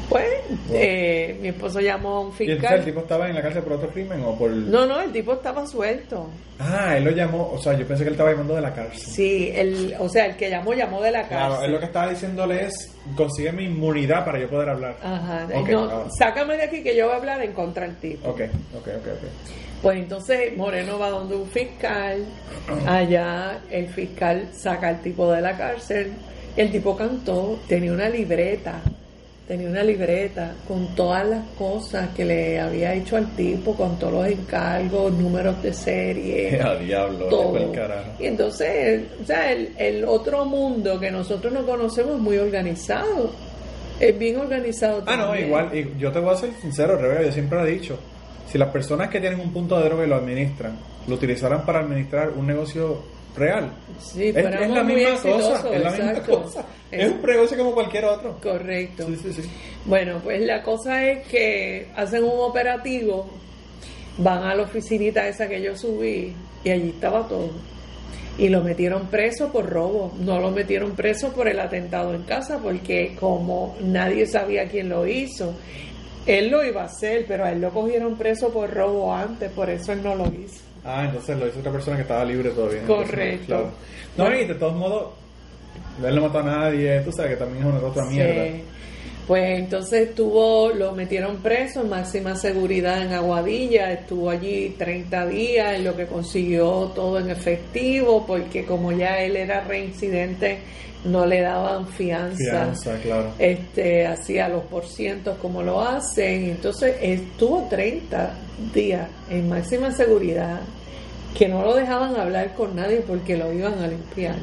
Pues, 0.09 0.25
eh, 0.73 1.37
mi 1.41 1.49
esposo 1.49 1.81
llamó 1.81 2.09
a 2.11 2.21
un 2.21 2.27
¿Y 2.39 2.45
entonces 2.45 2.57
fiscal. 2.61 2.79
el 2.79 2.85
tipo 2.85 3.01
estaba 3.01 3.29
en 3.29 3.35
la 3.35 3.43
cárcel 3.43 3.63
por 3.65 3.73
otro 3.73 3.89
crimen 3.89 4.23
o 4.25 4.39
por...? 4.39 4.51
No, 4.51 4.87
no, 4.87 5.01
el 5.01 5.11
tipo 5.11 5.33
estaba 5.33 5.67
suelto. 5.67 6.29
Ah, 6.61 6.97
él 6.97 7.05
lo 7.05 7.11
llamó, 7.11 7.51
o 7.53 7.59
sea, 7.59 7.73
yo 7.75 7.87
pensé 7.87 8.05
que 8.05 8.09
él 8.09 8.15
estaba 8.15 8.31
llamando 8.31 8.55
de 8.55 8.61
la 8.61 8.73
cárcel. 8.73 8.99
Sí, 9.01 9.51
el, 9.55 9.95
o 9.99 10.09
sea, 10.09 10.27
el 10.27 10.37
que 10.37 10.49
llamó, 10.49 10.75
llamó 10.75 11.03
de 11.03 11.11
la 11.11 11.27
Claro, 11.27 11.49
cárcel. 11.55 11.67
él 11.67 11.73
lo 11.73 11.79
que 11.81 11.87
estaba 11.87 12.09
diciéndole 12.11 12.65
es, 12.67 12.95
consigue 13.17 13.51
mi 13.53 13.65
inmunidad 13.65 14.25
para 14.25 14.39
yo 14.39 14.49
poder 14.49 14.69
hablar. 14.69 14.97
Ajá, 15.03 15.49
Ok, 15.55 15.69
no, 15.71 16.09
sácame 16.17 16.57
de 16.57 16.63
aquí 16.63 16.83
que 16.85 16.97
yo 16.97 17.07
voy 17.07 17.15
a 17.15 17.19
hablar 17.19 17.43
en 17.43 17.53
contra 17.53 17.87
del 17.87 17.97
tipo. 17.97 18.29
Ok, 18.29 18.43
ok, 18.77 18.87
ok, 18.89 19.07
ok. 19.09 19.29
Pues 19.83 19.99
entonces 19.99 20.57
Moreno 20.57 20.99
va 20.99 21.11
donde 21.11 21.35
un 21.37 21.47
fiscal, 21.49 22.25
allá 22.87 23.59
el 23.71 23.89
fiscal 23.89 24.49
saca 24.53 24.89
al 24.89 25.03
tipo 25.03 25.31
de 25.33 25.41
la 25.43 25.57
cárcel, 25.57 26.13
el 26.57 26.71
tipo 26.71 26.97
cantó, 26.97 27.59
tenía 27.69 27.93
una 27.93 28.09
libreta, 28.09 28.81
tenía 29.47 29.69
una 29.69 29.83
libreta 29.83 30.55
con 30.67 30.95
todas 30.95 31.27
las 31.27 31.45
cosas 31.57 32.09
que 32.17 32.25
le 32.25 32.61
había 32.61 32.95
hecho 32.95 33.17
al 33.17 33.35
tipo, 33.37 33.75
con 33.75 33.99
todos 33.99 34.13
los 34.15 34.27
encargos, 34.27 35.13
números 35.13 35.63
de 35.63 35.73
serie. 35.73 36.61
A 36.65 36.75
diablo, 36.77 37.27
todo. 37.29 37.53
por 37.53 37.63
el 37.63 37.71
carajo. 37.73 38.11
Y 38.19 38.27
entonces, 38.27 39.05
o 39.23 39.25
sea, 39.25 39.53
el, 39.53 39.73
el 39.79 40.05
otro 40.05 40.45
mundo 40.45 40.99
que 40.99 41.11
nosotros 41.11 41.53
no 41.53 41.65
conocemos 41.65 42.15
es 42.17 42.21
muy 42.21 42.39
organizado. 42.39 43.31
Es 43.99 44.19
bien 44.19 44.37
organizado 44.37 45.03
Ah, 45.07 45.17
no, 45.17 45.35
igual, 45.35 45.71
yo 45.99 46.13
te 46.13 46.19
voy 46.19 46.35
a 46.35 46.37
ser 46.37 46.51
sincero, 46.61 46.99
Rebeca, 46.99 47.23
yo 47.23 47.33
siempre 47.33 47.59
lo 47.59 47.67
he 47.67 47.71
dicho. 47.71 47.99
Si 48.51 48.59
las 48.59 48.69
personas 48.69 49.09
que 49.09 49.21
tienen 49.21 49.41
un 49.41 49.53
punto 49.53 49.79
de 49.79 49.85
droga 49.85 50.05
y 50.05 50.09
lo 50.09 50.17
administran, 50.17 50.77
lo 51.07 51.15
utilizaran 51.15 51.65
para 51.65 51.81
administrar 51.81 52.31
un 52.37 52.47
negocio 52.47 53.03
real, 53.37 53.71
Sí, 53.99 54.29
es, 54.29 54.35
la 54.35 54.83
misma 54.83 55.17
cosa, 55.21 55.75
es 55.75 55.83
la 55.83 55.91
misma 55.91 56.11
exacto. 56.11 56.43
cosa. 56.43 56.65
Es 56.91 57.11
un 57.11 57.23
negocio 57.23 57.59
como 57.59 57.73
cualquier 57.73 58.05
otro. 58.05 58.39
Correcto. 58.43 59.07
Sí, 59.07 59.17
sí, 59.23 59.43
sí. 59.43 59.51
Bueno, 59.85 60.21
pues 60.23 60.41
la 60.43 60.63
cosa 60.63 61.05
es 61.05 61.27
que 61.29 61.89
hacen 61.97 62.25
un 62.25 62.39
operativo, 62.41 63.29
van 64.19 64.43
a 64.43 64.55
la 64.55 64.63
oficinita 64.63 65.27
esa 65.27 65.49
que 65.49 65.63
yo 65.63 65.77
subí 65.77 66.35
y 66.65 66.71
allí 66.71 66.91
estaba 66.91 67.27
todo. 67.27 67.51
Y 68.39 68.49
lo 68.49 68.63
metieron 68.63 69.07
preso 69.07 69.51
por 69.51 69.69
robo, 69.71 70.13
no 70.19 70.39
lo 70.39 70.51
metieron 70.51 70.95
preso 70.95 71.33
por 71.33 71.49
el 71.49 71.59
atentado 71.59 72.15
en 72.15 72.23
casa, 72.25 72.59
porque 72.63 73.17
como 73.19 73.77
nadie 73.81 74.27
sabía 74.27 74.69
quién 74.69 74.91
lo 74.91 75.07
hizo, 75.07 75.55
él 76.27 76.51
lo 76.51 76.63
iba 76.63 76.83
a 76.83 76.87
hacer, 76.87 77.25
pero 77.27 77.45
a 77.45 77.53
él 77.53 77.61
lo 77.61 77.71
cogieron 77.71 78.17
preso 78.17 78.51
por 78.51 78.75
robo 78.75 79.15
antes, 79.15 79.51
por 79.53 79.71
eso 79.71 79.93
él 79.93 80.03
no 80.03 80.15
lo 80.15 80.27
hizo. 80.27 80.66
Ah, 80.87 81.05
entonces 81.05 81.37
lo 81.39 81.49
hizo 81.49 81.59
otra 81.59 81.73
persona 81.73 81.97
que 81.97 82.03
estaba 82.03 82.25
libre 82.25 82.51
todavía. 82.51 82.83
Correcto. 82.87 83.47
Claro. 83.47 83.71
No, 84.17 84.35
y 84.35 84.47
de 84.47 84.55
todos 84.55 84.77
modos, 84.77 85.13
él 86.05 86.15
no 86.15 86.23
mató 86.23 86.39
a 86.39 86.43
nadie, 86.45 87.01
tú 87.01 87.11
sabes 87.11 87.33
que 87.33 87.37
también 87.37 87.67
es 87.67 87.75
una 87.75 87.87
otra 87.87 88.05
mierda. 88.05 88.45
Sí. 88.45 88.63
Pues 89.27 89.59
entonces 89.59 90.11
estuvo, 90.11 90.71
lo 90.71 90.93
metieron 90.93 91.39
preso 91.39 91.81
en 91.83 91.89
máxima 91.89 92.37
seguridad 92.37 93.03
en 93.03 93.13
Aguadilla, 93.13 93.91
estuvo 93.93 94.31
allí 94.31 94.77
30 94.79 95.27
días, 95.27 95.75
en 95.75 95.85
lo 95.85 95.97
que 95.97 96.07
consiguió 96.07 96.93
todo 96.95 97.19
en 97.19 97.31
efectivo, 97.31 98.25
porque 98.25 98.65
como 98.65 98.93
ya 98.93 99.19
él 99.19 99.35
era 99.35 99.63
reincidente, 99.63 100.59
no 101.07 101.27
le 101.27 101.41
daban 101.41 101.87
fianza. 101.87 102.37
Fianza, 102.37 102.99
claro. 103.01 103.33
Este, 103.39 104.07
hacía 104.07 104.49
los 104.49 104.65
porcientos 104.65 105.39
como 105.39 105.63
lo 105.63 105.81
hacen, 105.81 106.51
entonces 106.51 106.97
estuvo 107.01 107.67
30 107.69 108.35
días 108.75 109.09
en 109.31 109.49
máxima 109.49 109.91
seguridad, 109.93 110.61
que 111.37 111.49
no 111.49 111.63
lo 111.63 111.75
dejaban 111.75 112.17
hablar 112.17 112.55
con 112.55 112.75
nadie 112.77 113.03
porque 113.07 113.37
lo 113.37 113.53
iban 113.53 113.79
a 113.79 113.87
limpiar. 113.87 114.37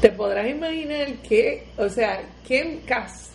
Te 0.00 0.10
podrás 0.10 0.48
imaginar 0.48 1.14
que, 1.28 1.66
o 1.78 1.88
sea, 1.88 2.20
qué 2.46 2.80
castigo 2.84 3.31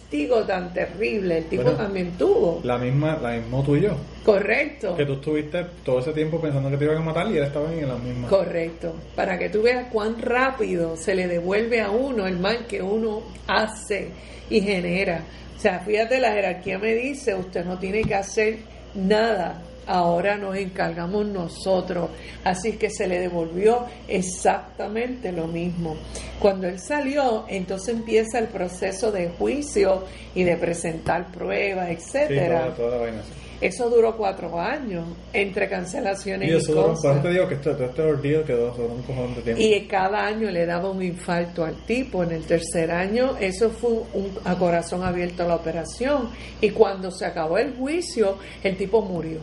tan 0.47 0.73
terrible 0.73 1.39
el 1.39 1.45
tipo 1.45 1.63
Bueno. 1.63 1.77
también 1.77 2.11
tuvo. 2.17 2.61
La 2.63 2.77
misma, 2.77 3.17
la 3.21 3.31
mismo 3.31 3.63
tú 3.63 3.75
y 3.75 3.81
yo. 3.81 3.97
Correcto. 4.23 4.95
Que 4.95 5.05
tú 5.05 5.13
estuviste 5.13 5.65
todo 5.83 5.99
ese 5.99 6.13
tiempo 6.13 6.39
pensando 6.39 6.69
que 6.69 6.77
te 6.77 6.85
iban 6.85 6.97
a 6.97 7.01
matar 7.01 7.27
y 7.31 7.37
él 7.37 7.43
estaba 7.43 7.71
en 7.73 7.87
la 7.87 7.95
misma. 7.95 8.27
Correcto. 8.27 8.95
Para 9.15 9.37
que 9.37 9.49
tú 9.49 9.61
veas 9.61 9.87
cuán 9.91 10.21
rápido 10.21 10.95
se 10.95 11.13
le 11.15 11.27
devuelve 11.27 11.81
a 11.81 11.89
uno 11.91 12.25
el 12.25 12.37
mal 12.39 12.65
que 12.67 12.81
uno 12.81 13.23
hace 13.47 14.09
y 14.49 14.61
genera. 14.61 15.23
O 15.57 15.59
sea, 15.59 15.79
fíjate, 15.79 16.19
la 16.19 16.31
jerarquía 16.31 16.77
me 16.79 16.93
dice, 16.93 17.33
usted 17.35 17.65
no 17.65 17.77
tiene 17.77 18.03
que 18.03 18.15
hacer 18.15 18.57
nada. 18.93 19.61
Ahora 19.87 20.37
nos 20.37 20.55
encargamos 20.55 21.25
nosotros. 21.25 22.09
Así 22.43 22.73
que 22.73 22.89
se 22.89 23.07
le 23.07 23.19
devolvió 23.19 23.85
exactamente 24.07 25.31
lo 25.31 25.47
mismo. 25.47 25.95
Cuando 26.39 26.67
él 26.67 26.79
salió, 26.79 27.45
entonces 27.47 27.95
empieza 27.95 28.39
el 28.39 28.47
proceso 28.47 29.11
de 29.11 29.29
juicio 29.29 30.03
y 30.35 30.43
de 30.43 30.57
presentar 30.57 31.31
pruebas, 31.31 31.87
Sí, 31.87 31.93
etcétera. 31.95 32.73
toda, 32.75 32.89
toda 32.91 33.05
la 33.07 33.23
sí. 33.23 33.29
Eso 33.59 33.89
duró 33.89 34.15
cuatro 34.15 34.59
años 34.59 35.03
entre 35.33 35.67
cancelaciones 35.67 36.47
Y 36.47 36.51
y, 36.51 36.55
eso 36.57 36.73
duró, 36.73 36.81
por 36.87 36.95
cosas. 36.95 37.23
te 37.23 37.29
digo 37.31 37.47
que 37.47 37.55
todo 37.55 37.85
este 37.85 38.01
ordeal 38.03 38.43
quedó 38.43 38.75
sobre 38.75 38.93
un 38.93 39.01
cojón 39.01 39.33
de 39.33 39.41
tiempo. 39.41 39.61
Y 39.63 39.87
cada 39.87 40.27
año 40.27 40.51
le 40.51 40.65
daba 40.67 40.91
un 40.91 41.01
infarto 41.01 41.65
al 41.65 41.75
tipo. 41.85 42.21
En 42.23 42.33
el 42.33 42.43
tercer 42.45 42.91
año, 42.91 43.35
eso 43.39 43.71
fue 43.71 43.91
un, 44.13 44.31
a 44.45 44.55
corazón 44.55 45.03
abierto 45.03 45.47
la 45.47 45.55
operación. 45.55 46.29
Y 46.61 46.69
cuando 46.69 47.09
se 47.09 47.25
acabó 47.25 47.57
el 47.57 47.75
juicio, 47.75 48.37
el 48.63 48.77
tipo 48.77 49.01
murió. 49.01 49.39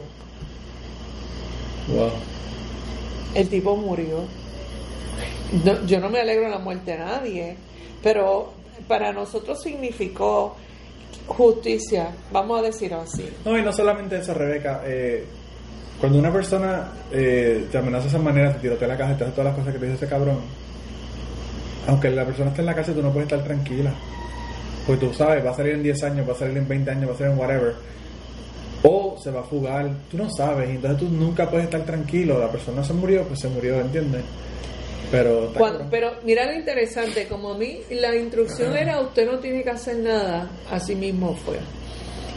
Wow. 1.88 2.10
El 3.34 3.48
tipo 3.48 3.76
murió. 3.76 4.24
No, 5.64 5.86
yo 5.86 6.00
no 6.00 6.08
me 6.08 6.20
alegro 6.20 6.44
de 6.44 6.50
la 6.50 6.58
muerte 6.58 6.92
de 6.92 6.98
nadie, 6.98 7.56
pero 8.02 8.52
para 8.88 9.12
nosotros 9.12 9.62
significó 9.62 10.56
justicia, 11.26 12.10
vamos 12.32 12.60
a 12.60 12.62
decirlo 12.62 13.00
así. 13.00 13.28
No, 13.44 13.58
y 13.58 13.62
no 13.62 13.72
solamente 13.72 14.18
eso, 14.18 14.34
Rebeca. 14.34 14.82
eh, 14.84 15.24
cuando 16.00 16.18
una 16.18 16.32
persona 16.32 16.92
eh, 17.12 17.66
te 17.70 17.78
amenaza 17.78 18.04
de 18.04 18.08
esa 18.08 18.18
manera, 18.18 18.52
te 18.52 18.60
tirotea 18.60 18.88
la 18.88 18.96
casa 18.96 19.12
y 19.12 19.16
te 19.16 19.24
hace 19.24 19.32
todas 19.32 19.46
las 19.46 19.54
cosas 19.54 19.72
que 19.72 19.78
te 19.78 19.86
dice 19.86 19.96
ese 19.96 20.08
cabrón, 20.08 20.40
aunque 21.86 22.10
la 22.10 22.24
persona 22.24 22.50
esté 22.50 22.62
en 22.62 22.66
la 22.66 22.74
cárcel, 22.74 22.94
tú 22.94 23.02
no 23.02 23.12
puedes 23.12 23.30
estar 23.30 23.44
tranquila. 23.44 23.92
Porque 24.86 25.06
tú 25.06 25.14
sabes, 25.14 25.44
va 25.44 25.50
a 25.50 25.54
salir 25.54 25.74
en 25.74 25.82
10 25.82 26.02
años, 26.02 26.28
va 26.28 26.32
a 26.32 26.36
salir 26.36 26.56
en 26.58 26.68
20 26.68 26.90
años, 26.90 27.10
va 27.10 27.14
a 27.14 27.16
salir 27.18 27.32
en 27.32 27.38
whatever. 27.38 27.74
O 28.86 29.16
se 29.22 29.30
va 29.30 29.40
a 29.40 29.44
fugar, 29.44 29.88
tú 30.10 30.18
no 30.18 30.28
sabes, 30.30 30.68
entonces 30.68 30.98
tú 31.00 31.08
nunca 31.08 31.48
puedes 31.48 31.64
estar 31.64 31.82
tranquilo. 31.84 32.38
La 32.38 32.50
persona 32.50 32.84
se 32.84 32.92
murió, 32.92 33.22
pues 33.24 33.40
se 33.40 33.48
murió, 33.48 33.80
¿entiendes? 33.80 34.22
Pero, 35.10 35.50
Cuando- 35.56 35.86
pero 35.90 36.12
mira 36.24 36.44
lo 36.46 36.52
interesante, 36.54 37.26
como 37.28 37.52
a 37.52 37.58
mí 37.58 37.78
la 37.90 38.14
instrucción 38.16 38.76
era 38.76 39.00
usted 39.00 39.30
no 39.30 39.38
tiene 39.38 39.62
que 39.62 39.70
hacer 39.70 39.96
nada, 39.98 40.50
así 40.70 40.94
mismo 40.94 41.34
fue. 41.34 41.56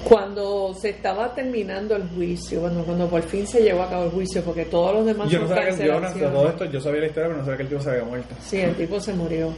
Cuando 0.03 0.73
se 0.79 0.89
estaba 0.91 1.33
terminando 1.33 1.95
el 1.95 2.07
juicio, 2.09 2.61
cuando, 2.61 2.83
cuando 2.85 3.09
por 3.09 3.23
fin 3.23 3.45
se 3.45 3.61
llevó 3.61 3.83
a 3.83 3.89
cabo 3.89 4.05
el 4.05 4.11
juicio, 4.11 4.41
porque 4.43 4.63
todos 4.65 4.93
los 4.93 5.05
demás 5.05 5.29
yo 5.29 5.39
no 5.39 5.47
son 5.47 5.57
sabía 5.57 5.75
que 5.75 5.85
yo, 5.85 5.93
no- 5.93 5.95
de 5.95 6.01
cancelaciones. 6.03 6.39
todo 6.39 6.49
esto, 6.49 6.65
yo 6.65 6.79
sabía 6.81 7.01
la 7.01 7.07
historia, 7.07 7.27
pero 7.27 7.39
no 7.39 7.43
sabía 7.45 7.57
que 7.57 7.63
el 7.63 7.69
tío 7.69 7.81
se 7.81 7.89
había 7.89 8.03
muerto. 8.05 8.35
Sí, 8.45 8.57
el 8.57 8.75
tipo 8.75 8.99
se 9.01 9.13
murió. 9.13 9.49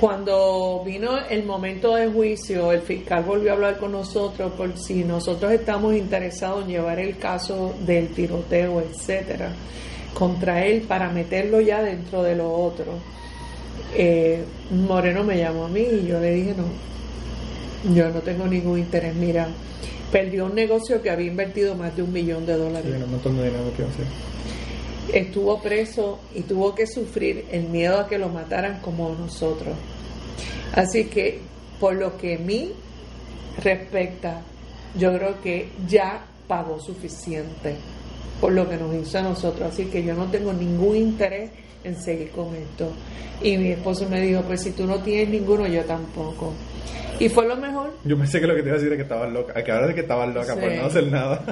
Cuando 0.00 0.82
vino 0.82 1.18
el 1.28 1.44
momento 1.44 1.94
del 1.94 2.10
juicio, 2.10 2.72
el 2.72 2.80
fiscal 2.80 3.22
volvió 3.22 3.50
a 3.50 3.54
hablar 3.54 3.76
con 3.76 3.92
nosotros 3.92 4.50
por 4.52 4.78
si 4.78 5.04
nosotros 5.04 5.52
estamos 5.52 5.94
interesados 5.94 6.62
en 6.64 6.70
llevar 6.70 6.98
el 6.98 7.18
caso 7.18 7.74
del 7.84 8.08
tiroteo, 8.08 8.80
etcétera, 8.80 9.52
contra 10.14 10.64
él 10.64 10.86
para 10.88 11.10
meterlo 11.10 11.60
ya 11.60 11.82
dentro 11.82 12.22
de 12.22 12.34
lo 12.34 12.50
otro. 12.50 12.94
Eh, 13.94 14.42
Moreno 14.70 15.22
me 15.22 15.36
llamó 15.36 15.66
a 15.66 15.68
mí 15.68 15.82
y 15.82 16.06
yo 16.06 16.18
le 16.18 16.32
dije 16.32 16.54
no, 16.56 17.94
yo 17.94 18.08
no 18.08 18.20
tengo 18.20 18.46
ningún 18.46 18.78
interés. 18.78 19.14
Mira, 19.14 19.48
perdió 20.10 20.46
un 20.46 20.54
negocio 20.54 21.02
que 21.02 21.10
había 21.10 21.26
invertido 21.26 21.74
más 21.74 21.94
de 21.94 22.04
un 22.04 22.12
millón 22.14 22.46
de 22.46 22.56
dólares 22.56 22.86
Tiene 22.88 23.04
un 23.04 23.10
montón 23.10 23.36
de 23.36 23.50
dinero 23.50 23.70
que 23.76 23.82
hacer. 23.82 24.06
Estuvo 25.12 25.60
preso 25.60 26.20
y 26.34 26.42
tuvo 26.42 26.74
que 26.74 26.86
sufrir 26.86 27.46
el 27.50 27.64
miedo 27.64 28.00
a 28.00 28.08
que 28.08 28.18
lo 28.18 28.28
mataran 28.28 28.80
como 28.80 29.10
nosotros. 29.10 29.76
Así 30.74 31.04
que, 31.04 31.40
por 31.78 31.94
lo 31.94 32.16
que 32.16 32.36
a 32.36 32.38
mí 32.38 32.72
respecta, 33.62 34.42
yo 34.96 35.12
creo 35.16 35.40
que 35.40 35.68
ya 35.86 36.24
pagó 36.46 36.80
suficiente 36.80 37.76
por 38.40 38.52
lo 38.52 38.68
que 38.68 38.76
nos 38.76 38.94
hizo 38.94 39.18
a 39.18 39.22
nosotros. 39.22 39.72
Así 39.72 39.86
que 39.86 40.02
yo 40.02 40.14
no 40.14 40.26
tengo 40.30 40.52
ningún 40.52 40.96
interés 40.96 41.50
en 41.84 41.96
seguir 41.96 42.30
con 42.30 42.54
esto. 42.54 42.92
Y 43.42 43.56
mi 43.56 43.72
esposo 43.72 44.08
me 44.08 44.20
dijo, 44.20 44.42
pues 44.42 44.62
si 44.62 44.72
tú 44.72 44.86
no 44.86 44.98
tienes 44.98 45.28
ninguno, 45.28 45.66
yo 45.66 45.82
tampoco. 45.84 46.52
Y 47.18 47.28
fue 47.28 47.46
lo 47.46 47.56
mejor. 47.56 47.92
Yo 48.04 48.16
pensé 48.16 48.40
que 48.40 48.46
lo 48.46 48.54
que 48.54 48.62
te 48.62 48.68
iba 48.68 48.76
a 48.76 48.78
decir 48.78 48.92
es 48.92 48.96
que 48.96 49.02
estabas 49.02 49.30
loca. 49.30 49.62
Que 49.62 49.70
ahora 49.70 49.88
de 49.88 49.94
que 49.94 50.00
estabas 50.00 50.34
loca 50.34 50.54
por 50.56 50.72
no 50.72 50.86
hacer 50.86 51.06
nada. 51.06 51.42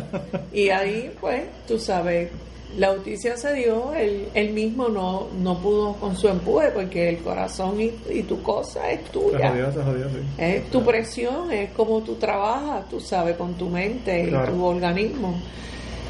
Y 0.53 0.71
ahí, 0.71 1.15
pues, 1.21 1.43
tú 1.67 1.79
sabes, 1.79 2.31
la 2.77 2.93
justicia 2.95 3.37
se 3.37 3.55
dio, 3.55 3.95
él, 3.95 4.29
él 4.35 4.51
mismo 4.53 4.89
no, 4.89 5.29
no 5.41 5.59
pudo 5.59 5.95
con 5.95 6.17
su 6.17 6.29
empuje, 6.29 6.69
porque 6.71 7.09
el 7.09 7.19
corazón 7.19 7.81
y, 7.81 7.93
y 8.11 8.23
tu 8.25 8.43
cosa 8.43 8.91
es 8.91 9.01
se 9.01 9.09
tuya. 9.11 9.51
jodió, 9.51 9.73
se 9.73 9.83
jodió, 9.83 10.09
sí. 10.11 10.19
Es 10.37 10.71
tu 10.71 10.85
presión, 10.85 11.51
es 11.51 11.71
como 11.71 12.01
tú 12.03 12.15
trabajas, 12.17 12.89
tú 12.89 13.01
sabes, 13.01 13.37
con 13.37 13.55
tu 13.55 13.69
mente 13.69 14.25
y 14.25 14.29
Claro. 14.29 14.53
tu 14.53 14.65
organismo. 14.65 15.41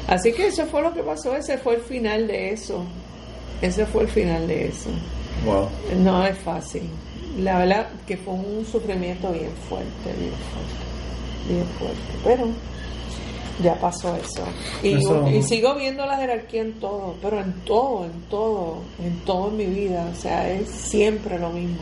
Así 0.07 0.33
que 0.33 0.47
eso 0.47 0.65
fue 0.65 0.81
lo 0.81 0.93
que 0.93 1.01
pasó, 1.03 1.35
ese 1.35 1.57
fue 1.57 1.75
el 1.75 1.81
final 1.81 2.27
de 2.27 2.51
eso. 2.51 2.83
Ese 3.61 3.85
fue 3.85 4.03
el 4.03 4.09
final 4.09 4.47
de 4.47 4.67
eso. 4.67 4.89
Wow. 5.45 5.67
No 6.03 6.25
es 6.25 6.37
fácil. 6.39 6.83
La 7.39 7.59
verdad 7.59 7.87
que 8.07 8.17
fue 8.17 8.33
un 8.33 8.65
sufrimiento 8.65 9.31
bien 9.31 9.51
fuerte, 9.69 9.87
bien 10.19 10.33
fuerte, 10.51 11.47
bien 11.47 11.65
fuerte. 11.77 11.99
Pero 12.25 12.47
ya 13.63 13.75
pasó 13.75 14.15
eso. 14.15 14.43
Y, 14.83 14.93
Eso- 14.95 15.27
y 15.29 15.41
sigo 15.43 15.75
viendo 15.75 16.05
la 16.05 16.17
jerarquía 16.17 16.61
en 16.61 16.73
todo, 16.79 17.15
pero 17.21 17.39
en 17.41 17.51
todo, 17.65 18.05
en 18.05 18.21
todo, 18.29 18.77
en 19.03 19.19
todo 19.25 19.49
en 19.49 19.57
mi 19.57 19.65
vida. 19.65 20.07
O 20.11 20.15
sea, 20.15 20.49
es 20.49 20.69
siempre 20.69 21.37
lo 21.39 21.49
mismo. 21.49 21.77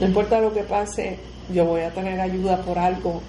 No 0.00 0.06
importa 0.06 0.40
lo 0.40 0.52
que 0.52 0.62
pase, 0.62 1.18
yo 1.52 1.64
voy 1.66 1.82
a 1.82 1.90
tener 1.90 2.20
ayuda 2.20 2.58
por 2.62 2.78
algo, 2.78 3.20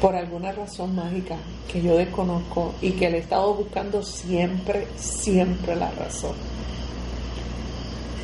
por 0.00 0.14
alguna 0.14 0.52
razón 0.52 0.94
mágica 0.94 1.36
que 1.72 1.82
yo 1.82 1.96
desconozco 1.96 2.72
y 2.80 2.92
que 2.92 3.10
le 3.10 3.16
he 3.18 3.20
estado 3.20 3.54
buscando 3.54 4.02
siempre, 4.02 4.86
siempre 4.96 5.74
la 5.74 5.90
razón. 5.92 6.34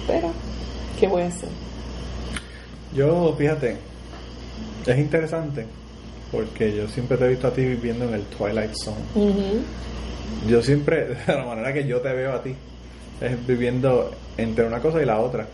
Pero, 0.06 0.30
¿qué 0.98 1.06
voy 1.08 1.22
a 1.22 1.26
hacer? 1.28 1.48
Yo, 2.94 3.34
fíjate, 3.36 3.76
es 4.86 4.98
interesante 4.98 5.66
porque 6.32 6.74
yo 6.74 6.88
siempre 6.88 7.16
te 7.18 7.26
he 7.26 7.28
visto 7.28 7.46
a 7.46 7.52
ti 7.52 7.60
viviendo 7.62 8.06
en 8.06 8.14
el 8.14 8.22
Twilight 8.24 8.72
Zone. 8.82 8.96
Yo 10.48 10.62
siempre, 10.62 11.04
de 11.26 11.34
la 11.34 11.44
manera 11.44 11.72
que 11.72 11.86
yo 11.86 12.00
te 12.00 12.12
veo 12.12 12.32
a 12.32 12.42
ti, 12.42 12.54
es 13.20 13.46
viviendo 13.46 14.10
entre 14.36 14.64
una 14.66 14.80
cosa 14.80 15.00
y 15.00 15.04
la 15.04 15.20
otra, 15.20 15.46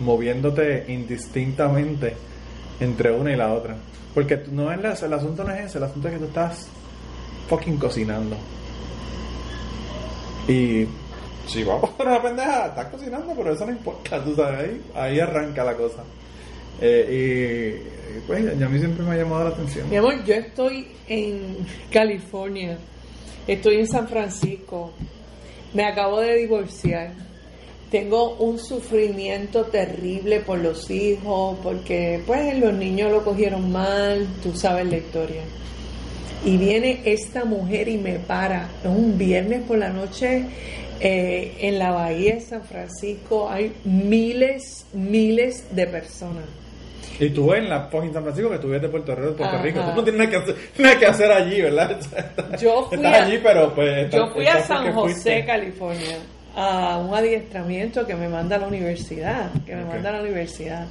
moviéndote 0.00 0.86
indistintamente 0.88 2.14
entre 2.80 3.12
una 3.12 3.32
y 3.32 3.36
la 3.36 3.52
otra. 3.52 3.76
Porque 4.14 4.42
no 4.50 4.72
es 4.72 4.80
la- 4.80 4.92
el 4.94 5.12
asunto 5.12 5.44
no 5.44 5.52
es 5.52 5.66
ese, 5.66 5.78
el 5.78 5.84
asunto 5.84 6.08
es 6.08 6.14
que 6.14 6.20
tú 6.20 6.26
estás 6.26 6.66
fucking 7.48 7.76
cocinando. 7.76 8.36
Y 10.48 10.86
si 11.46 11.62
vamos 11.64 11.90
por 11.90 12.06
una 12.06 12.20
pendeja, 12.22 12.66
estás 12.68 12.86
cocinando, 12.86 13.32
pero 13.36 13.52
eso 13.52 13.66
no 13.66 13.72
importa, 13.72 14.22
tú 14.24 14.34
sabes, 14.34 14.60
ahí, 14.60 14.82
ahí 14.94 15.20
arranca 15.20 15.62
la 15.64 15.74
cosa. 15.74 16.02
Eh, 16.80 17.82
y 18.16 18.20
pues 18.26 18.62
a 18.62 18.68
mí 18.68 18.78
siempre 18.78 19.04
me 19.04 19.12
ha 19.12 19.16
llamado 19.16 19.44
la 19.44 19.50
atención. 19.50 19.88
Mi 19.90 19.96
amor, 19.96 20.24
yo 20.24 20.34
estoy 20.34 20.88
en 21.08 21.58
California, 21.90 22.78
estoy 23.46 23.76
en 23.76 23.86
San 23.86 24.08
Francisco, 24.08 24.92
me 25.74 25.84
acabo 25.84 26.20
de 26.20 26.36
divorciar, 26.36 27.12
tengo 27.90 28.36
un 28.36 28.58
sufrimiento 28.58 29.64
terrible 29.64 30.40
por 30.40 30.58
los 30.58 30.90
hijos, 30.90 31.58
porque 31.62 32.22
pues 32.26 32.58
los 32.58 32.72
niños 32.74 33.10
lo 33.10 33.24
cogieron 33.24 33.70
mal, 33.70 34.26
tú 34.42 34.54
sabes 34.54 34.86
la 34.86 34.96
historia. 34.96 35.42
Y 36.44 36.56
viene 36.56 37.02
esta 37.04 37.44
mujer 37.44 37.88
y 37.88 37.98
me 37.98 38.18
para, 38.18 38.68
es 38.82 38.88
un 38.88 39.16
viernes 39.16 39.62
por 39.62 39.78
la 39.78 39.90
noche 39.90 40.46
eh, 41.00 41.56
en 41.60 41.78
la 41.78 41.92
bahía 41.92 42.34
de 42.34 42.40
San 42.40 42.64
Francisco, 42.64 43.48
hay 43.48 43.72
miles, 43.84 44.86
miles 44.92 45.64
de 45.74 45.86
personas. 45.86 46.44
Y 47.20 47.30
tú 47.30 47.52
en 47.54 47.68
la 47.68 47.82
fucking 47.88 48.12
San 48.12 48.22
Francisco, 48.22 48.50
que 48.50 48.56
eres 48.68 48.82
de 48.82 48.88
Puerto 48.88 49.14
Rico, 49.14 49.34
Puerto 49.36 49.54
Ajá. 49.56 49.62
Rico. 49.62 49.80
Tú 49.80 49.94
no 49.96 50.04
tienes 50.04 50.18
nada 50.18 50.30
que 50.30 50.36
hacer, 50.36 50.56
nada 50.78 50.98
que 50.98 51.06
hacer 51.06 51.32
allí, 51.32 51.60
¿verdad? 51.62 51.96
Yo 52.60 52.86
fui 52.88 52.96
Estás 52.96 53.14
a- 53.20 53.24
allí, 53.24 53.38
pero 53.42 53.74
pues... 53.74 54.10
Yo 54.10 54.26
fui 54.32 54.46
a 54.46 54.60
San 54.62 54.92
José, 54.92 55.12
fuiste. 55.14 55.44
California, 55.44 56.16
a 56.56 56.98
un 56.98 57.14
adiestramiento 57.14 58.06
que 58.06 58.14
me 58.14 58.28
manda 58.28 58.56
a 58.56 58.58
la 58.60 58.66
universidad, 58.66 59.50
que 59.64 59.74
me 59.76 59.84
Ok. 59.84 59.88
manda 59.90 60.08
a 60.10 60.12
la 60.14 60.20
universidad. 60.22 60.86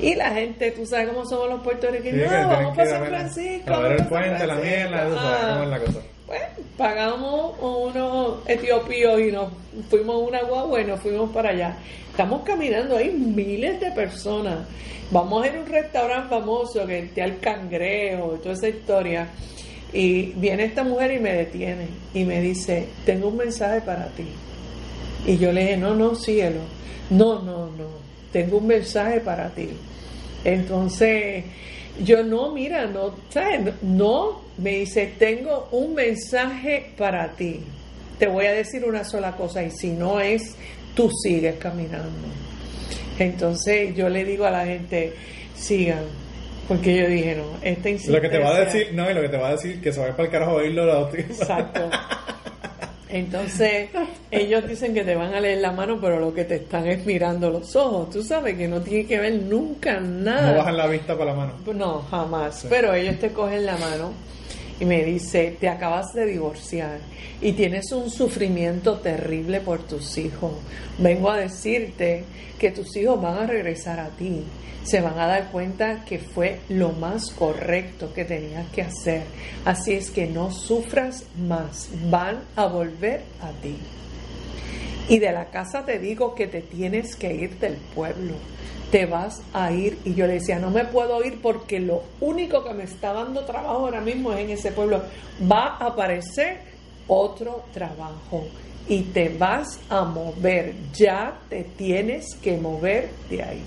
Y 0.00 0.14
la 0.14 0.30
gente, 0.30 0.70
tú 0.70 0.86
sabes 0.86 1.08
cómo 1.08 1.26
somos 1.26 1.48
los 1.48 1.58
Sí, 1.58 1.64
puertorriqueños, 1.64 2.30
que 2.32 2.38
no, 2.38 2.48
vamos 2.48 2.76
para 2.76 2.90
San 2.90 3.04
Francisco. 3.06 3.74
A 3.74 3.78
ver 3.80 3.92
el 4.00 4.06
puente, 4.06 4.46
la 4.46 4.54
mierda, 4.54 4.88
Francisco. 4.88 5.14
eso, 5.14 5.22
¿sabes 5.22 5.38
Ah. 5.42 5.48
cómo 5.52 5.62
es 5.64 5.68
la 5.70 5.78
cosa? 5.78 5.98
Bueno, 6.30 6.46
pagamos 6.76 7.56
unos 7.60 8.48
etiopíos 8.48 9.20
y 9.20 9.32
nos 9.32 9.48
fuimos 9.88 10.14
a 10.14 10.18
una 10.18 10.42
guagua 10.44 10.80
y 10.80 10.84
nos 10.84 11.00
fuimos 11.00 11.28
para 11.30 11.50
allá. 11.50 11.76
Estamos 12.08 12.42
caminando, 12.42 12.96
hay 12.96 13.10
miles 13.10 13.80
de 13.80 13.90
personas. 13.90 14.60
Vamos 15.10 15.42
a 15.42 15.48
ir 15.48 15.56
a 15.56 15.60
un 15.60 15.66
restaurante 15.66 16.28
famoso 16.28 16.86
que 16.86 17.00
está 17.00 17.24
el 17.24 17.40
cangrejo 17.40 18.38
toda 18.40 18.54
esa 18.54 18.68
historia. 18.68 19.26
Y 19.92 20.26
viene 20.36 20.66
esta 20.66 20.84
mujer 20.84 21.14
y 21.14 21.18
me 21.18 21.32
detiene 21.32 21.88
y 22.14 22.22
me 22.22 22.40
dice, 22.40 22.86
tengo 23.04 23.26
un 23.26 23.38
mensaje 23.38 23.80
para 23.80 24.06
ti. 24.10 24.28
Y 25.26 25.36
yo 25.36 25.50
le 25.50 25.62
dije, 25.62 25.76
no, 25.78 25.96
no, 25.96 26.14
cielo, 26.14 26.60
no, 27.10 27.42
no, 27.42 27.66
no, 27.70 27.88
tengo 28.30 28.58
un 28.58 28.68
mensaje 28.68 29.18
para 29.18 29.48
ti. 29.48 29.70
Entonces, 30.44 31.42
yo 32.04 32.22
no, 32.22 32.52
mira, 32.52 32.86
no, 32.86 33.14
¿sabes? 33.28 33.74
No, 33.82 34.42
me 34.58 34.70
dice, 34.70 35.12
tengo 35.18 35.68
un 35.72 35.94
mensaje 35.94 36.92
para 36.96 37.28
ti. 37.32 37.60
Te 38.18 38.26
voy 38.26 38.46
a 38.46 38.52
decir 38.52 38.84
una 38.84 39.04
sola 39.04 39.32
cosa 39.36 39.62
y 39.62 39.70
si 39.70 39.90
no 39.90 40.20
es, 40.20 40.56
tú 40.94 41.10
sigues 41.22 41.56
caminando. 41.56 42.28
Entonces 43.18 43.94
yo 43.94 44.08
le 44.08 44.24
digo 44.24 44.44
a 44.44 44.50
la 44.50 44.64
gente, 44.64 45.14
sigan, 45.54 46.04
porque 46.68 46.96
yo 46.96 47.08
dije, 47.08 47.36
no, 47.36 47.56
esta 47.62 47.88
insistencia... 47.88 48.12
Lo 48.12 48.20
que 48.20 48.28
te 48.28 48.38
va 48.38 48.56
a 48.56 48.60
decir, 48.60 48.88
no, 48.92 49.10
y 49.10 49.14
lo 49.14 49.22
que 49.22 49.28
te 49.28 49.36
va 49.36 49.48
a 49.48 49.52
decir, 49.52 49.80
que 49.80 49.92
se 49.92 50.00
vaya 50.00 50.12
para 50.12 50.24
el 50.24 50.30
carajo 50.30 50.52
a 50.52 50.54
oírlo 50.54 50.86
la 50.86 50.98
otra. 50.98 51.20
Exacto. 51.20 51.90
Entonces, 53.12 53.88
ellos 54.30 54.66
dicen 54.68 54.94
que 54.94 55.04
te 55.04 55.14
van 55.14 55.34
a 55.34 55.40
leer 55.40 55.58
la 55.58 55.72
mano, 55.72 55.98
pero 56.00 56.20
lo 56.20 56.32
que 56.32 56.44
te 56.44 56.56
están 56.56 56.86
es 56.86 57.04
mirando 57.04 57.50
los 57.50 57.74
ojos. 57.76 58.10
Tú 58.10 58.22
sabes 58.22 58.56
que 58.56 58.68
no 58.68 58.80
tiene 58.80 59.06
que 59.06 59.18
ver 59.18 59.34
nunca 59.34 60.00
nada. 60.00 60.52
No 60.52 60.58
bajan 60.58 60.76
la 60.76 60.86
vista 60.86 61.18
para 61.18 61.32
la 61.32 61.36
mano. 61.36 61.52
No, 61.74 62.02
jamás. 62.10 62.66
Pero 62.68 62.94
ellos 62.94 63.18
te 63.18 63.30
cogen 63.32 63.66
la 63.66 63.76
mano 63.76 64.12
y 64.80 64.86
me 64.86 65.04
dice, 65.04 65.56
te 65.60 65.68
acabas 65.68 66.14
de 66.14 66.24
divorciar 66.24 66.98
y 67.42 67.52
tienes 67.52 67.92
un 67.92 68.10
sufrimiento 68.10 68.98
terrible 68.98 69.60
por 69.60 69.82
tus 69.82 70.16
hijos. 70.16 70.52
Vengo 70.98 71.30
a 71.30 71.36
decirte 71.36 72.24
que 72.58 72.70
tus 72.70 72.96
hijos 72.96 73.20
van 73.20 73.38
a 73.38 73.46
regresar 73.46 74.00
a 74.00 74.08
ti. 74.08 74.42
Se 74.82 75.02
van 75.02 75.18
a 75.18 75.26
dar 75.26 75.50
cuenta 75.50 76.04
que 76.06 76.18
fue 76.18 76.60
lo 76.70 76.92
más 76.92 77.30
correcto 77.30 78.14
que 78.14 78.24
tenías 78.24 78.66
que 78.70 78.80
hacer. 78.80 79.22
Así 79.66 79.92
es 79.92 80.10
que 80.10 80.26
no 80.26 80.50
sufras 80.50 81.24
más. 81.36 81.90
Van 82.08 82.40
a 82.56 82.64
volver 82.64 83.20
a 83.42 83.50
ti. 83.60 83.76
Y 85.10 85.18
de 85.18 85.32
la 85.32 85.50
casa 85.50 85.84
te 85.84 85.98
digo 85.98 86.34
que 86.34 86.46
te 86.46 86.62
tienes 86.62 87.16
que 87.16 87.34
ir 87.34 87.58
del 87.58 87.74
pueblo 87.94 88.34
te 88.90 89.06
vas 89.06 89.42
a 89.52 89.72
ir. 89.72 89.98
Y 90.04 90.14
yo 90.14 90.26
le 90.26 90.34
decía, 90.34 90.58
no 90.58 90.70
me 90.70 90.84
puedo 90.84 91.22
ir 91.24 91.40
porque 91.40 91.80
lo 91.80 92.02
único 92.20 92.64
que 92.64 92.74
me 92.74 92.84
está 92.84 93.12
dando 93.12 93.44
trabajo 93.44 93.86
ahora 93.86 94.00
mismo 94.00 94.32
es 94.32 94.40
en 94.40 94.50
ese 94.50 94.72
pueblo. 94.72 95.02
Va 95.50 95.76
a 95.76 95.86
aparecer 95.86 96.58
otro 97.06 97.64
trabajo 97.72 98.46
y 98.88 99.02
te 99.02 99.28
vas 99.30 99.80
a 99.88 100.04
mover. 100.04 100.74
Ya 100.94 101.38
te 101.48 101.64
tienes 101.64 102.34
que 102.42 102.56
mover 102.56 103.10
de 103.28 103.42
ahí. 103.42 103.62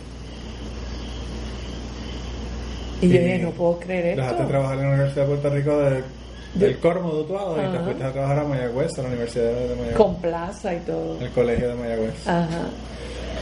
Y 3.02 3.10
yo 3.10 3.20
dije, 3.20 3.40
no 3.40 3.52
puedo 3.52 3.80
creer 3.80 4.06
esto. 4.08 4.22
Dejaste 4.22 4.46
trabajar 4.46 4.78
en 4.78 4.84
la 4.84 4.90
Universidad 4.92 5.24
de 5.24 5.28
Puerto 5.28 5.50
Rico 5.50 5.78
de, 5.80 6.04
del 6.54 6.78
Cormo 6.80 7.14
de 7.14 7.22
Utuado 7.22 7.58
y 7.58 7.72
te 7.72 7.80
fuiste 7.80 8.04
a 8.04 8.12
trabajar 8.12 8.40
a 8.40 8.44
Mayagüez, 8.44 8.92
a 8.98 9.02
la 9.02 9.08
Universidad 9.10 9.46
de 9.46 9.76
Mayagüez. 9.76 9.96
Con 9.96 10.16
plaza 10.22 10.74
y 10.74 10.80
todo. 10.80 11.20
El 11.20 11.30
colegio 11.32 11.70
de 11.70 11.76
Mayagüez. 11.76 12.28
Ajá. 12.28 12.70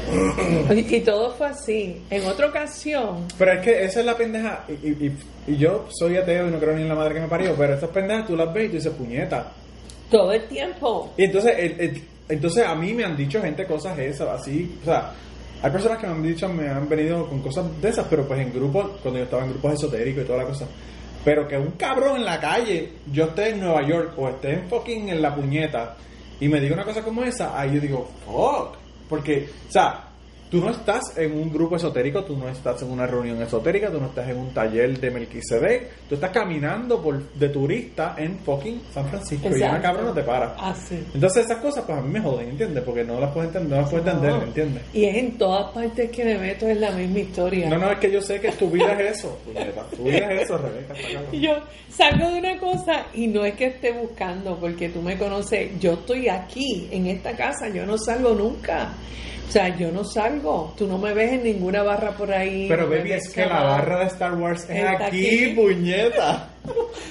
Y, 0.71 0.99
todo 1.01 1.31
fue 1.31 1.47
así. 1.47 2.01
En 2.09 2.25
otra 2.25 2.47
ocasión. 2.47 3.27
Pero 3.37 3.53
es 3.53 3.61
que 3.61 3.83
esa 3.83 3.99
es 3.99 4.05
la 4.05 4.17
pendeja. 4.17 4.65
Y, 4.67 4.89
y, 4.89 5.17
y, 5.47 5.57
yo 5.57 5.85
soy 5.89 6.17
ateo 6.17 6.47
y 6.47 6.51
no 6.51 6.59
creo 6.59 6.75
ni 6.75 6.81
en 6.81 6.89
la 6.89 6.95
madre 6.95 7.15
que 7.15 7.21
me 7.21 7.27
parió. 7.27 7.53
Pero 7.55 7.73
estas 7.75 7.89
pendejas 7.89 8.27
tú 8.27 8.35
las 8.35 8.53
ves 8.53 8.65
y 8.65 8.67
tú 8.69 8.75
dices 8.75 8.93
puñeta. 8.93 9.51
Todo 10.09 10.31
el 10.31 10.47
tiempo. 10.47 11.13
Y 11.17 11.25
entonces, 11.25 11.55
entonces 12.27 12.65
a 12.65 12.75
mí 12.75 12.93
me 12.93 13.03
han 13.03 13.15
dicho 13.15 13.41
gente 13.41 13.65
cosas 13.65 13.97
esas, 13.99 14.27
así. 14.27 14.77
O 14.81 14.85
sea, 14.85 15.11
hay 15.61 15.71
personas 15.71 15.99
que 15.99 16.07
me 16.07 16.13
han 16.13 16.23
dicho, 16.23 16.49
me 16.49 16.67
han 16.67 16.89
venido 16.89 17.27
con 17.27 17.41
cosas 17.41 17.65
de 17.81 17.89
esas, 17.89 18.07
pero 18.09 18.27
pues 18.27 18.39
en 18.39 18.51
grupos, 18.51 18.91
cuando 19.01 19.19
yo 19.19 19.25
estaba 19.25 19.43
en 19.43 19.51
grupos 19.51 19.73
esotéricos 19.73 20.23
y 20.23 20.27
toda 20.27 20.39
la 20.39 20.45
cosa. 20.45 20.65
Pero 21.23 21.47
que 21.47 21.57
un 21.57 21.71
cabrón 21.71 22.17
en 22.17 22.25
la 22.25 22.39
calle, 22.39 22.93
yo 23.11 23.25
esté 23.25 23.49
en 23.49 23.59
Nueva 23.59 23.85
York 23.87 24.13
o 24.17 24.29
esté 24.29 24.53
en 24.53 24.67
fucking 24.67 25.09
en 25.09 25.21
la 25.21 25.35
puñeta 25.35 25.95
y 26.39 26.47
me 26.47 26.59
diga 26.59 26.73
una 26.73 26.83
cosa 26.83 27.03
como 27.03 27.23
esa, 27.23 27.59
ahí 27.59 27.75
yo 27.75 27.79
digo, 27.79 28.09
fuck. 28.25 28.77
Porque, 29.07 29.49
o 29.67 29.71
sea, 29.71 30.10
tú 30.51 30.59
no 30.59 30.69
estás 30.69 31.17
en 31.17 31.31
un 31.31 31.51
grupo 31.51 31.77
esotérico, 31.77 32.25
tú 32.25 32.35
no 32.35 32.49
estás 32.49 32.81
en 32.81 32.91
una 32.91 33.07
reunión 33.07 33.41
esotérica, 33.41 33.89
tú 33.89 34.01
no 34.01 34.07
estás 34.07 34.27
en 34.29 34.37
un 34.37 34.53
taller 34.53 34.99
de 34.99 35.09
Melquisedec, 35.09 36.07
tú 36.09 36.15
estás 36.15 36.29
caminando 36.31 37.01
por, 37.01 37.23
de 37.33 37.47
turista 37.47 38.15
en 38.17 38.37
fucking 38.39 38.81
San 38.93 39.07
Francisco 39.07 39.47
y 39.49 39.61
una 39.61 39.81
cabra 39.81 40.03
no 40.03 40.11
te 40.11 40.23
para. 40.23 40.53
Ah, 40.59 40.75
Entonces 41.13 41.45
esas 41.45 41.59
cosas 41.59 41.85
pues 41.85 41.97
a 41.97 42.01
mí 42.01 42.09
me 42.09 42.19
joden, 42.19 42.49
¿entiendes? 42.49 42.83
Porque 42.83 43.05
no 43.05 43.17
las 43.19 43.31
puedo 43.31 43.47
entender, 43.47 43.71
no 43.71 43.81
las 43.81 43.89
puedo 43.89 44.03
entender, 44.05 44.43
¿entiendes? 44.43 44.83
Y 44.93 45.05
es 45.05 45.15
en 45.15 45.37
todas 45.37 45.71
partes 45.71 46.11
que 46.11 46.25
me 46.25 46.37
meto 46.37 46.67
es 46.67 46.77
la 46.77 46.91
misma 46.91 47.19
historia. 47.19 47.69
No, 47.69 47.77
no, 47.77 47.89
es 47.89 47.99
que 47.99 48.11
yo 48.11 48.21
sé 48.21 48.41
que 48.41 48.51
tu 48.51 48.69
vida 48.69 48.93
es 48.99 49.19
eso, 49.19 49.39
tu 49.95 50.03
vida 50.03 50.33
es 50.33 50.41
eso, 50.41 50.57
Rebeca. 50.57 50.93
Yo 51.31 51.59
salgo 51.89 52.29
de 52.29 52.39
una 52.39 52.59
cosa 52.59 53.05
y 53.13 53.27
no 53.27 53.45
es 53.45 53.55
que 53.55 53.67
esté 53.67 53.93
buscando, 53.93 54.57
porque 54.57 54.89
tú 54.89 55.01
me 55.01 55.17
conoces, 55.17 55.79
yo 55.79 55.93
estoy 55.93 56.27
aquí, 56.27 56.89
en 56.91 57.07
esta 57.07 57.31
casa, 57.37 57.69
yo 57.69 57.85
no 57.85 57.97
salgo 57.97 58.33
nunca. 58.33 58.93
O 59.51 59.53
sea, 59.53 59.67
yo 59.77 59.91
no 59.91 60.05
salgo, 60.05 60.73
tú 60.77 60.87
no 60.87 60.97
me 60.97 61.13
ves 61.13 61.33
en 61.33 61.43
ninguna 61.43 61.83
barra 61.83 62.11
por 62.11 62.31
ahí. 62.31 62.69
Pero 62.69 62.89
baby, 62.89 63.11
es 63.11 63.33
que 63.33 63.45
la 63.45 63.61
barra 63.61 63.99
de 63.99 64.05
Star 64.05 64.33
Wars 64.35 64.65
es 64.69 64.85
aquí, 64.85 65.47
puñeta. 65.53 66.51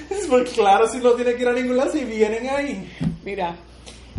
es 0.09 0.27
muy 0.27 0.43
claro 0.45 0.87
si 0.87 0.97
no 0.97 1.11
tiene 1.11 1.35
que 1.35 1.43
ir 1.43 1.49
a 1.49 1.53
ningún 1.53 1.77
lado 1.77 1.91
si 1.91 2.03
vienen 2.03 2.49
ahí. 2.49 2.91
Mira, 3.23 3.55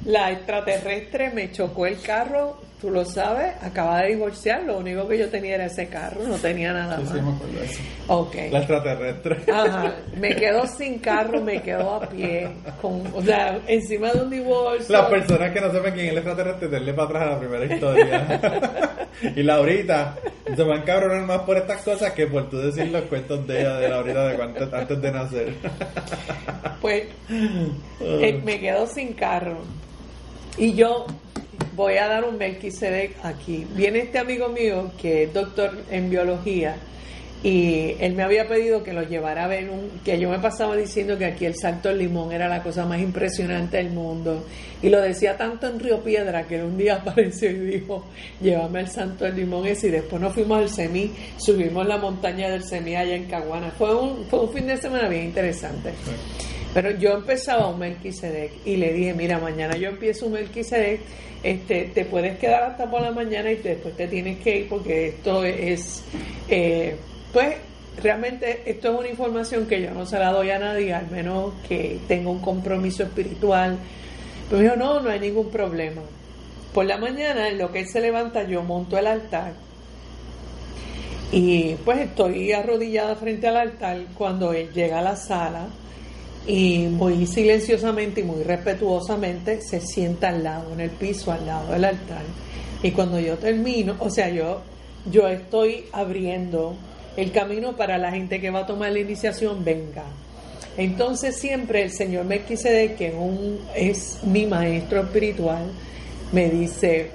la 0.05 0.31
extraterrestre 0.31 1.31
me 1.31 1.51
chocó 1.51 1.85
el 1.85 2.01
carro 2.01 2.61
tú 2.83 2.91
lo 2.91 3.05
sabes, 3.05 3.55
acaba 3.63 4.01
de 4.01 4.09
divorciar, 4.09 4.65
lo 4.65 4.79
único 4.79 5.07
que 5.07 5.17
yo 5.17 5.29
tenía 5.29 5.55
era 5.55 5.67
ese 5.67 5.87
carro, 5.87 6.21
no 6.27 6.35
tenía 6.35 6.73
nada 6.73 6.99
más. 6.99 7.09
Sí, 7.11 7.15
me 7.15 7.33
acuerdo 7.33 7.61
de 7.61 7.65
eso. 7.65 7.81
Ok. 8.09 8.35
La 8.51 8.59
extraterrestre. 8.59 9.37
Ajá, 9.53 9.95
me 10.19 10.35
quedo 10.35 10.67
sin 10.67 10.99
carro, 10.99 11.41
me 11.41 11.63
quedo 11.63 11.95
a 11.95 12.09
pie, 12.09 12.51
con, 12.81 13.07
o 13.15 13.23
sea, 13.23 13.61
encima 13.69 14.11
de 14.11 14.23
un 14.23 14.31
divorcio. 14.31 14.97
Las 14.97 15.09
personas 15.09 15.53
que 15.53 15.61
no 15.61 15.71
sepan 15.71 15.93
quién 15.93 16.07
es 16.07 16.13
el 16.13 16.19
extraterrestre, 16.19 16.69
denle 16.69 16.93
para 16.93 17.07
atrás 17.07 17.23
a 17.23 17.27
la 17.27 17.39
primera 17.39 17.73
historia. 17.73 18.41
y 19.37 19.43
Laurita, 19.45 20.17
se 20.57 20.63
van 20.65 20.81
a 20.81 20.85
cabronar 20.85 21.23
más 21.23 21.43
por 21.43 21.59
estas 21.59 21.85
cosas 21.85 22.13
que 22.15 22.27
por 22.27 22.51
tú 22.51 22.59
decir 22.59 22.89
los 22.89 23.05
cuentos 23.05 23.47
de 23.47 23.61
ella, 23.61 23.77
de 23.77 23.89
Laurita, 23.91 24.27
de 24.27 24.35
cuánto, 24.35 24.77
antes 24.77 25.01
de 25.01 25.13
nacer. 25.13 25.55
pues, 26.81 27.05
eh, 28.01 28.41
me 28.45 28.59
quedo 28.59 28.89
sin 28.89 29.13
carro. 29.13 29.59
Y 30.59 30.75
yo 30.75 31.07
voy 31.75 31.97
a 31.97 32.09
dar 32.09 32.25
un 32.25 32.39
Melquisedec 32.39 33.17
aquí. 33.25 33.67
Viene 33.75 34.01
este 34.01 34.19
amigo 34.19 34.49
mío 34.49 34.93
que 35.01 35.25
es 35.25 35.33
doctor 35.33 35.85
en 35.91 36.11
biología 36.11 36.77
y 37.43 37.97
él 37.99 38.15
me 38.15 38.23
había 38.23 38.47
pedido 38.47 38.85
que 38.85 38.93
lo 38.93 39.03
llevara 39.03 39.45
a 39.45 39.49
ver 39.49 39.69
un, 39.69 40.01
que 40.05 40.19
yo 40.19 40.31
me 40.31 40.39
pasaba 40.39 40.77
diciendo 40.77 41.19
que 41.19 41.25
aquí 41.25 41.45
el 41.45 41.57
salto 41.57 41.89
del 41.89 41.99
limón 41.99 42.31
era 42.31 42.49
la 42.49 42.63
cosa 42.63 42.87
más 42.87 43.01
impresionante 43.01 43.79
del 43.79 43.91
mundo. 43.91 44.47
Y 44.81 44.89
lo 44.89 45.01
decía 45.01 45.37
tanto 45.37 45.67
en 45.67 45.81
Río 45.81 46.05
Piedra 46.05 46.47
que 46.47 46.63
un 46.63 46.79
día 46.79 46.95
apareció 47.05 47.51
y 47.51 47.55
dijo 47.55 48.05
llévame 48.41 48.81
al 48.81 48.89
salto 48.89 49.25
del 49.25 49.37
limón 49.37 49.67
ese 49.67 49.89
y 49.89 49.91
después 49.91 50.23
nos 50.23 50.33
fuimos 50.33 50.59
al 50.59 50.69
Semí 50.69 51.11
subimos 51.37 51.87
la 51.87 51.99
montaña 51.99 52.49
del 52.49 52.63
Semí 52.63 52.95
allá 52.95 53.17
en 53.17 53.25
Caguana. 53.25 53.73
Fue 53.77 53.93
un, 53.95 54.25
fue 54.27 54.41
un 54.41 54.53
fin 54.53 54.67
de 54.69 54.77
semana 54.77 55.09
bien 55.09 55.25
interesante 55.25 55.93
pero 56.75 56.91
yo 56.93 57.13
empezaba 57.13 57.69
un 57.69 57.79
Melquisedec 57.79 58.53
y 58.65 58.77
le 58.77 58.93
dije 58.93 59.15
mira 59.15 59.39
mañana 59.39 59.77
yo 59.77 59.89
empiezo 59.89 60.27
un 60.27 60.33
Melquisedec 60.33 61.01
este, 61.43 61.91
te 61.93 62.05
puedes 62.05 62.39
quedar 62.39 62.63
hasta 62.63 62.89
por 62.89 63.03
la 63.03 63.11
mañana 63.11 63.51
y 63.51 63.57
después 63.57 63.97
te 63.97 64.07
tienes 64.07 64.39
que 64.39 64.59
ir 64.61 64.69
porque 64.69 65.09
esto 65.09 65.45
es, 65.45 66.05
eh, 66.49 66.97
pues 67.33 67.57
realmente 68.01 68.63
esto 68.65 68.93
es 68.93 68.99
una 69.01 69.09
información 69.09 69.67
que 69.67 69.83
yo 69.83 69.91
no 69.91 70.07
se 70.07 70.19
la 70.21 70.31
doy 70.31 70.51
a 70.51 70.59
nadie, 70.61 70.95
al 70.95 71.11
menos 71.11 71.53
que 71.69 71.99
tenga 72.07 72.31
un 72.31 72.41
compromiso 72.41 73.03
espiritual. 73.03 73.77
Pero 74.49 74.59
me 74.59 74.65
dijo, 74.65 74.77
no, 74.77 75.01
no 75.01 75.11
hay 75.11 75.19
ningún 75.19 75.51
problema. 75.51 76.03
Por 76.73 76.85
la 76.87 76.97
mañana, 76.97 77.49
en 77.49 77.59
lo 77.59 77.73
que 77.73 77.81
él 77.81 77.89
se 77.89 78.01
levanta, 78.01 78.45
yo 78.45 78.63
monto 78.63 78.97
el 78.97 79.09
altar. 79.09 79.53
Y 81.33 81.75
pues 81.85 81.99
estoy 81.99 82.53
arrodillada 82.53 83.17
frente 83.17 83.49
al 83.49 83.57
altar 83.57 83.99
cuando 84.17 84.53
él 84.53 84.71
llega 84.73 85.01
a 85.01 85.03
la 85.03 85.17
sala 85.17 85.67
y 86.47 86.89
muy 86.89 87.27
silenciosamente 87.27 88.21
y 88.21 88.25
muy 88.25 88.43
respetuosamente 88.43 89.61
se 89.61 89.81
sienta 89.81 90.29
al 90.29 90.43
lado, 90.43 90.73
en 90.73 90.81
el 90.81 90.91
piso, 90.91 91.33
al 91.33 91.47
lado 91.47 91.73
del 91.73 91.85
altar. 91.85 92.23
Y 92.83 92.91
cuando 92.91 93.21
yo 93.21 93.37
termino, 93.39 93.97
o 94.01 94.11
sea, 94.11 94.29
yo, 94.29 94.61
yo 95.11 95.29
estoy 95.29 95.85
abriendo 95.93 96.75
el 97.17 97.31
camino 97.31 97.77
para 97.77 97.99
la 97.99 98.11
gente 98.11 98.41
que 98.41 98.51
va 98.51 98.61
a 98.61 98.67
tomar 98.67 98.93
la 98.93 98.99
iniciación, 98.99 99.65
venga. 99.65 100.05
Entonces 100.77 101.37
siempre 101.37 101.83
el 101.83 101.93
Señor 101.93 102.25
me 102.25 102.39
de 102.41 102.95
que 102.95 103.11
un, 103.11 103.61
es 103.75 104.19
mi 104.25 104.47
maestro 104.47 105.03
espiritual, 105.03 105.71
me 106.33 106.49
dice, 106.49 107.11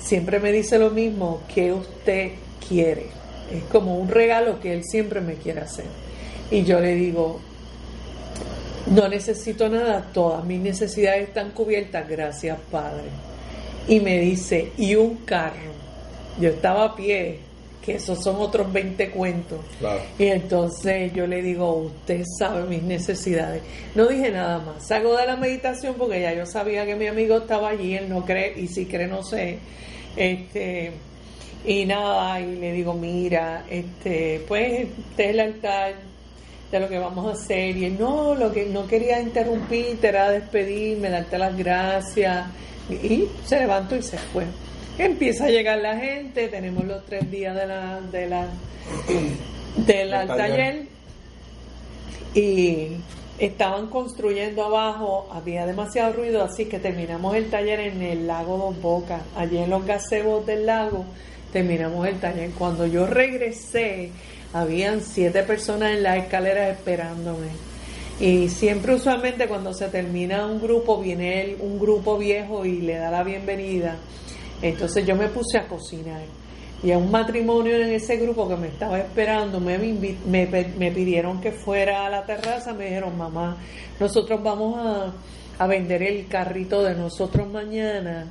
siempre 0.00 0.40
me 0.40 0.50
dice 0.50 0.78
lo 0.78 0.90
mismo 0.90 1.40
que 1.54 1.72
usted 1.72 2.32
quiere. 2.68 3.06
Es 3.52 3.62
como 3.70 3.96
un 3.96 4.08
regalo 4.08 4.60
que 4.60 4.72
Él 4.72 4.84
siempre 4.84 5.20
me 5.20 5.34
quiere 5.34 5.60
hacer. 5.60 5.86
Y 6.50 6.64
yo 6.64 6.80
le 6.80 6.96
digo, 6.96 7.40
no 8.90 9.08
necesito 9.08 9.68
nada, 9.68 10.04
todas 10.12 10.44
mis 10.44 10.60
necesidades 10.60 11.28
están 11.28 11.50
cubiertas, 11.52 12.08
gracias 12.08 12.58
Padre. 12.70 13.08
Y 13.88 14.00
me 14.00 14.18
dice, 14.18 14.72
y 14.76 14.94
un 14.94 15.16
carro. 15.18 15.70
Yo 16.38 16.50
estaba 16.50 16.84
a 16.84 16.96
pie, 16.96 17.38
que 17.84 17.94
esos 17.94 18.22
son 18.22 18.36
otros 18.36 18.72
20 18.72 19.10
cuentos. 19.10 19.60
Y 20.18 20.26
entonces 20.26 21.12
yo 21.12 21.26
le 21.26 21.42
digo, 21.42 21.72
usted 21.74 22.24
sabe 22.38 22.64
mis 22.64 22.82
necesidades. 22.82 23.62
No 23.94 24.06
dije 24.06 24.30
nada 24.30 24.58
más. 24.58 24.86
Salgo 24.86 25.16
de 25.16 25.26
la 25.26 25.36
meditación 25.36 25.94
porque 25.96 26.20
ya 26.20 26.34
yo 26.34 26.46
sabía 26.46 26.84
que 26.84 26.94
mi 26.96 27.06
amigo 27.06 27.38
estaba 27.38 27.70
allí, 27.70 27.94
él 27.94 28.08
no 28.08 28.24
cree, 28.24 28.54
y 28.60 28.66
si 28.68 28.86
cree 28.86 29.06
no 29.06 29.22
sé. 29.22 29.58
Este, 30.16 30.92
y 31.64 31.84
nada, 31.84 32.40
y 32.40 32.56
le 32.56 32.72
digo, 32.72 32.94
mira, 32.94 33.64
este, 33.70 34.42
pues 34.48 34.88
este 34.88 35.24
es 35.24 35.30
el 35.30 35.40
altar, 35.40 35.94
de 36.70 36.80
lo 36.80 36.88
que 36.88 36.98
vamos 36.98 37.26
a 37.26 37.32
hacer. 37.32 37.76
Y 37.76 37.84
él, 37.86 37.96
no, 37.98 38.34
lo 38.34 38.52
que 38.52 38.66
no 38.66 38.86
quería 38.86 39.20
interrumpirte 39.20 40.08
era 40.08 40.30
despedirme, 40.30 41.10
darte 41.10 41.38
las 41.38 41.56
gracias. 41.56 42.46
Y, 42.88 43.28
se 43.44 43.58
levantó 43.60 43.96
y 43.96 44.02
se 44.02 44.18
fue. 44.18 44.44
Empieza 44.98 45.46
a 45.46 45.48
llegar 45.48 45.78
la 45.78 45.96
gente, 45.96 46.48
tenemos 46.48 46.84
los 46.84 47.04
tres 47.06 47.30
días 47.30 47.54
de 47.56 47.66
la, 47.66 48.00
de 48.00 48.28
la, 48.28 48.46
del 49.76 50.28
taller. 50.28 50.86
Y 52.34 52.96
estaban 53.38 53.86
construyendo 53.86 54.64
abajo, 54.64 55.28
había 55.32 55.66
demasiado 55.66 56.12
ruido, 56.12 56.44
así 56.44 56.66
que 56.66 56.78
terminamos 56.78 57.34
el 57.34 57.48
taller 57.48 57.80
en 57.80 58.02
el 58.02 58.26
lago 58.26 58.58
Dos 58.58 58.80
Bocas, 58.82 59.22
allí 59.34 59.58
en 59.58 59.70
los 59.70 59.86
gazebos 59.86 60.44
del 60.46 60.66
lago, 60.66 61.06
terminamos 61.52 62.06
el 62.06 62.20
taller. 62.20 62.50
Cuando 62.50 62.86
yo 62.86 63.06
regresé, 63.06 64.10
habían 64.52 65.00
siete 65.00 65.42
personas 65.42 65.92
en 65.92 66.02
las 66.02 66.18
escaleras 66.18 66.70
esperándome. 66.70 67.48
Y 68.18 68.48
siempre 68.48 68.94
usualmente 68.94 69.48
cuando 69.48 69.72
se 69.72 69.88
termina 69.88 70.46
un 70.46 70.60
grupo, 70.60 71.00
viene 71.00 71.42
el- 71.42 71.56
un 71.60 71.78
grupo 71.78 72.18
viejo 72.18 72.64
y 72.66 72.80
le 72.80 72.96
da 72.96 73.10
la 73.10 73.22
bienvenida. 73.22 73.96
Entonces 74.60 75.06
yo 75.06 75.16
me 75.16 75.28
puse 75.28 75.58
a 75.58 75.66
cocinar. 75.66 76.22
Y 76.82 76.92
a 76.92 76.98
un 76.98 77.10
matrimonio 77.10 77.76
en 77.76 77.90
ese 77.92 78.16
grupo 78.16 78.48
que 78.48 78.56
me 78.56 78.68
estaba 78.68 78.98
esperando, 78.98 79.60
me, 79.60 79.76
me, 79.78 80.46
me 80.46 80.90
pidieron 80.92 81.40
que 81.40 81.52
fuera 81.52 82.06
a 82.06 82.10
la 82.10 82.24
terraza, 82.24 82.72
me 82.72 82.84
dijeron, 82.86 83.16
mamá, 83.18 83.56
nosotros 83.98 84.42
vamos 84.42 84.78
a, 84.78 85.12
a 85.62 85.66
vender 85.66 86.02
el 86.02 86.26
carrito 86.26 86.82
de 86.82 86.94
nosotros 86.94 87.48
mañana 87.50 88.26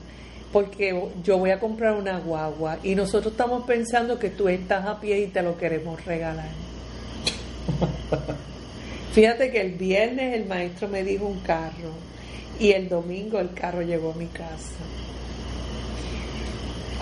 porque 0.52 1.10
yo 1.24 1.38
voy 1.38 1.52
a 1.52 1.60
comprar 1.60 1.94
una 1.94 2.20
guagua 2.20 2.80
y 2.84 2.96
nosotros 2.96 3.34
estamos 3.34 3.66
pensando 3.66 4.18
que 4.18 4.30
tú 4.30 4.48
estás 4.48 4.86
a 4.86 5.00
pie 5.00 5.20
y 5.20 5.28
te 5.28 5.42
lo 5.42 5.58
queremos 5.58 6.04
regalar. 6.06 6.50
Fíjate 9.14 9.52
que 9.52 9.62
el 9.62 9.74
viernes 9.74 10.36
el 10.36 10.46
maestro 10.46 10.88
me 10.88 11.04
dijo 11.04 11.26
un 11.26 11.40
carro 11.40 11.92
y 12.60 12.72
el 12.72 12.90
domingo 12.90 13.40
el 13.40 13.54
carro 13.54 13.82
llegó 13.82 14.12
a 14.12 14.16
mi 14.16 14.28
casa. 14.28 14.76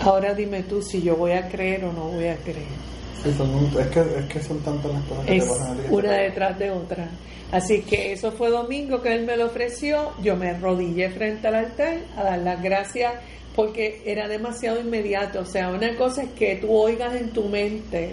Ahora 0.02 0.34
dime 0.34 0.62
tú 0.62 0.82
si 0.82 1.02
yo 1.02 1.16
voy 1.16 1.32
a 1.32 1.48
creer 1.48 1.84
o 1.84 1.92
no 1.92 2.08
voy 2.08 2.26
a 2.26 2.36
creer. 2.36 2.87
Sí, 3.22 3.32
son 3.36 3.54
un- 3.54 3.80
es, 3.80 3.86
que, 3.88 4.00
es 4.00 4.24
que 4.28 4.40
son 4.42 4.58
tantas 4.60 4.92
las 4.92 5.02
cosas 5.04 5.26
que 5.26 5.36
Es 5.36 5.44
te 5.44 5.50
pasan 5.50 5.78
a 5.88 5.92
una 5.92 6.12
detrás 6.12 6.58
de 6.58 6.70
otra. 6.70 7.08
Así 7.50 7.80
que 7.82 8.12
eso 8.12 8.30
fue 8.32 8.50
domingo 8.50 9.00
que 9.00 9.12
él 9.14 9.24
me 9.24 9.36
lo 9.36 9.46
ofreció. 9.46 10.12
Yo 10.22 10.36
me 10.36 10.50
arrodillé 10.50 11.10
frente 11.10 11.48
al 11.48 11.54
altar 11.56 11.96
a 12.16 12.22
dar 12.24 12.38
las 12.38 12.62
gracias 12.62 13.14
porque 13.56 14.02
era 14.04 14.28
demasiado 14.28 14.78
inmediato. 14.80 15.40
O 15.40 15.44
sea, 15.46 15.70
una 15.70 15.96
cosa 15.96 16.22
es 16.22 16.30
que 16.30 16.56
tú 16.56 16.70
oigas 16.72 17.14
en 17.14 17.30
tu 17.30 17.44
mente 17.48 18.10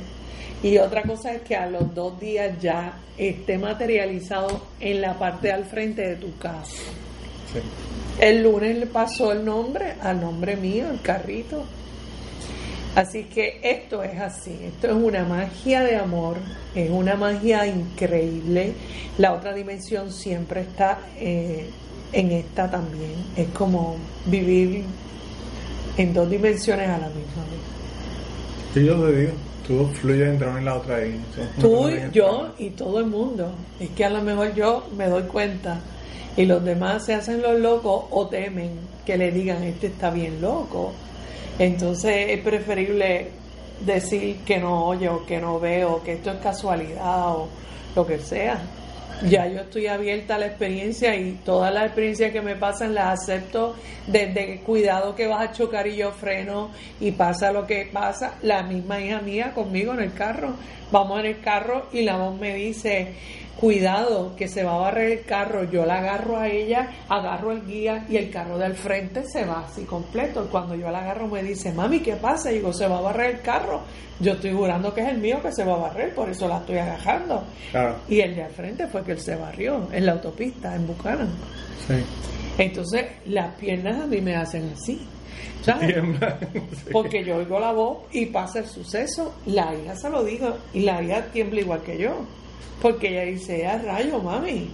y 0.64 0.78
otra 0.78 1.04
cosa 1.04 1.34
es 1.34 1.42
que 1.42 1.56
a 1.56 1.68
los 1.70 1.94
dos 1.94 2.20
días 2.20 2.60
ya 2.62 2.98
esté 3.18 3.58
materializado 3.58 4.62
en 4.80 5.02
la 5.02 5.20
parte 5.20 5.52
al 5.52 5.66
frente 5.66 6.02
de 6.08 6.16
tu 6.16 6.36
casa. 6.38 6.66
Sí. 7.54 7.60
El 8.20 8.42
lunes 8.44 8.78
le 8.78 8.86
pasó 8.88 9.34
el 9.34 9.44
nombre 9.46 9.94
al 10.02 10.20
nombre 10.22 10.56
mío, 10.56 10.86
el 10.90 11.02
carrito. 11.02 11.64
Así 12.96 13.26
que 13.26 13.60
esto 13.62 14.04
es 14.04 14.18
así, 14.20 14.58
esto 14.64 14.88
es 14.88 14.94
una 14.94 15.26
magia 15.26 15.84
de 15.84 15.98
amor, 15.98 16.38
es 16.74 16.90
una 16.90 17.16
magia 17.16 17.68
increíble. 17.68 18.74
La 19.18 19.34
otra 19.34 19.54
dimensión 19.54 20.14
siempre 20.14 20.62
está 20.62 21.00
eh, 21.18 21.70
en 22.14 22.32
esta 22.32 22.72
también. 22.72 23.12
Es 23.36 23.50
como 23.50 23.98
vivir 24.26 24.86
en 25.98 26.14
dos 26.14 26.30
dimensiones 26.30 26.88
a 26.88 26.98
la 26.98 27.08
misma 27.10 27.44
vez. 27.52 27.62
Sí, 28.74 28.86
yo 28.86 28.96
te 29.02 29.16
digo, 29.16 29.34
tú 29.68 29.88
fluyes 29.88 30.30
entre 30.30 30.48
una 30.48 30.62
y 30.62 30.64
la 30.64 30.76
otra 30.76 31.06
y 31.06 31.22
Tú, 31.60 31.90
yo 32.14 32.54
y 32.58 32.70
todo 32.70 33.00
el 33.00 33.08
mundo. 33.08 33.52
Es 33.78 33.90
que 33.90 34.06
a 34.06 34.10
lo 34.10 34.22
mejor 34.22 34.54
yo 34.56 34.88
me 34.98 35.08
doy 35.08 35.24
cuenta 35.24 35.80
y 36.38 36.46
los 36.46 36.64
demás 36.64 37.06
se 37.06 37.14
hacen 37.14 37.42
los 37.42 37.60
locos 37.60 38.06
o 38.12 38.28
temen 38.28 38.72
que 39.06 39.18
le 39.18 39.32
digan, 39.32 39.64
este 39.64 39.88
está 39.88 40.12
bien 40.12 40.42
loco. 40.42 40.94
Entonces 41.58 42.32
es 42.32 42.40
preferible 42.42 43.28
decir 43.80 44.38
que 44.46 44.58
no 44.58 44.86
oye 44.86 45.10
o 45.10 45.26
que 45.26 45.40
no 45.40 45.60
veo, 45.60 46.02
que 46.04 46.14
esto 46.14 46.32
es 46.32 46.40
casualidad 46.40 47.30
o 47.30 47.48
lo 47.96 48.06
que 48.06 48.20
sea. 48.20 48.60
Ya 49.30 49.48
yo 49.48 49.62
estoy 49.62 49.88
abierta 49.88 50.36
a 50.36 50.40
la 50.40 50.48
experiencia 50.48 51.16
y 51.16 51.40
todas 51.46 51.74
las 51.74 51.86
experiencias 51.86 52.34
que 52.34 52.42
me 52.42 52.58
pasan 52.58 52.94
las 52.94 53.22
acepto 53.22 53.76
desde 54.08 54.60
cuidado 54.60 55.16
que 55.16 55.28
vas 55.28 55.50
a 55.50 55.52
chocar 55.54 55.88
y 55.88 55.96
yo 55.96 56.12
freno 56.12 56.72
y 57.00 57.12
pasa 57.12 57.54
lo 57.54 57.66
que 57.66 57.90
pasa. 57.92 58.36
La 58.42 58.64
misma 58.64 59.00
hija 59.00 59.22
mía 59.22 59.54
conmigo 59.54 59.94
en 59.94 60.02
el 60.02 60.14
carro. 60.14 60.56
Vamos 60.92 61.22
en 61.22 61.28
el 61.28 61.40
carro 61.40 61.88
y 61.94 62.02
la 62.02 62.18
voz 62.18 62.38
me 62.38 62.54
dice, 62.56 63.14
cuidado 63.60 64.36
que 64.36 64.48
se 64.48 64.64
va 64.64 64.76
a 64.76 64.80
barrer 64.80 65.12
el 65.20 65.26
carro. 65.26 65.64
Yo 65.64 65.86
la 65.86 66.00
agarro 66.00 66.38
a 66.38 66.48
ella, 66.48 66.90
agarro 67.10 67.52
el 67.52 67.66
guía 67.66 68.06
y 68.10 68.18
el 68.18 68.30
carro 68.30 68.58
del 68.58 68.74
frente 68.74 69.24
se 69.26 69.46
va 69.46 69.66
así 69.66 69.84
completo. 69.84 70.48
Cuando 70.52 70.76
yo 70.76 70.90
la 70.92 71.00
agarro 71.00 71.28
me 71.28 71.44
dice, 71.44 71.72
mami, 71.72 72.00
¿qué 72.00 72.16
pasa? 72.16 72.52
Y 72.52 72.56
digo, 72.56 72.74
se 72.74 72.88
va 72.88 72.98
a 73.00 73.02
barrer 73.02 73.36
el 73.36 73.42
carro. 73.42 73.82
Yo 74.20 74.34
estoy 74.34 74.54
jurando 74.54 74.94
que 74.94 75.02
es 75.02 75.10
el 75.10 75.18
mío 75.18 75.42
que 75.42 75.52
se 75.52 75.64
va 75.64 75.74
a 75.74 75.78
barrer, 75.78 76.14
por 76.14 76.30
eso 76.30 76.48
la 76.48 76.58
estoy 76.58 76.78
agarrando. 76.78 77.44
Claro, 77.72 77.96
Y 78.08 78.22
el 78.22 78.36
de 78.36 78.44
al 78.44 78.52
frente 78.52 78.88
fue 78.88 79.04
que 79.04 79.12
él 79.14 79.20
se 79.20 79.36
barrió 79.36 79.88
en 79.92 80.06
la 80.06 80.14
autopista, 80.14 80.76
en 80.76 80.88
Buchanan. 80.88 81.30
sí. 81.88 81.96
Entonces, 82.58 83.06
las 83.26 83.54
piernas 83.56 84.02
a 84.02 84.08
mí 84.08 84.22
me 84.22 84.34
hacen 84.34 84.72
así. 84.74 85.06
¿sabes? 85.62 85.96
Sí. 86.54 86.90
Porque 86.92 87.24
yo 87.26 87.38
oigo 87.38 87.60
la 87.60 87.72
voz 87.74 88.04
y 88.12 88.28
pasa 88.28 88.60
el 88.60 88.68
suceso. 88.68 89.34
La 89.48 89.74
hija 89.76 89.96
se 89.96 90.10
lo 90.10 90.24
digo 90.24 90.56
y 90.74 90.82
la 90.82 91.02
hija 91.02 91.26
tiembla 91.34 91.62
igual 91.62 91.82
que 91.82 91.98
yo. 91.98 92.12
Porque 92.82 93.10
ella 93.10 93.24
dice, 93.24 93.66
a 93.66 93.78
rayo, 93.78 94.20
mami. 94.20 94.70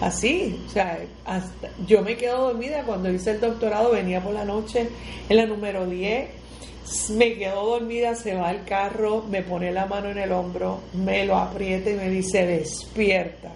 Así, 0.00 0.60
o 0.66 0.70
sea, 0.70 0.98
hasta- 1.24 1.70
yo 1.86 2.02
me 2.02 2.16
quedo 2.16 2.48
dormida 2.48 2.82
cuando 2.84 3.10
hice 3.10 3.30
el 3.32 3.40
doctorado, 3.40 3.92
venía 3.92 4.20
por 4.22 4.34
la 4.34 4.44
noche 4.44 4.88
en 5.28 5.36
la 5.36 5.46
número 5.46 5.86
10, 5.86 6.28
me 7.10 7.34
quedo 7.34 7.64
dormida, 7.64 8.14
se 8.16 8.34
va 8.34 8.48
al 8.48 8.64
carro, 8.64 9.24
me 9.30 9.42
pone 9.42 9.70
la 9.72 9.86
mano 9.86 10.10
en 10.10 10.18
el 10.18 10.32
hombro, 10.32 10.80
me 10.94 11.24
lo 11.24 11.36
aprieta 11.36 11.90
y 11.90 11.94
me 11.94 12.10
dice, 12.10 12.44
despierta, 12.44 13.52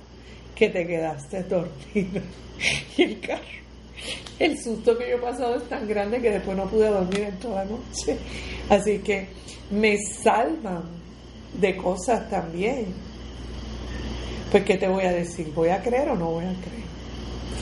que 0.55 0.69
te 0.71 0.87
quedaste 0.87 1.43
dormida. 1.43 2.23
Y 2.97 3.03
el 3.03 3.21
carro, 3.21 3.43
el 4.41 4.59
susto 4.61 4.97
que 4.99 5.11
yo 5.11 5.17
he 5.17 5.21
pasado 5.21 5.57
es 5.57 5.69
tan 5.69 5.87
grande 5.87 6.21
que 6.21 6.31
después 6.31 6.57
no 6.57 6.65
pude 6.67 6.89
dormir 6.89 7.21
en 7.21 7.39
toda 7.39 7.65
la 7.65 7.71
noche. 7.71 8.17
Así 8.69 8.99
que 8.99 9.27
me 9.71 9.97
salvan 9.99 10.83
de 11.55 11.77
cosas 11.77 12.29
también. 12.31 12.87
Pues, 14.51 14.65
¿qué 14.65 14.77
te 14.79 14.89
voy 14.89 15.05
a 15.05 15.13
decir? 15.13 15.53
¿Voy 15.55 15.69
a 15.69 15.83
creer 15.83 16.09
o 16.09 16.17
no 16.17 16.31
voy 16.31 16.45
a 16.45 16.55
creer? 16.55 16.87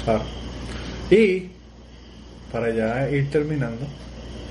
Claro. 0.04 0.22
Y 1.10 1.50
para 2.52 2.70
ya 2.70 3.10
ir 3.10 3.28
terminando, 3.28 3.86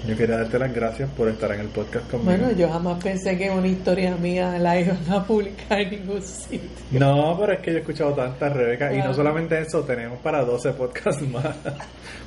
yo 0.08 0.18
quería 0.18 0.38
darte 0.38 0.60
las 0.60 0.74
gracias 0.74 1.10
por 1.12 1.30
estar 1.30 1.52
en 1.54 1.62
el 1.62 1.68
podcast 1.68 2.10
conmigo. 2.12 2.32
Bueno, 2.32 2.52
yo 2.52 2.70
jamás 2.70 3.02
pensé 3.02 3.38
que 3.38 3.50
una 3.50 3.68
historia 3.68 4.16
mía 4.16 4.60
la 4.60 4.80
iban 4.80 5.00
a 5.10 5.24
publicar 5.24 5.80
en 5.80 5.92
ningún 5.92 6.22
sitio. 6.22 6.70
No, 6.92 7.38
pero 7.40 7.54
es 7.54 7.60
que 7.60 7.72
yo 7.72 7.78
he 7.78 7.80
escuchado 7.80 8.14
tantas, 8.14 8.54
Rebeca, 8.54 8.94
y 8.94 9.00
no 9.00 9.14
solamente 9.14 9.60
eso, 9.60 9.84
tenemos 9.84 10.20
para 10.20 10.44
12 10.44 10.74
podcasts 10.74 11.22
más. 11.30 11.56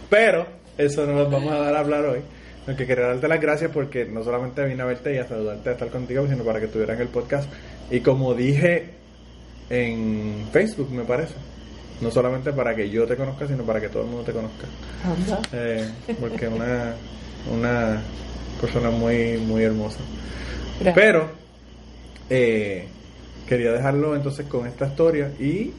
Pero 0.08 0.46
eso 0.78 1.06
no 1.06 1.12
los 1.12 1.30
vamos 1.30 1.52
a 1.52 1.58
dar 1.58 1.76
a 1.76 1.80
hablar 1.80 2.04
hoy. 2.06 2.20
Lo 2.66 2.76
que 2.76 2.86
quería 2.86 3.06
darte 3.06 3.28
las 3.28 3.40
gracias 3.40 3.70
porque 3.72 4.04
no 4.06 4.24
solamente 4.24 4.64
vine 4.64 4.82
a 4.82 4.86
verte 4.86 5.14
y 5.14 5.18
a 5.18 5.26
saludarte 5.26 5.68
a 5.68 5.72
estar 5.72 5.88
contigo, 5.88 6.26
sino 6.26 6.44
para 6.44 6.60
que 6.60 6.66
estuvieras 6.66 6.96
en 6.96 7.02
el 7.02 7.08
podcast. 7.08 7.50
Y 7.90 8.00
como 8.00 8.34
dije 8.34 8.97
en 9.70 10.46
Facebook, 10.52 10.90
me 10.90 11.04
parece, 11.04 11.34
no 12.00 12.10
solamente 12.10 12.52
para 12.52 12.74
que 12.74 12.88
yo 12.90 13.06
te 13.06 13.16
conozca, 13.16 13.46
sino 13.46 13.62
para 13.64 13.80
que 13.80 13.88
todo 13.88 14.02
el 14.02 14.08
mundo 14.08 14.24
te 14.24 14.32
conozca. 14.32 14.66
Anda. 15.04 15.40
Eh, 15.52 15.88
porque 16.20 16.46
es 16.46 16.52
una, 16.52 16.94
una 17.52 18.02
persona 18.60 18.90
muy, 18.90 19.38
muy 19.38 19.62
hermosa. 19.62 19.98
Gracias. 20.80 20.94
Pero 20.94 21.30
eh, 22.30 22.86
quería 23.46 23.72
dejarlo 23.72 24.16
entonces 24.16 24.46
con 24.46 24.66
esta 24.66 24.86
historia 24.86 25.30
y 25.38 25.72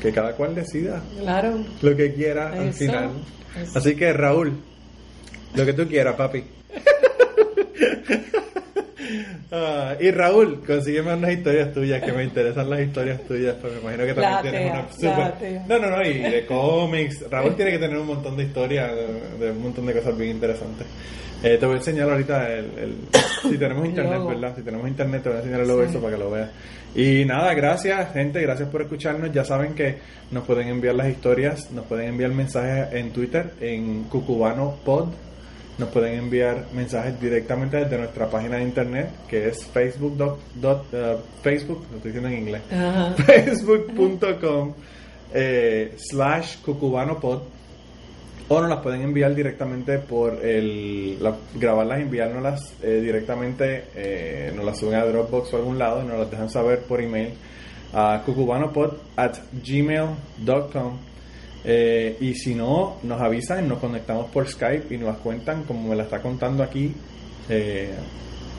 que 0.00 0.12
cada 0.12 0.32
cual 0.34 0.54
decida 0.54 1.02
Claro. 1.20 1.58
lo 1.82 1.96
que 1.96 2.12
quiera 2.14 2.52
al 2.52 2.72
final. 2.72 3.10
eso. 3.60 3.78
Así 3.78 3.94
que 3.96 4.12
Raúl, 4.12 4.52
lo 5.54 5.64
que 5.64 5.72
tú 5.72 5.86
quieras, 5.88 6.14
papi. 6.16 6.44
Ah, 9.52 9.94
y 10.00 10.10
Raúl, 10.10 10.62
consígueme 10.66 11.14
unas 11.14 11.32
historias 11.32 11.72
tuyas 11.72 12.02
que 12.02 12.12
me 12.12 12.24
interesan 12.24 12.68
las 12.70 12.80
historias 12.80 13.20
tuyas, 13.26 13.54
pues 13.60 13.72
me 13.74 13.80
imagino 13.80 14.04
que 14.04 14.14
también 14.14 14.32
La 14.32 14.42
tienes 14.42 14.72
una 14.72 15.32
super... 15.32 15.62
No, 15.68 15.78
no, 15.78 15.90
no, 15.96 16.02
y 16.02 16.18
de 16.18 16.46
cómics. 16.46 17.24
Raúl 17.30 17.54
tiene 17.56 17.72
que 17.72 17.78
tener 17.78 17.96
un 17.98 18.06
montón 18.06 18.36
de 18.36 18.44
historias, 18.44 18.90
de, 18.94 19.44
de 19.46 19.50
un 19.52 19.62
montón 19.62 19.86
de 19.86 19.92
cosas 19.92 20.16
bien 20.16 20.30
interesantes. 20.32 20.86
Eh, 21.42 21.58
te 21.58 21.66
voy 21.66 21.74
a 21.74 21.78
enseñar 21.78 22.08
ahorita 22.08 22.50
el, 22.52 22.64
el- 22.78 22.96
si 23.50 23.58
tenemos 23.58 23.84
internet, 23.86 24.14
logo. 24.18 24.28
¿verdad? 24.30 24.54
Si 24.56 24.62
tenemos 24.62 24.88
internet 24.88 25.22
te 25.22 25.28
voy 25.28 25.36
a 25.36 25.40
enseñar 25.40 25.60
el 25.60 25.68
logo 25.68 25.82
Sí. 25.84 25.90
eso 25.90 26.00
para 26.00 26.16
que 26.16 26.22
lo 26.22 26.30
veas. 26.30 26.50
Y 26.96 27.24
nada, 27.24 27.52
gracias 27.54 28.12
gente, 28.12 28.40
gracias 28.40 28.68
por 28.68 28.80
escucharnos. 28.82 29.32
Ya 29.32 29.44
saben 29.44 29.74
que 29.74 29.96
nos 30.30 30.44
pueden 30.44 30.68
enviar 30.68 30.94
las 30.94 31.08
historias, 31.08 31.70
nos 31.72 31.84
pueden 31.86 32.08
enviar 32.10 32.30
mensajes 32.30 32.92
en 32.94 33.10
Twitter, 33.10 33.50
en 33.60 34.04
Cucubano 34.04 34.76
Pod. 34.84 35.08
Nos 35.78 35.88
pueden 35.88 36.14
enviar 36.18 36.66
mensajes 36.72 37.20
directamente 37.20 37.78
desde 37.78 37.98
nuestra 37.98 38.30
página 38.30 38.56
de 38.58 38.62
internet, 38.62 39.08
que 39.28 39.48
es 39.48 39.64
facebook. 39.66 40.16
dot- 40.16 40.38
dot, 40.54 40.84
eh, 40.92 41.16
Facebook, 41.42 41.84
lo 41.90 41.96
estoy 41.96 42.12
diciendo 42.12 42.28
en 42.28 42.38
inglés 42.38 42.62
Ajá. 42.70 43.14
facebook.com 43.26 44.72
eh, 45.32 45.94
slash 45.96 46.58
cucubanopod 46.62 47.42
o 48.46 48.60
nos 48.60 48.68
las 48.70 48.80
pueden 48.80 49.00
enviar 49.02 49.34
directamente 49.34 49.98
por 49.98 50.44
el 50.44 51.20
la- 51.20 51.34
grabarlas 51.54 52.00
enviárnoslas 52.02 52.74
eh, 52.82 53.00
directamente 53.02 53.84
eh, 53.96 54.52
nos 54.54 54.64
las 54.64 54.78
suben 54.78 54.94
a 54.94 55.04
Dropbox 55.06 55.54
o 55.54 55.56
algún 55.56 55.78
lado 55.78 56.04
y 56.04 56.06
nos 56.06 56.18
las 56.20 56.30
dejan 56.30 56.50
saber 56.50 56.80
por 56.82 57.00
email 57.00 57.30
a 57.94 58.22
cucubanopod 58.24 58.92
at 59.16 59.38
gmail.com 59.64 60.98
eh, 61.64 62.16
y 62.20 62.34
si 62.34 62.54
no 62.54 62.96
nos 63.02 63.20
avisan 63.20 63.66
nos 63.68 63.78
conectamos 63.78 64.30
por 64.30 64.46
Skype 64.48 64.94
y 64.94 64.98
nos 64.98 65.16
cuentan 65.18 65.64
como 65.64 65.88
me 65.88 65.96
la 65.96 66.02
está 66.04 66.20
contando 66.20 66.62
aquí 66.62 66.94
eh, 67.48 67.90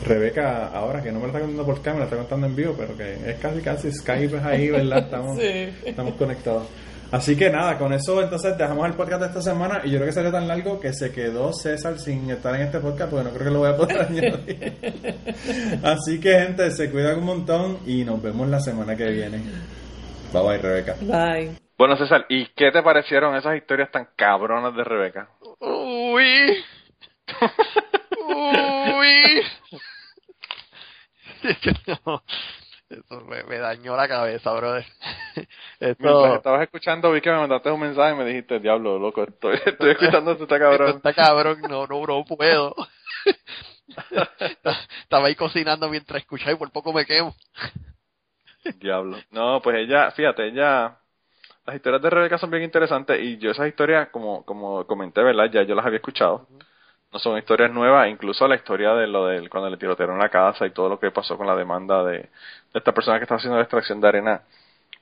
Rebeca, 0.06 0.68
ahora 0.68 1.02
que 1.02 1.12
no 1.12 1.20
me 1.20 1.28
lo 1.28 1.28
está 1.28 1.40
contando 1.40 1.66
por 1.66 1.82
cámara, 1.82 1.94
me 1.94 2.00
lo 2.00 2.06
está 2.06 2.18
contando 2.18 2.48
en 2.48 2.56
vivo, 2.56 2.76
pero 2.78 2.98
que 2.98 3.14
es 3.32 3.38
casi 3.40 3.62
casi 3.62 3.92
Skype 3.92 4.38
es 4.38 4.44
ahí, 4.44 4.70
¿verdad? 4.72 5.00
Estamos, 5.06 5.40
Sí. 5.40 5.70
estamos 5.86 6.14
conectados. 6.16 6.64
Así 7.12 7.36
que 7.36 7.50
nada, 7.50 7.78
con 7.78 7.94
eso 7.94 8.22
entonces 8.22 8.58
dejamos 8.58 8.86
el 8.88 8.94
podcast 8.94 9.22
de 9.22 9.28
esta 9.28 9.42
semana 9.42 9.82
y 9.86 9.92
yo 9.92 9.98
creo 9.98 10.08
que 10.08 10.12
salió 10.12 10.32
tan 10.32 10.48
largo 10.48 10.80
que 10.80 10.92
se 10.92 11.12
quedó 11.12 11.54
César 11.54 11.98
sin 12.00 12.30
estar 12.32 12.54
en 12.56 12.64
este 12.64 12.80
podcast 12.80 13.12
porque 13.12 13.24
no 13.26 13.30
creo 13.32 13.46
que 13.48 13.54
lo 13.54 13.60
voy 13.60 13.70
a 13.70 13.78
poder 13.78 14.02
añadir. 14.10 14.74
Así 15.84 16.20
que 16.20 16.34
gente, 16.40 16.72
se 16.72 16.90
cuidan 16.92 17.20
un 17.20 17.26
montón 17.26 17.78
y 17.86 18.04
nos 18.04 18.22
vemos 18.22 18.50
la 18.50 18.60
semana 18.60 18.96
que 18.96 19.06
viene. 19.12 19.40
Bye 20.34 20.42
bye 20.44 20.58
Rebeca. 20.58 20.96
Bye. 21.02 21.65
Bueno, 21.78 21.98
César, 21.98 22.26
¿y 22.30 22.46
qué 22.48 22.72
te 22.72 22.82
parecieron 22.82 23.36
esas 23.36 23.56
historias 23.58 23.92
tan 23.92 24.10
cabronas 24.16 24.76
de 24.76 24.84
Rebeca? 24.84 25.30
Uy. 25.60 26.64
Uy. 28.28 29.44
No, 32.06 32.24
Eso 32.90 33.22
me, 33.22 33.44
me 33.44 33.58
dañó 33.58 33.96
la 33.96 34.08
cabeza, 34.08 34.52
brother. 34.54 34.86
Mientras 36.00 36.32
Esto, 36.32 36.36
estabas 36.36 36.62
escuchando, 36.62 37.12
vi 37.12 37.20
que 37.20 37.32
me 37.32 37.38
mandaste 37.38 37.72
un 37.72 37.80
mensaje 37.80 38.14
y 38.14 38.18
me 38.18 38.26
dijiste, 38.26 38.60
diablo, 38.60 39.00
loco, 39.00 39.24
estoy, 39.24 39.60
estoy 39.66 39.92
escuchando 39.92 40.32
esto, 40.32 40.44
está 40.44 40.56
esto 40.56 40.66
cabrón. 40.66 40.96
está 40.98 41.14
cabrón, 41.14 41.62
no, 41.68 41.88
no, 41.88 42.06
no 42.06 42.24
puedo. 42.26 42.76
Estaba 45.02 45.28
ahí 45.28 45.36
cocinando 45.36 45.90
mientras 45.90 46.22
escuchaba 46.22 46.52
y 46.52 46.56
por 46.58 46.72
poco 46.72 46.94
me 46.94 47.06
quemo. 47.06 47.36
Diablo. 48.80 49.18
No, 49.32 49.62
pues 49.62 49.78
ella, 49.78 50.12
fíjate, 50.12 50.48
ella, 50.48 51.00
las 51.66 51.76
historias 51.76 52.02
de 52.02 52.10
Rebeca 52.10 52.38
son 52.38 52.52
bien 52.52 52.64
interesantes 52.64 53.20
y 53.22 53.38
yo 53.38 53.52
esas 53.52 53.68
historias, 53.68 54.10
como, 54.10 54.46
como 54.46 54.86
comenté, 54.88 55.24
¿verdad? 55.24 55.50
Ya 55.52 55.64
yo 55.64 55.76
las 55.76 55.86
había 55.86 55.98
escuchado. 55.98 56.48
No 57.12 57.20
son 57.20 57.38
historias 57.38 57.72
nuevas, 57.72 58.10
incluso 58.10 58.48
la 58.48 58.56
historia 58.56 58.94
de 58.96 59.08
lo 59.08 59.28
del 59.28 59.50
cuando 59.50 59.70
le 59.70 59.78
tirotearon 59.78 60.20
la 60.20 60.30
casa 60.30 60.66
y 60.68 60.72
todo 60.72 60.90
lo 60.90 61.00
que 61.00 61.12
pasó 61.12 61.38
con 61.38 61.48
la 61.48 61.56
demanda 61.56 62.04
de, 62.04 62.20
de 62.20 62.30
esta 62.74 62.94
persona 62.94 63.18
que 63.20 63.24
estaba 63.24 63.38
haciendo 63.40 63.58
la 63.58 63.64
extracción 63.64 64.02
de 64.02 64.08
arena. 64.08 64.44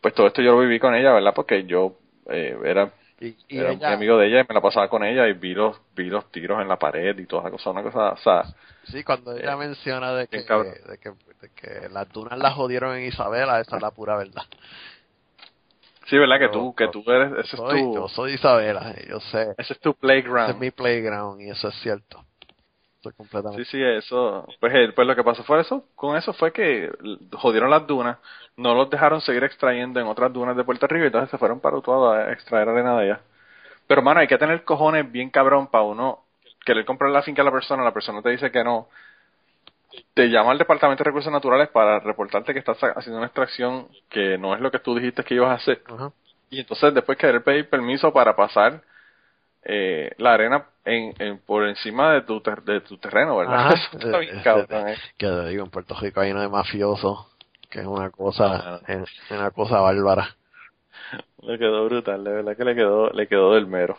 Pues 0.01 0.13
todo 0.13 0.27
esto 0.27 0.41
yo 0.41 0.53
lo 0.53 0.59
viví 0.61 0.79
con 0.79 0.95
ella, 0.95 1.13
¿verdad? 1.13 1.33
Porque 1.35 1.65
yo 1.65 1.95
eh, 2.29 2.57
era, 2.65 2.91
Y, 3.19 3.37
y 3.47 3.59
era 3.59 3.71
ella, 3.71 3.93
amigo 3.93 4.17
de 4.17 4.27
ella 4.27 4.41
y 4.41 4.45
me 4.47 4.55
la 4.55 4.61
pasaba 4.61 4.89
con 4.89 5.03
ella 5.03 5.27
y 5.27 5.33
vi 5.33 5.53
los, 5.55 5.79
vi 5.95 6.05
los 6.09 6.31
tiros 6.31 6.61
en 6.61 6.67
la 6.67 6.77
pared 6.79 7.17
y 7.17 7.25
toda 7.25 7.43
esa 7.43 7.51
cosa, 7.51 7.71
una 7.71 7.83
cosa, 7.83 8.11
o 8.13 8.17
sea, 8.17 8.43
sí, 8.83 9.03
cuando 9.03 9.35
ella 9.35 9.53
Eh, 9.53 9.57
menciona 9.57 10.13
de 10.13 10.27
que, 10.27 10.39
de, 10.39 10.97
que, 10.99 11.09
de 11.41 11.49
que 11.55 11.89
las 11.89 12.09
dunas 12.11 12.37
las 12.39 12.53
jodieron 12.53 12.95
en 12.95 13.05
Isabela, 13.05 13.59
esa 13.61 13.77
es 13.77 13.81
la 13.81 13.91
pura 13.91 14.15
verdad. 14.17 14.43
Sí, 16.07 16.17
¿verdad? 16.17 16.39
Que 16.39 16.49
tú, 16.49 16.73
que 16.75 16.87
tú 16.87 17.03
eres, 17.07 17.31
ese 17.33 17.41
es 17.41 17.49
Soy, 17.51 17.81
tu, 17.81 17.95
yo 17.95 18.07
soy 18.07 18.33
Isabela, 18.33 18.95
yo 19.07 19.19
sé. 19.19 19.51
ese 19.57 19.73
es 19.73 19.79
tu 19.79 19.91
Ese 19.91 19.99
playground. 19.99 20.49
es 20.51 20.59
mi 20.59 20.71
playground 20.71 21.41
y 21.41 21.49
eso 21.49 21.67
es 21.67 21.75
cierto. 21.81 22.23
Estoy 22.95 23.13
completamente. 23.13 23.65
Sí, 23.65 23.71
sí, 23.71 23.83
eso. 23.83 24.47
Pues, 24.61 24.73
eh, 24.73 24.91
pues 24.95 25.05
lo 25.05 25.15
que 25.15 25.23
pasó 25.23 25.43
fue 25.43 25.59
eso. 25.59 25.85
Con 25.95 26.15
eso 26.15 26.31
fue 26.33 26.53
que 26.53 26.89
jodieron 27.33 27.69
las 27.69 27.85
dunas, 27.85 28.17
no 28.55 28.73
los 28.75 28.89
dejaron 28.89 29.19
seguir 29.21 29.43
extrayendo 29.43 29.99
en 29.99 30.07
otras 30.07 30.31
dunas 30.31 30.55
de 30.55 30.63
Puerto 30.63 30.87
Rico 30.87 31.03
y 31.03 31.07
entonces 31.07 31.29
se 31.29 31.37
fueron 31.37 31.59
para 31.59 31.77
Utuado 31.77 32.11
a 32.13 32.31
extraer 32.31 32.69
arena 32.69 32.97
de 32.97 33.03
allá. 33.11 33.21
Pero, 33.87 34.01
mano, 34.01 34.21
hay 34.21 34.27
que 34.27 34.37
tener 34.37 34.63
cojones 34.63 35.11
bien 35.11 35.29
cabrón 35.29 35.67
para 35.67 35.83
uno 35.83 36.23
querer 36.65 36.85
comprar 36.85 37.11
la 37.11 37.21
finca 37.23 37.41
a 37.41 37.45
la 37.45 37.51
persona, 37.51 37.83
la 37.83 37.93
persona 37.93 38.21
te 38.21 38.29
dice 38.29 38.51
que 38.51 38.63
no. 38.63 38.87
Te 40.13 40.27
llama 40.29 40.51
al 40.51 40.57
Departamento 40.57 41.03
de 41.03 41.09
Recursos 41.09 41.31
Naturales 41.31 41.69
para 41.69 41.99
reportarte 41.99 42.53
que 42.53 42.59
estás 42.59 42.77
haciendo 42.95 43.17
una 43.17 43.27
extracción 43.27 43.87
que 44.09 44.37
no 44.37 44.53
es 44.55 44.61
lo 44.61 44.71
que 44.71 44.79
tú 44.79 44.95
dijiste 44.95 45.23
que 45.23 45.35
ibas 45.35 45.49
a 45.51 45.55
hacer. 45.55 45.81
Y 46.49 46.59
entonces 46.59 46.93
después 46.93 47.17
querer 47.17 47.43
pedir 47.43 47.69
permiso 47.69 48.13
para 48.13 48.35
pasar 48.35 48.81
eh, 49.63 50.11
la 50.17 50.33
arena 50.33 50.65
en, 50.85 51.13
en- 51.19 51.39
por 51.39 51.67
encima 51.67 52.13
de 52.13 52.21
tu, 52.23 52.41
ter- 52.41 52.63
de 52.63 52.81
tu 52.81 52.97
terreno, 52.97 53.37
¿verdad? 53.37 53.67
Ajá. 53.67 53.73
Eso 53.93 53.97
está 53.97 54.17
bien 54.19 54.37
Eh, 54.37 54.41
cabrón, 54.43 54.89
¿eh? 54.89 54.95
Que 55.17 55.27
te 55.27 55.47
digo, 55.49 55.63
en 55.65 55.71
Puerto 55.71 55.95
Rico 55.99 56.21
hay 56.21 56.31
uno 56.31 56.41
de 56.41 56.49
mafioso, 56.49 57.29
que 57.69 57.79
es 57.79 57.85
una 57.87 58.09
cosa, 58.11 58.81
es 58.87 59.09
una 59.31 59.51
cosa 59.51 59.79
bárbara. 59.81 60.35
Le 61.41 61.57
quedó 61.57 61.85
brutal, 61.85 62.23
de 62.23 62.31
verdad 62.31 62.55
que 62.57 62.63
le 62.65 62.75
quedó, 62.75 63.09
le 63.11 63.27
quedó 63.27 63.53
del 63.55 63.67
mero. 63.67 63.97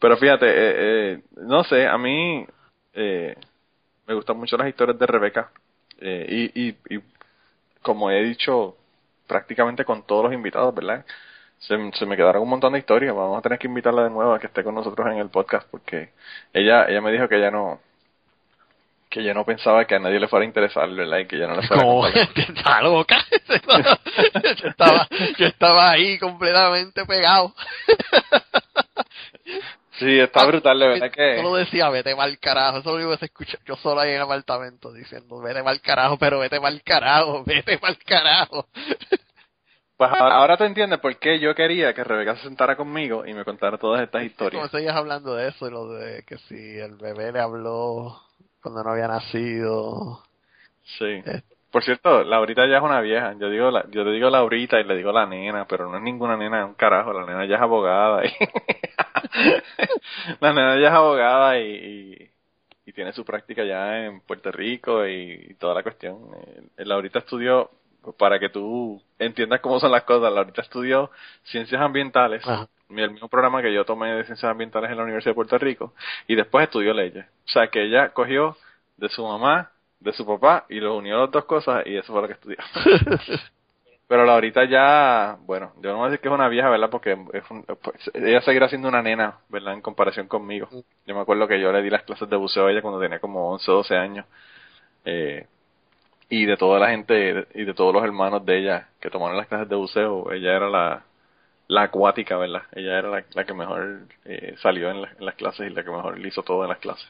Pero 0.00 0.16
fíjate, 0.16 0.46
eh, 0.48 1.12
eh, 1.14 1.22
no 1.36 1.64
sé, 1.64 1.86
a 1.86 1.98
mí 1.98 2.46
eh, 2.94 3.36
me 4.12 4.16
gustan 4.16 4.36
mucho 4.36 4.56
las 4.58 4.68
historias 4.68 4.98
de 4.98 5.06
Rebeca. 5.06 5.50
eh, 6.00 6.50
y, 6.54 6.68
y, 6.68 6.76
y 6.90 7.00
como 7.80 8.10
he 8.10 8.22
dicho 8.22 8.76
prácticamente 9.26 9.84
con 9.84 10.02
todos 10.06 10.24
los 10.24 10.34
invitados, 10.34 10.74
¿verdad? 10.74 11.04
Se, 11.58 11.76
se 11.92 12.06
me 12.06 12.16
quedaron 12.16 12.42
un 12.42 12.50
montón 12.50 12.74
de 12.74 12.80
historias. 12.80 13.14
Vamos 13.14 13.38
a 13.38 13.42
tener 13.42 13.58
que 13.58 13.68
invitarla 13.68 14.04
de 14.04 14.10
nuevo 14.10 14.34
a 14.34 14.38
que 14.38 14.48
esté 14.48 14.62
con 14.62 14.74
nosotros 14.74 15.06
en 15.06 15.18
el 15.18 15.30
podcast 15.30 15.66
porque 15.70 16.10
ella 16.52 16.84
ella 16.88 17.00
me 17.00 17.12
dijo 17.12 17.28
que 17.28 17.36
ella 17.36 17.50
no 17.50 17.80
que 19.08 19.20
ella 19.20 19.34
no 19.34 19.44
pensaba 19.44 19.84
que 19.86 19.94
a 19.94 19.98
nadie 19.98 20.20
le 20.20 20.28
fuera 20.28 20.42
a 20.44 20.46
interesar, 20.46 20.90
¿verdad? 20.90 21.18
Y 21.18 21.26
que 21.26 21.38
ya 21.38 21.46
no 21.46 21.54
le 21.56 21.66
fuera 21.66 21.82
a 21.82 21.86
está 22.42 22.82
loca. 22.82 23.18
yo, 24.62 24.68
estaba, 24.68 25.08
yo 25.38 25.46
estaba 25.46 25.90
ahí 25.90 26.18
completamente 26.18 27.04
pegado. 27.06 27.54
Sí, 29.98 30.18
está 30.18 30.46
brutal, 30.46 30.78
de 30.78 30.88
verdad 30.88 31.10
que... 31.10 31.36
Solo 31.36 31.56
decía, 31.56 31.90
vete 31.90 32.14
mal 32.16 32.38
carajo. 32.38 32.78
Eso 32.78 32.98
lo 32.98 33.06
hubiese 33.06 33.26
escuchado 33.26 33.62
yo 33.66 33.76
solo 33.76 34.00
ahí 34.00 34.10
en 34.10 34.16
el 34.16 34.22
apartamento 34.22 34.92
diciendo, 34.92 35.40
vete 35.40 35.62
mal 35.62 35.80
carajo, 35.80 36.18
pero 36.18 36.38
vete 36.38 36.60
mal 36.60 36.82
carajo, 36.82 37.44
vete 37.46 37.78
mal 37.78 37.98
carajo. 37.98 38.68
Pues 39.96 40.10
ahora, 40.10 40.36
ahora 40.36 40.56
te 40.56 40.64
entiendes 40.64 40.98
por 40.98 41.16
qué 41.18 41.38
yo 41.38 41.54
quería 41.54 41.92
que 41.94 42.02
Rebeca 42.02 42.36
se 42.36 42.42
sentara 42.42 42.76
conmigo 42.76 43.26
y 43.26 43.34
me 43.34 43.44
contara 43.44 43.78
todas 43.78 44.02
estas 44.02 44.20
Como 44.20 44.26
historias. 44.26 44.70
seguías 44.70 44.96
hablando 44.96 45.34
de 45.34 45.48
eso, 45.48 45.68
y 45.68 45.70
lo 45.70 45.86
de 45.88 46.24
que 46.24 46.38
si 46.38 46.78
el 46.78 46.96
bebé 46.96 47.30
le 47.30 47.40
habló 47.40 48.20
cuando 48.62 48.82
no 48.82 48.90
había 48.90 49.08
nacido. 49.08 50.22
Sí. 50.98 51.04
Eh. 51.04 51.42
Por 51.72 51.82
cierto, 51.82 52.22
Laurita 52.22 52.66
ya 52.66 52.76
es 52.76 52.82
una 52.82 53.00
vieja. 53.00 53.34
Yo 53.40 53.48
digo, 53.48 53.70
la, 53.70 53.86
yo 53.90 54.04
le 54.04 54.12
digo 54.12 54.28
Laurita 54.28 54.78
y 54.78 54.84
le 54.84 54.94
digo 54.94 55.10
la 55.10 55.24
nena, 55.24 55.66
pero 55.66 55.90
no 55.90 55.96
es 55.96 56.02
ninguna 56.02 56.36
nena, 56.36 56.66
un 56.66 56.74
carajo. 56.74 57.14
La 57.14 57.24
nena 57.24 57.46
ya 57.46 57.56
es 57.56 57.62
abogada. 57.62 58.26
Y 58.26 58.30
la 60.40 60.52
nena 60.52 60.78
ya 60.78 60.88
es 60.88 60.92
abogada 60.92 61.58
y, 61.58 61.64
y, 61.64 62.30
y 62.84 62.92
tiene 62.92 63.14
su 63.14 63.24
práctica 63.24 63.64
ya 63.64 64.04
en 64.04 64.20
Puerto 64.20 64.52
Rico 64.52 65.06
y, 65.06 65.46
y 65.48 65.54
toda 65.54 65.74
la 65.74 65.82
cuestión. 65.82 66.18
Eh, 66.76 66.84
Laurita 66.84 67.20
estudió, 67.20 67.70
para 68.18 68.38
que 68.38 68.50
tú 68.50 69.00
entiendas 69.18 69.60
cómo 69.60 69.80
son 69.80 69.92
las 69.92 70.02
cosas, 70.02 70.30
Laurita 70.30 70.60
estudió 70.60 71.10
ciencias 71.44 71.80
ambientales. 71.80 72.46
Ajá. 72.46 72.68
el 72.90 73.12
mismo 73.12 73.28
programa 73.28 73.62
que 73.62 73.72
yo 73.72 73.86
tomé 73.86 74.14
de 74.14 74.24
ciencias 74.24 74.50
ambientales 74.50 74.90
en 74.90 74.98
la 74.98 75.04
Universidad 75.04 75.30
de 75.30 75.36
Puerto 75.36 75.56
Rico 75.56 75.94
y 76.26 76.34
después 76.34 76.64
estudió 76.64 76.92
leyes. 76.92 77.24
O 77.46 77.48
sea 77.48 77.68
que 77.68 77.84
ella 77.84 78.10
cogió 78.10 78.58
de 78.98 79.08
su 79.08 79.26
mamá, 79.26 79.70
de 80.02 80.12
su 80.12 80.26
papá 80.26 80.66
y 80.68 80.80
los 80.80 80.96
unió 80.96 81.18
las 81.20 81.30
dos 81.30 81.44
cosas 81.44 81.86
y 81.86 81.96
eso 81.96 82.12
fue 82.12 82.22
lo 82.22 82.28
que 82.28 82.34
estudió. 82.34 82.56
Pero 84.08 84.26
la 84.26 84.34
ahorita 84.34 84.64
ya, 84.66 85.38
bueno, 85.46 85.72
yo 85.80 85.90
no 85.92 85.98
voy 85.98 86.06
a 86.06 86.10
decir 86.10 86.20
que 86.20 86.28
es 86.28 86.34
una 86.34 86.48
vieja, 86.48 86.68
¿verdad? 86.68 86.90
Porque 86.90 87.12
es 87.32 87.50
un- 87.50 87.64
pues, 87.64 88.10
ella 88.12 88.42
seguirá 88.42 88.68
siendo 88.68 88.88
una 88.88 89.00
nena, 89.00 89.38
¿verdad? 89.48 89.72
En 89.74 89.80
comparación 89.80 90.26
conmigo. 90.28 90.68
Yo 91.06 91.14
me 91.14 91.20
acuerdo 91.22 91.48
que 91.48 91.58
yo 91.60 91.72
le 91.72 91.80
di 91.82 91.88
las 91.88 92.02
clases 92.02 92.28
de 92.28 92.36
buceo 92.36 92.66
a 92.66 92.70
ella 92.72 92.82
cuando 92.82 93.00
tenía 93.00 93.20
como 93.20 93.50
11 93.52 93.70
o 93.70 93.74
12 93.76 93.96
años. 93.96 94.26
Eh, 95.04 95.46
y 96.28 96.44
de 96.46 96.56
toda 96.56 96.78
la 96.78 96.88
gente 96.90 97.46
y 97.54 97.64
de 97.64 97.74
todos 97.74 97.94
los 97.94 98.04
hermanos 98.04 98.44
de 98.44 98.58
ella 98.58 98.88
que 99.00 99.10
tomaron 99.10 99.36
las 99.36 99.46
clases 99.46 99.68
de 99.68 99.76
buceo, 99.76 100.30
ella 100.32 100.56
era 100.56 100.68
la, 100.68 101.02
la 101.68 101.82
acuática, 101.82 102.36
¿verdad? 102.36 102.62
Ella 102.72 102.98
era 102.98 103.08
la, 103.08 103.24
la 103.34 103.44
que 103.44 103.54
mejor 103.54 104.00
eh, 104.26 104.54
salió 104.62 104.90
en, 104.90 105.02
la- 105.02 105.10
en 105.18 105.24
las 105.24 105.34
clases 105.36 105.70
y 105.70 105.74
la 105.74 105.82
que 105.84 105.90
mejor 105.90 106.18
le 106.18 106.28
hizo 106.28 106.42
todo 106.42 106.64
en 106.64 106.68
las 106.70 106.78
clases. 106.78 107.06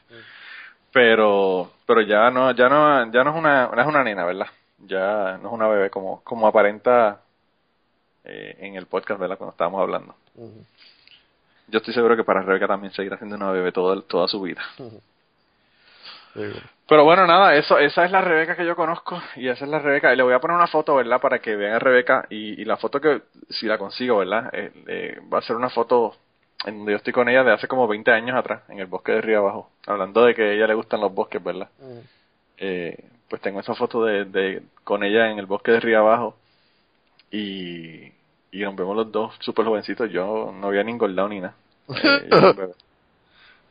Pero, 0.93 1.71
pero 1.87 2.01
ya 2.01 2.29
no, 2.29 2.51
ya 2.51 2.69
no, 2.69 3.11
ya 3.11 3.23
no 3.23 3.31
es 3.31 3.35
una, 3.35 3.67
no 3.67 3.81
es 3.81 3.87
una 3.87 4.03
nena, 4.03 4.25
¿verdad? 4.25 4.47
Ya 4.77 5.39
no 5.41 5.49
es 5.49 5.53
una 5.53 5.67
bebé 5.67 5.89
como, 5.89 6.23
como 6.23 6.47
aparenta 6.47 7.21
eh, 8.23 8.55
en 8.59 8.75
el 8.75 8.85
podcast, 8.85 9.19
¿verdad? 9.19 9.37
Cuando 9.37 9.53
estábamos 9.53 9.81
hablando. 9.81 10.15
Yo 11.67 11.79
estoy 11.79 11.93
seguro 11.93 12.15
que 12.15 12.23
para 12.23 12.43
Rebeca 12.43 12.67
también 12.67 12.93
seguirá 12.93 13.17
siendo 13.17 13.35
una 13.35 13.51
bebé 13.51 13.71
toda, 13.71 14.01
toda 14.03 14.27
su 14.27 14.39
vida. 14.41 14.61
Pero 16.87 17.03
bueno, 17.05 17.25
nada, 17.25 17.55
eso, 17.55 17.77
esa 17.79 18.05
es 18.05 18.11
la 18.11 18.21
Rebeca 18.21 18.55
que 18.55 18.65
yo 18.65 18.75
conozco 18.75 19.19
y 19.35 19.47
esa 19.47 19.65
es 19.65 19.71
la 19.71 19.79
Rebeca. 19.79 20.13
Y 20.13 20.17
le 20.17 20.23
voy 20.23 20.33
a 20.33 20.39
poner 20.39 20.57
una 20.57 20.67
foto, 20.67 20.95
¿verdad? 20.95 21.19
Para 21.19 21.39
que 21.39 21.55
vean 21.55 21.73
a 21.73 21.79
Rebeca 21.79 22.27
y, 22.29 22.61
y 22.61 22.65
la 22.65 22.77
foto 22.77 23.01
que, 23.01 23.23
si 23.49 23.65
la 23.65 23.79
consigo, 23.79 24.17
¿verdad? 24.19 24.49
Eh, 24.53 24.71
eh, 24.87 25.19
va 25.33 25.39
a 25.39 25.43
ser 25.43 25.55
una 25.55 25.69
foto 25.69 26.15
en 26.65 26.77
donde 26.77 26.93
yo 26.93 26.97
estoy 26.97 27.13
con 27.13 27.29
ella 27.29 27.43
de 27.43 27.51
hace 27.51 27.67
como 27.67 27.87
20 27.87 28.11
años 28.11 28.35
atrás, 28.37 28.63
en 28.69 28.79
el 28.79 28.87
bosque 28.87 29.11
de 29.13 29.21
Río 29.21 29.39
Abajo. 29.39 29.69
Hablando 29.85 30.23
de 30.25 30.35
que 30.35 30.43
a 30.43 30.51
ella 30.53 30.67
le 30.67 30.73
gustan 30.73 31.01
los 31.01 31.13
bosques, 31.13 31.43
¿verdad? 31.43 31.69
ujú. 31.79 32.03
Eh, 32.57 33.09
pues 33.29 33.41
tengo 33.41 33.59
esa 33.59 33.73
foto 33.73 34.05
de, 34.05 34.25
de 34.25 34.61
con 34.83 35.03
ella 35.03 35.31
en 35.31 35.39
el 35.39 35.47
bosque 35.47 35.71
de 35.71 35.79
Río 35.79 35.99
Abajo 35.99 36.35
y, 37.31 38.11
y 38.51 38.61
nos 38.61 38.75
vemos 38.75 38.95
los 38.95 39.11
dos 39.11 39.35
súper 39.39 39.65
jovencitos. 39.65 40.09
Yo 40.11 40.53
no 40.53 40.67
había 40.67 40.83
ni 40.83 40.91
engordado 40.91 41.29
ni 41.29 41.39
nada. 41.39 41.55
Eh. 41.89 42.29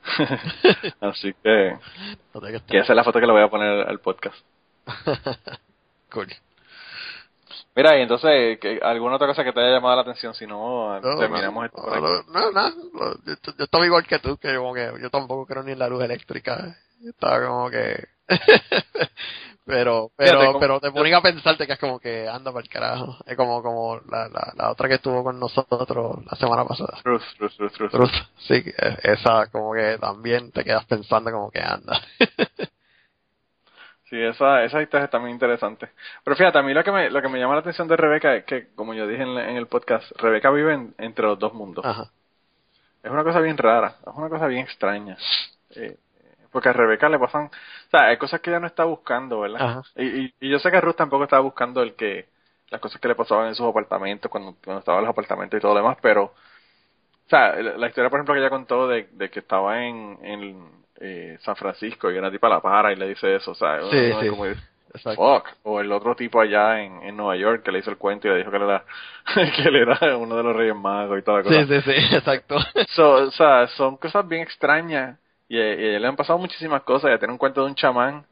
Así 1.00 1.32
que 1.42 1.76
que 2.66 2.78
esa 2.78 2.92
es 2.92 2.96
la 2.96 3.04
foto 3.04 3.20
que 3.20 3.26
le 3.26 3.32
voy 3.32 3.42
a 3.42 3.48
poner 3.48 3.88
al 3.88 4.00
podcast. 4.00 4.36
Cool. 6.10 6.28
Mira, 7.74 7.98
y 7.98 8.02
entonces, 8.02 8.58
¿qué- 8.60 8.80
¿alguna 8.82 9.16
otra 9.16 9.26
cosa 9.28 9.44
que 9.44 9.52
te 9.52 9.60
haya 9.60 9.76
llamado 9.76 9.96
la 9.96 10.02
atención? 10.02 10.34
Si 10.34 10.46
no, 10.46 11.00
No, 11.00 11.18
terminamos 11.18 11.64
esto 11.66 11.82
por 11.82 12.00
no, 12.28 12.50
no, 12.50 12.70
no, 12.70 13.14
yo, 13.24 13.34
yo 13.58 13.64
estaba 13.64 13.86
igual 13.86 14.06
que 14.06 14.18
tú, 14.18 14.36
que 14.36 14.54
como 14.56 14.74
que 14.74 14.92
yo 15.00 15.10
tampoco 15.10 15.46
creo 15.46 15.62
ni 15.62 15.72
en 15.72 15.78
la 15.78 15.88
luz 15.88 16.02
eléctrica. 16.02 16.76
Yo 17.00 17.10
estaba 17.10 17.44
como 17.46 17.70
que 17.70 18.04
pero, 19.64 20.10
pero, 20.16 20.58
pero 20.58 20.80
te 20.80 20.90
ponen 20.90 21.14
a 21.14 21.20
pensarte 21.20 21.66
que 21.66 21.74
es 21.74 21.78
como 21.78 21.98
que 22.00 22.28
anda 22.28 22.52
para 22.52 22.62
el 22.62 22.68
carajo. 22.68 23.16
Es 23.26 23.36
como, 23.36 23.62
como 23.62 24.00
la, 24.10 24.28
la, 24.28 24.52
la 24.56 24.70
otra 24.70 24.88
que 24.88 24.94
estuvo 24.94 25.22
con 25.22 25.38
nosotros 25.38 26.18
la 26.30 26.36
semana 26.36 26.64
pasada. 26.64 26.98
Truth, 27.02 27.22
truth, 27.38 27.72
truth. 27.72 27.92
Ruth, 27.92 28.10
sí, 28.38 28.62
que 28.62 28.74
esa 29.04 29.46
como 29.50 29.72
que 29.74 29.98
también 29.98 30.50
te 30.52 30.64
quedas 30.64 30.84
pensando 30.86 31.30
como 31.30 31.50
que 31.50 31.60
anda. 31.60 32.00
Sí, 34.12 34.20
esa, 34.22 34.62
esa 34.62 34.82
historia 34.82 35.06
está 35.06 35.18
muy 35.18 35.30
interesante. 35.30 35.88
Pero 36.22 36.36
fíjate, 36.36 36.58
a 36.58 36.62
mí 36.62 36.74
lo 36.74 36.84
que 36.84 36.92
me, 36.92 37.08
lo 37.08 37.22
que 37.22 37.30
me 37.30 37.38
llama 37.38 37.54
la 37.54 37.60
atención 37.60 37.88
de 37.88 37.96
Rebeca 37.96 38.34
es 38.34 38.44
que, 38.44 38.68
como 38.74 38.92
yo 38.92 39.06
dije 39.06 39.22
en, 39.22 39.38
en 39.38 39.56
el 39.56 39.68
podcast, 39.68 40.12
Rebeca 40.20 40.50
vive 40.50 40.74
en- 40.74 40.94
entre 40.98 41.24
los 41.24 41.38
dos 41.38 41.54
mundos. 41.54 41.82
Ajá. 41.82 42.10
Es 43.02 43.10
una 43.10 43.24
cosa 43.24 43.40
bien 43.40 43.56
rara, 43.56 43.96
es 44.06 44.14
una 44.14 44.28
cosa 44.28 44.48
bien 44.48 44.64
extraña. 44.64 45.16
Eh, 45.76 45.96
porque 46.50 46.68
a 46.68 46.74
Rebeca 46.74 47.08
le 47.08 47.18
pasan, 47.18 47.46
o 47.46 47.90
sea, 47.90 48.08
hay 48.08 48.18
cosas 48.18 48.42
que 48.42 48.50
ella 48.50 48.60
no 48.60 48.66
está 48.66 48.84
buscando, 48.84 49.40
¿verdad? 49.40 49.82
Y, 49.96 50.24
y, 50.26 50.34
y 50.40 50.50
yo 50.50 50.58
sé 50.58 50.70
que 50.70 50.82
Ruth 50.82 50.96
tampoco 50.96 51.24
estaba 51.24 51.40
buscando 51.40 51.80
el 51.82 51.94
que, 51.94 52.28
las 52.68 52.82
cosas 52.82 53.00
que 53.00 53.08
le 53.08 53.14
pasaban 53.14 53.46
en 53.48 53.54
sus 53.54 53.66
apartamentos, 53.66 54.30
cuando, 54.30 54.56
cuando 54.62 54.80
estaba 54.80 54.98
en 54.98 55.04
los 55.06 55.12
apartamentos 55.12 55.56
y 55.56 55.62
todo 55.62 55.72
lo 55.72 55.80
demás, 55.80 55.96
pero, 56.02 56.24
o 56.24 56.34
sea, 57.30 57.54
la, 57.56 57.78
la 57.78 57.88
historia, 57.88 58.10
por 58.10 58.18
ejemplo, 58.18 58.34
que 58.34 58.40
ella 58.40 58.50
contó 58.50 58.88
de, 58.88 59.08
de 59.12 59.30
que 59.30 59.38
estaba 59.38 59.82
en, 59.86 60.18
en 60.22 60.81
eh, 61.04 61.36
San 61.40 61.56
Francisco 61.56 62.10
y 62.10 62.16
una 62.16 62.30
tipa 62.30 62.48
la 62.48 62.60
para 62.60 62.92
y 62.92 62.96
le 62.96 63.08
dice 63.08 63.34
eso, 63.34 63.50
o 63.50 63.54
sea, 63.54 63.80
uno- 63.80 63.90
Sí, 63.90 64.28
como 64.28 64.44
fuck, 65.16 65.48
o 65.64 65.80
el 65.80 65.90
otro 65.90 66.14
tipo 66.14 66.40
allá 66.40 66.80
en, 66.80 67.02
en 67.02 67.16
Nueva 67.16 67.36
York 67.36 67.62
que 67.64 67.72
le 67.72 67.80
hizo 67.80 67.90
el 67.90 67.96
cuento 67.96 68.28
y 68.28 68.30
le 68.30 68.38
dijo 68.38 68.50
que 68.50 68.56
él 68.56 68.62
era, 68.62 68.84
que 69.56 69.62
él 69.62 69.76
era 69.76 70.16
uno 70.16 70.36
de 70.36 70.42
los 70.42 70.54
reyes 70.54 70.76
magos 70.76 71.18
y 71.18 71.22
toda 71.22 71.38
la 71.38 71.44
cosa. 71.44 71.66
Sí, 71.66 71.80
sí, 71.80 71.92
sí, 71.92 72.14
exacto. 72.16 72.56
So, 72.90 73.14
o 73.14 73.30
sea, 73.32 73.66
son 73.68 73.96
cosas 73.96 74.26
bien 74.28 74.42
extrañas 74.42 75.18
y, 75.48 75.56
le 75.56 76.06
han 76.06 76.16
pasado 76.16 76.38
muchísimas 76.38 76.82
cosas. 76.82 77.10
Ya 77.10 77.18
tiene 77.18 77.32
un 77.32 77.38
cuento 77.38 77.62
de 77.62 77.66
un 77.66 77.74
chamán 77.74 78.24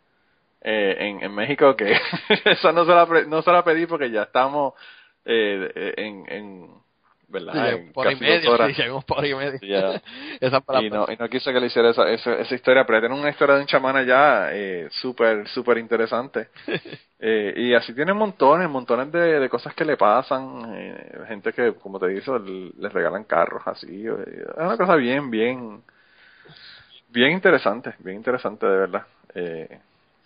eh, 0.63 0.97
en, 0.99 1.25
en 1.25 1.35
México 1.35 1.75
que 1.75 1.93
esa 2.45 2.73
no 2.73 2.85
se 2.85 2.93
la, 2.93 3.07
no 3.27 3.43
se 3.43 3.53
la 3.53 3.65
pedí 3.65 3.87
porque 3.87 4.11
ya 4.11 4.23
estamos 4.23 4.75
eh, 5.25 5.95
en, 5.97 6.25
en, 6.29 6.71
¿verdad? 7.31 7.71
Sí, 7.71 7.77
En 7.77 7.93
por 7.93 8.11
y 8.11 8.17
medio, 8.17 8.51
horas. 8.53 8.73
sí, 8.77 8.83
por 9.07 9.27
y 9.27 9.35
medio. 9.35 9.61
Esa 10.41 10.63
Y 10.73 10.89
no, 10.91 11.07
y 11.11 11.17
no 11.17 11.29
quise 11.29 11.53
que 11.53 11.61
le 11.61 11.67
hiciera 11.67 11.91
esa, 11.91 12.09
esa, 12.11 12.35
esa 12.35 12.55
historia, 12.55 12.85
pero 12.87 13.01
tiene 13.01 13.15
una 13.15 13.31
historia 13.31 13.57
de 13.57 13.63
un 13.63 13.67
chamán 13.67 13.97
allá 13.97 14.51
eh, 14.53 14.89
súper, 14.91 15.49
súper 15.49 15.79
interesante. 15.79 16.49
Eh, 17.23 17.53
y 17.57 17.75
así 17.75 17.93
tiene 17.95 18.15
montones, 18.15 18.71
montones 18.71 19.13
de, 19.13 19.41
de 19.41 19.49
cosas 19.51 19.75
que 19.75 19.85
le 19.85 19.99
pasan. 19.99 20.73
eh, 20.75 21.19
gente 21.29 21.53
que, 21.53 21.75
como 21.75 21.99
te 21.99 22.07
l- 22.07 22.73
les 22.79 22.93
regalan 22.93 23.25
carros 23.25 23.63
así. 23.67 24.07
eh, 24.07 24.45
es 24.57 24.57
una 24.65 24.77
cosa 24.79 24.97
bien, 24.97 25.31
bien, 25.31 25.83
bien 27.09 27.33
interesante, 27.33 27.95
bien 27.99 28.17
interesante 28.17 28.67
de 28.67 28.77
verdad. 28.77 29.07
Eh, 29.35 29.79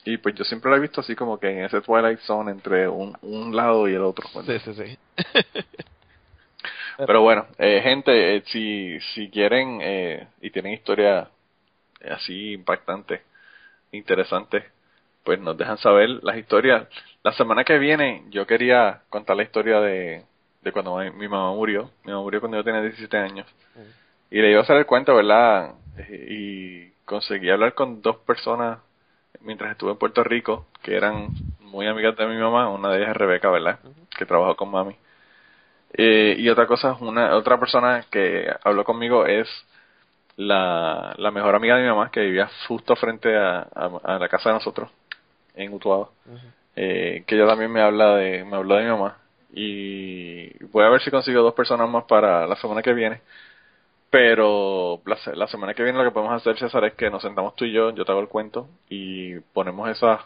y 0.05 0.19
pues 0.19 0.35
yo 0.35 0.45
siempre 0.45 0.71
lo 0.71 0.77
he 0.77 0.81
visto 0.81 1.01
así 1.01 1.15
como 1.17 1.39
que 1.39 1.49
en 1.51 1.65
ese 1.65 1.81
Twilight 1.81 2.21
Zone 2.21 2.51
entre 2.53 2.89
un, 2.89 3.17
un 3.23 3.57
lado 3.57 3.89
y 3.89 3.95
el 3.95 4.03
otro. 4.03 4.29
Sí, 4.47 4.59
sí, 4.61 4.75
sí. 4.75 4.99
Pero 6.97 7.23
bueno, 7.23 7.47
eh, 7.59 7.81
gente, 7.83 8.37
eh, 8.37 8.43
si, 8.47 8.99
si 9.15 9.31
quieren 9.31 9.79
eh, 9.83 10.29
y 10.41 10.51
tienen 10.51 10.73
historia 10.75 11.29
así 12.11 12.53
impactante, 12.53 13.23
interesante, 13.93 14.65
pues 15.25 15.41
nos 15.41 15.57
dejan 15.57 15.79
saber 15.79 16.09
las 16.23 16.37
historias. 16.37 16.87
La 17.23 17.33
semana 17.33 17.65
que 17.65 17.79
viene 17.79 18.25
yo 18.31 18.47
quería 18.47 19.03
contar 19.09 19.37
la 19.37 19.43
historia 19.43 19.81
de, 19.81 20.25
de 20.63 20.73
cuando 20.73 20.97
mi, 20.99 21.11
mi 21.11 21.29
mamá 21.29 21.53
murió. 21.55 21.91
Mi 22.05 22.13
mamá 22.13 22.23
murió 22.23 22.41
cuando 22.41 22.59
yo 22.59 22.65
tenía 22.65 22.83
17 22.83 23.17
años. 23.17 23.47
Y 24.31 24.41
le 24.41 24.51
iba 24.51 24.61
a 24.61 24.63
hacer 24.63 24.77
el 24.77 24.87
cuento, 24.87 25.15
¿verdad? 25.15 25.75
Eh, 25.99 26.27
Y 26.31 26.91
conseguí 27.05 27.51
hablar 27.51 27.75
con 27.75 28.03
dos 28.03 28.17
personas 28.19 28.79
mientras 29.41 29.73
estuve 29.73 29.93
en 29.93 29.99
Puerto 29.99 30.25
Rico, 30.25 30.67
que 30.83 30.97
eran 30.97 31.31
muy 31.61 31.87
amigas 31.87 32.17
de 32.17 32.27
mi 32.27 32.37
mamá. 32.37 32.69
Una 32.71 32.91
de 32.91 32.99
ellas 32.99 33.11
es 33.11 33.17
Rebeca, 33.17 33.51
¿verdad? 33.51 33.79
Que 34.17 34.27
trabajó 34.27 34.57
con 34.57 34.71
mami. 34.71 34.97
Eh, 35.97 36.35
y 36.39 36.49
otra 36.49 36.67
cosa, 36.67 36.97
una 37.01 37.37
otra 37.37 37.59
persona 37.59 38.05
que 38.11 38.53
habló 38.65 38.85
conmigo 38.85 39.27
es 39.27 39.49
la, 40.37 41.15
la 41.19 41.31
mejor 41.31 41.55
amiga 41.55 41.77
de 41.77 41.83
mi 41.83 41.89
mamá 41.89 42.11
que 42.11 42.21
vivía 42.21 42.51
justo 42.67 42.97
frente 42.97 43.37
a, 43.37 43.61
a- 43.75 44.01
a 44.03 44.19
la 44.19 44.29
casa 44.29 44.49
de 44.51 44.55
nosotros 44.57 44.91
en 45.55 45.73
Utuado. 45.73 46.11
Eh, 46.77 47.23
que 47.27 47.37
ella 47.37 47.47
también 47.47 47.71
me 47.71 47.81
habla 47.81 48.17
de 48.17 48.45
me 48.45 48.57
habló 48.57 48.75
de 48.75 48.83
mi 48.85 48.91
mamá 48.91 49.19
y 49.53 50.49
voy 50.73 50.85
a 50.85 50.89
ver 50.89 51.01
si 51.03 51.11
consigo 51.13 51.43
dos 51.43 51.55
personas 51.55 51.89
más 51.89 52.05
para 52.05 52.47
la 52.49 52.57
semana 52.57 52.83
que 52.83 52.93
viene. 52.93 53.21
Pero 54.11 55.01
la, 55.07 55.17
la 55.35 55.47
semana 55.49 55.75
que 55.75 55.83
viene 55.83 55.99
lo 55.99 56.05
que 56.05 56.11
podemos 56.13 56.35
hacer, 56.35 56.57
César, 56.59 56.85
es 56.85 56.95
que 56.95 57.11
nos 57.11 57.23
sentamos 57.23 57.55
tú 57.57 57.65
y 57.65 57.73
yo, 57.73 57.91
yo 57.95 58.05
te 58.05 58.13
hago 58.13 58.21
el 58.21 58.29
cuento 58.29 58.69
y 58.89 59.39
ponemos 59.53 59.89
esas 59.89 60.21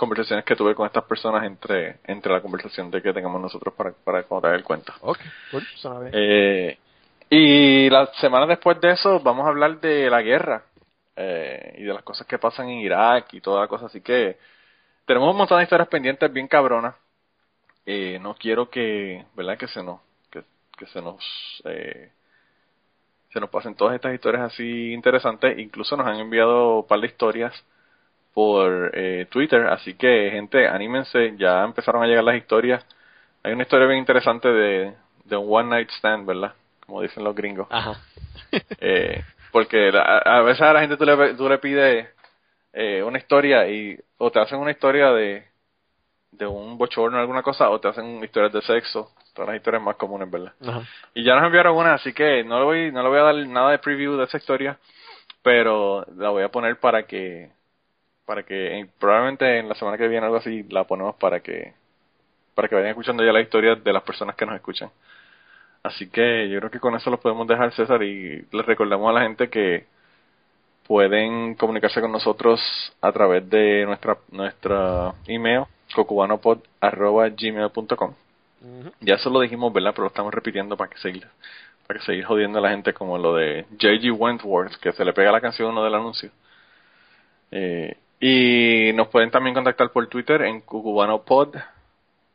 conversaciones 0.00 0.46
que 0.46 0.56
tuve 0.56 0.74
con 0.74 0.86
estas 0.86 1.04
personas 1.04 1.44
entre 1.44 1.98
entre 2.04 2.32
la 2.32 2.40
conversación 2.40 2.90
de 2.90 3.02
que 3.02 3.12
tengamos 3.12 3.38
nosotros 3.38 3.74
para, 3.74 3.92
para 3.92 4.22
contar 4.22 4.54
el 4.54 4.64
cuento. 4.64 4.94
Ok, 5.02 5.18
cool. 5.50 5.62
Eh, 6.10 6.78
y 7.28 7.90
la 7.90 8.06
semana 8.14 8.46
después 8.46 8.80
de 8.80 8.92
eso 8.92 9.20
vamos 9.20 9.44
a 9.44 9.50
hablar 9.50 9.78
de 9.78 10.08
la 10.08 10.22
guerra 10.22 10.62
eh, 11.14 11.74
y 11.76 11.82
de 11.82 11.92
las 11.92 12.02
cosas 12.02 12.26
que 12.26 12.38
pasan 12.38 12.70
en 12.70 12.78
Irak 12.78 13.34
y 13.34 13.42
toda 13.42 13.60
la 13.60 13.68
cosa. 13.68 13.86
Así 13.86 14.00
que 14.00 14.38
tenemos 15.04 15.30
un 15.30 15.36
montón 15.36 15.58
de 15.58 15.64
historias 15.64 15.88
pendientes 15.88 16.32
bien 16.32 16.48
cabronas. 16.48 16.94
Eh, 17.84 18.18
no 18.22 18.34
quiero 18.36 18.70
que, 18.70 19.26
¿verdad? 19.34 19.58
Que 19.58 19.68
se 19.68 19.82
nos, 19.82 20.00
que, 20.30 20.42
que 20.78 20.86
se 20.86 21.02
nos, 21.02 21.22
eh, 21.66 22.10
se 23.34 23.38
nos 23.38 23.50
pasen 23.50 23.74
todas 23.74 23.96
estas 23.96 24.14
historias 24.14 24.44
así 24.44 24.94
interesantes. 24.94 25.58
Incluso 25.58 25.94
nos 25.94 26.06
han 26.06 26.20
enviado 26.20 26.78
un 26.78 26.86
par 26.86 27.00
de 27.00 27.08
historias 27.08 27.52
por 28.34 28.90
eh, 28.94 29.26
Twitter. 29.30 29.66
Así 29.68 29.94
que, 29.94 30.30
gente, 30.32 30.66
anímense. 30.68 31.34
Ya 31.36 31.64
empezaron 31.64 32.02
a 32.02 32.06
llegar 32.06 32.24
las 32.24 32.36
historias. 32.36 32.84
Hay 33.42 33.52
una 33.52 33.62
historia 33.62 33.86
bien 33.86 33.98
interesante 34.00 34.48
de, 34.48 34.94
de 35.24 35.36
un 35.36 35.46
one 35.48 35.68
night 35.70 35.90
stand, 35.90 36.26
¿verdad? 36.26 36.52
Como 36.86 37.02
dicen 37.02 37.24
los 37.24 37.34
gringos. 37.34 37.66
Ajá. 37.70 37.94
Eh, 38.80 39.22
porque 39.52 39.92
la- 39.92 40.02
a, 40.02 40.38
a 40.38 40.42
veces 40.42 40.62
a 40.62 40.72
la 40.72 40.80
gente 40.80 40.96
tú 40.96 41.04
le, 41.04 41.34
tú 41.34 41.48
le 41.48 41.58
pides 41.58 42.08
eh, 42.72 43.02
una 43.02 43.18
historia 43.18 43.68
y 43.68 43.96
o 44.18 44.30
te 44.32 44.40
hacen 44.40 44.58
una 44.58 44.72
historia 44.72 45.12
de, 45.12 45.44
de 46.32 46.46
un 46.46 46.76
bochorno 46.78 47.18
o 47.18 47.20
alguna 47.20 47.42
cosa 47.42 47.70
o 47.70 47.78
te 47.80 47.88
hacen 47.88 48.22
historias 48.24 48.52
de 48.52 48.62
sexo. 48.62 49.12
Todas 49.34 49.48
las 49.50 49.56
historias 49.58 49.82
más 49.82 49.96
comunes, 49.96 50.28
¿verdad? 50.30 50.52
Ajá. 50.66 50.82
Y 51.14 51.22
ya 51.24 51.36
nos 51.36 51.44
enviaron 51.44 51.76
una, 51.76 51.94
así 51.94 52.12
que 52.12 52.42
no 52.42 52.58
le 52.58 52.64
voy, 52.64 52.92
no 52.92 53.02
le 53.04 53.08
voy 53.08 53.18
a 53.18 53.22
dar 53.22 53.34
nada 53.46 53.70
de 53.70 53.78
preview 53.78 54.16
de 54.16 54.24
esa 54.24 54.38
historia, 54.38 54.78
pero 55.42 56.04
la 56.16 56.30
voy 56.30 56.42
a 56.42 56.48
poner 56.50 56.78
para 56.80 57.04
que, 57.04 57.50
para 58.30 58.44
que 58.44 58.78
en- 58.78 58.88
probablemente 59.00 59.58
en 59.58 59.68
la 59.68 59.74
semana 59.74 59.98
que 59.98 60.06
viene 60.06 60.24
algo 60.24 60.38
así 60.38 60.62
la 60.68 60.84
ponemos 60.84 61.16
para 61.16 61.40
que, 61.40 61.72
para 62.54 62.68
que 62.68 62.76
vayan 62.76 62.90
escuchando 62.90 63.24
ya 63.24 63.32
la 63.32 63.40
historia 63.40 63.74
de 63.74 63.92
las 63.92 64.04
personas 64.04 64.36
que 64.36 64.46
nos 64.46 64.54
escuchan. 64.54 64.88
Así 65.82 66.08
que 66.08 66.48
yo 66.48 66.60
creo 66.60 66.70
que 66.70 66.78
con 66.78 66.94
eso 66.94 67.10
lo 67.10 67.18
podemos 67.18 67.48
dejar, 67.48 67.72
César, 67.72 68.00
y 68.04 68.46
les 68.52 68.66
recordamos 68.66 69.10
a 69.10 69.14
la 69.14 69.22
gente 69.22 69.50
que 69.50 69.84
pueden 70.86 71.56
comunicarse 71.56 72.00
con 72.00 72.12
nosotros 72.12 72.60
a 73.00 73.10
través 73.10 73.50
de 73.50 73.84
nuestra 73.84 74.16
nuestra 74.30 75.12
email 75.26 75.64
cocubanopod@gmail.com. 75.92 78.14
Ujú. 78.62 78.92
Ya 79.00 79.16
eso 79.16 79.28
lo 79.28 79.40
dijimos, 79.40 79.72
¿verdad? 79.72 79.90
Pero 79.90 80.04
lo 80.04 80.08
estamos 80.10 80.32
repitiendo 80.32 80.76
para 80.76 80.88
que 80.88 80.98
seguir 80.98 81.26
para 81.84 81.98
que 81.98 82.06
seguir 82.06 82.24
jodiendo 82.26 82.60
a 82.60 82.62
la 82.62 82.70
gente 82.70 82.94
como 82.94 83.18
lo 83.18 83.34
de 83.34 83.66
J.G. 83.72 84.12
Wentworth, 84.16 84.76
que 84.76 84.92
se 84.92 85.04
le 85.04 85.12
pega 85.12 85.32
la 85.32 85.40
canción 85.40 85.70
uno 85.70 85.82
del 85.82 85.96
anuncio. 85.96 86.30
Eh, 87.50 87.96
y 88.20 88.92
nos 88.94 89.08
pueden 89.08 89.30
también 89.30 89.54
contactar 89.54 89.90
por 89.90 90.06
Twitter 90.08 90.42
en 90.42 90.60
cucubanopod, 90.60 91.56